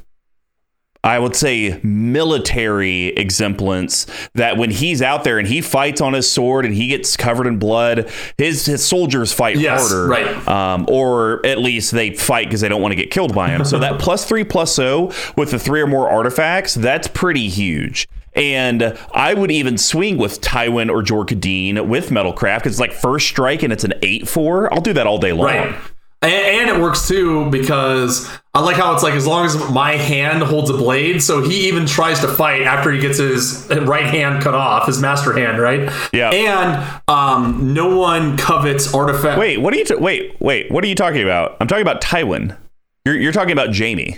I 1.04 1.18
would 1.18 1.36
say 1.36 1.80
military 1.82 3.14
exemplance 3.18 4.06
that 4.36 4.58
when 4.58 4.70
he's 4.70 5.02
out 5.02 5.24
there 5.24 5.40
and 5.40 5.48
he 5.48 5.62
fights 5.62 6.02
on 6.02 6.14
his 6.14 6.30
sword 6.30 6.66
and 6.66 6.76
he 6.76 6.88
gets 6.90 7.18
covered 7.18 7.48
in 7.48 7.58
blood, 7.58 8.10
his 8.38 8.66
his 8.66 8.86
soldiers 8.86 9.34
fight 9.34 9.58
Yes, 9.58 9.90
harder, 9.90 10.08
right. 10.08 10.48
Um, 10.48 10.86
or 10.90 11.46
at 11.46 11.58
least 11.58 11.92
they 11.92 12.14
fight 12.14 12.48
because 12.48 12.62
they 12.62 12.70
don't 12.70 12.82
want 12.82 12.92
to 12.92 12.96
get 12.96 13.12
killed 13.12 13.34
by 13.34 13.50
him. 13.50 13.66
So 13.66 13.80
that 13.80 14.00
plus 14.00 14.26
three 14.26 14.44
plus 14.44 14.60
plus 14.60 14.76
zero 14.76 15.10
with 15.38 15.52
the 15.52 15.60
three 15.60 15.80
or 15.80 15.88
more 15.88 16.10
artifacts, 16.10 16.74
that's 16.74 17.08
pretty 17.08 17.48
huge. 17.48 18.10
And 18.36 18.98
I 19.14 19.34
would 19.34 19.52
even 19.52 19.78
swing 19.78 20.18
with 20.18 20.42
Tywin 20.42 20.92
or 20.92 21.02
Jor 21.02 21.26
Kadeen 21.26 21.88
with 21.88 22.10
Metalcraft 22.10 22.58
because 22.60 22.74
it's 22.74 22.80
like 22.80 22.92
first 22.92 23.28
strike 23.28 23.64
and 23.64 23.72
it's 23.72 23.86
an 23.86 23.94
eight 24.02 24.28
four. 24.28 24.72
I'll 24.74 24.82
do 24.82 24.92
that 24.94 25.08
all 25.08 25.18
day 25.18 25.32
long. 25.32 25.46
Right. 25.48 25.76
And, 26.22 26.32
and 26.34 26.70
it 26.70 26.82
works 26.82 27.08
too 27.08 27.50
because 27.50 28.30
I 28.54 28.60
like 28.62 28.76
how 28.76 28.94
it's 28.94 29.04
like 29.04 29.14
as 29.14 29.26
long 29.26 29.46
as 29.46 29.56
my 29.72 29.94
hand 29.94 30.44
holds 30.44 30.70
a 30.70 30.74
blade, 30.74 31.24
so 31.24 31.42
he 31.42 31.68
even 31.70 31.86
tries 31.86 32.20
to 32.22 32.28
fight 32.28 32.64
after 32.64 32.92
he 32.92 33.00
gets 33.00 33.20
his 33.20 33.66
right 33.70 34.06
hand 34.06 34.44
cut 34.44 34.54
off, 34.54 34.86
his 34.88 35.00
master 35.02 35.32
hand, 35.32 35.60
right? 35.60 35.90
Yeah. 36.12 36.32
And 36.32 37.02
um, 37.08 37.74
no 37.74 37.96
one 37.98 38.36
covets 38.38 38.94
artifact. 38.94 39.40
Wait, 39.40 39.60
what 39.60 39.74
are 39.74 39.78
you? 39.78 39.86
T- 39.86 39.96
wait, 39.96 40.36
wait. 40.42 40.70
What 40.72 40.84
are 40.84 40.88
you 40.88 40.96
talking 40.96 41.24
about? 41.24 41.56
I'm 41.62 41.68
talking 41.68 41.84
about 41.84 42.02
Tywin. 42.02 42.58
You're 43.06 43.16
you're 43.16 43.32
talking 43.32 43.54
about 43.54 43.74
Jaime. 43.76 44.18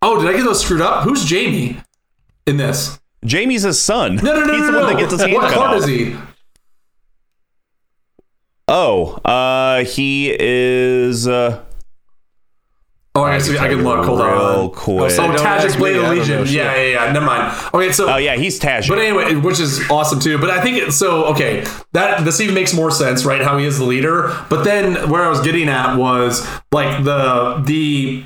Oh, 0.00 0.20
did 0.22 0.30
I 0.32 0.36
get 0.38 0.44
those 0.44 0.62
screwed 0.64 0.80
up? 0.80 1.04
Who's 1.04 1.28
Jaime 1.28 1.76
in 2.46 2.56
this? 2.56 2.98
Jaime's 3.28 3.62
his 3.62 3.78
son. 3.80 4.16
No, 4.16 4.22
no, 4.40 4.44
no, 4.46 4.52
He's 4.52 4.60
no, 4.60 4.66
the 4.66 4.72
no. 4.72 4.80
one 4.84 4.92
that 4.94 5.00
gets 5.00 5.12
his 5.12 5.20
hand 5.20 5.32
what 5.34 5.42
cut 5.50 5.54
card 5.54 5.70
off. 5.72 5.76
is 5.82 5.86
he? 5.86 6.16
Oh, 8.68 9.12
uh, 9.24 9.84
he 9.84 10.34
is. 10.38 11.28
Uh, 11.28 11.62
Oh, 13.16 13.22
I 13.22 13.38
guess 13.38 13.48
I 13.48 13.68
can 13.68 13.82
look. 13.82 14.04
Hold 14.04 14.20
on. 14.20 14.30
Real 14.30 14.68
quick. 14.68 14.98
Oh, 14.98 15.08
Don't 15.08 15.36
Tajic 15.38 15.46
ask 15.64 15.78
Blade 15.78 15.96
me, 15.96 16.04
of 16.04 16.10
Legion. 16.10 16.36
know. 16.36 16.42
Yeah, 16.44 16.76
yeah, 16.76 17.06
yeah. 17.06 17.12
Never 17.12 17.24
mind. 17.24 17.58
Okay, 17.72 17.90
so 17.90 18.12
oh 18.12 18.18
yeah, 18.18 18.36
he's 18.36 18.58
Taj. 18.58 18.90
But 18.90 18.98
anyway, 18.98 19.34
which 19.36 19.58
is 19.58 19.88
awesome 19.90 20.20
too. 20.20 20.36
But 20.36 20.50
I 20.50 20.60
think 20.62 20.76
it, 20.76 20.92
so. 20.92 21.24
Okay, 21.32 21.64
that 21.92 22.26
this 22.26 22.40
even 22.42 22.54
makes 22.54 22.74
more 22.74 22.90
sense, 22.90 23.24
right? 23.24 23.40
How 23.40 23.56
he 23.56 23.64
is 23.64 23.78
the 23.78 23.86
leader. 23.86 24.36
But 24.50 24.64
then 24.64 25.08
where 25.08 25.22
I 25.22 25.30
was 25.30 25.40
getting 25.40 25.70
at 25.70 25.96
was 25.96 26.46
like 26.72 27.04
the 27.04 27.62
the 27.64 28.22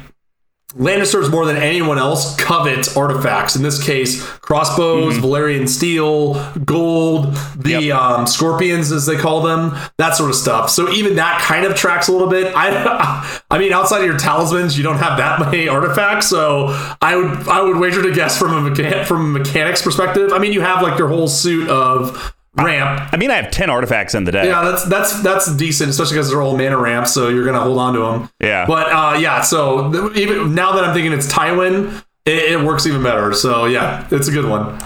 Lannisters 0.78 1.30
more 1.30 1.44
than 1.46 1.56
anyone 1.56 1.98
else 1.98 2.36
covet 2.36 2.96
artifacts. 2.96 3.56
In 3.56 3.62
this 3.62 3.82
case, 3.82 4.22
crossbows, 4.38 5.16
Valyrian 5.18 5.68
steel, 5.68 6.34
gold, 6.64 7.34
the 7.56 7.70
Yep. 7.82 7.96
um, 7.98 8.26
scorpions 8.26 8.92
as 8.92 9.04
they 9.06 9.16
call 9.16 9.40
them, 9.42 9.76
that 9.98 10.14
sort 10.16 10.30
of 10.30 10.36
stuff. 10.36 10.70
So 10.70 10.88
even 10.90 11.16
that 11.16 11.40
kind 11.40 11.64
of 11.66 11.74
tracks 11.74 12.06
a 12.08 12.12
little 12.12 12.28
bit. 12.28 12.52
I, 12.56 13.42
I 13.50 13.58
mean, 13.58 13.72
outside 13.72 13.98
of 14.00 14.06
your 14.06 14.16
talismans, 14.18 14.76
you 14.78 14.84
don't 14.84 14.98
have 14.98 15.18
that 15.18 15.40
many 15.40 15.68
artifacts. 15.68 16.28
So 16.28 16.68
I 17.02 17.16
would 17.16 17.48
I 17.48 17.60
would 17.62 17.76
wager 17.78 18.02
to 18.02 18.12
guess 18.12 18.38
from 18.38 18.66
a 18.66 18.70
mechan- 18.70 19.04
from 19.06 19.34
a 19.34 19.38
mechanics 19.40 19.82
perspective. 19.82 20.32
I 20.32 20.38
mean, 20.38 20.52
you 20.52 20.60
have 20.60 20.82
like 20.82 20.98
your 20.98 21.08
whole 21.08 21.28
suit 21.28 21.68
of 21.68 22.34
ramp. 22.54 23.08
I 23.12 23.16
mean, 23.16 23.30
I 23.30 23.36
have 23.36 23.50
ten 23.50 23.70
artifacts 23.70 24.14
in 24.14 24.24
the 24.24 24.32
deck. 24.32 24.46
Yeah, 24.46 24.62
that's 24.62 24.84
that's 24.84 25.22
that's 25.22 25.54
decent, 25.56 25.90
especially 25.90 26.14
because 26.14 26.30
they're 26.30 26.42
all 26.42 26.56
mana 26.56 26.76
ramps, 26.78 27.12
so 27.12 27.28
you're 27.28 27.44
gonna 27.44 27.60
hold 27.60 27.78
on 27.78 27.94
to 27.94 28.00
them. 28.00 28.30
Yeah. 28.40 28.66
But 28.66 28.92
uh, 28.92 29.18
yeah, 29.18 29.42
so 29.42 29.92
th- 29.92 30.16
even 30.16 30.54
now 30.54 30.72
that 30.72 30.84
I'm 30.84 30.94
thinking 30.94 31.12
it's 31.12 31.32
Tywin, 31.32 32.02
it, 32.24 32.52
it 32.52 32.64
works 32.64 32.86
even 32.86 33.02
better. 33.02 33.32
So 33.32 33.66
yeah, 33.66 34.06
it's 34.10 34.28
a 34.28 34.32
good 34.32 34.46
one. 34.46 34.78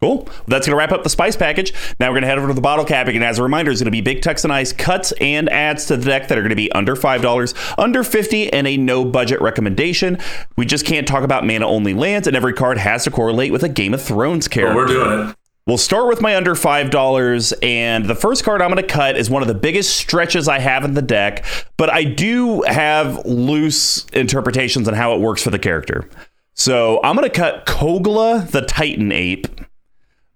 Cool. 0.00 0.28
That's 0.46 0.64
going 0.64 0.74
to 0.74 0.76
wrap 0.76 0.92
up 0.92 1.02
the 1.02 1.10
spice 1.10 1.34
package. 1.34 1.74
Now 1.98 2.06
we're 2.06 2.14
going 2.14 2.22
to 2.22 2.28
head 2.28 2.38
over 2.38 2.46
to 2.46 2.54
the 2.54 2.60
bottle 2.60 2.84
capping. 2.84 3.16
And 3.16 3.24
as 3.24 3.40
a 3.40 3.42
reminder, 3.42 3.72
it's 3.72 3.80
going 3.80 3.86
to 3.86 3.90
be 3.90 4.00
Big 4.00 4.22
Tuck's 4.22 4.44
and 4.44 4.52
Ice 4.52 4.72
cuts 4.72 5.10
and 5.20 5.48
adds 5.48 5.86
to 5.86 5.96
the 5.96 6.04
deck 6.04 6.28
that 6.28 6.38
are 6.38 6.40
going 6.40 6.50
to 6.50 6.56
be 6.56 6.70
under 6.70 6.94
$5, 6.94 7.74
under 7.78 8.04
50 8.04 8.52
and 8.52 8.68
a 8.68 8.76
no 8.76 9.04
budget 9.04 9.40
recommendation. 9.40 10.18
We 10.56 10.66
just 10.66 10.86
can't 10.86 11.08
talk 11.08 11.24
about 11.24 11.44
mana 11.44 11.66
only 11.66 11.94
lands, 11.94 12.28
and 12.28 12.36
every 12.36 12.52
card 12.52 12.78
has 12.78 13.02
to 13.04 13.10
correlate 13.10 13.50
with 13.50 13.64
a 13.64 13.68
Game 13.68 13.92
of 13.92 14.00
Thrones 14.00 14.46
character. 14.46 14.76
We're 14.76 14.86
doing 14.86 15.30
it. 15.30 15.36
We'll 15.68 15.76
start 15.76 16.08
with 16.08 16.22
my 16.22 16.34
under 16.34 16.54
$5, 16.54 17.52
and 17.62 18.06
the 18.06 18.14
first 18.14 18.42
card 18.42 18.62
I'm 18.62 18.70
going 18.70 18.82
to 18.82 18.88
cut 18.88 19.18
is 19.18 19.28
one 19.28 19.42
of 19.42 19.48
the 19.48 19.54
biggest 19.54 19.98
stretches 19.98 20.48
I 20.48 20.60
have 20.60 20.82
in 20.82 20.94
the 20.94 21.02
deck, 21.02 21.44
but 21.76 21.90
I 21.90 22.04
do 22.04 22.62
have 22.62 23.26
loose 23.26 24.06
interpretations 24.14 24.88
on 24.88 24.94
how 24.94 25.14
it 25.14 25.20
works 25.20 25.42
for 25.42 25.50
the 25.50 25.58
character. 25.58 26.08
So 26.54 27.02
I'm 27.04 27.16
going 27.16 27.28
to 27.28 27.36
cut 27.36 27.66
Kogla 27.66 28.50
the 28.50 28.62
Titan 28.62 29.12
Ape, 29.12 29.46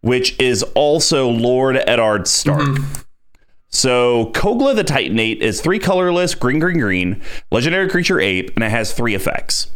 which 0.03 0.39
is 0.39 0.65
also 0.75 1.31
Lord 1.31 1.77
Eddard 1.79 2.29
Stark. 2.29 2.61
Mm-hmm. 2.61 3.01
So 3.71 4.27
Kogla 4.35 4.77
the 4.77 4.85
Titan 4.85 5.19
Ape 5.19 5.41
is 5.41 5.63
three 5.63 5.79
colorless, 5.79 6.35
green, 6.35 6.59
green, 6.59 6.79
green, 6.79 7.23
legendary 7.51 7.89
creature 7.89 8.21
ape, 8.21 8.51
and 8.55 8.63
it 8.63 8.71
has 8.71 8.93
three 8.93 9.15
effects. 9.15 9.69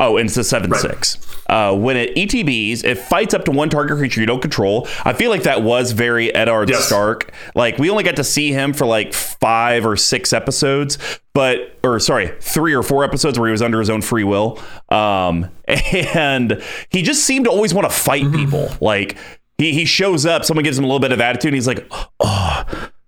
Oh, 0.00 0.16
and 0.16 0.28
it's 0.28 0.36
a 0.38 0.42
7 0.42 0.72
6. 0.74 1.18
Uh, 1.46 1.76
when 1.76 1.96
it 1.96 2.14
ETBs, 2.14 2.84
it 2.84 2.96
fights 2.96 3.34
up 3.34 3.44
to 3.44 3.50
one 3.50 3.68
target 3.68 3.98
creature 3.98 4.20
you 4.20 4.26
don't 4.26 4.40
control. 4.40 4.88
I 5.04 5.12
feel 5.12 5.30
like 5.30 5.42
that 5.42 5.62
was 5.62 5.92
very 5.92 6.34
Eddard 6.34 6.70
Yes. 6.70 6.86
Stark. 6.86 7.32
Like, 7.54 7.76
we 7.76 7.90
only 7.90 8.02
got 8.04 8.16
to 8.16 8.24
see 8.24 8.50
him 8.50 8.72
for 8.72 8.86
like 8.86 9.12
five 9.12 9.84
or 9.84 9.96
six 9.96 10.32
episodes, 10.32 10.96
but, 11.34 11.76
or 11.84 12.00
sorry, 12.00 12.32
three 12.40 12.72
or 12.74 12.82
four 12.82 13.04
episodes 13.04 13.38
where 13.38 13.48
he 13.48 13.52
was 13.52 13.62
under 13.62 13.78
his 13.78 13.90
own 13.90 14.00
free 14.00 14.24
will. 14.24 14.58
Um, 14.88 15.50
and 15.66 16.62
he 16.88 17.02
just 17.02 17.24
seemed 17.24 17.44
to 17.44 17.50
always 17.50 17.74
want 17.74 17.86
to 17.88 17.94
fight 17.94 18.32
people. 18.32 18.70
Like, 18.80 19.18
he, 19.58 19.72
he 19.74 19.84
shows 19.84 20.24
up, 20.24 20.44
someone 20.46 20.64
gives 20.64 20.78
him 20.78 20.84
a 20.84 20.86
little 20.86 21.00
bit 21.00 21.12
of 21.12 21.20
attitude, 21.20 21.48
and 21.50 21.56
he's 21.56 21.66
like, 21.66 21.86
oh, 22.20 22.64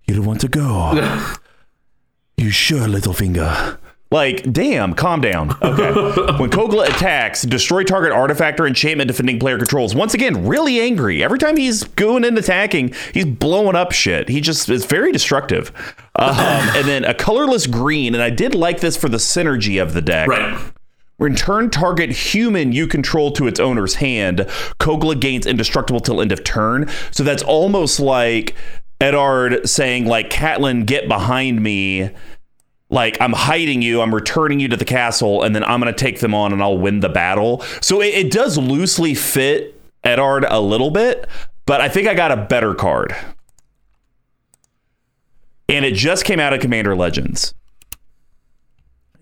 you 0.07 0.15
don't 0.15 0.27
want 0.27 0.41
to 0.43 0.49
go. 0.49 1.35
You 2.39 2.51
sure, 2.51 2.89
Littlefinger? 2.89 3.79
Like, 4.13 4.53
damn, 4.53 4.95
calm 4.95 5.21
down. 5.21 5.51
Okay. 5.63 5.93
when 6.39 6.51
Kogla 6.51 6.87
attacks, 6.87 7.43
destroy 7.43 7.83
target 7.83 8.13
artifact 8.13 8.61
or 8.61 8.67
enchantment 8.67 9.09
defending 9.09 9.39
player 9.39 9.59
controls. 9.59 9.95
Once 9.95 10.15
again, 10.15 10.47
really 10.47 10.81
angry. 10.81 11.25
Every 11.25 11.39
time 11.39 11.57
he's 11.57 11.83
going 11.85 12.25
and 12.25 12.37
attacking, 12.37 12.95
he's 13.15 13.25
blowing 13.25 13.75
up 13.75 13.93
shit. 13.93 14.29
He 14.29 14.41
just 14.41 14.69
is 14.69 14.85
very 14.85 15.13
destructive. 15.13 15.73
Um, 16.17 16.37
and 16.37 16.87
then 16.87 17.05
a 17.05 17.15
colorless 17.15 17.67
green, 17.67 18.15
and 18.15 18.23
I 18.23 18.31
did 18.31 18.55
like 18.55 18.81
this 18.81 18.97
for 18.97 19.09
the 19.09 19.17
synergy 19.17 19.83
of 19.83 19.95
the 19.95 20.03
deck 20.03 20.29
Right. 20.29 20.73
When 21.19 21.37
turn 21.37 21.71
target 21.71 22.11
human 22.11 22.73
you 22.73 22.89
control 22.89 23.31
to 23.33 23.47
its 23.47 23.61
owner's 23.61 23.95
hand, 23.95 24.41
Kogla 24.81 25.21
gains 25.21 25.47
indestructible 25.47 26.01
till 26.01 26.21
end 26.21 26.33
of 26.33 26.43
turn. 26.43 26.91
So 27.13 27.23
that's 27.23 27.45
almost 27.45 28.01
like 28.01 28.57
Eddard 29.01 29.69
saying, 29.69 30.07
like, 30.07 30.31
Catelyn, 30.31 30.85
get 30.85 31.07
behind 31.07 31.63
me. 31.63 32.11
Like, 32.93 33.17
I'm 33.23 33.33
hiding 33.33 33.81
you, 33.81 34.03
I'm 34.03 34.15
returning 34.15 34.61
you 34.61 34.69
to 34.69 34.77
the 34.77 34.85
castle, 34.85 35.43
and 35.43 35.57
then 35.57 35.65
I'm 35.65 35.81
going 35.81 35.93
to 35.93 35.99
take 35.99 36.21
them 36.21 36.35
on 36.35 36.53
and 36.53 36.63
I'll 36.63 36.77
win 36.79 37.01
the 37.01 37.09
battle. 37.09 37.63
So 37.81 38.03
it, 38.03 38.09
it 38.15 38.31
does 38.31 38.59
loosely 38.59 39.15
fit 39.15 39.81
Eddard 40.05 40.45
a 40.47 40.61
little 40.61 40.91
bit, 40.91 41.27
but 41.65 41.81
I 41.81 41.89
think 41.89 42.07
I 42.07 42.13
got 42.15 42.31
a 42.33 42.37
better 42.37 42.75
card. 42.75 43.17
And 45.71 45.87
it 45.87 45.95
just 45.95 46.27
came 46.27 46.39
out 46.39 46.53
of 46.53 46.61
Commander 46.61 46.95
Legends. 46.95 47.55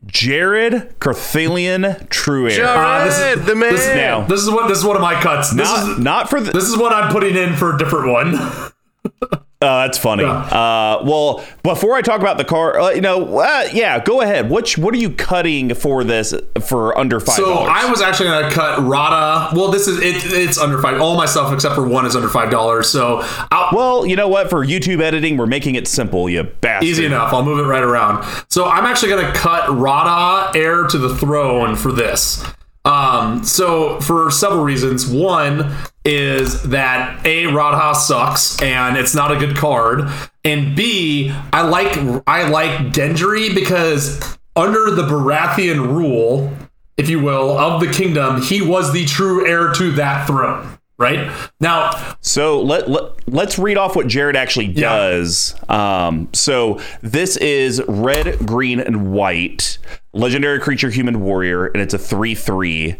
Jared 0.06 0.98
Carthalion 0.98 2.08
True 2.08 2.48
Heir. 2.48 2.66
Uh, 2.66 3.04
this 3.04 3.14
is- 3.14 3.20
Jared, 3.20 3.46
the 3.46 3.54
man. 3.54 3.72
This, 3.72 3.86
Now- 3.94 4.22
this 4.26 4.40
is 4.40 4.50
what 4.50 4.66
this 4.66 4.78
is 4.78 4.84
one 4.84 4.96
of 4.96 5.02
my 5.02 5.14
cuts. 5.22 5.50
This 5.50 5.68
Not, 5.68 5.88
is 5.90 5.98
not 5.98 6.28
for 6.30 6.40
the. 6.40 6.50
this 6.50 6.64
is 6.64 6.76
what 6.76 6.92
I'm 6.92 7.12
putting 7.12 7.36
in 7.36 7.54
for 7.54 7.76
a 7.76 7.78
different 7.78 8.08
one. 8.08 9.40
Uh, 9.62 9.84
that's 9.86 9.98
funny. 9.98 10.24
Uh, 10.24 11.02
well, 11.04 11.44
before 11.62 11.94
I 11.94 12.00
talk 12.00 12.22
about 12.22 12.38
the 12.38 12.46
car, 12.46 12.80
uh, 12.80 12.90
you 12.92 13.02
know, 13.02 13.40
uh, 13.40 13.68
yeah, 13.74 14.02
go 14.02 14.22
ahead. 14.22 14.48
What 14.48 14.70
what 14.78 14.94
are 14.94 14.96
you 14.96 15.10
cutting 15.10 15.74
for 15.74 16.02
this 16.02 16.32
for 16.62 16.96
under 16.96 17.20
five 17.20 17.36
So? 17.36 17.52
I 17.52 17.90
was 17.90 18.00
actually 18.00 18.30
gonna 18.30 18.50
cut 18.50 18.78
Radha. 18.78 19.54
Well, 19.54 19.70
this 19.70 19.86
is 19.86 19.98
it. 19.98 20.32
It's 20.32 20.56
under 20.56 20.80
five. 20.80 20.98
All 20.98 21.14
my 21.14 21.26
stuff 21.26 21.52
except 21.52 21.74
for 21.74 21.86
one 21.86 22.06
is 22.06 22.16
under 22.16 22.30
five 22.30 22.50
dollars. 22.50 22.88
So 22.88 23.20
I'll, 23.50 23.68
well, 23.76 24.06
you 24.06 24.16
know 24.16 24.28
what? 24.28 24.48
For 24.48 24.64
YouTube 24.64 25.02
editing, 25.02 25.36
we're 25.36 25.46
making 25.46 25.74
it 25.74 25.86
simple. 25.86 26.30
You 26.30 26.44
bastard. 26.44 26.88
easy 26.88 27.04
enough. 27.04 27.30
I'll 27.34 27.44
move 27.44 27.58
it 27.58 27.68
right 27.68 27.82
around. 27.82 28.24
So 28.48 28.64
I'm 28.64 28.86
actually 28.86 29.10
gonna 29.10 29.34
cut 29.34 29.68
Radha 29.68 30.56
heir 30.58 30.86
to 30.86 30.96
the 30.96 31.14
throne 31.16 31.76
for 31.76 31.92
this. 31.92 32.42
Um, 32.84 33.44
so 33.44 34.00
for 34.00 34.30
several 34.30 34.64
reasons. 34.64 35.06
One 35.06 35.74
is 36.04 36.62
that 36.70 37.24
a 37.26 37.46
Radha 37.46 37.94
sucks 37.98 38.60
and 38.62 38.96
it's 38.96 39.14
not 39.14 39.30
a 39.32 39.36
good 39.36 39.56
card, 39.56 40.08
and 40.44 40.74
B 40.74 41.30
I 41.52 41.62
like 41.62 41.96
I 42.26 42.48
like 42.48 42.92
Gendry 42.92 43.54
because 43.54 44.18
under 44.56 44.90
the 44.90 45.02
Baratheon 45.02 45.94
rule, 45.94 46.52
if 46.96 47.10
you 47.10 47.20
will, 47.20 47.56
of 47.58 47.80
the 47.80 47.92
kingdom, 47.92 48.40
he 48.40 48.62
was 48.62 48.92
the 48.92 49.04
true 49.04 49.46
heir 49.46 49.72
to 49.74 49.92
that 49.92 50.26
throne. 50.26 50.79
Right 51.00 51.50
now, 51.60 52.16
So 52.20 52.60
let, 52.60 52.90
let 52.90 53.26
let's 53.26 53.58
read 53.58 53.78
off 53.78 53.96
what 53.96 54.06
Jared 54.06 54.36
actually 54.36 54.68
does. 54.68 55.54
Um, 55.68 56.28
so 56.34 56.78
this 57.00 57.38
is 57.38 57.82
red, 57.88 58.38
green, 58.46 58.80
and 58.80 59.10
white. 59.10 59.78
Legendary 60.12 60.60
creature, 60.60 60.90
human 60.90 61.22
warrior, 61.22 61.66
and 61.66 61.80
it's 61.80 61.94
a 61.94 61.98
three-three. 61.98 62.96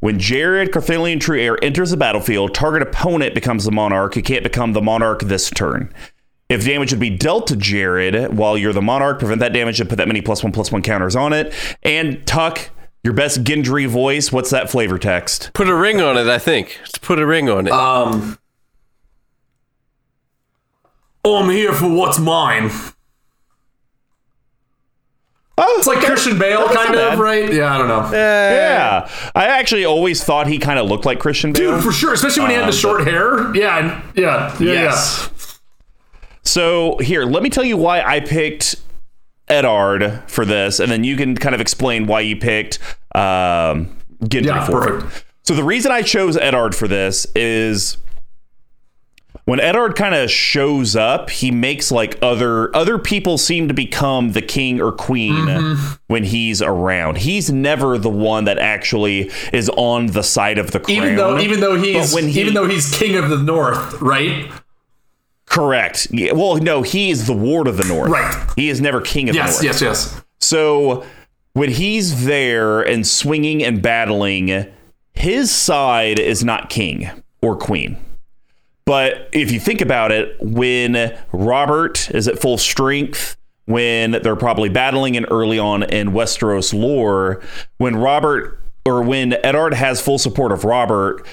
When 0.00 0.18
Jared 0.18 0.72
Carthalion 0.72 1.20
True 1.20 1.38
Heir 1.38 1.62
enters 1.62 1.90
the 1.90 1.96
battlefield, 1.98 2.54
target 2.54 2.82
opponent 2.82 3.34
becomes 3.34 3.64
the 3.64 3.70
monarch. 3.70 4.16
You 4.16 4.22
can't 4.22 4.42
become 4.42 4.72
the 4.72 4.80
monarch 4.80 5.20
this 5.20 5.50
turn. 5.50 5.92
If 6.48 6.64
damage 6.64 6.90
would 6.92 7.00
be 7.00 7.10
dealt 7.10 7.46
to 7.48 7.56
Jared 7.56 8.36
while 8.36 8.58
you're 8.58 8.72
the 8.72 8.82
monarch, 8.82 9.18
prevent 9.18 9.40
that 9.40 9.52
damage 9.52 9.78
and 9.78 9.88
put 9.88 9.96
that 9.96 10.08
many 10.08 10.22
plus 10.22 10.42
one 10.42 10.52
plus 10.52 10.72
one 10.72 10.82
counters 10.82 11.14
on 11.14 11.32
it. 11.32 11.54
And 11.82 12.26
Tuck, 12.26 12.70
your 13.02 13.14
best 13.14 13.42
Gendry 13.44 13.86
voice. 13.88 14.30
What's 14.32 14.50
that 14.50 14.70
flavor 14.70 14.98
text? 14.98 15.50
Put 15.54 15.68
a 15.68 15.74
ring 15.74 16.00
on 16.00 16.16
it, 16.16 16.28
I 16.28 16.38
think. 16.38 16.78
Just 16.84 17.02
put 17.02 17.18
a 17.18 17.26
ring 17.26 17.48
on 17.48 17.66
it. 17.66 17.72
um, 17.72 18.38
I'm 21.24 21.50
here 21.50 21.72
for 21.72 21.88
what's 21.88 22.18
mine. 22.18 22.70
Oh, 25.58 25.74
It's 25.78 25.86
like 25.86 25.98
Christian 25.98 26.38
Bale, 26.38 26.66
kind 26.68 26.94
of, 26.96 27.18
right? 27.18 27.52
Yeah, 27.52 27.74
I 27.74 27.78
don't 27.78 27.86
know. 27.88 28.08
Yeah, 28.10 28.50
yeah. 28.54 29.08
I 29.34 29.46
actually 29.46 29.84
always 29.84 30.24
thought 30.24 30.46
he 30.46 30.58
kind 30.58 30.78
of 30.78 30.86
looked 30.88 31.04
like 31.04 31.20
Christian 31.20 31.52
Bale. 31.52 31.72
Dude, 31.74 31.84
for 31.84 31.92
sure, 31.92 32.14
especially 32.14 32.42
when 32.42 32.50
he 32.50 32.56
had 32.56 32.66
the 32.66 32.72
short 32.72 33.04
hair. 33.06 33.54
Yeah, 33.54 34.02
yeah, 34.14 34.56
yeah, 34.58 34.72
Yes. 34.72 35.60
So 36.42 36.96
here, 36.98 37.24
let 37.24 37.42
me 37.42 37.50
tell 37.50 37.62
you 37.64 37.76
why 37.76 38.00
I 38.00 38.18
picked 38.20 38.76
Eddard 39.52 40.22
for 40.26 40.44
this, 40.44 40.80
and 40.80 40.90
then 40.90 41.04
you 41.04 41.16
can 41.16 41.36
kind 41.36 41.54
of 41.54 41.60
explain 41.60 42.06
why 42.06 42.20
you 42.20 42.36
picked 42.36 42.78
um, 43.14 43.96
Gendry 44.24 44.46
Yeah, 44.46 44.64
for 44.66 44.80
perfect. 44.82 45.16
it. 45.18 45.24
So 45.44 45.54
the 45.54 45.64
reason 45.64 45.92
I 45.92 46.02
chose 46.02 46.36
Eddard 46.36 46.74
for 46.74 46.88
this 46.88 47.26
is 47.34 47.98
when 49.44 49.58
Eddard 49.58 49.96
kind 49.96 50.14
of 50.14 50.30
shows 50.30 50.94
up, 50.94 51.28
he 51.30 51.50
makes 51.50 51.90
like 51.90 52.16
other 52.22 52.74
other 52.76 52.96
people 52.96 53.38
seem 53.38 53.66
to 53.66 53.74
become 53.74 54.32
the 54.32 54.42
king 54.42 54.80
or 54.80 54.92
queen 54.92 55.34
Mm-hmm. 55.34 55.94
when 56.06 56.22
he's 56.22 56.62
around. 56.62 57.18
He's 57.18 57.50
never 57.50 57.98
the 57.98 58.08
one 58.08 58.44
that 58.44 58.58
actually 58.58 59.30
is 59.52 59.68
on 59.70 60.06
the 60.08 60.22
side 60.22 60.58
of 60.58 60.70
the 60.70 60.78
crown. 60.78 60.96
Even 60.96 61.16
though, 61.16 61.38
even 61.40 61.58
though 61.60 61.74
he's, 61.76 62.16
he- 62.16 62.40
even 62.40 62.54
though 62.54 62.68
he's 62.68 62.96
king 62.96 63.16
of 63.16 63.30
the 63.30 63.38
north, 63.38 64.00
right? 64.00 64.48
Correct. 65.52 66.08
Yeah, 66.10 66.32
well, 66.32 66.56
no, 66.56 66.80
he 66.82 67.10
is 67.10 67.26
the 67.26 67.34
ward 67.34 67.68
of 67.68 67.76
the 67.76 67.84
north. 67.84 68.10
Right. 68.10 68.50
He 68.56 68.70
is 68.70 68.80
never 68.80 69.00
king 69.02 69.28
of 69.28 69.34
Yes, 69.34 69.58
the 69.58 69.66
north. 69.66 69.80
yes, 69.80 69.82
yes. 69.82 70.12
Yes. 70.14 70.24
So 70.40 71.04
when 71.52 71.70
he's 71.70 72.24
there 72.24 72.80
and 72.80 73.06
swinging 73.06 73.62
and 73.62 73.82
battling, 73.82 74.66
his 75.12 75.50
side 75.50 76.18
is 76.18 76.42
not 76.42 76.70
king 76.70 77.10
or 77.42 77.54
queen. 77.56 77.98
But 78.86 79.28
if 79.32 79.52
you 79.52 79.60
think 79.60 79.80
about 79.82 80.10
it, 80.10 80.36
when 80.40 81.16
Robert 81.32 82.10
is 82.12 82.26
at 82.28 82.38
full 82.40 82.56
strength, 82.58 83.36
when 83.66 84.12
they're 84.22 84.34
probably 84.36 84.70
battling 84.70 85.16
and 85.16 85.26
early 85.30 85.58
on 85.58 85.82
in 85.82 86.12
Westeros 86.12 86.72
lore, 86.72 87.42
when 87.76 87.94
Robert 87.94 88.58
or 88.84 89.02
when 89.02 89.34
Eddard 89.44 89.74
has 89.74 90.00
full 90.00 90.18
support 90.18 90.50
of 90.50 90.64
Robert, 90.64 91.24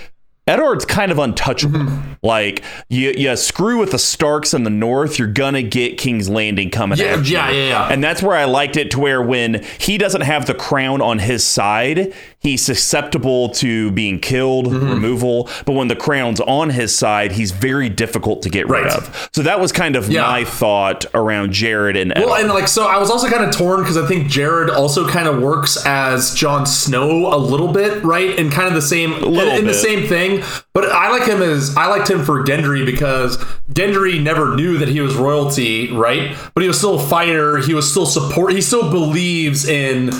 Eddard's 0.50 0.84
kind 0.86 1.12
of 1.12 1.20
untouchable. 1.20 1.80
Mm-hmm. 1.80 2.14
Like 2.24 2.64
you, 2.90 3.12
you 3.12 3.36
screw 3.38 3.80
with 3.80 3.92
the 3.92 4.00
Starks 4.00 4.54
in 4.54 4.64
the 4.64 4.70
north, 4.70 5.18
you're 5.20 5.28
gonna 5.32 5.62
get 5.62 5.98
King's 5.98 6.28
Landing 6.30 6.70
coming 6.70 6.98
Yeah, 6.98 7.06
at 7.18 7.26
you. 7.26 7.34
yeah, 7.34 7.50
yeah, 7.52 7.68
yeah. 7.68 7.88
And 7.90 8.04
that's 8.04 8.22
where 8.22 8.36
I 8.36 8.46
liked 8.46 8.76
it 8.76 8.92
to 8.92 9.00
where 9.00 9.22
when 9.22 9.64
he 9.80 9.98
doesn't 9.98 10.22
have 10.22 10.46
the 10.48 10.54
crown 10.56 11.02
on 11.02 11.20
his 11.20 11.44
side, 11.46 12.14
he's 12.40 12.64
susceptible 12.66 13.50
to 13.50 13.92
being 13.92 14.20
killed, 14.20 14.68
Mm-hmm. 14.68 14.90
removal. 14.90 15.50
But 15.66 15.74
when 15.74 15.88
the 15.90 15.96
crown's 15.96 16.40
on 16.42 16.70
his 16.70 16.96
side, 16.96 17.34
he's 17.34 17.52
very 17.52 17.90
difficult 17.90 18.42
to 18.44 18.50
get 18.50 18.68
rid 18.68 18.86
Right. 18.86 18.94
of. 18.94 19.30
So 19.34 19.42
that 19.44 19.60
was 19.60 19.72
kind 19.72 19.96
of 19.96 20.10
Yeah. 20.10 20.22
my 20.22 20.46
thought 20.46 21.06
around 21.14 21.52
Jared 21.52 21.98
and 21.98 22.14
Well, 22.16 22.36
and 22.36 22.48
like, 22.50 22.68
so 22.68 22.88
I 22.88 22.98
was 22.98 23.10
also 23.10 23.28
kind 23.28 23.44
of 23.44 23.52
torn 23.56 23.82
because 23.82 23.98
I 23.98 24.06
think 24.08 24.28
Jared 24.30 24.70
also 24.70 25.08
kind 25.08 25.28
of 25.28 25.42
works 25.42 25.84
as 25.86 26.34
Jon 26.34 26.66
Snow 26.66 27.34
a 27.34 27.38
little 27.38 27.68
bit, 27.74 28.04
right? 28.04 28.38
And 28.40 28.52
kind 28.52 28.68
of 28.68 28.74
the 28.74 28.82
same, 28.82 29.12
little 29.22 29.54
in 29.56 29.66
the 29.68 29.74
same 29.74 30.08
thing. 30.08 30.42
But 30.74 30.86
I 30.92 31.10
like 31.10 31.24
him 31.24 31.42
as 31.42 31.76
I 31.76 31.88
liked 31.88 32.10
him 32.10 32.24
for 32.24 32.44
Gendry 32.46 32.86
because 32.86 33.38
Gendry 33.74 34.22
never 34.22 34.56
knew 34.56 34.78
that 34.78 34.88
he 34.88 35.02
was 35.02 35.16
royalty, 35.16 35.92
right? 35.92 36.36
But 36.54 36.62
he 36.62 36.68
was 36.68 36.78
still 36.78 36.96
a 37.00 37.04
fighter. 37.06 37.58
He 37.58 37.74
was 37.74 37.90
still 37.92 38.06
support. 38.06 38.54
He 38.54 38.62
still 38.62 38.90
believes 38.90 39.68
in 39.68 40.12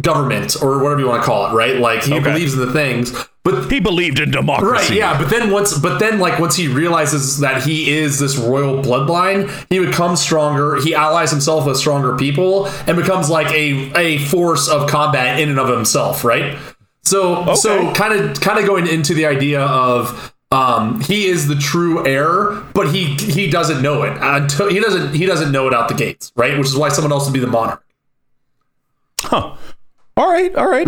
government 0.00 0.56
or 0.62 0.82
whatever 0.82 1.00
you 1.00 1.08
want 1.08 1.22
to 1.22 1.26
call 1.26 1.46
it, 1.50 1.54
right? 1.54 1.76
Like 1.76 2.04
he 2.04 2.14
Okay. 2.14 2.22
believes 2.22 2.54
in 2.54 2.60
the 2.60 2.72
things. 2.72 3.12
But 3.42 3.72
he 3.72 3.80
believed 3.80 4.20
in 4.20 4.30
democracy. 4.30 4.70
Right, 4.70 4.90
yeah, 4.92 5.18
but 5.18 5.30
then 5.30 5.50
once, 5.50 5.76
but 5.78 5.98
then 5.98 6.18
like 6.18 6.38
once 6.38 6.54
he 6.56 6.68
realizes 6.68 7.38
that 7.40 7.62
he 7.62 7.90
is 7.90 8.18
this 8.18 8.36
royal 8.36 8.82
bloodline, 8.82 9.50
he 9.70 9.78
becomes 9.78 10.20
stronger. 10.20 10.76
He 10.76 10.94
allies 10.94 11.30
himself 11.30 11.66
with 11.66 11.78
stronger 11.78 12.16
people 12.16 12.66
and 12.86 12.96
becomes 12.96 13.30
like 13.30 13.50
a 13.52 13.90
a 13.96 14.18
force 14.26 14.68
of 14.68 14.88
combat 14.90 15.40
in 15.40 15.48
and 15.48 15.58
of 15.58 15.68
himself, 15.68 16.22
right? 16.22 16.56
So 17.02 17.54
so 17.54 17.92
kind 17.94 18.12
of 18.12 18.40
kind 18.40 18.58
of 18.58 18.66
going 18.66 18.86
into 18.86 19.14
the 19.14 19.24
idea 19.24 19.62
of 19.62 20.34
um, 20.52 21.00
he 21.00 21.26
is 21.26 21.48
the 21.48 21.54
true 21.56 22.06
heir, 22.06 22.50
but 22.74 22.92
he 22.92 23.14
he 23.14 23.48
doesn't 23.50 23.80
know 23.80 24.02
it 24.02 24.16
until 24.20 24.68
he 24.68 24.80
doesn't 24.80 25.14
he 25.14 25.24
doesn't 25.24 25.50
know 25.50 25.66
it 25.66 25.72
out 25.72 25.88
the 25.88 25.94
gates, 25.94 26.30
right? 26.36 26.58
Which 26.58 26.66
is 26.68 26.76
why 26.76 26.90
someone 26.90 27.10
else 27.10 27.24
would 27.24 27.32
be 27.34 27.40
the 27.40 27.46
monarch. 27.46 27.82
Huh. 29.22 29.56
All 30.20 30.30
right, 30.30 30.54
all 30.54 30.68
right. 30.68 30.86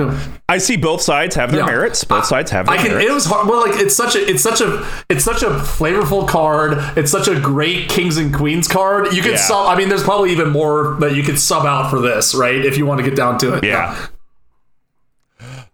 I 0.48 0.58
see 0.58 0.76
both 0.76 1.00
sides 1.00 1.34
have 1.36 1.50
their 1.52 1.60
Yeah. 1.60 1.66
merits. 1.66 2.04
Both 2.04 2.26
sides 2.26 2.50
have 2.50 2.66
their 2.66 2.74
I 2.74 2.76
can. 2.76 2.88
merits. 2.90 3.08
It 3.10 3.12
was 3.14 3.24
hard. 3.24 3.48
Well, 3.48 3.66
like 3.66 3.80
it's 3.80 3.96
such 3.96 4.14
a, 4.14 4.28
it's 4.28 4.42
such 4.42 4.60
a, 4.60 4.86
it's 5.08 5.24
such 5.24 5.42
a 5.42 5.46
flavorful 5.46 6.28
card. 6.28 6.74
It's 6.98 7.10
such 7.10 7.28
a 7.28 7.40
great 7.40 7.88
kings 7.88 8.18
and 8.18 8.34
queens 8.34 8.68
card. 8.68 9.14
You 9.14 9.22
could 9.22 9.32
Yeah. 9.32 9.36
sub. 9.38 9.68
I 9.68 9.76
mean, 9.76 9.88
there's 9.88 10.02
probably 10.02 10.32
even 10.32 10.50
more 10.50 10.96
that 11.00 11.14
you 11.16 11.22
could 11.22 11.38
sub 11.38 11.64
out 11.64 11.88
for 11.90 11.98
this, 12.00 12.34
right? 12.34 12.62
If 12.62 12.76
you 12.76 12.84
want 12.84 12.98
to 13.02 13.04
get 13.08 13.16
down 13.16 13.38
to 13.38 13.54
it. 13.54 13.64
Yeah. 13.64 13.96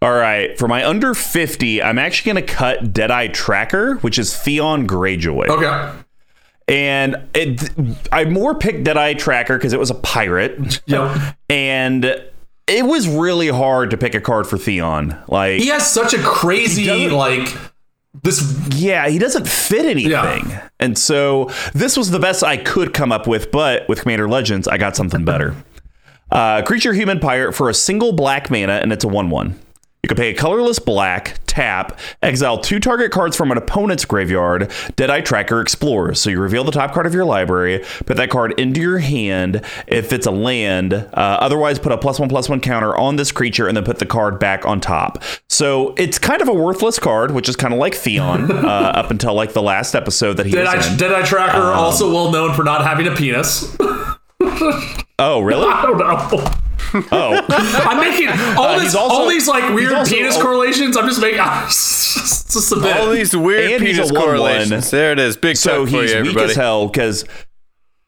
All 0.01 0.12
right. 0.14 0.56
For 0.56 0.68
my 0.68 0.86
under 0.86 1.12
50, 1.12 1.82
I'm 1.82 1.98
actually 1.98 2.32
going 2.32 2.47
to 2.47 2.52
cut 2.55 2.93
Deadeye 2.93 3.26
Tracker, 3.28 3.94
which 3.97 4.18
is 4.20 4.36
Theon 4.36 4.86
Greyjoy. 4.86 5.48
Okay. 5.48 5.93
And 6.68 7.16
it, 7.35 7.70
I 8.12 8.24
more 8.26 8.55
picked 8.55 8.85
Deadeye 8.85 9.14
Tracker 9.14 9.56
because 9.59 9.72
it 9.72 9.80
was 9.80 9.90
a 9.90 9.94
pirate. 9.97 10.80
Yep. 10.86 11.36
and 11.48 12.22
it 12.69 12.85
was 12.85 13.09
really 13.09 13.49
hard 13.49 13.90
to 13.90 13.97
pick 13.97 14.15
a 14.15 14.20
card 14.20 14.47
for 14.47 14.59
Theon. 14.59 15.16
Like, 15.28 15.61
He 15.61 15.69
has 15.69 15.90
such 15.90 16.15
a 16.15 16.19
crazy 16.19 17.09
like 17.09 17.55
this. 18.23 18.40
yeah, 18.77 19.09
he 19.09 19.19
doesn't 19.19 19.49
fit 19.49 19.85
anything. 19.86 20.59
And 20.81 20.97
so 20.99 21.51
this 21.74 21.97
was 21.97 22.11
the 22.11 22.19
best 22.19 22.43
I 22.45 22.57
could 22.57 22.95
come 22.95 23.12
up 23.12 23.27
with, 23.27 23.51
but 23.51 23.89
with 23.89 24.03
Commander 24.03 24.28
Legends, 24.28 24.69
I 24.69 24.78
got 24.78 24.97
something 24.97 25.24
better. 25.24 25.55
Uh, 26.31 26.61
creature 26.61 26.93
human 26.93 27.19
pirate 27.20 27.55
for 27.55 27.70
a 27.70 27.74
single 27.74 28.12
black 28.12 28.51
mana, 28.51 28.74
and 28.74 28.93
it's 28.93 29.03
a 29.03 29.09
1 29.09 29.31
1. 29.31 29.59
You 30.05 30.09
can 30.09 30.16
pay 30.16 30.31
a 30.31 30.35
colorless 30.35 30.79
black, 30.79 31.41
tap, 31.47 31.99
exile 32.23 32.57
two 32.57 32.79
target 32.79 33.11
cards 33.11 33.37
from 33.37 33.51
an 33.51 33.59
opponent's 33.59 34.05
graveyard, 34.05 34.70
Deadeye 34.95 35.23
Tracker 35.23 35.61
explores. 35.61 36.20
So 36.20 36.31
you 36.31 36.39
reveal 36.41 36.62
the 36.62 36.70
top 36.70 36.93
card 36.95 37.05
of 37.07 37.15
your 37.15 37.25
library, 37.25 37.85
put 38.07 38.16
that 38.16 38.31
card 38.31 38.59
into 38.61 38.81
your 38.81 38.99
hand 38.99 39.61
if 39.89 40.12
it's 40.12 40.25
a 40.27 40.31
land. 40.31 40.95
Uh, 40.95 41.09
otherwise, 41.15 41.81
put 41.81 41.91
a 41.91 41.99
plus 41.99 42.20
one 42.20 42.29
plus 42.29 42.49
one 42.49 42.61
counter 42.61 42.97
on 42.97 43.16
this 43.16 43.33
creature 43.33 43.66
and 43.66 43.77
then 43.77 43.85
put 43.85 43.99
the 43.99 44.07
card 44.07 44.39
back 44.39 44.65
on 44.65 44.81
top. 44.81 45.20
So 45.49 45.95
it's 45.99 46.16
kind 46.16 46.41
of 46.41 46.47
a 46.47 46.55
worthless 46.55 47.01
card, 47.01 47.33
which 47.33 47.49
is 47.49 47.57
kind 47.57 47.75
of 47.75 47.81
like 47.81 47.95
Theon 47.97 48.53
uh, 48.65 48.93
up 48.95 49.11
until 49.11 49.35
like 49.35 49.53
the 49.53 49.62
last 49.62 49.97
episode 49.97 50.35
that 50.37 50.47
he 50.47 50.53
Dead 50.53 50.77
was 50.77 50.87
in. 50.93 50.97
Dead 50.97 51.12
Eye 51.12 51.25
Tracker, 51.27 51.59
Um, 51.59 51.77
also 51.77 52.09
well 52.12 52.31
known 52.31 52.55
for 52.55 52.62
not 52.62 52.85
having 52.85 53.09
a 53.09 53.16
penis. 53.16 53.77
oh, 55.19 55.41
really? 55.41 55.66
I 55.66 55.83
don't 55.83 55.99
know. 55.99 56.49
Oh. 56.94 57.44
I'm 57.48 58.01
making 58.01 58.28
all, 58.56 58.65
Uh, 58.65 58.78
this, 58.78 58.94
also- 58.94 59.15
all 59.16 59.28
these 59.28 59.47
like 59.48 59.74
weird 59.74 59.93
also- 59.93 60.15
penis 60.15 60.36
correlations. 60.40 60.97
I'm 60.97 61.06
just 61.09 61.20
making 61.20 61.40
it's 61.40 62.44
just 62.52 62.73
a 62.73 62.77
bit. 62.81 62.97
All 62.97 63.10
these 63.10 63.36
weird 63.36 63.73
And 63.73 63.82
he's 63.86 63.98
a 63.98 64.02
penis 64.02 64.12
1-1. 64.12 64.16
correlations. 64.24 64.90
There 64.90 65.12
it 65.12 65.19
is. 65.19 65.36
Big 65.36 65.56
so 65.56 65.85
so 65.85 65.90
for 65.90 66.02
he's 66.02 66.10
you, 66.12 66.16
weak 66.19 66.28
everybody. 66.31 66.51
as 66.51 66.56
hell 66.56 66.86
because 66.86 67.24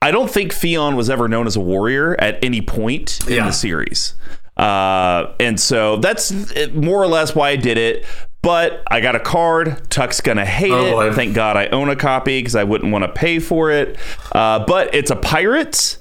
I 0.02 0.10
don't 0.10 0.30
think 0.30 0.52
Theon 0.54 0.96
was 0.96 1.10
ever 1.10 1.28
known 1.28 1.46
as 1.46 1.56
a 1.56 1.60
warrior 1.60 2.18
at 2.20 2.42
any 2.42 2.62
point 2.62 3.20
in 3.28 3.44
the 3.44 3.52
series. 3.52 4.14
Uh, 4.56 5.32
and 5.40 5.58
so 5.60 5.96
that's 5.96 6.32
more 6.72 7.02
or 7.02 7.06
less 7.06 7.34
why 7.34 7.50
I 7.50 7.56
did 7.56 7.78
it. 7.78 8.04
But 8.42 8.82
I 8.90 9.00
got 9.02 9.14
a 9.14 9.20
card. 9.20 9.90
Tuck's 9.90 10.22
gonna 10.22 10.46
hate 10.46 10.72
Oh, 10.72 10.86
it. 10.86 10.92
boy. 11.10 11.12
Thank 11.12 11.34
God 11.34 11.58
I 11.58 11.66
own 11.66 11.90
a 11.90 11.96
copy 11.96 12.38
because 12.38 12.56
I 12.56 12.64
wouldn't 12.64 12.90
want 12.90 13.04
to 13.04 13.12
pay 13.12 13.38
for 13.38 13.70
it. 13.70 13.98
Uh, 14.32 14.64
but 14.64 14.94
it's 14.94 15.10
a 15.10 15.16
pirate, 15.16 15.98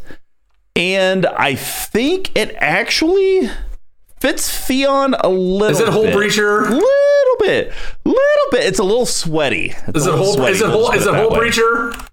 and 0.76 1.26
I 1.26 1.56
think 1.56 2.36
it 2.38 2.56
actually 2.58 3.50
fits 4.20 4.50
Theon 4.68 5.16
a 5.20 5.30
little. 5.30 5.70
Is 5.76 5.80
it 5.80 5.90
Hole 5.90 6.04
bit. 6.04 6.16
Breacher? 6.16 6.70
Little 6.70 7.36
bit, 7.40 7.74
little 8.06 8.52
bit. 8.52 8.64
It's 8.66 8.80
a 8.80 8.84
little 8.84 9.06
sweaty. 9.06 9.74
It's 9.88 9.98
Is 10.00 10.06
a 10.08 10.10
it 10.10 10.12
little 10.14 10.26
hole? 10.26 10.34
sweaty, 10.36 10.52
Is 10.56 10.62
it 10.62 10.68
let's 10.68 10.76
hole? 10.76 10.92
Is 10.92 11.06
it 11.08 11.12
that 11.12 11.22
hole 11.22 11.32
breacher? 11.32 12.06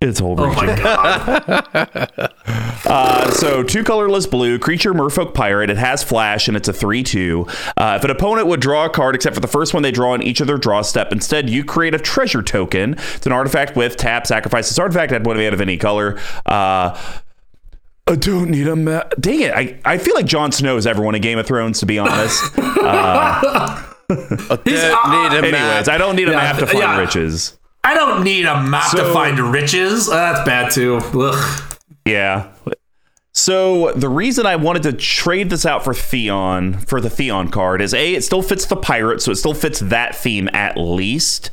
It's 0.00 0.18
hole 0.20 0.38
Oh 0.38 0.44
breacher. 0.50 0.66
my 0.66 2.10
god! 2.12 2.30
Uh, 2.86 3.30
so 3.30 3.62
two 3.62 3.82
colorless 3.82 4.26
blue 4.26 4.58
creature 4.58 4.92
merfolk 4.92 5.32
pirate. 5.32 5.70
It 5.70 5.78
has 5.78 6.02
flash 6.02 6.48
and 6.48 6.56
it's 6.56 6.68
a 6.68 6.72
three 6.72 7.02
two. 7.02 7.46
Uh, 7.78 7.94
if 7.98 8.04
an 8.04 8.10
opponent 8.10 8.46
would 8.46 8.60
draw 8.60 8.84
a 8.84 8.90
card 8.90 9.14
except 9.14 9.34
for 9.34 9.40
the 9.40 9.48
first 9.48 9.72
one 9.72 9.82
they 9.82 9.90
draw 9.90 10.12
in 10.14 10.22
each 10.22 10.42
of 10.42 10.46
their 10.46 10.58
draw 10.58 10.82
step, 10.82 11.10
instead 11.10 11.48
you 11.48 11.64
create 11.64 11.94
a 11.94 11.98
treasure 11.98 12.42
token. 12.42 12.92
It's 13.14 13.24
an 13.24 13.32
artifact 13.32 13.74
with 13.74 13.96
tap 13.96 14.26
sacrifice. 14.26 14.68
This 14.68 14.78
artifact 14.78 15.12
had 15.12 15.24
one 15.24 15.40
of 15.40 15.60
any 15.62 15.78
color. 15.78 16.18
Uh, 16.44 17.00
I 18.06 18.16
don't 18.16 18.50
need 18.50 18.68
a 18.68 18.76
map. 18.76 19.14
dang 19.18 19.40
it. 19.40 19.52
I, 19.54 19.80
I 19.84 19.96
feel 19.98 20.14
like 20.14 20.26
Jon 20.26 20.52
Snow 20.52 20.76
is 20.76 20.86
everyone 20.86 21.14
in 21.14 21.22
Game 21.22 21.38
of 21.38 21.46
Thrones 21.46 21.80
to 21.80 21.86
be 21.86 21.98
honest. 21.98 22.42
He's, 22.58 22.58
Don't 22.58 24.66
need 24.66 25.38
a 25.38 25.42
map. 25.42 25.44
Anyways. 25.44 25.88
I 25.88 25.96
don't 25.96 26.14
need 26.16 26.28
a 26.28 26.32
Yeah, 26.32 26.36
map 26.36 26.58
to 26.58 26.66
find 26.66 26.78
yeah. 26.78 26.98
riches. 26.98 27.56
I 27.82 27.94
don't 27.94 28.22
need 28.22 28.44
a 28.46 28.62
map 28.62 28.90
to 28.92 29.10
find 29.12 29.38
riches. 29.40 30.08
Uh, 30.08 30.32
that's 30.34 30.44
bad 30.46 30.70
too. 30.72 30.96
Ugh. 31.14 31.76
Yeah. 32.04 32.52
So 33.32 33.92
the 33.92 34.08
reason 34.10 34.44
I 34.46 34.56
wanted 34.56 34.82
to 34.84 34.92
trade 34.92 35.48
this 35.50 35.64
out 35.66 35.82
for 35.84 35.94
Theon 35.94 36.74
for 36.80 37.00
the 37.00 37.10
Theon 37.10 37.50
card 37.50 37.80
is 37.80 37.92
a 37.94 38.14
it 38.14 38.22
still 38.24 38.42
fits 38.42 38.66
the 38.66 38.76
pirate, 38.76 39.22
so 39.22 39.32
it 39.32 39.36
still 39.36 39.54
fits 39.54 39.80
that 39.80 40.14
theme 40.14 40.48
at 40.52 40.76
least. 40.76 41.50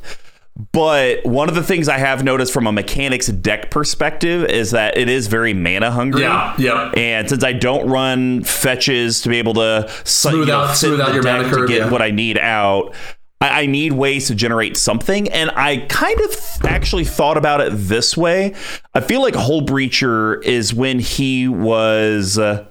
But 0.72 1.24
one 1.24 1.48
of 1.48 1.54
the 1.54 1.62
things 1.62 1.88
I 1.88 1.96
have 1.96 2.22
noticed 2.22 2.52
from 2.52 2.66
a 2.66 2.72
mechanics 2.72 3.28
deck 3.28 3.70
perspective 3.70 4.44
is 4.44 4.72
that 4.72 4.98
it 4.98 5.08
is 5.08 5.26
very 5.26 5.54
mana 5.54 5.90
hungry. 5.90 6.22
Yeah, 6.22 6.54
yeah. 6.58 6.92
And 6.94 7.28
since 7.28 7.42
I 7.42 7.54
don't 7.54 7.88
run 7.88 8.44
fetches 8.44 9.22
to 9.22 9.30
be 9.30 9.38
able 9.38 9.54
to 9.54 9.90
Smooth 10.04 10.40
you 10.40 10.44
know, 10.46 10.60
out- 10.60 10.76
smooth 10.76 11.00
out 11.00 11.14
your 11.14 11.22
mana 11.22 11.48
to 11.48 11.66
get 11.66 11.78
yeah. 11.78 11.90
what 11.90 12.02
I 12.02 12.10
need 12.10 12.36
out, 12.36 12.94
I, 13.40 13.62
I 13.62 13.66
need 13.66 13.92
ways 13.94 14.26
to 14.28 14.34
generate 14.34 14.76
something. 14.76 15.28
And 15.30 15.50
I 15.52 15.78
kind 15.88 16.20
of 16.20 16.36
actually 16.64 17.04
thought 17.04 17.38
about 17.38 17.62
it 17.62 17.72
this 17.72 18.14
way. 18.14 18.54
I 18.94 19.00
feel 19.00 19.22
like 19.22 19.34
Hull 19.34 19.62
Breacher 19.62 20.42
is 20.44 20.74
when 20.74 20.98
he 20.98 21.48
was 21.48 22.38
uh, 22.38 22.66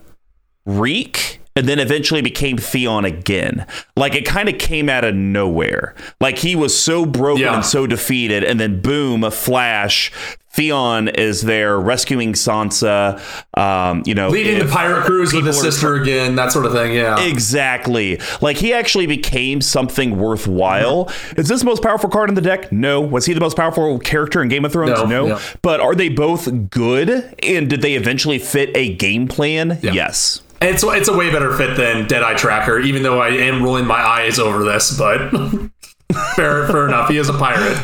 Reek 0.66 1.41
and 1.56 1.68
then 1.68 1.80
eventually 1.80 2.22
became 2.22 2.58
Theon 2.58 3.06
again. 3.06 3.66
Like 3.96 4.16
it 4.16 4.26
kind 4.26 4.50
of 4.50 4.58
came 4.58 4.90
out 4.90 5.04
of 5.04 5.16
nowhere. 5.16 5.96
Like 6.20 6.38
he 6.40 6.56
was 6.56 6.78
so 6.78 7.06
broken 7.06 7.44
Yeah. 7.44 7.56
and 7.56 7.66
so 7.66 7.88
defeated, 7.88 8.44
and 8.44 8.60
then 8.60 8.82
boom, 8.82 9.24
a 9.24 9.32
flash. 9.32 10.12
Theon 10.54 11.08
is 11.08 11.44
there 11.44 11.80
rescuing 11.80 12.34
Sansa. 12.34 13.22
Um, 13.58 14.04
you 14.06 14.14
know, 14.14 14.28
Leading 14.28 14.60
the 14.60 14.66
pirate 14.66 15.06
cruise 15.06 15.32
with 15.32 15.46
his 15.46 15.58
sister 15.62 15.96
again, 15.96 16.36
that 16.36 16.52
sort 16.52 16.66
of 16.66 16.74
thing. 16.74 16.94
Yeah. 16.94 17.22
Exactly. 17.26 18.20
Like 18.42 18.58
he 18.58 18.74
actually 18.74 19.08
became 19.08 19.62
something 19.62 20.18
worthwhile. 20.18 21.10
Is 21.38 21.48
this 21.48 21.62
the 21.62 21.66
most 21.66 21.82
powerful 21.82 22.10
card 22.10 22.28
in 22.28 22.36
the 22.36 22.42
deck? 22.42 22.70
No. 22.70 23.00
Was 23.00 23.26
he 23.26 23.34
the 23.34 23.40
most 23.40 23.56
powerful 23.56 23.98
character 24.00 24.42
in 24.42 24.50
Game 24.50 24.66
of 24.66 24.74
Thrones? 24.74 24.92
No. 25.00 25.06
No. 25.06 25.28
Yeah. 25.28 25.40
But 25.62 25.80
are 25.80 25.96
they 25.96 26.10
both 26.10 26.70
good? 26.70 27.34
And 27.44 27.70
did 27.70 27.82
they 27.82 27.94
eventually 27.94 28.38
fit 28.38 28.76
a 28.76 28.94
game 28.96 29.30
plan? 29.30 29.80
Yes. 29.82 30.42
It's 30.62 30.84
it's 30.84 31.08
a 31.08 31.18
way 31.18 31.32
better 31.32 31.56
fit 31.58 31.76
than 31.76 32.08
Dead 32.08 32.22
Eye 32.24 32.36
Tracker, 32.36 32.80
even 32.80 33.02
though 33.04 33.20
I 33.20 33.30
am 33.30 33.64
rolling 33.64 33.86
my 33.86 34.00
eyes 34.00 34.38
over 34.38 34.64
this. 34.64 34.96
But 34.98 35.30
fair, 36.36 36.68
fair 36.68 36.88
enough. 36.88 37.10
He 37.10 37.18
is 37.18 37.30
a 37.30 37.34
pirate. 37.34 37.78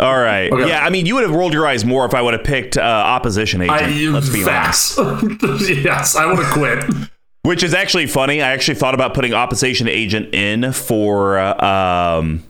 All 0.00 0.18
right. 0.18 0.50
Okay. 0.52 0.68
Yeah, 0.68 0.84
I 0.84 0.90
mean, 0.90 1.06
you 1.06 1.14
would 1.14 1.22
have 1.24 1.34
rolled 1.34 1.52
your 1.52 1.66
eyes 1.66 1.84
more 1.84 2.04
if 2.04 2.14
I 2.14 2.22
would 2.22 2.34
have 2.34 2.44
picked 2.44 2.76
uh, 2.76 2.80
opposition 2.80 3.62
agent. 3.62 3.80
I 3.80 3.88
let's 4.10 4.28
be 4.28 4.44
honest. 4.44 4.98
yes, 5.84 6.16
I 6.16 6.26
would 6.26 6.38
have 6.38 6.52
quit. 6.52 7.08
Which 7.42 7.62
is 7.62 7.74
actually 7.74 8.06
funny. 8.06 8.40
I 8.40 8.52
actually 8.52 8.76
thought 8.76 8.94
about 8.94 9.14
putting 9.14 9.34
opposition 9.34 9.86
agent 9.88 10.34
in 10.34 10.72
for 10.72 11.38
uh, 11.38 12.18
um 12.20 12.42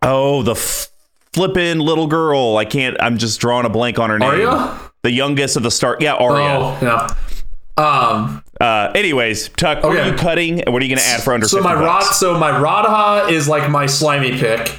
oh 0.00 0.42
the 0.42 0.52
f- 0.52 0.88
flippin' 1.32 1.80
little 1.80 2.06
girl. 2.06 2.56
I 2.56 2.64
can't. 2.64 2.96
I'm 3.00 3.18
just 3.18 3.40
drawing 3.40 3.66
a 3.66 3.70
blank 3.70 3.98
on 3.98 4.10
her 4.10 4.18
name. 4.18 4.28
Arya? 4.48 4.80
The 5.04 5.12
youngest 5.12 5.56
of 5.56 5.62
the 5.62 5.70
start. 5.70 6.00
Yeah, 6.00 6.14
Arya. 6.14 6.58
Oh 6.58 6.78
yeah. 6.82 7.14
Um. 7.76 8.42
Uh, 8.60 8.90
anyways, 8.94 9.48
Tuck, 9.50 9.82
what 9.82 9.96
are 9.96 10.08
you 10.10 10.16
cutting? 10.16 10.60
and 10.62 10.72
What 10.72 10.80
are 10.80 10.84
you 10.84 10.94
going 10.94 11.02
to 11.02 11.08
add 11.08 11.22
for 11.22 11.32
under 11.34 11.46
So 11.46 11.58
50 11.58 11.68
my 11.68 11.80
rod. 11.80 12.02
So 12.02 12.38
my 12.38 12.58
Radha 12.58 13.32
is 13.32 13.46
like 13.48 13.70
my 13.70 13.86
slimy 13.86 14.38
pick. 14.38 14.74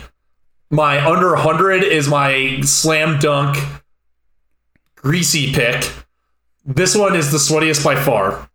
My 0.69 1.05
under 1.05 1.29
100 1.33 1.83
is 1.83 2.07
my 2.07 2.59
slam 2.61 3.19
dunk 3.19 3.57
greasy 4.95 5.53
pick. 5.53 5.87
This 6.65 6.95
one 6.97 7.15
is 7.15 7.31
the 7.31 7.37
sweatiest 7.37 7.83
by 7.83 7.95
far. 7.95 8.49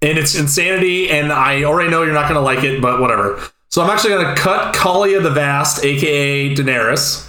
And 0.00 0.16
it's 0.16 0.36
insanity, 0.38 1.10
and 1.10 1.32
I 1.32 1.64
already 1.64 1.90
know 1.90 2.04
you're 2.04 2.14
not 2.14 2.28
going 2.28 2.36
to 2.38 2.40
like 2.40 2.62
it, 2.62 2.80
but 2.80 3.00
whatever. 3.00 3.42
So 3.68 3.82
I'm 3.82 3.90
actually 3.90 4.10
going 4.10 4.32
to 4.32 4.40
cut 4.40 4.76
Kaalia 4.76 5.20
the 5.20 5.30
Vast, 5.30 5.84
aka 5.84 6.54
Daenerys. 6.54 7.27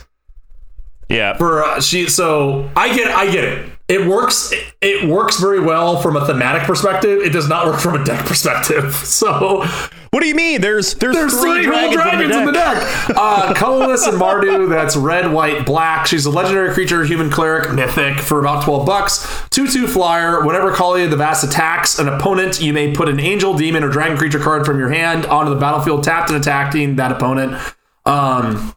Yeah. 1.09 1.35
For 1.37 1.63
uh, 1.63 1.81
she, 1.81 2.07
so 2.07 2.69
I 2.75 2.95
get, 2.95 3.11
I 3.11 3.31
get 3.31 3.43
it. 3.43 3.71
It 3.87 4.05
works. 4.07 4.51
It, 4.51 4.63
it 4.81 5.09
works 5.09 5.39
very 5.39 5.59
well 5.59 5.99
from 5.99 6.15
a 6.15 6.23
thematic 6.25 6.61
perspective. 6.63 7.21
It 7.23 7.31
does 7.33 7.49
not 7.49 7.65
work 7.65 7.79
from 7.79 7.99
a 7.99 8.03
deck 8.05 8.25
perspective. 8.25 8.93
So 9.09 9.65
What 10.11 10.21
do 10.21 10.27
you 10.27 10.35
mean? 10.35 10.61
There's 10.61 10.93
there's, 10.93 11.15
there's 11.15 11.39
three, 11.39 11.63
three 11.63 11.71
dragons, 11.71 11.95
dragons 11.95 12.35
in 12.35 12.45
the 12.45 12.51
deck. 12.51 12.77
Uh, 13.09 13.53
colorless 13.55 14.05
and 14.05 14.21
Mardu. 14.21 14.69
That's 14.69 14.95
red, 14.95 15.33
white, 15.33 15.65
black. 15.65 16.05
She's 16.05 16.25
a 16.27 16.29
legendary 16.29 16.73
creature, 16.73 17.03
human 17.03 17.31
cleric, 17.31 17.73
mythic, 17.73 18.19
for 18.19 18.39
about 18.39 18.63
twelve 18.63 18.85
bucks. 18.85 19.27
Two 19.49 19.67
two 19.67 19.87
flyer. 19.87 20.45
Whenever 20.45 20.71
Kaalia 20.71 21.09
the 21.09 21.17
Vast 21.17 21.43
attacks 21.43 21.97
an 21.97 22.07
opponent, 22.07 22.61
you 22.61 22.71
may 22.71 22.93
put 22.93 23.09
an 23.09 23.19
angel, 23.19 23.55
demon, 23.57 23.83
or 23.83 23.89
dragon 23.89 24.15
creature 24.17 24.39
card 24.39 24.65
from 24.65 24.77
your 24.77 24.89
hand 24.89 25.25
onto 25.25 25.51
the 25.51 25.59
battlefield, 25.59 26.03
tapped 26.03 26.29
and 26.29 26.39
attacking 26.39 26.95
that 26.97 27.11
opponent. 27.11 27.59
Um, 28.05 28.75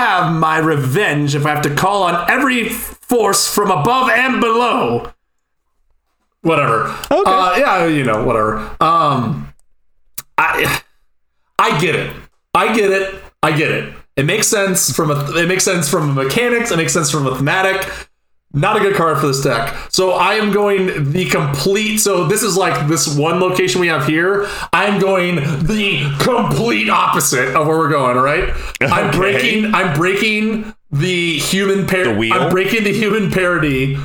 have 0.00 0.32
my 0.32 0.58
revenge 0.58 1.34
if 1.34 1.44
I 1.44 1.50
have 1.50 1.62
to 1.62 1.74
call 1.74 2.02
on 2.02 2.30
every 2.30 2.68
force 2.68 3.52
from 3.52 3.70
above 3.70 4.08
and 4.10 4.40
below. 4.40 5.12
Whatever. 6.42 6.86
Okay. 7.10 7.22
Uh, 7.30 7.56
yeah, 7.58 7.86
you 7.86 8.02
know, 8.02 8.24
whatever. 8.24 8.58
Um, 8.80 9.52
I, 10.38 10.80
I 11.58 11.78
get 11.80 11.94
it. 11.94 12.16
I 12.54 12.74
get 12.74 12.90
it. 12.90 13.22
I 13.42 13.52
get 13.52 13.70
it. 13.70 13.94
It 14.16 14.24
makes 14.24 14.48
sense 14.48 14.94
from 14.94 15.10
a. 15.10 15.36
It 15.36 15.48
makes 15.48 15.64
sense 15.64 15.88
from 15.88 16.10
a 16.10 16.24
mechanics. 16.24 16.70
It 16.70 16.76
makes 16.76 16.92
sense 16.92 17.10
from 17.10 17.26
a 17.26 17.36
thematic. 17.36 17.86
Not 18.52 18.76
a 18.76 18.80
good 18.80 18.96
card 18.96 19.18
for 19.18 19.28
this 19.28 19.42
deck. 19.42 19.76
So 19.90 20.12
I 20.12 20.34
am 20.34 20.52
going 20.52 21.12
the 21.12 21.26
complete. 21.26 21.98
So 21.98 22.26
this 22.26 22.42
is 22.42 22.56
like 22.56 22.88
this 22.88 23.16
one 23.16 23.38
location 23.38 23.80
we 23.80 23.86
have 23.86 24.06
here. 24.06 24.48
I'm 24.72 25.00
going 25.00 25.36
the 25.36 26.12
complete 26.18 26.90
opposite 26.90 27.54
of 27.54 27.68
where 27.68 27.78
we're 27.78 27.88
going. 27.90 28.16
Right. 28.16 28.52
I'm 28.80 29.12
breaking. 29.12 29.72
I'm 29.72 29.96
breaking 29.96 30.74
the 30.90 31.38
human 31.38 31.86
par- 31.86 32.04
The 32.04 32.14
wheel? 32.14 32.32
I'm 32.34 32.50
breaking 32.50 32.82
the 32.82 32.92
human 32.92 33.30
parody. 33.30 33.96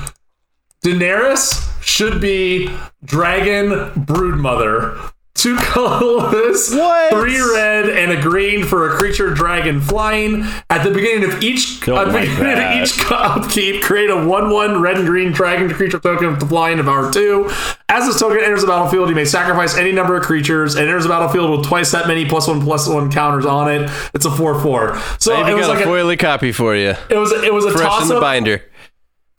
Daenerys 0.83 1.67
should 1.83 2.21
be 2.21 2.69
dragon 3.03 3.69
broodmother 4.05 5.11
two 5.45 5.55
colorless, 5.61 6.73
What? 6.73 7.11
three 7.13 7.39
red, 7.39 7.89
and 7.89 8.11
a 8.11 8.21
green 8.21 8.63
for 8.65 8.89
a 8.91 8.97
creature 8.97 9.33
dragon 9.33 9.79
flying. 9.81 10.43
At 10.69 10.83
the 10.83 10.91
beginning 10.91 11.31
of 11.31 11.43
each 11.43 11.81
Don't 11.81 11.97
at 11.97 12.05
the 12.07 12.13
like 12.13 12.29
beginning 12.29 12.55
that. 12.55 12.77
of 12.81 12.83
each 12.83 12.99
upkeep, 13.11 13.83
create 13.83 14.09
a 14.09 14.25
one-one 14.25 14.81
red 14.81 14.97
and 14.97 15.05
green 15.07 15.31
dragon 15.31 15.69
creature 15.69 15.99
token 15.99 16.31
with 16.31 16.39
the 16.39 16.45
flying 16.47 16.79
of 16.79 16.85
power 16.85 17.11
two. 17.11 17.49
As 17.89 18.05
this 18.07 18.19
token 18.19 18.39
enters 18.43 18.61
the 18.61 18.67
battlefield, 18.67 19.09
you 19.09 19.15
may 19.15 19.25
sacrifice 19.25 19.77
any 19.77 19.91
number 19.91 20.15
of 20.17 20.23
creatures 20.23 20.75
and 20.75 20.87
enters 20.87 21.03
the 21.03 21.09
battlefield 21.09 21.51
with 21.51 21.65
twice 21.67 21.91
that 21.91 22.07
many 22.07 22.25
plus 22.25 22.47
one 22.47 22.61
plus 22.61 22.87
one 22.87 23.11
counters 23.11 23.45
on 23.45 23.71
it. 23.71 23.89
It's 24.13 24.25
a 24.25 24.31
four-four. 24.31 24.99
So 25.19 25.35
Maybe 25.37 25.51
it 25.51 25.55
was 25.55 25.67
got 25.67 25.75
like 25.77 25.85
a 25.85 25.89
a, 25.89 25.91
foily 25.93 26.17
copy 26.19 26.51
for 26.51 26.75
you. 26.75 26.95
it 27.09 27.17
was 27.17 27.31
it 27.31 27.53
was 27.53 27.65
a 27.65 27.71
Fresh 27.71 28.01
in 28.01 28.07
the 28.07 28.15
up. 28.15 28.21
binder. 28.21 28.63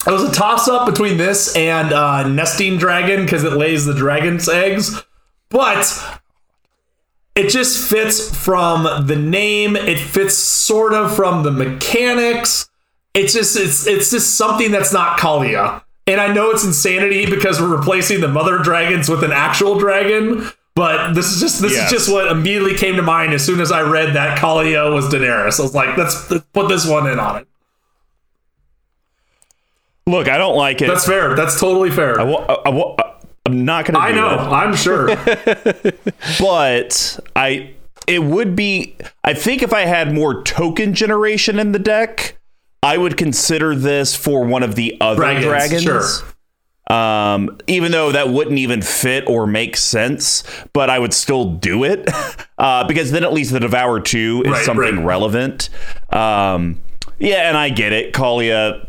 It 0.06 0.12
was 0.12 0.22
a 0.22 0.32
toss 0.32 0.68
up 0.68 0.86
between 0.88 1.16
this 1.16 1.56
and 1.56 1.92
uh, 1.92 2.28
nesting 2.28 2.78
dragon 2.78 3.24
because 3.24 3.42
it 3.42 3.54
lays 3.54 3.84
the 3.86 3.94
dragon's 3.94 4.48
eggs, 4.48 5.02
but 5.50 6.20
it 7.34 7.48
just 7.50 7.88
fits 7.90 8.34
from 8.36 9.06
the 9.06 9.16
name. 9.16 9.76
It 9.76 9.98
fits 9.98 10.34
sort 10.34 10.92
of 10.94 11.14
from 11.14 11.42
the 11.42 11.50
mechanics. 11.50 12.68
It's 13.14 13.32
just 13.32 13.56
it's 13.56 13.86
it's 13.86 14.10
just 14.10 14.36
something 14.36 14.70
that's 14.70 14.92
not 14.92 15.18
Kaalia. 15.18 15.82
And 16.06 16.20
I 16.20 16.32
know 16.32 16.50
it's 16.50 16.64
insanity 16.64 17.26
because 17.26 17.60
we're 17.60 17.74
replacing 17.76 18.20
the 18.20 18.28
mother 18.28 18.58
dragons 18.58 19.08
with 19.08 19.24
an 19.24 19.32
actual 19.32 19.78
dragon. 19.78 20.48
But 20.74 21.14
this 21.14 21.32
is 21.32 21.40
just 21.40 21.62
this 21.62 21.72
Yes. 21.72 21.86
is 21.86 21.98
just 21.98 22.12
what 22.12 22.30
immediately 22.30 22.74
came 22.74 22.96
to 22.96 23.02
mind 23.02 23.32
as 23.32 23.44
soon 23.44 23.60
as 23.60 23.72
I 23.72 23.80
read 23.80 24.14
that 24.14 24.38
Kaalia 24.38 24.92
was 24.94 25.06
Daenerys. 25.06 25.58
I 25.58 25.62
was 25.62 25.74
like, 25.74 25.96
let's, 25.96 26.30
let's 26.30 26.44
put 26.52 26.68
this 26.68 26.86
one 26.86 27.06
in 27.10 27.18
on 27.18 27.36
it. 27.38 27.48
Look, 30.06 30.28
I 30.28 30.38
don't 30.38 30.54
like 30.56 30.80
it. 30.82 30.86
That's 30.86 31.06
fair. 31.06 31.34
That's 31.34 31.58
totally 31.58 31.90
fair. 31.90 32.20
I 32.20 32.24
wa- 32.24 32.44
I 32.64 32.68
wa- 32.68 32.94
I'm 33.46 33.64
not 33.64 33.86
going 33.86 33.94
to. 33.94 34.00
I 34.00 34.12
know. 34.12 34.28
I'm 34.36 34.74
sure. 34.76 35.06
but 36.40 37.18
I 37.34 37.74
it 38.06 38.22
would 38.22 38.54
be 38.56 38.96
I 39.24 39.34
think 39.34 39.62
if 39.62 39.72
I 39.72 39.82
had 39.82 40.12
more 40.12 40.42
token 40.42 40.94
generation 40.94 41.58
in 41.58 41.72
the 41.72 41.78
deck, 41.78 42.36
I 42.82 42.96
would 42.98 43.16
consider 43.16 43.74
this 43.74 44.14
for 44.14 44.44
one 44.44 44.62
of 44.62 44.74
the 44.74 44.96
other 45.00 45.16
Dragons, 45.22 45.44
dragons. 45.46 45.82
sure. 45.82 46.04
Um, 46.88 47.58
even 47.66 47.90
though 47.90 48.12
that 48.12 48.28
wouldn't 48.28 48.58
even 48.58 48.80
fit 48.80 49.28
or 49.28 49.46
make 49.48 49.76
sense, 49.76 50.44
but 50.72 50.88
I 50.88 51.00
would 51.00 51.12
still 51.12 51.54
do 51.54 51.82
it 51.82 52.08
uh, 52.58 52.86
because 52.86 53.10
then 53.10 53.24
at 53.24 53.32
least 53.32 53.52
the 53.52 53.58
Devour 53.58 53.98
Two 54.00 54.42
is 54.44 54.52
Right, 54.52 54.64
something 54.64 54.96
right. 54.98 55.04
relevant. 55.04 55.68
Um, 56.10 56.80
yeah, 57.18 57.48
and 57.48 57.56
I 57.56 57.70
get 57.70 57.92
it. 57.92 58.12
Kaalia 58.12 58.86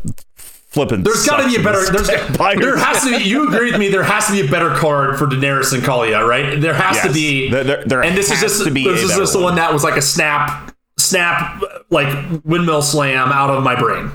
flipping. 0.68 1.02
There's 1.02 1.26
got 1.26 1.42
to 1.42 1.46
be 1.48 1.56
a 1.56 1.62
better. 1.62 1.84
There's, 1.90 2.08
there 2.08 2.76
has 2.76 3.02
to 3.04 3.10
be. 3.18 3.24
You 3.24 3.48
agree 3.48 3.70
with 3.72 3.80
me? 3.80 3.88
There 3.88 4.02
has 4.04 4.26
to 4.26 4.32
be 4.32 4.46
a 4.46 4.50
better 4.50 4.70
card 4.74 5.18
for 5.18 5.26
Daenerys 5.26 5.72
and 5.72 5.82
Kalia, 5.82 6.26
right? 6.26 6.60
There 6.60 6.74
has 6.74 7.00
to 7.02 7.12
be. 7.12 7.50
There- 7.50 7.64
there- 7.64 7.84
there 7.84 8.02
and 8.02 8.16
this 8.16 8.30
is 8.30 8.40
just 8.40 8.64
to 8.64 8.70
be 8.70 8.84
this 8.84 9.02
is 9.02 9.16
just 9.16 9.32
the 9.32 9.40
one 9.40 9.56
that 9.56 9.72
was 9.72 9.82
like 9.84 9.96
a 9.96 10.02
snap, 10.02 10.74
snap, 10.98 11.62
like 11.90 12.08
windmill 12.44 12.82
slam 12.82 13.32
out 13.32 13.50
of 13.50 13.62
my 13.62 13.74
brain. 13.78 14.10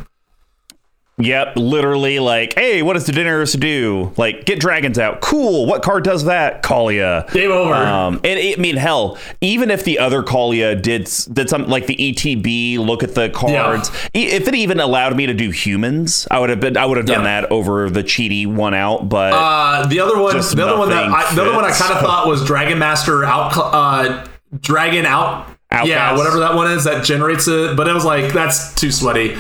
Yep, 1.20 1.58
literally 1.58 2.18
like, 2.18 2.56
hey, 2.56 2.82
what 2.82 2.94
does 2.94 3.08
Daenerys 3.08 3.58
do? 3.60 4.12
Like, 4.18 4.46
get 4.46 4.60
dragons 4.60 4.98
out. 4.98 5.22
Cool. 5.22 5.68
What 5.68 5.84
card 5.84 6.04
does 6.04 6.26
that? 6.26 6.64
Kaalia. 6.64 7.32
Game 7.32 7.52
over. 7.52 7.72
Um, 7.76 8.16
and 8.24 8.40
it, 8.40 8.58
I 8.58 8.62
mean, 8.62 8.78
hell, 8.78 9.20
even 9.40 9.70
if 9.70 9.84
the 9.84 10.00
other 10.00 10.24
Kaalia 10.24 10.82
did 10.82 11.08
did 11.32 11.50
something 11.50 11.70
like 11.70 11.86
the 11.86 11.96
ETB, 11.96 12.80
look 12.80 13.04
at 13.04 13.14
the 13.14 13.30
cards. 13.30 13.92
E- 14.16 14.26
If 14.26 14.48
it 14.48 14.56
even 14.56 14.80
allowed 14.80 15.16
me 15.16 15.28
to 15.28 15.36
do 15.36 15.52
humans, 15.52 16.28
I 16.32 16.40
would 16.40 16.50
have 16.50 16.60
been. 16.60 16.78
I 16.78 16.86
would 16.88 16.98
have 16.98 17.06
done 17.06 17.24
Yeah. 17.24 17.42
that 17.42 17.52
over 17.52 17.92
the 17.92 18.04
cheaty 18.04 18.48
one 18.48 18.74
out. 18.74 19.08
But 19.08 19.34
Uh, 19.34 19.86
the 19.86 20.00
other 20.00 20.18
one, 20.20 20.36
the 20.36 20.66
other 20.68 20.80
one 20.80 20.90
that 20.90 21.04
I, 21.04 21.36
the 21.36 21.44
other 21.44 21.54
one 21.54 21.64
I 21.64 21.72
kind 21.74 21.94
of 21.94 22.00
thought 22.04 22.28
was 22.28 22.44
Dragon 22.44 22.80
Master 22.80 23.24
out, 23.24 23.52
uh, 23.56 24.26
Dragon 24.62 25.06
out. 25.06 25.48
Outcast. 25.72 25.88
Yeah, 25.90 26.18
whatever 26.18 26.40
that 26.40 26.54
one 26.56 26.72
is 26.72 26.84
that 26.86 27.04
generates 27.04 27.48
it. 27.48 27.76
But 27.78 27.88
it 27.88 27.94
was 27.94 28.04
like 28.06 28.34
that's 28.34 28.74
too 28.76 28.92
sweaty. 28.92 29.36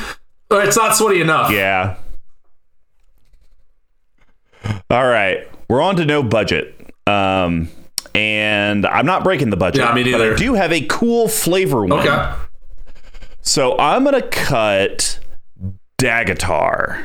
Or 0.53 0.61
It's 0.63 0.77
not 0.77 0.95
sweaty 0.95 1.19
enough. 1.21 1.51
yeah. 1.51 1.95
All 4.89 5.05
right, 5.07 5.47
we're 5.67 5.81
on 5.81 5.95
to 5.97 6.05
no 6.05 6.23
budget. 6.23 6.75
Um, 7.07 7.69
and 8.15 8.85
I'm 8.85 9.05
not 9.05 9.23
breaking 9.23 9.49
the 9.49 9.57
budget. 9.57 9.81
Yeah, 9.81 9.93
me 9.93 10.03
But 10.03 10.15
I 10.15 10.17
neither. 10.25 10.35
do 10.35 10.53
have 10.53 10.71
a 10.71 10.81
cool 10.85 11.27
flavor 11.27 11.81
one. 11.85 11.93
Okay. 12.07 12.34
So 13.41 13.77
I'm 13.77 14.03
gonna 14.05 14.21
cut 14.21 15.19
Dagatar, 15.99 17.03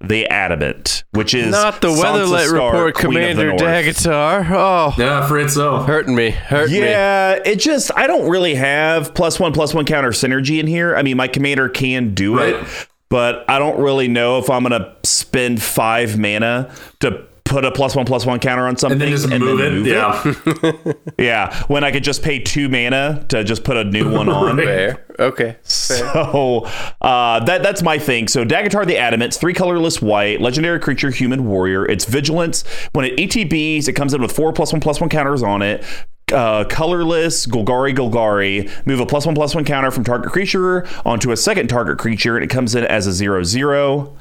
the 0.00 0.26
Adamant, 0.28 1.02
which 1.10 1.34
is 1.34 1.50
Not 1.50 1.80
the 1.80 1.88
Sansa 1.88 2.02
Weatherlight 2.04 2.46
Stark, 2.48 2.72
Report, 2.72 2.94
Queen 2.94 3.12
Commander 3.14 3.48
North. 3.48 3.60
Dagatar. 3.60 4.48
Oh, 4.50 4.94
Yeah, 4.96 5.24
afraid 5.24 5.50
so. 5.50 5.78
hurting 5.78 6.14
me, 6.14 6.30
hurting 6.30 6.80
me. 6.80 6.86
Yeah, 6.86 7.32
it 7.44 7.56
just 7.56 7.90
I 7.96 8.06
don't 8.06 8.28
really 8.30 8.54
have 8.54 9.12
plus 9.14 9.40
one 9.40 9.52
plus 9.52 9.74
one 9.74 9.84
counter 9.84 10.10
synergy 10.10 10.60
in 10.60 10.66
here. 10.68 10.94
I 10.96 11.02
mean, 11.02 11.16
my 11.16 11.26
commander 11.28 11.68
can 11.68 12.14
do 12.14 12.38
Right. 12.38 12.54
it, 12.54 12.64
but 13.08 13.44
I 13.48 13.58
don't 13.58 13.80
really 13.80 14.06
know 14.08 14.38
if 14.38 14.48
I'm 14.50 14.62
gonna 14.62 14.94
spend 15.02 15.60
five 15.62 16.16
mana 16.16 16.70
to 17.00 17.24
put 17.48 17.64
a 17.64 17.70
plus 17.72 17.96
one 17.96 18.06
plus 18.06 18.24
one 18.26 18.38
counter 18.38 18.66
on 18.66 18.76
something 18.76 19.00
And 19.00 19.02
then 19.02 19.10
just 19.10 19.28
move 19.28 19.60
it. 19.60 19.86
yeah. 19.86 20.92
Yeah, 21.18 21.64
when 21.66 21.82
I 21.82 21.90
could 21.90 22.04
just 22.04 22.22
pay 22.22 22.38
two 22.38 22.68
mana 22.68 23.24
to 23.30 23.42
just 23.42 23.64
put 23.64 23.76
a 23.76 23.84
new 23.84 24.10
one 24.10 24.28
on. 24.28 24.56
Fair. 24.64 25.04
Okay. 25.18 25.56
So 25.64 26.64
uh, 27.00 27.44
that 27.44 27.62
that's 27.62 27.82
my 27.82 27.98
thing. 27.98 28.28
So 28.28 28.44
Dagatar 28.44 28.86
the 28.86 28.96
Adamant, 28.98 29.34
three 29.34 29.54
colorless 29.54 30.00
white, 30.00 30.40
legendary 30.40 30.78
creature, 30.78 31.10
human 31.10 31.46
warrior. 31.46 31.84
It's 31.86 32.04
vigilance. 32.04 32.62
When 32.92 33.04
it 33.04 33.16
ETBs, 33.16 33.88
it 33.88 33.94
comes 33.94 34.14
in 34.14 34.22
with 34.22 34.30
four 34.32 34.52
plus 34.52 34.72
one 34.72 34.80
plus 34.80 35.00
one 35.00 35.10
counters 35.10 35.42
on 35.42 35.62
it. 35.62 35.84
Uh, 36.32 36.62
colorless 36.64 37.46
Golgari 37.46 37.96
Golgari. 37.96 38.70
Move 38.86 39.00
a 39.00 39.06
plus 39.06 39.26
one 39.26 39.34
plus 39.34 39.54
one 39.54 39.64
counter 39.64 39.90
from 39.90 40.04
target 40.04 40.30
creature 40.30 40.86
onto 41.04 41.32
a 41.32 41.36
second 41.36 41.68
target 41.68 41.98
creature, 41.98 42.36
and 42.36 42.44
it 42.44 42.50
comes 42.50 42.74
in 42.74 42.84
as 42.84 43.06
a 43.06 43.12
zero 43.12 43.42
zero. 43.42 44.16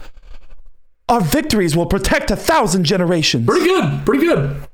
Our 1.09 1.21
victories 1.21 1.75
will 1.75 1.85
protect 1.85 2.31
a 2.31 2.35
thousand 2.35 2.84
generations. 2.84 3.45
Pretty 3.45 3.65
good. 3.65 4.05
Pretty 4.05 4.25
good. 4.25 4.67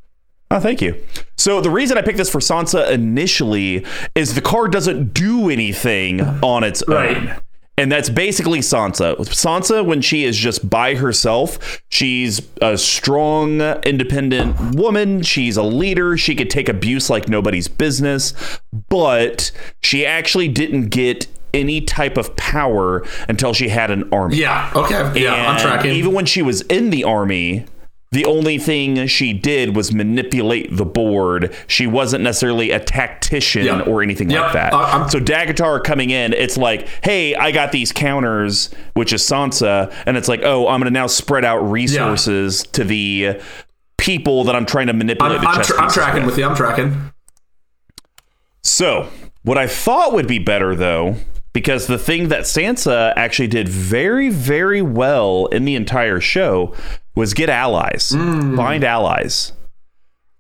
Oh, 0.50 0.60
thank 0.60 0.82
you. 0.82 0.96
So 1.38 1.62
the 1.62 1.70
reason 1.70 1.98
I 1.98 2.02
picked 2.02 2.18
this 2.18 2.30
for 2.30 2.40
Sansa 2.40 2.90
initially 2.92 3.86
is 4.16 4.36
the 4.36 4.42
card 4.42 4.72
doesn't 4.72 5.14
do 5.14 5.50
anything 5.50 6.22
on 6.22 6.64
its 6.64 6.84
Right. 6.88 7.18
own. 7.18 7.36
And 7.76 7.92
that's 7.92 8.08
basically 8.10 8.60
Sansa. 8.60 9.18
Sansa, 9.18 9.84
when 9.84 10.02
she 10.02 10.26
is 10.26 10.38
just 10.38 10.70
by 10.70 10.94
herself, 10.94 11.82
she's 11.90 12.40
a 12.62 12.78
strong, 12.78 13.62
independent 13.84 14.76
woman. 14.76 15.24
She's 15.24 15.58
a 15.58 15.64
leader. 15.64 16.16
She 16.16 16.36
could 16.36 16.52
take 16.52 16.70
abuse 16.70 17.10
like 17.10 17.28
nobody's 17.28 17.68
business. 17.68 18.36
But 18.90 19.52
she 19.82 20.06
actually 20.06 20.50
didn't 20.50 20.90
get 20.90 21.26
any 21.54 21.82
type 21.82 22.18
of 22.18 22.36
power 22.36 23.06
until 23.30 23.54
she 23.54 23.70
had 23.70 23.92
an 23.92 24.10
army. 24.12 24.38
Yeah. 24.38 24.72
Okay. 24.76 25.22
Yeah, 25.22 25.52
I'm 25.52 25.60
tracking. 25.60 25.92
Even 25.92 26.14
when 26.14 26.26
she 26.26 26.42
was 26.42 26.62
in 26.62 26.90
the 26.90 27.04
army, 27.04 27.66
the 28.12 28.26
only 28.26 28.60
thing 28.60 29.08
she 29.08 29.34
did 29.34 29.76
was 29.76 29.92
manipulate 29.92 30.76
the 30.76 30.86
board. 30.86 31.52
She 31.68 31.88
wasn't 31.88 32.24
necessarily 32.24 32.70
a 32.72 32.80
tactician 32.80 33.82
or 33.82 34.04
anything 34.04 34.30
like 34.30 34.54
that. 34.54 34.74
Uh, 34.74 34.78
I'm- 34.78 35.10
so 35.10 35.20
Dagatar 35.20 35.84
coming 35.84 36.12
in, 36.12 36.32
it's 36.34 36.56
like, 36.58 36.88
hey, 37.04 37.34
I 37.36 37.52
got 37.52 37.72
these 37.72 37.92
counters, 37.92 38.70
which 38.94 39.14
is 39.14 39.22
Sansa, 39.24 39.92
and 40.06 40.16
it's 40.16 40.28
like, 40.28 40.42
oh, 40.44 40.68
I'm 40.68 40.80
going 40.80 40.92
to 40.94 41.00
now 41.00 41.08
spread 41.08 41.44
out 41.44 41.58
resources 41.60 42.64
to 42.74 42.84
the 42.84 43.42
people 43.98 44.44
that 44.44 44.56
I'm 44.56 44.66
trying 44.68 44.88
to 44.88 44.94
manipulate. 44.94 45.38
I'm, 45.40 45.42
the 45.42 45.48
I'm, 45.50 45.64
tra- 45.64 45.82
I'm 45.82 45.90
tracking 45.90 46.22
with. 46.26 46.34
with 46.34 46.38
you. 46.40 46.46
I'm 46.46 46.56
tracking. 46.56 47.12
So, 48.64 49.10
what 49.44 49.58
I 49.58 49.68
thought 49.68 50.14
would 50.14 50.28
be 50.28 50.40
better 50.40 50.76
though, 50.76 51.16
because 51.54 51.88
the 51.88 51.98
thing 51.98 52.28
that 52.30 52.42
Sansa 52.42 53.14
actually 53.16 53.48
did 53.48 53.70
very, 53.70 54.30
very 54.30 54.82
well 54.82 55.46
in 55.48 55.66
the 55.66 55.76
entire 55.76 56.20
show 56.20 56.74
was 57.16 57.34
get 57.34 57.50
allies, 57.50 58.10
Hmm. 58.12 58.56
find 58.58 58.84
allies. 58.84 59.54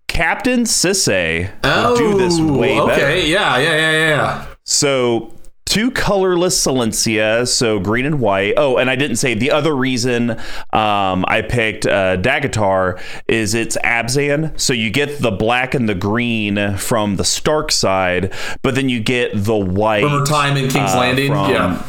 Captain 0.08 0.64
Sisay 0.64 1.50
would 1.64 1.98
do 1.98 2.18
this 2.18 2.40
way 2.40 2.78
Oh, 2.80 2.84
okay. 2.90 2.96
better. 3.00 3.16
Yeah. 3.18 3.58
Yeah. 3.58 3.64
Yeah. 3.76 3.92
Yeah. 3.92 4.08
Yeah. 4.10 4.46
So 4.64 5.34
two 5.66 5.92
colorless 5.92 6.64
Selesnya, 6.66 7.48
so 7.48 7.80
green 7.80 8.06
and 8.06 8.20
white. 8.20 8.54
Oh, 8.58 8.78
and 8.78 8.90
I 8.90 8.96
didn't 8.96 9.18
say 9.18 9.34
the 9.34 9.52
other 9.52 9.76
reason 9.76 10.32
um, 10.72 11.26
I 11.28 11.44
picked 11.48 11.86
uh, 11.86 12.18
Dagatar 12.18 13.02
is 13.28 13.54
it's 13.54 13.78
Abzan. 13.84 14.60
So 14.60 14.74
you 14.74 14.90
get 14.90 15.20
the 15.22 15.32
black 15.32 15.74
and 15.74 15.88
the 15.90 15.96
green 15.96 16.78
from 16.78 17.16
the 17.16 17.24
Stark 17.26 17.72
side, 17.72 18.34
but 18.62 18.76
then 18.76 18.90
you 18.90 19.00
get 19.00 19.32
the 19.34 19.56
white. 19.56 20.02
From 20.04 20.12
her 20.20 20.26
time 20.26 20.58
in 20.58 20.70
King's 20.70 20.92
uh, 20.94 21.00
Landing. 21.00 21.32
from- 21.32 21.50
yeah. 21.50 21.84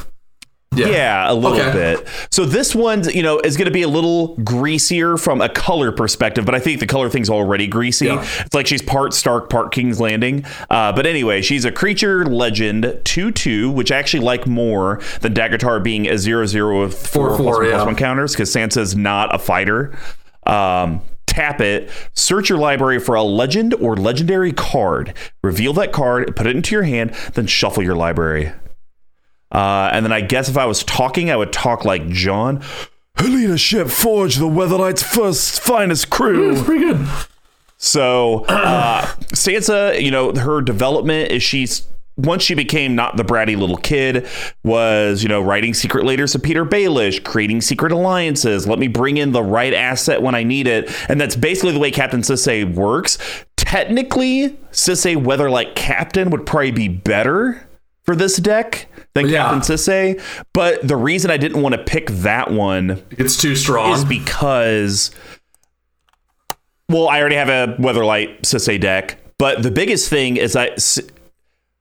Yeah. 0.76 0.88
Yeah, 0.88 1.32
a 1.32 1.34
little 1.34 1.58
Okay. 1.60 1.72
bit. 1.72 2.08
So 2.30 2.44
this 2.44 2.74
one, 2.74 3.08
you 3.10 3.22
know, 3.22 3.38
is 3.40 3.56
going 3.56 3.66
to 3.66 3.70
be 3.72 3.82
a 3.82 3.88
little 3.88 4.34
greasier 4.36 5.16
from 5.16 5.40
a 5.40 5.48
color 5.48 5.92
perspective, 5.92 6.44
but 6.44 6.54
I 6.54 6.58
think 6.58 6.80
the 6.80 6.86
color 6.86 7.08
thing's 7.08 7.30
already 7.30 7.66
greasy. 7.66 8.06
Yeah. 8.06 8.24
It's 8.40 8.54
like 8.54 8.66
she's 8.66 8.82
part 8.82 9.12
Stark, 9.14 9.50
part 9.50 9.72
King's 9.72 10.00
Landing. 10.00 10.44
Uh, 10.70 10.92
but 10.92 11.06
anyway, 11.06 11.42
she's 11.42 11.64
a 11.64 11.72
creature 11.72 12.24
legend 12.26 13.00
2 13.04 13.30
2, 13.30 13.70
which 13.70 13.92
I 13.92 13.96
actually 13.96 14.24
like 14.24 14.46
more 14.46 15.00
than 15.20 15.34
Dagatar 15.34 15.82
being 15.82 16.08
a 16.08 16.18
0 16.18 16.46
0 16.46 16.82
with 16.82 16.94
4 16.94 17.08
Four, 17.08 17.28
plus 17.28 17.38
four, 17.38 17.46
one 17.46 17.64
plus 17.70 17.78
yeah. 17.80 17.84
one 17.84 17.96
counters 17.96 18.32
because 18.32 18.52
Sansa's 18.54 18.96
not 18.96 19.34
a 19.34 19.38
fighter. 19.38 19.96
Um, 20.46 21.00
tap 21.26 21.60
it, 21.60 21.90
search 22.14 22.48
your 22.48 22.58
library 22.58 23.00
for 23.00 23.14
a 23.14 23.22
legend 23.22 23.74
or 23.74 23.96
legendary 23.96 24.52
card, 24.52 25.14
reveal 25.42 25.72
that 25.72 25.90
card, 25.92 26.36
put 26.36 26.46
it 26.46 26.54
into 26.54 26.74
your 26.74 26.84
hand, 26.84 27.10
then 27.34 27.46
shuffle 27.46 27.82
your 27.82 27.96
library. 27.96 28.52
Uh, 29.50 29.90
and 29.92 30.04
then 30.04 30.12
I 30.12 30.20
guess 30.20 30.48
if 30.48 30.56
I 30.56 30.66
was 30.66 30.82
talking, 30.84 31.30
I 31.30 31.36
would 31.36 31.52
talk 31.52 31.84
like 31.84 32.08
John. 32.08 32.62
Her 33.16 33.28
leadership 33.28 33.88
forged 33.88 34.40
the 34.40 34.46
Weatherlight's 34.46 35.04
first 35.04 35.60
finest 35.60 36.10
crew. 36.10 36.50
It's 36.50 36.62
pretty 36.62 36.84
good. 36.84 37.06
So 37.76 38.44
uh, 38.46 39.06
Sansa, 39.28 40.02
you 40.02 40.10
know, 40.10 40.34
her 40.34 40.60
development 40.60 41.30
is 41.30 41.40
she's 41.42 41.86
once 42.16 42.42
she 42.42 42.54
became 42.54 42.94
not 42.94 43.16
the 43.16 43.24
bratty 43.24 43.58
little 43.58 43.76
kid, 43.76 44.26
was 44.62 45.22
you 45.22 45.28
know 45.28 45.40
writing 45.40 45.74
secret 45.74 46.04
letters 46.04 46.32
to 46.32 46.38
Petyr 46.38 46.68
Baelish, 46.68 47.22
creating 47.24 47.60
secret 47.60 47.92
alliances. 47.92 48.66
Let 48.66 48.78
me 48.78 48.88
bring 48.88 49.16
in 49.16 49.32
the 49.32 49.42
right 49.42 49.74
asset 49.74 50.22
when 50.22 50.34
I 50.34 50.42
need 50.42 50.66
it, 50.66 50.90
and 51.08 51.20
that's 51.20 51.36
basically 51.36 51.72
the 51.72 51.78
way 51.78 51.90
Captain 51.90 52.20
Sisay 52.20 52.72
works. 52.72 53.18
Technically, 53.56 54.50
Sisay 54.70 55.16
Weatherlight 55.16 55.74
Captain 55.74 56.30
would 56.30 56.46
probably 56.46 56.70
be 56.70 56.88
better 56.88 57.66
for 58.04 58.14
this 58.16 58.36
deck 58.36 58.86
than 59.14 59.28
Yeah. 59.28 59.44
Captain 59.50 59.60
Sisay, 59.60 60.20
but 60.52 60.86
the 60.86 60.96
reason 60.96 61.30
I 61.30 61.36
didn't 61.36 61.62
want 61.62 61.74
to 61.74 61.82
pick 61.82 62.08
that 62.10 62.50
one 62.50 63.02
It's 63.12 63.36
too 63.36 63.54
strong. 63.56 63.92
is 63.92 64.04
because 64.04 65.10
well, 66.88 67.08
I 67.08 67.18
already 67.20 67.36
have 67.36 67.48
a 67.48 67.74
Weatherlight 67.78 68.42
Sisay 68.42 68.78
deck, 68.80 69.16
but 69.38 69.62
the 69.62 69.70
biggest 69.70 70.08
thing 70.10 70.36
is 70.36 70.54
I 70.54 70.68
s- 70.68 71.00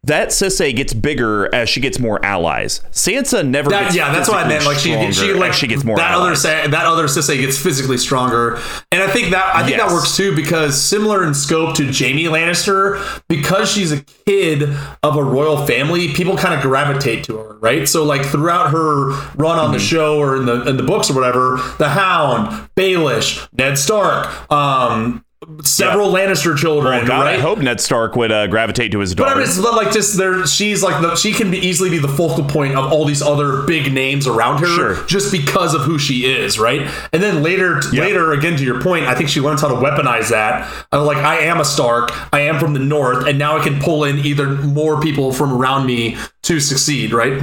that 0.06 0.30
Sisay 0.30 0.76
gets 0.76 0.94
bigger 0.94 1.54
as 1.56 1.70
she 1.70 1.80
gets 1.80 1.98
more 1.98 2.24
allies. 2.26 2.82
Sansa 2.92 3.48
never 3.48 3.70
That, 3.70 3.84
gets 3.86 3.96
yeah, 3.96 4.12
that's 4.12 4.28
what 4.28 4.46
I 4.46 4.48
meant. 4.50 4.66
Like 4.66 4.78
she, 4.78 4.90
she 5.14 5.34
like 5.34 5.54
she 5.54 5.68
gets 5.68 5.84
more 5.86 5.96
that 5.98 6.14
other 6.14 6.26
allies. 6.28 6.42
sa- 6.42 6.68
that 6.68 6.86
other 6.86 7.06
Sisay 7.06 7.40
gets 7.40 7.58
physically 7.58 7.98
stronger, 7.98 8.56
and 8.92 9.02
I 9.02 9.08
think 9.08 9.32
that 9.32 9.56
I 9.56 9.64
think 9.66 9.78
that 9.78 9.90
works 9.90 10.16
too 10.18 10.36
because 10.36 10.82
similar 10.82 11.26
in 11.26 11.34
scope 11.34 11.76
to 11.78 11.86
Jaime 11.86 12.26
Lannister, 12.26 13.22
because 13.30 13.72
she's 13.72 13.92
a 13.94 14.02
kid 14.26 14.64
of 15.04 15.16
a 15.16 15.24
royal 15.24 15.66
family, 15.66 16.14
people 16.14 16.36
kind 16.38 16.54
of 16.54 16.62
gravitate 16.62 17.24
to 17.26 17.38
her, 17.38 17.58
right? 17.60 17.88
So 17.88 18.04
like 18.04 18.26
throughout 18.26 18.72
her 18.72 19.12
run 19.36 19.58
on 19.58 19.72
the 19.72 19.78
Mm-hmm. 19.78 19.86
show 19.86 20.20
or 20.20 20.36
in 20.38 20.46
the 20.46 20.68
in 20.68 20.78
the 20.78 20.84
books 20.84 21.10
or 21.10 21.14
whatever, 21.16 21.58
the 21.80 21.90
Hound, 21.90 22.70
Baelish, 22.76 23.48
Ned 23.54 23.78
Stark, 23.78 24.52
um, 24.52 25.24
several 25.64 26.11
Lannister 26.11 26.57
children, 26.57 27.06
God, 27.06 27.24
right? 27.26 27.36
I 27.36 27.41
hope 27.41 27.60
Ned 27.60 27.80
Stark 27.82 28.15
would 28.15 28.32
uh, 28.32 28.48
gravitate 28.48 28.91
to 28.94 28.99
his 28.99 29.14
daughter. 29.15 29.30
But. 29.32 29.36
I 29.38 29.40
mean, 29.40 29.48
it's 29.49 29.57
like 29.60 29.91
just 29.91 30.18
there. 30.18 30.45
She's 30.45 30.82
like 30.84 31.02
the, 31.02 31.15
she 31.15 31.32
can 31.34 31.52
be 31.52 31.57
easily 31.57 31.90
be 31.90 31.99
the 31.99 32.07
focal 32.07 32.44
point 32.44 32.76
of 32.76 32.91
all 32.91 33.06
these 33.06 33.22
other 33.22 33.64
big 33.64 33.91
names 33.94 34.28
around 34.28 34.60
her, 34.60 34.68
Sure. 34.95 35.06
just 35.06 35.32
because 35.32 35.74
of 35.74 35.82
who 35.82 35.98
she 35.99 36.26
is, 36.26 36.60
right? 36.60 36.82
And 37.11 37.22
then 37.24 37.44
later, 37.44 37.82
Yeah. 37.91 38.02
later 38.03 38.32
again 38.34 38.57
to 38.57 38.64
your 38.64 38.82
point, 38.82 39.06
I 39.06 39.15
think 39.15 39.30
she 39.30 39.40
learns 39.41 39.61
how 39.61 39.68
to 39.70 39.76
weaponize 39.76 40.30
that. 40.30 40.72
Uh, 40.91 41.03
like 41.03 41.18
I 41.18 41.40
am 41.40 41.60
a 41.60 41.65
Stark, 41.65 42.11
I 42.34 42.41
am 42.41 42.60
from 42.60 42.74
the 42.74 42.80
North, 42.80 43.26
and 43.28 43.38
now 43.40 43.57
I 43.57 43.64
can 43.64 43.80
pull 43.80 44.03
in 44.03 44.20
either 44.20 44.48
more 44.48 45.02
people 45.02 45.32
from 45.34 45.53
around 45.53 45.86
me 45.86 46.18
to 46.44 46.60
succeed, 46.60 47.14
right? 47.14 47.41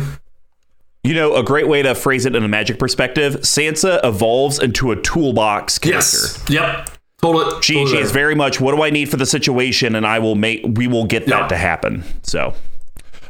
you 1.02 1.14
know, 1.14 1.34
a 1.34 1.42
great 1.42 1.66
way 1.66 1.80
to 1.80 1.94
phrase 1.94 2.26
it 2.26 2.34
in 2.36 2.44
a 2.44 2.48
magic 2.48 2.78
perspective: 2.78 3.36
Sansa 3.36 4.00
evolves 4.04 4.58
into 4.58 4.90
a 4.92 4.96
toolbox 5.00 5.78
character. 5.78 5.96
Yes. 5.96 6.44
Yep. 6.50 6.90
Totally. 7.22 7.60
She, 7.62 7.74
totally 7.74 7.96
she 7.96 8.02
is 8.02 8.12
very 8.12 8.34
much 8.34 8.60
what 8.60 8.74
do 8.74 8.82
I 8.82 8.90
need 8.90 9.10
for 9.10 9.16
the 9.16 9.26
situation, 9.26 9.94
and 9.94 10.06
I 10.06 10.18
will 10.18 10.34
make 10.36 10.62
we 10.66 10.86
will 10.86 11.04
get 11.04 11.26
that 11.26 11.42
Yeah. 11.42 11.48
to 11.48 11.56
happen. 11.56 12.04
So, 12.22 12.54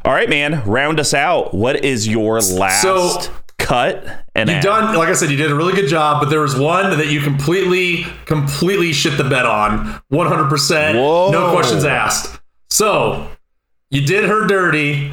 all 0.05 0.13
right, 0.13 0.29
man, 0.29 0.63
round 0.65 1.01
us 1.01 1.13
out. 1.15 1.55
What 1.55 1.85
is 1.85 2.07
your 2.09 2.41
last 2.41 2.83
So- 2.83 3.21
cut? 3.59 4.05
And 4.35 4.49
You 4.49 4.57
add? 4.57 4.63
done, 4.63 4.95
like 4.97 5.09
I 5.09 5.13
said, 5.13 5.31
you 5.31 5.37
did 5.37 5.51
a 5.51 5.55
really 5.55 5.75
good 5.75 5.89
job, 5.89 6.21
but 6.21 6.31
there 6.31 6.41
was 6.41 6.57
one 6.57 6.97
that 6.99 7.09
you 7.09 7.21
completely, 7.21 8.07
completely 8.25 8.93
shit 8.93 9.17
the 9.19 9.25
bed 9.25 9.45
on. 9.45 10.01
100%. 10.11 10.97
Whoa. 10.97 11.31
No 11.31 11.53
questions 11.53 11.85
asked. 11.85 12.41
So, 12.71 13.27
you 13.91 14.01
did 14.07 14.25
her 14.25 14.47
dirty. 14.47 15.13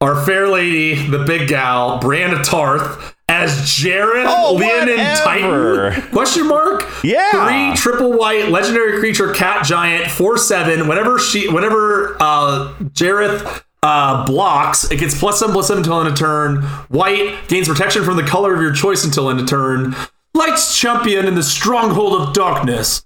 Our 0.00 0.24
fair 0.24 0.48
lady, 0.48 0.94
the 1.08 1.20
big 1.24 1.48
gal, 1.48 1.98
Brienne 1.98 2.42
Tarth, 2.44 3.14
as 3.42 3.50
Jareth 3.62 4.24
Oh, 4.26 4.54
Leonine 4.54 4.98
whatever. 4.98 5.90
Titan? 5.92 6.10
Question 6.10 6.46
mark? 6.48 6.84
Yeah. 7.02 7.30
Three 7.30 7.76
triple 7.76 8.12
white 8.16 8.48
legendary 8.48 8.98
creature, 9.00 9.32
cat 9.34 9.64
giant, 9.66 10.10
four 10.10 10.38
seven. 10.38 10.86
Whenever 10.88 11.18
she, 11.18 11.48
whenever 11.48 12.16
uh, 12.20 12.72
Jareth 12.94 13.62
uh, 13.82 14.24
blocks, 14.26 14.90
it 14.90 14.98
gets 15.00 15.18
plus 15.18 15.40
seven 15.40 15.52
plus 15.52 15.66
seven 15.68 15.82
until 15.82 15.98
end 16.00 16.08
of 16.08 16.16
turn. 16.16 16.62
White 16.88 17.48
gains 17.48 17.68
protection 17.68 18.04
from 18.04 18.16
the 18.16 18.22
color 18.22 18.54
of 18.54 18.60
your 18.60 18.72
choice 18.72 19.04
until 19.04 19.28
end 19.28 19.40
of 19.40 19.48
turn. 19.48 19.94
Light's 20.34 20.78
champion 20.78 21.26
in 21.26 21.34
the 21.34 21.42
stronghold 21.42 22.20
of 22.20 22.32
darkness. 22.32 23.02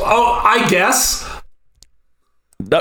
Oh, 0.00 0.40
I 0.44 0.66
guess. 0.70 1.28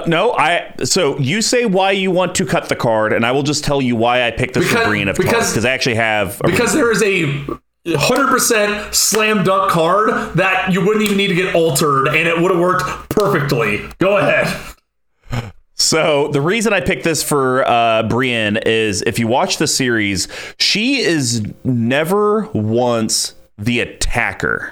No, 0.07 0.31
I. 0.33 0.73
So 0.83 1.17
you 1.19 1.41
say 1.41 1.65
why 1.65 1.91
you 1.91 2.09
want 2.11 2.35
to 2.35 2.45
cut 2.45 2.69
the 2.69 2.75
card, 2.75 3.11
and 3.13 3.25
I 3.25 3.31
will 3.31 3.43
just 3.43 3.63
tell 3.63 3.81
you 3.81 3.95
why 3.95 4.25
I 4.25 4.31
picked 4.31 4.53
this 4.53 4.67
Because- 4.67 4.83
for 4.83 4.89
Brienne 4.89 5.09
of 5.09 5.17
because- 5.17 5.51
because 5.51 5.65
I 5.65 5.71
actually 5.71 5.95
have. 5.95 6.39
because 6.45 6.73
there 6.73 6.91
is 6.91 7.01
a 7.03 7.25
100% 7.85 8.93
slam 8.93 9.43
dunk 9.43 9.69
card 9.71 10.33
that 10.35 10.71
you 10.71 10.85
wouldn't 10.85 11.03
even 11.03 11.17
need 11.17 11.27
to 11.27 11.35
get 11.35 11.53
altered 11.53 12.07
and 12.07 12.27
it 12.29 12.39
would 12.39 12.51
have 12.51 12.59
worked 12.59 13.09
perfectly. 13.09 13.81
Go 13.99 14.17
ahead. 14.17 14.47
So 15.75 16.29
the 16.29 16.39
reason 16.39 16.71
I 16.71 16.79
picked 16.79 17.03
this 17.03 17.21
for 17.21 17.67
uh, 17.67 18.03
Brienne 18.03 18.57
is 18.57 19.01
if 19.01 19.19
you 19.19 19.27
watch 19.27 19.57
the 19.57 19.67
series, 19.67 20.27
she 20.59 21.01
is 21.01 21.43
never 21.65 22.47
once 22.53 23.33
the 23.57 23.81
attacker, 23.81 24.71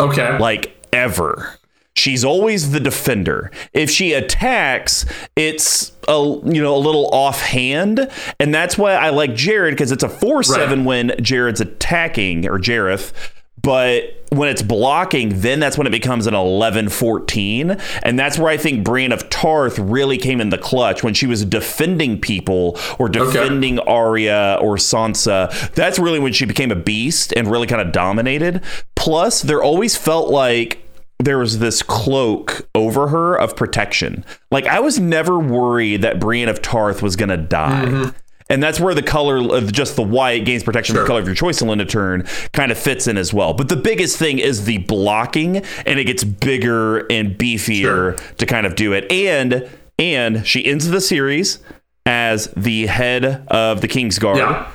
Okay. 0.00 0.38
like 0.38 0.74
ever. 0.92 1.57
She's 1.98 2.24
always 2.24 2.70
the 2.70 2.80
defender. 2.80 3.50
If 3.72 3.90
she 3.90 4.12
attacks, 4.12 5.04
it's 5.36 5.92
a 6.06 6.14
you 6.14 6.62
know 6.62 6.76
a 6.76 6.78
little 6.78 7.08
offhand, 7.12 8.08
and 8.38 8.54
that's 8.54 8.78
why 8.78 8.94
I 8.94 9.10
like 9.10 9.34
Jared 9.34 9.74
because 9.74 9.92
it's 9.92 10.04
a 10.04 10.08
four 10.08 10.42
seven 10.42 10.84
when 10.84 11.12
Jared's 11.20 11.60
attacking 11.60 12.46
or 12.46 12.58
Jareth. 12.58 13.12
But 13.60 14.14
when 14.30 14.48
it's 14.48 14.62
blocking, 14.62 15.40
then 15.40 15.58
that's 15.58 15.76
when 15.76 15.86
it 15.86 15.90
becomes 15.90 16.26
an 16.26 16.34
11 16.34 16.90
14. 16.90 17.72
And 18.02 18.18
that's 18.18 18.38
where 18.38 18.50
I 18.50 18.56
think 18.56 18.84
Brienne 18.84 19.10
of 19.10 19.28
Tarth 19.30 19.78
really 19.78 20.16
came 20.16 20.40
in 20.40 20.50
the 20.50 20.58
clutch 20.58 21.02
when 21.02 21.12
she 21.12 21.26
was 21.26 21.44
defending 21.44 22.20
people 22.20 22.78
or 22.98 23.08
defending 23.08 23.80
Arya 23.80 24.58
or 24.60 24.76
Sansa. 24.76 25.72
That's 25.74 25.98
really 25.98 26.20
when 26.20 26.32
she 26.32 26.44
became 26.44 26.70
a 26.70 26.76
beast 26.76 27.32
and 27.36 27.50
really 27.50 27.66
kind 27.66 27.82
of 27.82 27.92
dominated. 27.92 28.62
Plus, 28.94 29.42
there 29.42 29.62
always 29.62 29.96
felt 29.96 30.30
like 30.30 30.87
there 31.20 31.38
was 31.38 31.58
this 31.58 31.82
cloak 31.82 32.68
over 32.74 33.08
her 33.08 33.34
of 33.36 33.56
protection. 33.56 34.24
Like 34.50 34.66
I 34.66 34.80
was 34.80 34.98
never 35.00 35.38
worried 35.38 36.02
that 36.02 36.20
Brienne 36.20 36.48
of 36.48 36.62
Tarth 36.62 37.02
was 37.02 37.16
to 37.30 37.36
die. 37.36 38.12
And 38.50 38.62
that's 38.62 38.80
where 38.80 38.94
the 38.94 39.02
color 39.02 39.36
of 39.54 39.72
just 39.72 39.94
the 39.96 40.02
white 40.02 40.46
gains 40.46 40.62
protection 40.62 40.94
from 40.94 41.02
the 41.04 41.06
color 41.06 41.20
of 41.20 41.26
your 41.26 41.34
choice 41.34 41.60
in 41.60 41.68
a 41.80 41.84
turn 41.84 42.22
kind 42.54 42.72
of 42.72 42.78
fits 42.78 43.06
in 43.06 43.18
as 43.18 43.34
well. 43.34 43.52
But 43.52 43.68
the 43.68 43.76
biggest 43.76 44.16
thing 44.16 44.38
is 44.38 44.64
the 44.64 44.78
blocking, 44.78 45.58
and 45.84 45.98
it 45.98 46.04
gets 46.04 46.24
bigger 46.24 47.00
and 47.12 47.36
beefier 47.36 47.80
Sure. 47.82 48.12
to 48.38 48.46
kind 48.46 48.64
of 48.66 48.74
do 48.74 48.94
it. 48.94 49.10
And 49.12 49.68
and 49.98 50.46
she 50.46 50.64
ends 50.64 50.88
the 50.88 51.00
series 51.02 51.58
as 52.06 52.46
the 52.56 52.86
head 52.86 53.44
of 53.48 53.82
the 53.82 53.88
King's 53.88 54.18
Guard, 54.18 54.38
Yeah. 54.38 54.66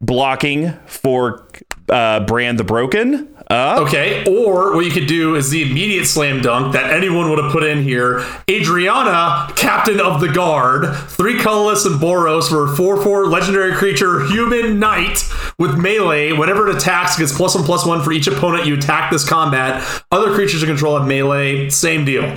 blocking 0.00 0.74
for 0.86 1.48
uh, 1.88 2.20
Bran 2.26 2.56
the 2.56 2.64
Broken. 2.64 3.28
Uh, 3.50 3.84
Okay. 3.86 4.24
Or 4.26 4.74
what 4.74 4.84
you 4.84 4.90
could 4.90 5.06
do 5.06 5.34
is 5.34 5.50
the 5.50 5.62
immediate 5.70 6.04
slam 6.06 6.40
dunk 6.42 6.74
that 6.74 6.90
anyone 6.90 7.30
would 7.30 7.42
have 7.42 7.50
put 7.52 7.64
in 7.64 7.82
here. 7.82 8.24
Adriana, 8.50 9.50
captain 9.56 10.00
of 10.00 10.20
the 10.20 10.28
guard, 10.28 10.94
three 11.08 11.38
colorless 11.38 11.86
and 11.86 12.00
Boros 12.00 12.48
for 12.48 12.74
4 12.76 13.02
4 13.02 13.26
legendary 13.26 13.72
creature, 13.74 14.26
human 14.26 14.78
knight 14.78 15.24
with 15.58 15.78
melee. 15.78 16.32
Whenever 16.32 16.68
it 16.68 16.76
attacks, 16.76 17.16
it 17.16 17.20
gets 17.20 17.34
plus 17.34 17.54
one 17.54 17.64
plus 17.64 17.86
one 17.86 18.02
for 18.02 18.12
each 18.12 18.26
opponent 18.26 18.66
you 18.66 18.74
attack 18.76 19.10
this 19.10 19.26
combat. 19.26 19.82
Other 20.12 20.34
creatures 20.34 20.60
you 20.60 20.66
control 20.66 20.98
have 20.98 21.08
melee. 21.08 21.70
Same 21.70 22.04
deal. 22.04 22.36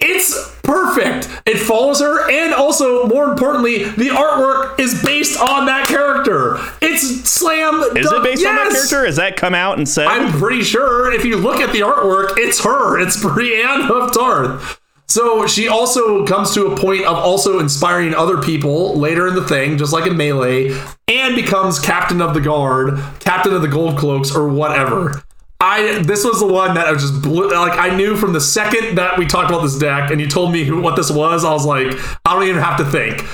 It's 0.00 0.58
perfect. 0.62 1.28
It 1.46 1.58
follows 1.58 2.00
her, 2.00 2.30
and 2.30 2.52
also, 2.52 3.06
more 3.06 3.30
importantly, 3.30 3.84
the 3.84 4.08
artwork 4.08 4.78
is 4.80 5.00
based 5.02 5.40
on 5.40 5.66
that 5.66 5.86
character. 5.86 6.58
It's 6.82 7.28
slam. 7.30 7.76
Is 7.76 8.06
it 8.06 8.10
dunk- 8.10 8.24
based 8.24 8.44
on 8.44 8.56
that 8.56 8.72
character? 8.72 9.06
Has 9.06 9.16
that 9.16 9.36
come 9.36 9.54
out 9.54 9.78
and 9.78 9.88
said? 9.88 10.06
I'm 10.06 10.32
pretty 10.32 10.62
sure 10.62 11.12
if 11.12 11.24
you 11.24 11.36
look 11.36 11.60
at 11.60 11.72
the 11.72 11.80
artwork, 11.80 12.34
it's 12.36 12.62
her. 12.64 12.98
It's 12.98 13.20
Brienne 13.22 13.82
of 13.90 14.12
Tarth. 14.12 14.80
So 15.06 15.46
she 15.46 15.68
also 15.68 16.26
comes 16.26 16.52
to 16.54 16.66
a 16.66 16.76
point 16.76 17.04
of 17.04 17.16
also 17.16 17.58
inspiring 17.60 18.14
other 18.14 18.40
people 18.40 18.96
later 18.98 19.28
in 19.28 19.34
the 19.34 19.46
thing, 19.46 19.76
just 19.78 19.92
like 19.92 20.06
in 20.06 20.16
Melee, 20.16 20.76
and 21.08 21.36
becomes 21.36 21.78
captain 21.78 22.20
of 22.22 22.34
the 22.34 22.40
guard, 22.40 22.98
captain 23.20 23.52
of 23.54 23.62
the 23.62 23.68
gold 23.68 23.98
cloaks, 23.98 24.34
or 24.34 24.48
whatever. 24.48 25.22
I 25.64 26.02
this 26.02 26.24
was 26.24 26.40
the 26.40 26.46
one 26.46 26.74
that 26.74 26.86
I 26.86 26.92
was 26.92 27.02
just 27.02 27.22
blew, 27.22 27.50
like 27.50 27.78
I 27.78 27.96
knew 27.96 28.16
from 28.16 28.34
the 28.34 28.40
second 28.40 28.98
that 28.98 29.18
we 29.18 29.24
talked 29.26 29.48
about 29.50 29.62
this 29.62 29.78
deck 29.78 30.10
and 30.10 30.20
you 30.20 30.28
told 30.28 30.52
me 30.52 30.64
who, 30.64 30.80
what 30.80 30.94
this 30.94 31.10
was, 31.10 31.42
I 31.44 31.52
was 31.52 31.64
like, 31.64 31.86
I 32.26 32.34
don't 32.34 32.42
even 32.44 32.60
have 32.62 32.76
to 32.78 32.84
think. 32.84 33.24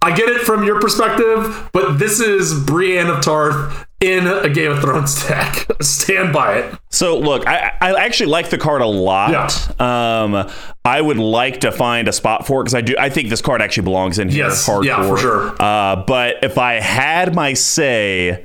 I 0.00 0.14
get 0.14 0.28
it 0.28 0.42
from 0.42 0.64
your 0.64 0.80
perspective, 0.80 1.70
but 1.72 1.98
this 1.98 2.20
is 2.20 2.62
Brienne 2.64 3.08
of 3.08 3.22
Tarth 3.22 3.86
in 4.00 4.26
a 4.26 4.48
Game 4.48 4.70
of 4.70 4.80
Thrones 4.80 5.22
deck. 5.28 5.66
Stand 5.82 6.32
by 6.32 6.58
it. 6.58 6.78
So 6.90 7.18
look, 7.18 7.46
I, 7.46 7.74
I 7.80 8.04
actually 8.04 8.30
like 8.30 8.50
the 8.50 8.58
card 8.58 8.80
a 8.82 8.86
lot. 8.86 9.30
Yeah. 9.78 10.22
Um, 10.22 10.50
I 10.84 11.00
would 11.00 11.18
like 11.18 11.60
to 11.60 11.72
find 11.72 12.08
a 12.08 12.12
spot 12.12 12.46
for 12.46 12.60
it 12.60 12.64
because 12.64 12.74
I 12.74 12.80
do. 12.82 12.94
I 12.98 13.08
think 13.10 13.28
this 13.28 13.40
card 13.42 13.62
actually 13.62 13.84
belongs 13.84 14.18
in 14.18 14.28
here. 14.28 14.46
Yes. 14.46 14.66
hardcore. 14.66 14.84
Yeah, 14.84 15.08
for 15.08 15.18
sure. 15.18 15.62
Uh, 15.62 15.96
but 16.06 16.36
if 16.42 16.58
I 16.58 16.74
had 16.74 17.34
my 17.34 17.54
say, 17.54 18.44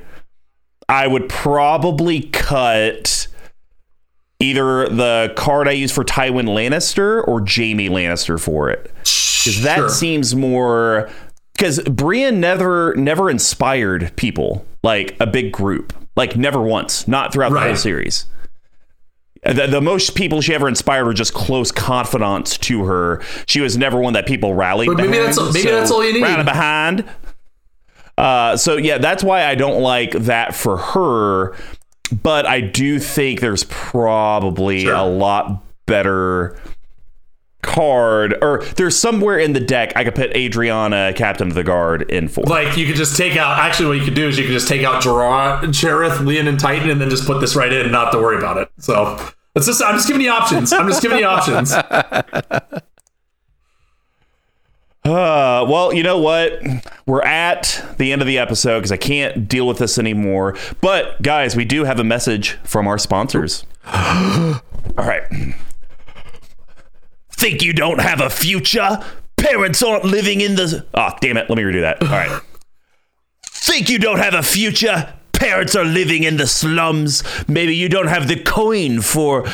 I 0.88 1.06
would 1.06 1.28
probably 1.28 2.22
cut 2.22 3.28
either 4.40 4.88
the 4.88 5.32
card 5.36 5.68
I 5.68 5.72
use 5.72 5.92
for 5.92 6.02
Tywin 6.04 6.46
Lannister 6.48 7.26
or 7.28 7.40
Jaime 7.46 7.88
Lannister 7.88 8.40
for 8.40 8.70
it. 8.70 8.90
Because 8.98 9.62
that 9.62 9.76
Sure. 9.76 9.88
seems 9.88 10.34
more. 10.34 11.08
Because 11.54 11.78
Brienne 11.80 12.40
never 12.40 12.94
never 12.96 13.28
inspired 13.30 14.12
people 14.16 14.66
like 14.82 15.14
a 15.20 15.26
big 15.26 15.52
group, 15.52 15.92
like 16.16 16.36
never 16.36 16.60
once, 16.62 17.06
not 17.06 17.32
throughout 17.32 17.52
the 17.52 17.60
whole 17.60 17.76
series. 17.76 18.24
The, 19.42 19.66
the 19.66 19.80
most 19.80 20.14
people 20.14 20.40
she 20.42 20.54
ever 20.54 20.68
inspired 20.68 21.06
were 21.06 21.14
just 21.14 21.32
close 21.32 21.72
confidants 21.72 22.58
to 22.58 22.84
her. 22.84 23.22
She 23.46 23.60
was 23.62 23.76
never 23.78 23.98
one 23.98 24.12
that 24.12 24.26
people 24.26 24.52
rallied. 24.54 24.88
But 24.88 24.98
maybe 24.98 25.12
behind, 25.12 25.28
that's- 25.34 25.54
maybe 25.54 25.70
that's 25.70 25.90
all 25.90 26.04
you 26.04 26.12
need. 26.14 26.22
Rally 26.22 26.44
behind. 26.44 27.04
Uh, 28.18 28.56
so 28.58 28.76
yeah, 28.76 28.98
that's 28.98 29.24
why 29.24 29.46
I 29.46 29.54
don't 29.54 29.80
like 29.80 30.12
that 30.12 30.54
for 30.54 30.76
her. 30.76 31.56
But 32.12 32.46
I 32.46 32.60
do 32.60 32.98
think 32.98 33.40
there's 33.40 33.64
probably 33.64 34.82
Sure. 34.82 34.94
a 34.94 35.04
lot 35.04 35.62
better 35.86 36.56
card, 37.62 38.34
or 38.42 38.64
there's 38.76 38.98
somewhere 38.98 39.38
in 39.38 39.52
the 39.52 39.60
deck 39.60 39.92
I 39.94 40.02
could 40.04 40.14
put 40.14 40.34
Adriana, 40.36 41.12
Captain 41.14 41.48
of 41.48 41.54
the 41.54 41.62
Guard, 41.62 42.02
in 42.10 42.26
for. 42.28 42.42
Like 42.44 42.76
you 42.76 42.86
could 42.86 42.96
just 42.96 43.16
take 43.16 43.36
out. 43.36 43.58
Actually, 43.58 43.88
what 43.88 43.98
you 43.98 44.04
could 44.04 44.14
do 44.14 44.26
is 44.28 44.38
you 44.38 44.44
could 44.44 44.52
just 44.52 44.66
take 44.68 44.82
out 44.82 45.02
Gerard, 45.02 45.72
Cherith, 45.74 46.20
Leon, 46.20 46.46
and 46.48 46.58
Titan, 46.58 46.90
and 46.90 47.00
then 47.00 47.10
just 47.10 47.26
put 47.26 47.40
this 47.40 47.54
right 47.54 47.72
in, 47.72 47.82
and 47.82 47.92
not 47.92 48.10
to 48.12 48.18
worry 48.18 48.38
about 48.38 48.56
it. 48.56 48.70
So 48.78 49.18
it's 49.54 49.66
just. 49.66 49.82
I'm 49.82 49.94
just 49.94 50.08
giving 50.08 50.22
you 50.22 50.30
options. 50.30 50.72
I'm 50.72 50.88
just 50.88 51.02
giving 51.02 51.18
you 51.18 51.26
options. 51.26 51.72
Uh, 55.04 55.64
well, 55.68 55.94
you 55.94 56.02
know 56.02 56.18
what? 56.18 56.60
We're 57.06 57.22
at 57.22 57.82
the 57.96 58.12
end 58.12 58.20
of 58.20 58.28
the 58.28 58.38
episode 58.38 58.80
because 58.80 58.92
I 58.92 58.98
can't 58.98 59.48
deal 59.48 59.66
with 59.66 59.78
this 59.78 59.98
anymore. 59.98 60.56
But 60.80 61.20
guys, 61.22 61.56
we 61.56 61.64
do 61.64 61.84
have 61.84 61.98
a 61.98 62.04
message 62.04 62.58
from 62.64 62.86
our 62.86 62.98
sponsors. 62.98 63.64
All 63.86 64.60
right. 64.98 65.24
Think 67.32 67.62
you 67.62 67.72
don't 67.72 68.00
have 68.00 68.20
a 68.20 68.28
future? 68.28 69.02
Parents 69.38 69.82
aren't 69.82 70.04
living 70.04 70.42
in 70.42 70.56
the. 70.56 70.84
Oh, 70.92 71.10
damn 71.20 71.38
it. 71.38 71.48
Let 71.48 71.56
me 71.56 71.62
redo 71.62 71.80
that. 71.80 72.02
All 72.02 72.08
right. 72.08 72.40
Think 73.46 73.88
you 73.88 73.98
don't 73.98 74.18
have 74.18 74.34
a 74.34 74.42
future? 74.42 75.14
Parents 75.32 75.74
are 75.74 75.84
living 75.86 76.24
in 76.24 76.36
the 76.36 76.46
slums. 76.46 77.22
Maybe 77.48 77.74
you 77.74 77.88
don't 77.88 78.08
have 78.08 78.28
the 78.28 78.38
coin 78.38 79.00
for 79.00 79.46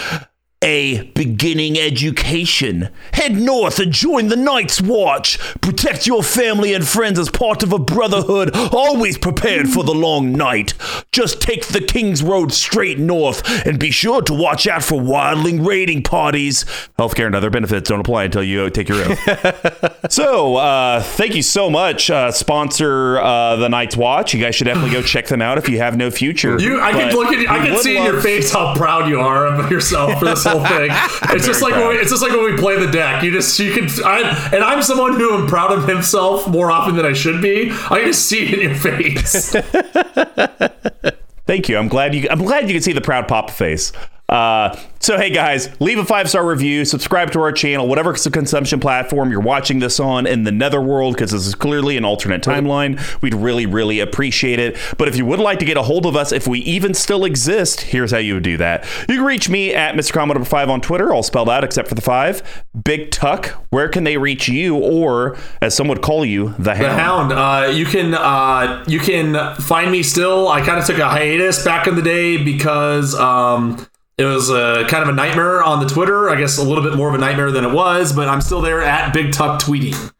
a 0.66 1.00
beginning 1.14 1.78
education. 1.78 2.88
Head 3.12 3.36
north 3.36 3.78
and 3.78 3.92
join 3.92 4.26
the 4.26 4.36
Night's 4.36 4.82
Watch. 4.82 5.38
Protect 5.60 6.08
your 6.08 6.24
family 6.24 6.74
and 6.74 6.86
friends 6.86 7.20
as 7.20 7.30
part 7.30 7.62
of 7.62 7.72
a 7.72 7.78
brotherhood, 7.78 8.50
always 8.72 9.16
prepared 9.16 9.68
for 9.68 9.84
the 9.84 9.94
long 9.94 10.32
night. 10.32 10.74
Just 11.12 11.40
take 11.40 11.68
the 11.68 11.80
King's 11.80 12.20
Road 12.20 12.52
straight 12.52 12.98
north 12.98 13.64
and 13.64 13.78
be 13.78 13.92
sure 13.92 14.22
to 14.22 14.34
watch 14.34 14.66
out 14.66 14.82
for 14.82 15.00
wildling 15.00 15.64
raiding 15.64 16.02
parties. 16.02 16.64
Healthcare 16.98 17.26
and 17.26 17.36
other 17.36 17.48
benefits 17.48 17.88
don't 17.88 18.00
apply 18.00 18.24
until 18.24 18.42
you 18.42 18.68
take 18.70 18.88
your 18.88 19.04
oath. 19.04 19.92
So, 20.10 20.56
uh, 20.56 21.02
thank 21.02 21.34
you 21.34 21.42
so 21.42 21.68
much, 21.68 22.10
uh, 22.10 22.30
sponsor 22.30 23.18
uh, 23.18 23.56
the 23.56 23.68
Night's 23.68 23.96
Watch. 23.96 24.34
You 24.34 24.40
guys 24.40 24.54
should 24.54 24.64
definitely 24.64 24.92
go 24.92 25.02
check 25.02 25.26
them 25.26 25.42
out 25.42 25.58
if 25.58 25.68
you 25.68 25.78
have 25.78 25.96
no 25.96 26.10
future. 26.10 26.58
You, 26.60 26.80
I 26.80 26.92
can 26.92 27.12
look 27.12 27.32
at. 27.32 27.48
I 27.50 27.66
can 27.66 27.78
see 27.78 27.96
in 27.96 28.04
your 28.04 28.20
face 28.20 28.52
how 28.52 28.74
proud 28.74 29.08
you 29.08 29.20
are 29.20 29.46
of 29.46 29.70
yourself 29.70 30.18
for 30.18 30.26
this 30.26 30.44
whole 30.44 30.55
thing. 30.64 30.90
It's 31.36 31.46
just 31.46 31.60
like 31.60 31.74
when 31.74 31.88
we, 31.88 31.94
it's 31.96 32.10
just 32.10 32.22
like 32.22 32.32
when 32.32 32.44
we 32.44 32.56
play 32.56 32.78
the 32.78 32.90
deck. 32.90 33.22
You 33.22 33.30
just 33.30 33.58
you 33.58 33.72
can. 33.72 33.88
I, 34.04 34.50
and 34.52 34.64
I'm 34.64 34.82
someone 34.82 35.14
who 35.14 35.34
am 35.34 35.46
proud 35.46 35.72
of 35.72 35.86
himself 35.86 36.48
more 36.48 36.70
often 36.70 36.96
than 36.96 37.04
I 37.04 37.12
should 37.12 37.42
be. 37.42 37.70
I 37.70 37.98
can 37.98 38.06
just 38.06 38.26
see 38.26 38.46
it 38.46 38.54
in 38.54 38.60
your 38.60 38.74
face. 38.74 39.50
Thank 41.46 41.68
you. 41.68 41.76
I'm 41.76 41.88
glad 41.88 42.14
you. 42.14 42.26
I'm 42.30 42.44
glad 42.44 42.68
you 42.68 42.74
can 42.74 42.82
see 42.82 42.92
the 42.92 43.00
proud 43.00 43.28
papa 43.28 43.52
face. 43.52 43.92
Uh, 44.28 44.76
so 44.98 45.16
hey 45.16 45.30
guys, 45.30 45.68
leave 45.80 45.98
a 45.98 46.04
five 46.04 46.28
star 46.28 46.44
review, 46.44 46.84
subscribe 46.84 47.30
to 47.30 47.40
our 47.40 47.52
channel, 47.52 47.86
whatever 47.86 48.12
consumption 48.12 48.80
platform 48.80 49.30
you're 49.30 49.40
watching 49.40 49.78
this 49.78 50.00
on 50.00 50.26
in 50.26 50.42
the 50.42 50.50
netherworld, 50.50 51.14
because 51.14 51.30
this 51.30 51.46
is 51.46 51.54
clearly 51.54 51.96
an 51.96 52.04
alternate 52.04 52.42
timeline. 52.42 52.98
We'd 53.22 53.34
really, 53.34 53.66
really 53.66 54.00
appreciate 54.00 54.58
it. 54.58 54.76
But 54.98 55.06
if 55.06 55.16
you 55.16 55.24
would 55.26 55.38
like 55.38 55.60
to 55.60 55.64
get 55.64 55.76
a 55.76 55.82
hold 55.82 56.06
of 56.06 56.16
us, 56.16 56.32
if 56.32 56.48
we 56.48 56.58
even 56.60 56.92
still 56.92 57.24
exist, 57.24 57.82
here's 57.82 58.10
how 58.10 58.18
you 58.18 58.34
would 58.34 58.42
do 58.42 58.56
that. 58.56 58.84
You 59.08 59.16
can 59.16 59.24
reach 59.24 59.48
me 59.48 59.72
at 59.72 59.94
Mr. 59.94 60.16
Number 60.26 60.44
five 60.44 60.70
on 60.70 60.80
Twitter, 60.80 61.14
all 61.14 61.22
spelled 61.22 61.48
out 61.48 61.62
except 61.62 61.88
for 61.88 61.94
the 61.94 62.00
five. 62.00 62.64
Big 62.84 63.12
Tuck, 63.12 63.46
where 63.70 63.88
can 63.88 64.02
they 64.02 64.16
reach 64.16 64.48
you, 64.48 64.74
or 64.76 65.36
as 65.60 65.76
some 65.76 65.86
would 65.86 66.02
call 66.02 66.24
you, 66.24 66.48
the 66.58 66.64
The 66.64 66.74
Hound? 66.74 67.30
Hound. 67.30 67.32
Uh, 67.32 67.70
you 67.70 67.86
can 67.86 68.12
uh, 68.14 68.82
you 68.88 68.98
can 68.98 69.54
find 69.56 69.92
me 69.92 70.02
still. 70.02 70.48
I 70.48 70.62
kind 70.62 70.80
of 70.80 70.86
took 70.86 70.98
a 70.98 71.08
hiatus 71.08 71.64
back 71.64 71.86
in 71.86 71.94
the 71.94 72.02
day 72.02 72.42
because 72.42 73.14
um, 73.14 73.86
it 74.18 74.24
was 74.24 74.50
uh, 74.50 74.86
kind 74.88 75.02
of 75.02 75.10
a 75.10 75.12
nightmare 75.12 75.62
on 75.62 75.80
the 75.80 75.88
Twitter. 75.92 76.30
I 76.30 76.36
guess 76.36 76.56
a 76.58 76.62
little 76.62 76.82
bit 76.82 76.96
more 76.96 77.08
of 77.08 77.14
a 77.14 77.18
nightmare 77.18 77.50
than 77.50 77.64
it 77.64 77.72
was, 77.72 78.12
but 78.12 78.28
I'm 78.28 78.40
still 78.40 78.62
there 78.62 78.82
at 78.82 79.12
Big 79.12 79.32
Tuck 79.32 79.60
tweeting. 79.60 80.12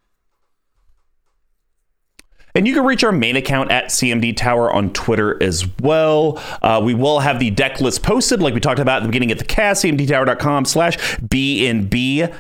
And 2.55 2.66
you 2.66 2.74
can 2.74 2.85
reach 2.85 3.05
our 3.05 3.12
main 3.12 3.36
account 3.36 3.70
at 3.70 3.86
CMD 3.86 4.35
Tower 4.35 4.73
on 4.73 4.90
Twitter 4.94 5.43
as 5.43 5.66
well. 5.81 6.43
Uh, 6.62 6.81
we 6.82 6.94
will 6.94 7.20
have 7.20 7.39
the 7.39 7.51
deck 7.51 7.82
list 7.82 8.02
posted, 8.02 8.40
like 8.40 8.55
we 8.55 8.60
talked 8.60 8.81
about 8.81 8.98
at 8.98 9.02
the 9.02 9.09
beginning 9.09 9.31
at 9.31 9.39
the 9.39 9.44
cast, 9.44 9.85
cmdtower.com 9.85 10.64
slash 10.64 10.97
BNBL1 11.18 12.32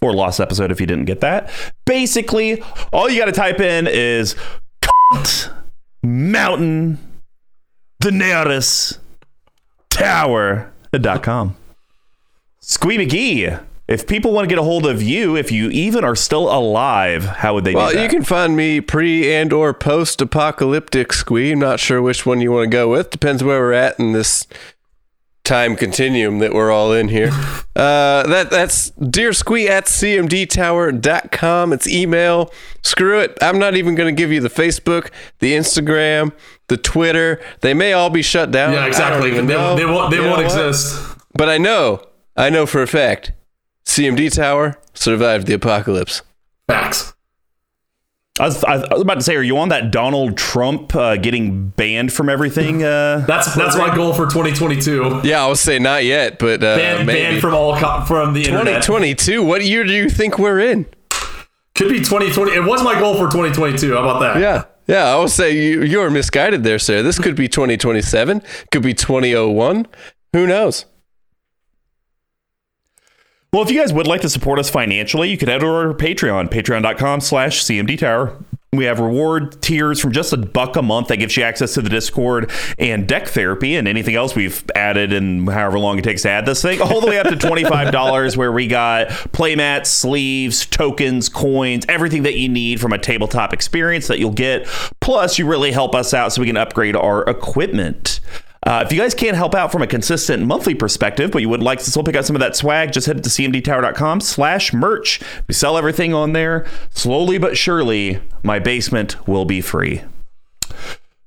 for 0.00 0.12
lost 0.12 0.40
episode 0.40 0.72
if 0.72 0.80
you 0.80 0.86
didn't 0.86 1.04
get 1.04 1.20
that. 1.20 1.50
Basically, 1.84 2.62
all 2.92 3.08
you 3.08 3.20
got 3.20 3.26
to 3.26 3.32
type 3.32 3.60
in 3.60 3.86
is 3.86 4.34
mountain, 6.02 6.98
the 8.00 8.10
nearest 8.10 8.98
tower.com. 10.00 11.56
Squee 12.60 12.98
McGee, 12.98 13.62
if 13.88 14.06
people 14.06 14.32
want 14.32 14.44
to 14.44 14.48
get 14.48 14.58
a 14.58 14.62
hold 14.62 14.86
of 14.86 15.02
you, 15.02 15.36
if 15.36 15.50
you 15.50 15.70
even 15.70 16.04
are 16.04 16.14
still 16.16 16.50
alive, 16.52 17.24
how 17.24 17.54
would 17.54 17.64
they 17.64 17.74
Well, 17.74 17.90
do 17.90 17.96
that? 17.96 18.02
you 18.02 18.08
can 18.08 18.22
find 18.22 18.54
me 18.56 18.80
pre 18.80 19.32
and 19.32 19.52
or 19.52 19.72
post 19.72 20.20
apocalyptic 20.20 21.12
squee. 21.12 21.52
I'm 21.52 21.58
not 21.58 21.80
sure 21.80 22.00
which 22.02 22.24
one 22.26 22.40
you 22.40 22.52
want 22.52 22.64
to 22.70 22.70
go 22.76 22.88
with. 22.90 23.10
Depends 23.10 23.42
where 23.42 23.60
we're 23.60 23.72
at 23.72 23.98
in 23.98 24.12
this 24.12 24.46
time 25.50 25.74
continuum 25.74 26.38
that 26.38 26.54
we're 26.54 26.70
all 26.70 26.92
in 26.92 27.08
here. 27.08 27.30
Uh, 27.76 28.26
that 28.26 28.50
that's 28.50 28.90
dear 28.90 29.32
squee 29.32 29.66
at 29.66 29.86
cmdtower.com. 29.86 31.72
It's 31.72 31.88
email. 31.88 32.52
Screw 32.82 33.20
it. 33.20 33.38
I'm 33.40 33.58
not 33.58 33.74
even 33.74 33.94
going 33.94 34.14
to 34.14 34.20
give 34.20 34.30
you 34.30 34.40
the 34.40 34.50
Facebook, 34.50 35.10
the 35.38 35.54
Instagram, 35.54 36.32
the 36.66 36.76
Twitter. 36.76 37.40
They 37.60 37.72
may 37.72 37.94
all 37.94 38.10
be 38.10 38.20
shut 38.20 38.50
down. 38.50 38.74
Yeah, 38.74 38.84
exactly. 38.84 39.30
They, 39.30 39.40
know. 39.40 39.76
they 39.76 39.86
won't. 39.86 40.10
They 40.10 40.18
You 40.18 40.24
won't 40.24 40.42
exist. 40.42 41.16
But 41.32 41.48
I 41.48 41.56
know, 41.56 42.04
I 42.36 42.50
know 42.50 42.66
for 42.66 42.82
a 42.82 42.86
fact, 42.86 43.32
CMD 43.86 44.30
Tower 44.34 44.78
survived 44.92 45.46
the 45.46 45.54
apocalypse. 45.54 46.20
Facts. 46.66 47.14
I 48.40 48.44
was, 48.46 48.64
I 48.64 48.76
was 48.92 49.02
about 49.02 49.14
to 49.16 49.22
say, 49.22 49.36
are 49.36 49.42
you 49.42 49.58
on 49.58 49.68
that 49.68 49.90
Donald 49.90 50.36
Trump 50.36 50.94
uh, 50.96 51.16
getting 51.16 51.68
banned 51.68 52.12
from 52.12 52.28
everything? 52.28 52.82
Uh, 52.82 53.22
That's 53.28 53.54
that's 53.54 53.76
my 53.76 53.94
goal 53.94 54.14
for 54.14 54.24
2022. 54.26 55.20
Yeah, 55.24 55.44
I 55.44 55.48
would 55.48 55.58
say 55.58 55.78
not 55.78 56.04
yet, 56.04 56.38
but 56.38 56.62
uh, 56.62 56.76
Banned, 56.76 57.06
maybe. 57.06 57.20
banned 57.20 57.40
from 57.40 57.54
all 57.54 57.76
co- 57.76 58.02
from 58.06 58.32
the 58.32 58.40
internet. 58.44 58.82
2022. 58.82 59.42
What 59.44 59.62
year 59.64 59.84
do 59.84 59.92
you 59.92 60.08
think 60.08 60.38
we're 60.38 60.58
in? 60.60 60.86
Could 61.74 61.90
be 61.90 61.98
2020. 61.98 62.52
It 62.52 62.64
was 62.64 62.82
my 62.82 62.98
goal 62.98 63.14
for 63.14 63.26
2022. 63.30 63.92
How 63.92 64.00
about 64.00 64.20
that? 64.20 64.40
Yeah. 64.40 64.64
Yeah, 64.86 65.04
I 65.14 65.18
would 65.20 65.30
say 65.30 65.52
you, 65.56 65.82
you're 65.82 66.10
misguided 66.10 66.64
there, 66.64 66.78
sir. 66.80 67.02
This 67.02 67.18
could 67.18 67.36
be 67.36 67.46
2027, 67.46 68.42
could 68.72 68.82
be 68.82 68.92
2001. 68.92 69.86
Who 70.32 70.46
knows? 70.48 70.86
Well, 73.52 73.62
if 73.62 73.70
you 73.70 73.80
guys 73.80 73.92
would 73.92 74.06
like 74.06 74.20
to 74.20 74.28
support 74.28 74.58
us 74.58 74.70
financially, 74.70 75.30
you 75.30 75.36
could 75.36 75.48
head 75.48 75.64
over 75.64 75.92
to 75.92 75.94
Patreon, 75.94 76.48
patreon.com 76.48 77.20
slash 77.20 77.64
CMD 77.64 77.98
Tower. 77.98 78.36
We 78.72 78.84
have 78.84 79.00
reward 79.00 79.60
tiers 79.60 79.98
from 79.98 80.12
just 80.12 80.32
a 80.32 80.36
buck 80.36 80.76
a 80.76 80.82
month 80.82 81.08
that 81.08 81.16
gives 81.16 81.36
you 81.36 81.42
access 81.42 81.74
to 81.74 81.82
the 81.82 81.90
Discord 81.90 82.52
and 82.78 83.08
deck 83.08 83.26
therapy 83.26 83.74
and 83.74 83.88
anything 83.88 84.14
else 84.14 84.36
we've 84.36 84.62
added 84.76 85.12
in 85.12 85.48
however 85.48 85.80
long 85.80 85.98
it 85.98 86.02
takes 86.02 86.22
to 86.22 86.30
add 86.30 86.46
this 86.46 86.62
thing, 86.62 86.80
all 86.80 87.00
the 87.00 87.08
way 87.08 87.18
up 87.18 87.26
to 87.26 87.34
$25 87.34 88.36
where 88.36 88.52
we 88.52 88.68
got 88.68 89.08
playmats, 89.08 89.86
sleeves, 89.86 90.64
tokens, 90.66 91.28
coins, 91.28 91.84
everything 91.88 92.22
that 92.22 92.38
you 92.38 92.48
need 92.48 92.80
from 92.80 92.92
a 92.92 92.98
tabletop 92.98 93.52
experience 93.52 94.06
that 94.06 94.20
you'll 94.20 94.30
get. 94.30 94.68
Plus, 95.00 95.36
you 95.36 95.46
really 95.48 95.72
help 95.72 95.92
us 95.96 96.14
out 96.14 96.32
so 96.32 96.40
we 96.40 96.46
can 96.46 96.56
upgrade 96.56 96.94
our 96.94 97.24
equipment. 97.24 98.20
Uh, 98.66 98.82
if 98.84 98.92
you 98.92 98.98
guys 99.00 99.14
can't 99.14 99.36
help 99.36 99.54
out 99.54 99.72
from 99.72 99.80
a 99.80 99.86
consistent 99.86 100.42
monthly 100.44 100.74
perspective, 100.74 101.30
but 101.30 101.40
you 101.40 101.48
would 101.48 101.62
like 101.62 101.78
to 101.78 101.90
still 101.90 102.04
pick 102.04 102.14
up 102.14 102.24
some 102.26 102.36
of 102.36 102.40
that 102.40 102.54
swag, 102.54 102.92
just 102.92 103.06
head 103.06 103.22
to 103.24 103.30
cmdtower.com 103.30 104.20
slash 104.20 104.72
merch. 104.74 105.18
We 105.48 105.54
sell 105.54 105.78
everything 105.78 106.12
on 106.12 106.34
there. 106.34 106.66
Slowly 106.90 107.38
but 107.38 107.56
surely, 107.56 108.20
my 108.42 108.58
basement 108.58 109.26
will 109.26 109.46
be 109.46 109.62
free. 109.62 110.02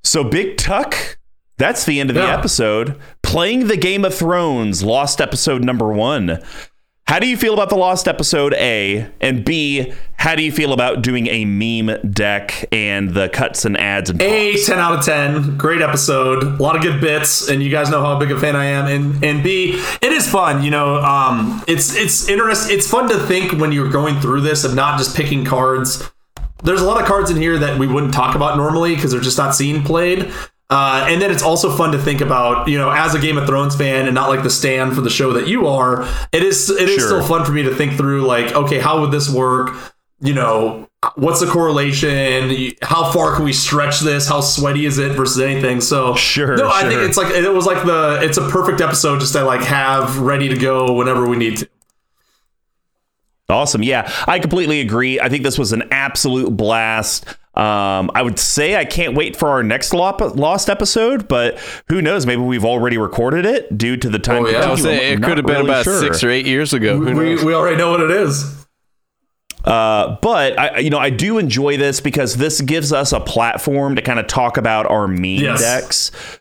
So 0.04 0.22
Big 0.22 0.56
Tuck, 0.56 1.18
that's 1.58 1.84
the 1.84 1.98
end 1.98 2.10
of 2.10 2.14
the 2.14 2.22
Yeah. 2.22 2.38
episode. 2.38 2.94
Playing 3.22 3.66
the 3.66 3.76
Game 3.76 4.04
of 4.04 4.14
Thrones, 4.14 4.82
Lost 4.84 5.20
episode 5.20 5.64
number 5.64 5.88
one. 5.92 6.40
How 7.06 7.18
do 7.18 7.28
you 7.28 7.36
feel 7.36 7.52
about 7.52 7.68
the 7.68 7.76
Lost 7.76 8.08
episode 8.08 8.54
A? 8.54 9.06
And 9.20 9.44
B, 9.44 9.92
how 10.16 10.34
do 10.34 10.42
you 10.42 10.50
feel 10.50 10.72
about 10.72 11.02
doing 11.02 11.26
a 11.26 11.44
meme 11.44 12.10
deck 12.10 12.66
and 12.72 13.10
the 13.10 13.28
cuts 13.28 13.66
and 13.66 13.76
ads 13.76 14.08
and 14.08 14.22
A, 14.22 14.52
pops? 14.52 14.66
10 14.66 14.78
out 14.78 14.98
of 14.98 15.04
10. 15.04 15.58
Great 15.58 15.82
episode. 15.82 16.42
A 16.42 16.62
lot 16.62 16.76
of 16.76 16.82
good 16.82 17.02
bits, 17.02 17.50
and 17.50 17.62
you 17.62 17.70
guys 17.70 17.90
know 17.90 18.00
how 18.00 18.18
big 18.18 18.32
a 18.32 18.40
fan 18.40 18.56
I 18.56 18.64
am. 18.64 18.86
And 18.86 19.22
and 19.22 19.44
B, 19.44 19.74
it 20.00 20.12
is 20.12 20.26
fun. 20.26 20.64
You 20.64 20.70
know, 20.70 20.96
um, 20.96 21.62
it's 21.68 21.94
it's 21.94 22.26
interest. 22.26 22.70
It's 22.70 22.90
fun 22.90 23.06
to 23.10 23.18
think 23.18 23.52
when 23.60 23.70
you're 23.70 23.90
going 23.90 24.18
through 24.20 24.40
this 24.40 24.64
of 24.64 24.74
not 24.74 24.96
just 24.96 25.14
picking 25.14 25.44
cards. 25.44 26.10
There's 26.62 26.80
a 26.80 26.86
lot 26.86 26.98
of 26.98 27.06
cards 27.06 27.30
in 27.30 27.36
here 27.36 27.58
that 27.58 27.78
we 27.78 27.86
wouldn't 27.86 28.14
talk 28.14 28.34
about 28.34 28.56
normally 28.56 28.94
because 28.94 29.12
they're 29.12 29.20
just 29.20 29.36
not 29.36 29.54
seen 29.54 29.82
played. 29.82 30.32
Uh, 30.70 31.06
and 31.08 31.20
then 31.20 31.30
it's 31.30 31.42
also 31.42 31.70
fun 31.76 31.92
to 31.92 31.98
think 31.98 32.20
about, 32.20 32.68
you 32.68 32.78
know, 32.78 32.90
as 32.90 33.14
a 33.14 33.18
Game 33.18 33.36
of 33.36 33.46
Thrones 33.46 33.76
fan 33.76 34.06
and 34.06 34.14
not 34.14 34.28
like 34.30 34.42
the 34.42 34.50
stand 34.50 34.94
for 34.94 35.02
the 35.02 35.10
show 35.10 35.32
that 35.34 35.46
you 35.46 35.66
are. 35.66 36.02
It 36.32 36.42
is 36.42 36.70
it 36.70 36.88
is 36.88 36.96
Sure. 36.96 37.06
still 37.06 37.22
fun 37.22 37.44
for 37.44 37.52
me 37.52 37.62
to 37.64 37.74
think 37.74 37.96
through, 37.96 38.22
like, 38.26 38.54
okay, 38.54 38.78
how 38.78 39.00
would 39.00 39.10
this 39.12 39.28
work? 39.30 39.74
you 40.20 40.32
know, 40.32 40.88
what's 41.16 41.40
the 41.40 41.46
correlation? 41.46 42.72
How 42.80 43.12
far 43.12 43.34
can 43.36 43.44
we 43.44 43.52
stretch 43.52 44.00
this? 44.00 44.26
How 44.26 44.40
sweaty 44.40 44.86
is 44.86 44.96
it 44.96 45.12
versus 45.12 45.38
anything? 45.38 45.82
So 45.82 46.14
Sure, 46.14 46.56
no, 46.56 46.70
I 46.70 46.82
think 46.88 47.02
it's 47.02 47.18
like 47.18 47.34
it 47.34 47.52
was 47.52 47.66
like 47.66 47.84
the 47.84 48.20
it's 48.22 48.38
a 48.38 48.48
perfect 48.48 48.80
episode 48.80 49.20
just 49.20 49.34
to 49.34 49.44
like 49.44 49.60
have 49.62 50.18
ready 50.18 50.48
to 50.48 50.56
go 50.56 50.92
whenever 50.94 51.28
we 51.28 51.36
need 51.36 51.58
to. 51.58 51.68
Awesome. 53.48 53.82
Yeah, 53.82 54.10
I 54.26 54.38
completely 54.38 54.80
agree. 54.80 55.20
I 55.20 55.28
think 55.28 55.42
this 55.44 55.58
was 55.58 55.72
an 55.72 55.84
absolute 55.90 56.56
blast. 56.56 57.26
Um, 57.54 58.10
I 58.14 58.22
would 58.22 58.38
say 58.38 58.74
I 58.76 58.84
can't 58.84 59.14
wait 59.14 59.36
for 59.36 59.48
our 59.48 59.62
next 59.62 59.92
Lost 59.92 60.68
episode, 60.70 61.28
but 61.28 61.58
who 61.88 62.02
knows? 62.02 62.26
Maybe 62.26 62.40
we've 62.42 62.64
already 62.64 62.98
recorded 62.98 63.46
it 63.46 63.76
due 63.78 63.96
to 63.98 64.08
the 64.08 64.18
time. 64.18 64.44
Oh, 64.44 64.48
yeah. 64.48 64.58
I 64.66 64.70
was 64.70 64.82
saying, 64.82 65.18
it 65.18 65.22
could 65.22 65.36
have 65.36 65.46
been 65.46 65.56
really 65.58 65.68
about 65.70 65.84
sure. 65.84 66.00
six 66.00 66.24
or 66.24 66.30
eight 66.30 66.46
years 66.46 66.72
ago. 66.72 66.96
Who 66.96 67.04
We, 67.04 67.12
knows? 67.34 67.44
we 67.44 67.54
already 67.54 67.76
know 67.76 67.90
what 67.90 68.00
it 68.00 68.10
is. 68.10 68.66
Uh, 69.64 70.16
but 70.20 70.58
I, 70.58 70.78
you 70.78 70.90
know, 70.90 70.98
I 70.98 71.10
do 71.10 71.38
enjoy 71.38 71.76
this 71.76 72.00
because 72.00 72.36
this 72.36 72.60
gives 72.60 72.92
us 72.92 73.12
a 73.12 73.20
platform 73.20 73.96
to 73.96 74.02
kind 74.02 74.18
of 74.18 74.26
talk 74.26 74.56
about 74.56 74.86
our 74.90 75.06
meme 75.06 75.24
Yes. 75.36 75.60
decks 75.60 76.40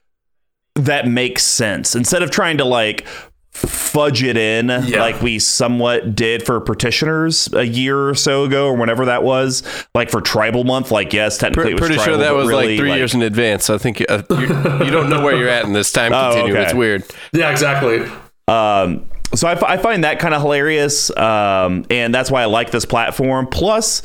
that 0.76 1.08
makes 1.08 1.44
sense 1.44 1.96
instead 1.96 2.24
of 2.24 2.32
trying 2.32 2.58
to 2.58 2.66
like 2.66 3.06
fudge 3.54 4.24
it 4.24 4.36
in 4.36 4.68
Yeah. 4.70 5.00
like 5.02 5.22
we 5.22 5.38
somewhat 5.40 6.16
did 6.16 6.44
for 6.46 6.60
petitioners 6.60 7.48
a 7.54 7.64
year 7.66 8.10
or 8.10 8.16
so 8.16 8.44
ago 8.46 8.66
or 8.68 8.74
whenever 8.76 9.06
that 9.06 9.22
was 9.24 9.62
like 9.94 10.10
for 10.10 10.22
tribal 10.22 10.64
month 10.64 10.90
like 10.90 11.14
yes 11.14 11.38
technically 11.38 11.64
Pre- 11.64 11.72
it 11.74 11.80
was 11.82 11.88
pretty 11.90 12.04
sure 12.04 12.18
that 12.18 12.34
was 12.34 12.48
really, 12.48 12.70
like 12.70 12.80
three 12.80 12.94
years 12.96 13.14
in 13.14 13.22
advance. 13.22 13.66
so 13.66 13.76
I 13.76 13.78
think 13.78 14.04
uh, 14.10 14.24
you, 14.32 14.38
you 14.86 14.92
don't 14.92 15.10
know 15.10 15.24
where 15.24 15.36
you're 15.38 15.50
at 15.50 15.66
in 15.66 15.74
this 15.74 15.92
time 15.92 16.12
Oh, 16.16 16.32
continuum. 16.32 16.52
okay. 16.58 16.64
It's 16.66 16.74
weird. 16.74 17.04
Yeah, 17.32 17.52
exactly. 17.52 18.00
Um, 18.48 19.06
so 19.36 19.48
I, 19.48 19.54
f- 19.54 19.64
I 19.64 19.78
find 19.78 20.04
that 20.04 20.20
kind 20.20 20.34
of 20.34 20.42
hilarious, 20.42 21.16
um, 21.18 21.86
and 21.90 22.14
that's 22.14 22.30
why 22.30 22.42
I 22.44 22.46
like 22.46 22.70
this 22.72 22.86
platform. 22.86 23.48
Plus, 23.48 24.02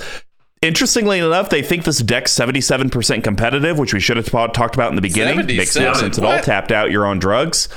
interestingly 0.62 1.18
enough, 1.18 1.50
they 1.50 1.60
think 1.60 1.84
this 1.84 1.98
deck's 1.98 2.32
seventy-seven 2.32 2.88
percent 2.90 3.24
competitive, 3.24 3.78
which 3.78 3.92
we 3.92 4.00
should 4.00 4.16
have 4.16 4.30
ta- 4.30 4.46
talked 4.46 4.74
about 4.74 4.88
in 4.90 4.94
the 4.96 5.02
beginning. 5.02 5.44
Makes 5.44 5.76
no 5.76 5.92
sense 5.94 6.18
at 6.18 6.24
all. 6.24 6.40
Tapped 6.40 6.72
out, 6.72 6.90
you're 6.90 7.04
on 7.06 7.18
drugs. 7.18 7.68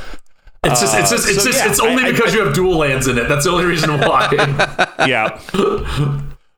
It's 0.64 0.80
just 0.80 0.96
it's 0.96 1.10
just 1.10 1.28
it's 1.28 1.38
Uh, 1.38 1.42
so 1.42 1.46
just 1.52 1.60
yeah, 1.66 1.72
it's 1.72 1.80
only 1.80 2.04
I- 2.04 2.08
I- 2.08 2.12
because 2.12 2.34
you 2.36 2.46
have 2.46 2.54
dual 2.54 2.78
lands 2.78 3.08
in 3.08 3.18
it. 3.18 3.28
That's 3.28 3.46
the 3.46 3.52
only 3.52 3.66
reason 3.66 3.90
why. 4.00 4.30
Yeah, 5.08 5.40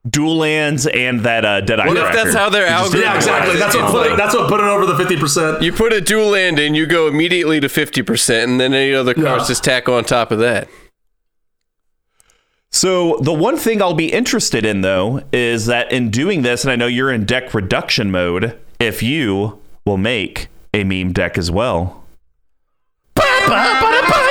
dual 0.09 0.35
lands 0.35 0.85
and 0.85 1.21
that 1.21 1.45
uh, 1.45 1.61
dead 1.61 1.79
eye. 1.79 1.87
What 1.87 1.95
if 1.95 2.13
that's 2.13 2.33
how 2.35 2.49
their 2.49 2.67
algorithm 2.67 2.99
yeah, 3.01 3.15
exactly. 3.15 3.55
That's 3.57 3.73
what 3.75 3.89
put 3.91 4.11
it, 4.11 4.17
that's 4.17 4.35
what 4.35 4.49
put 4.49 4.59
it 4.59 4.65
over 4.65 4.85
the 4.85 4.97
fifty 4.97 5.15
percent. 5.17 5.61
You 5.63 5.71
put 5.71 5.93
a 5.93 6.01
dual 6.01 6.27
land 6.31 6.59
in, 6.59 6.75
you 6.75 6.85
go 6.85 7.07
immediately 7.07 7.61
to 7.61 7.67
50%, 7.67 8.43
and 8.43 8.59
then 8.59 8.73
any 8.73 8.93
other 8.93 9.13
cards 9.13 9.43
Yeah. 9.43 9.47
just 9.47 9.63
tack 9.63 9.87
on 9.87 10.03
top 10.03 10.31
of 10.31 10.39
that. 10.39 10.67
So 12.71 13.17
the 13.21 13.31
one 13.33 13.55
thing 13.55 13.81
I'll 13.81 13.93
be 13.93 14.11
interested 14.11 14.65
in 14.65 14.81
though 14.81 15.21
is 15.31 15.67
that 15.67 15.89
in 15.93 16.09
doing 16.09 16.41
this, 16.41 16.65
and 16.65 16.71
I 16.71 16.75
know 16.75 16.87
you're 16.87 17.11
in 17.11 17.23
deck 17.23 17.53
reduction 17.53 18.11
mode, 18.11 18.59
if 18.81 19.01
you 19.01 19.61
will 19.85 19.97
make 19.97 20.47
a 20.73 20.83
meme 20.83 21.13
deck 21.13 21.37
as 21.37 21.49
well. 21.49 22.02
para, 23.47 23.79
para, 23.79 24.01
para. 24.07 24.22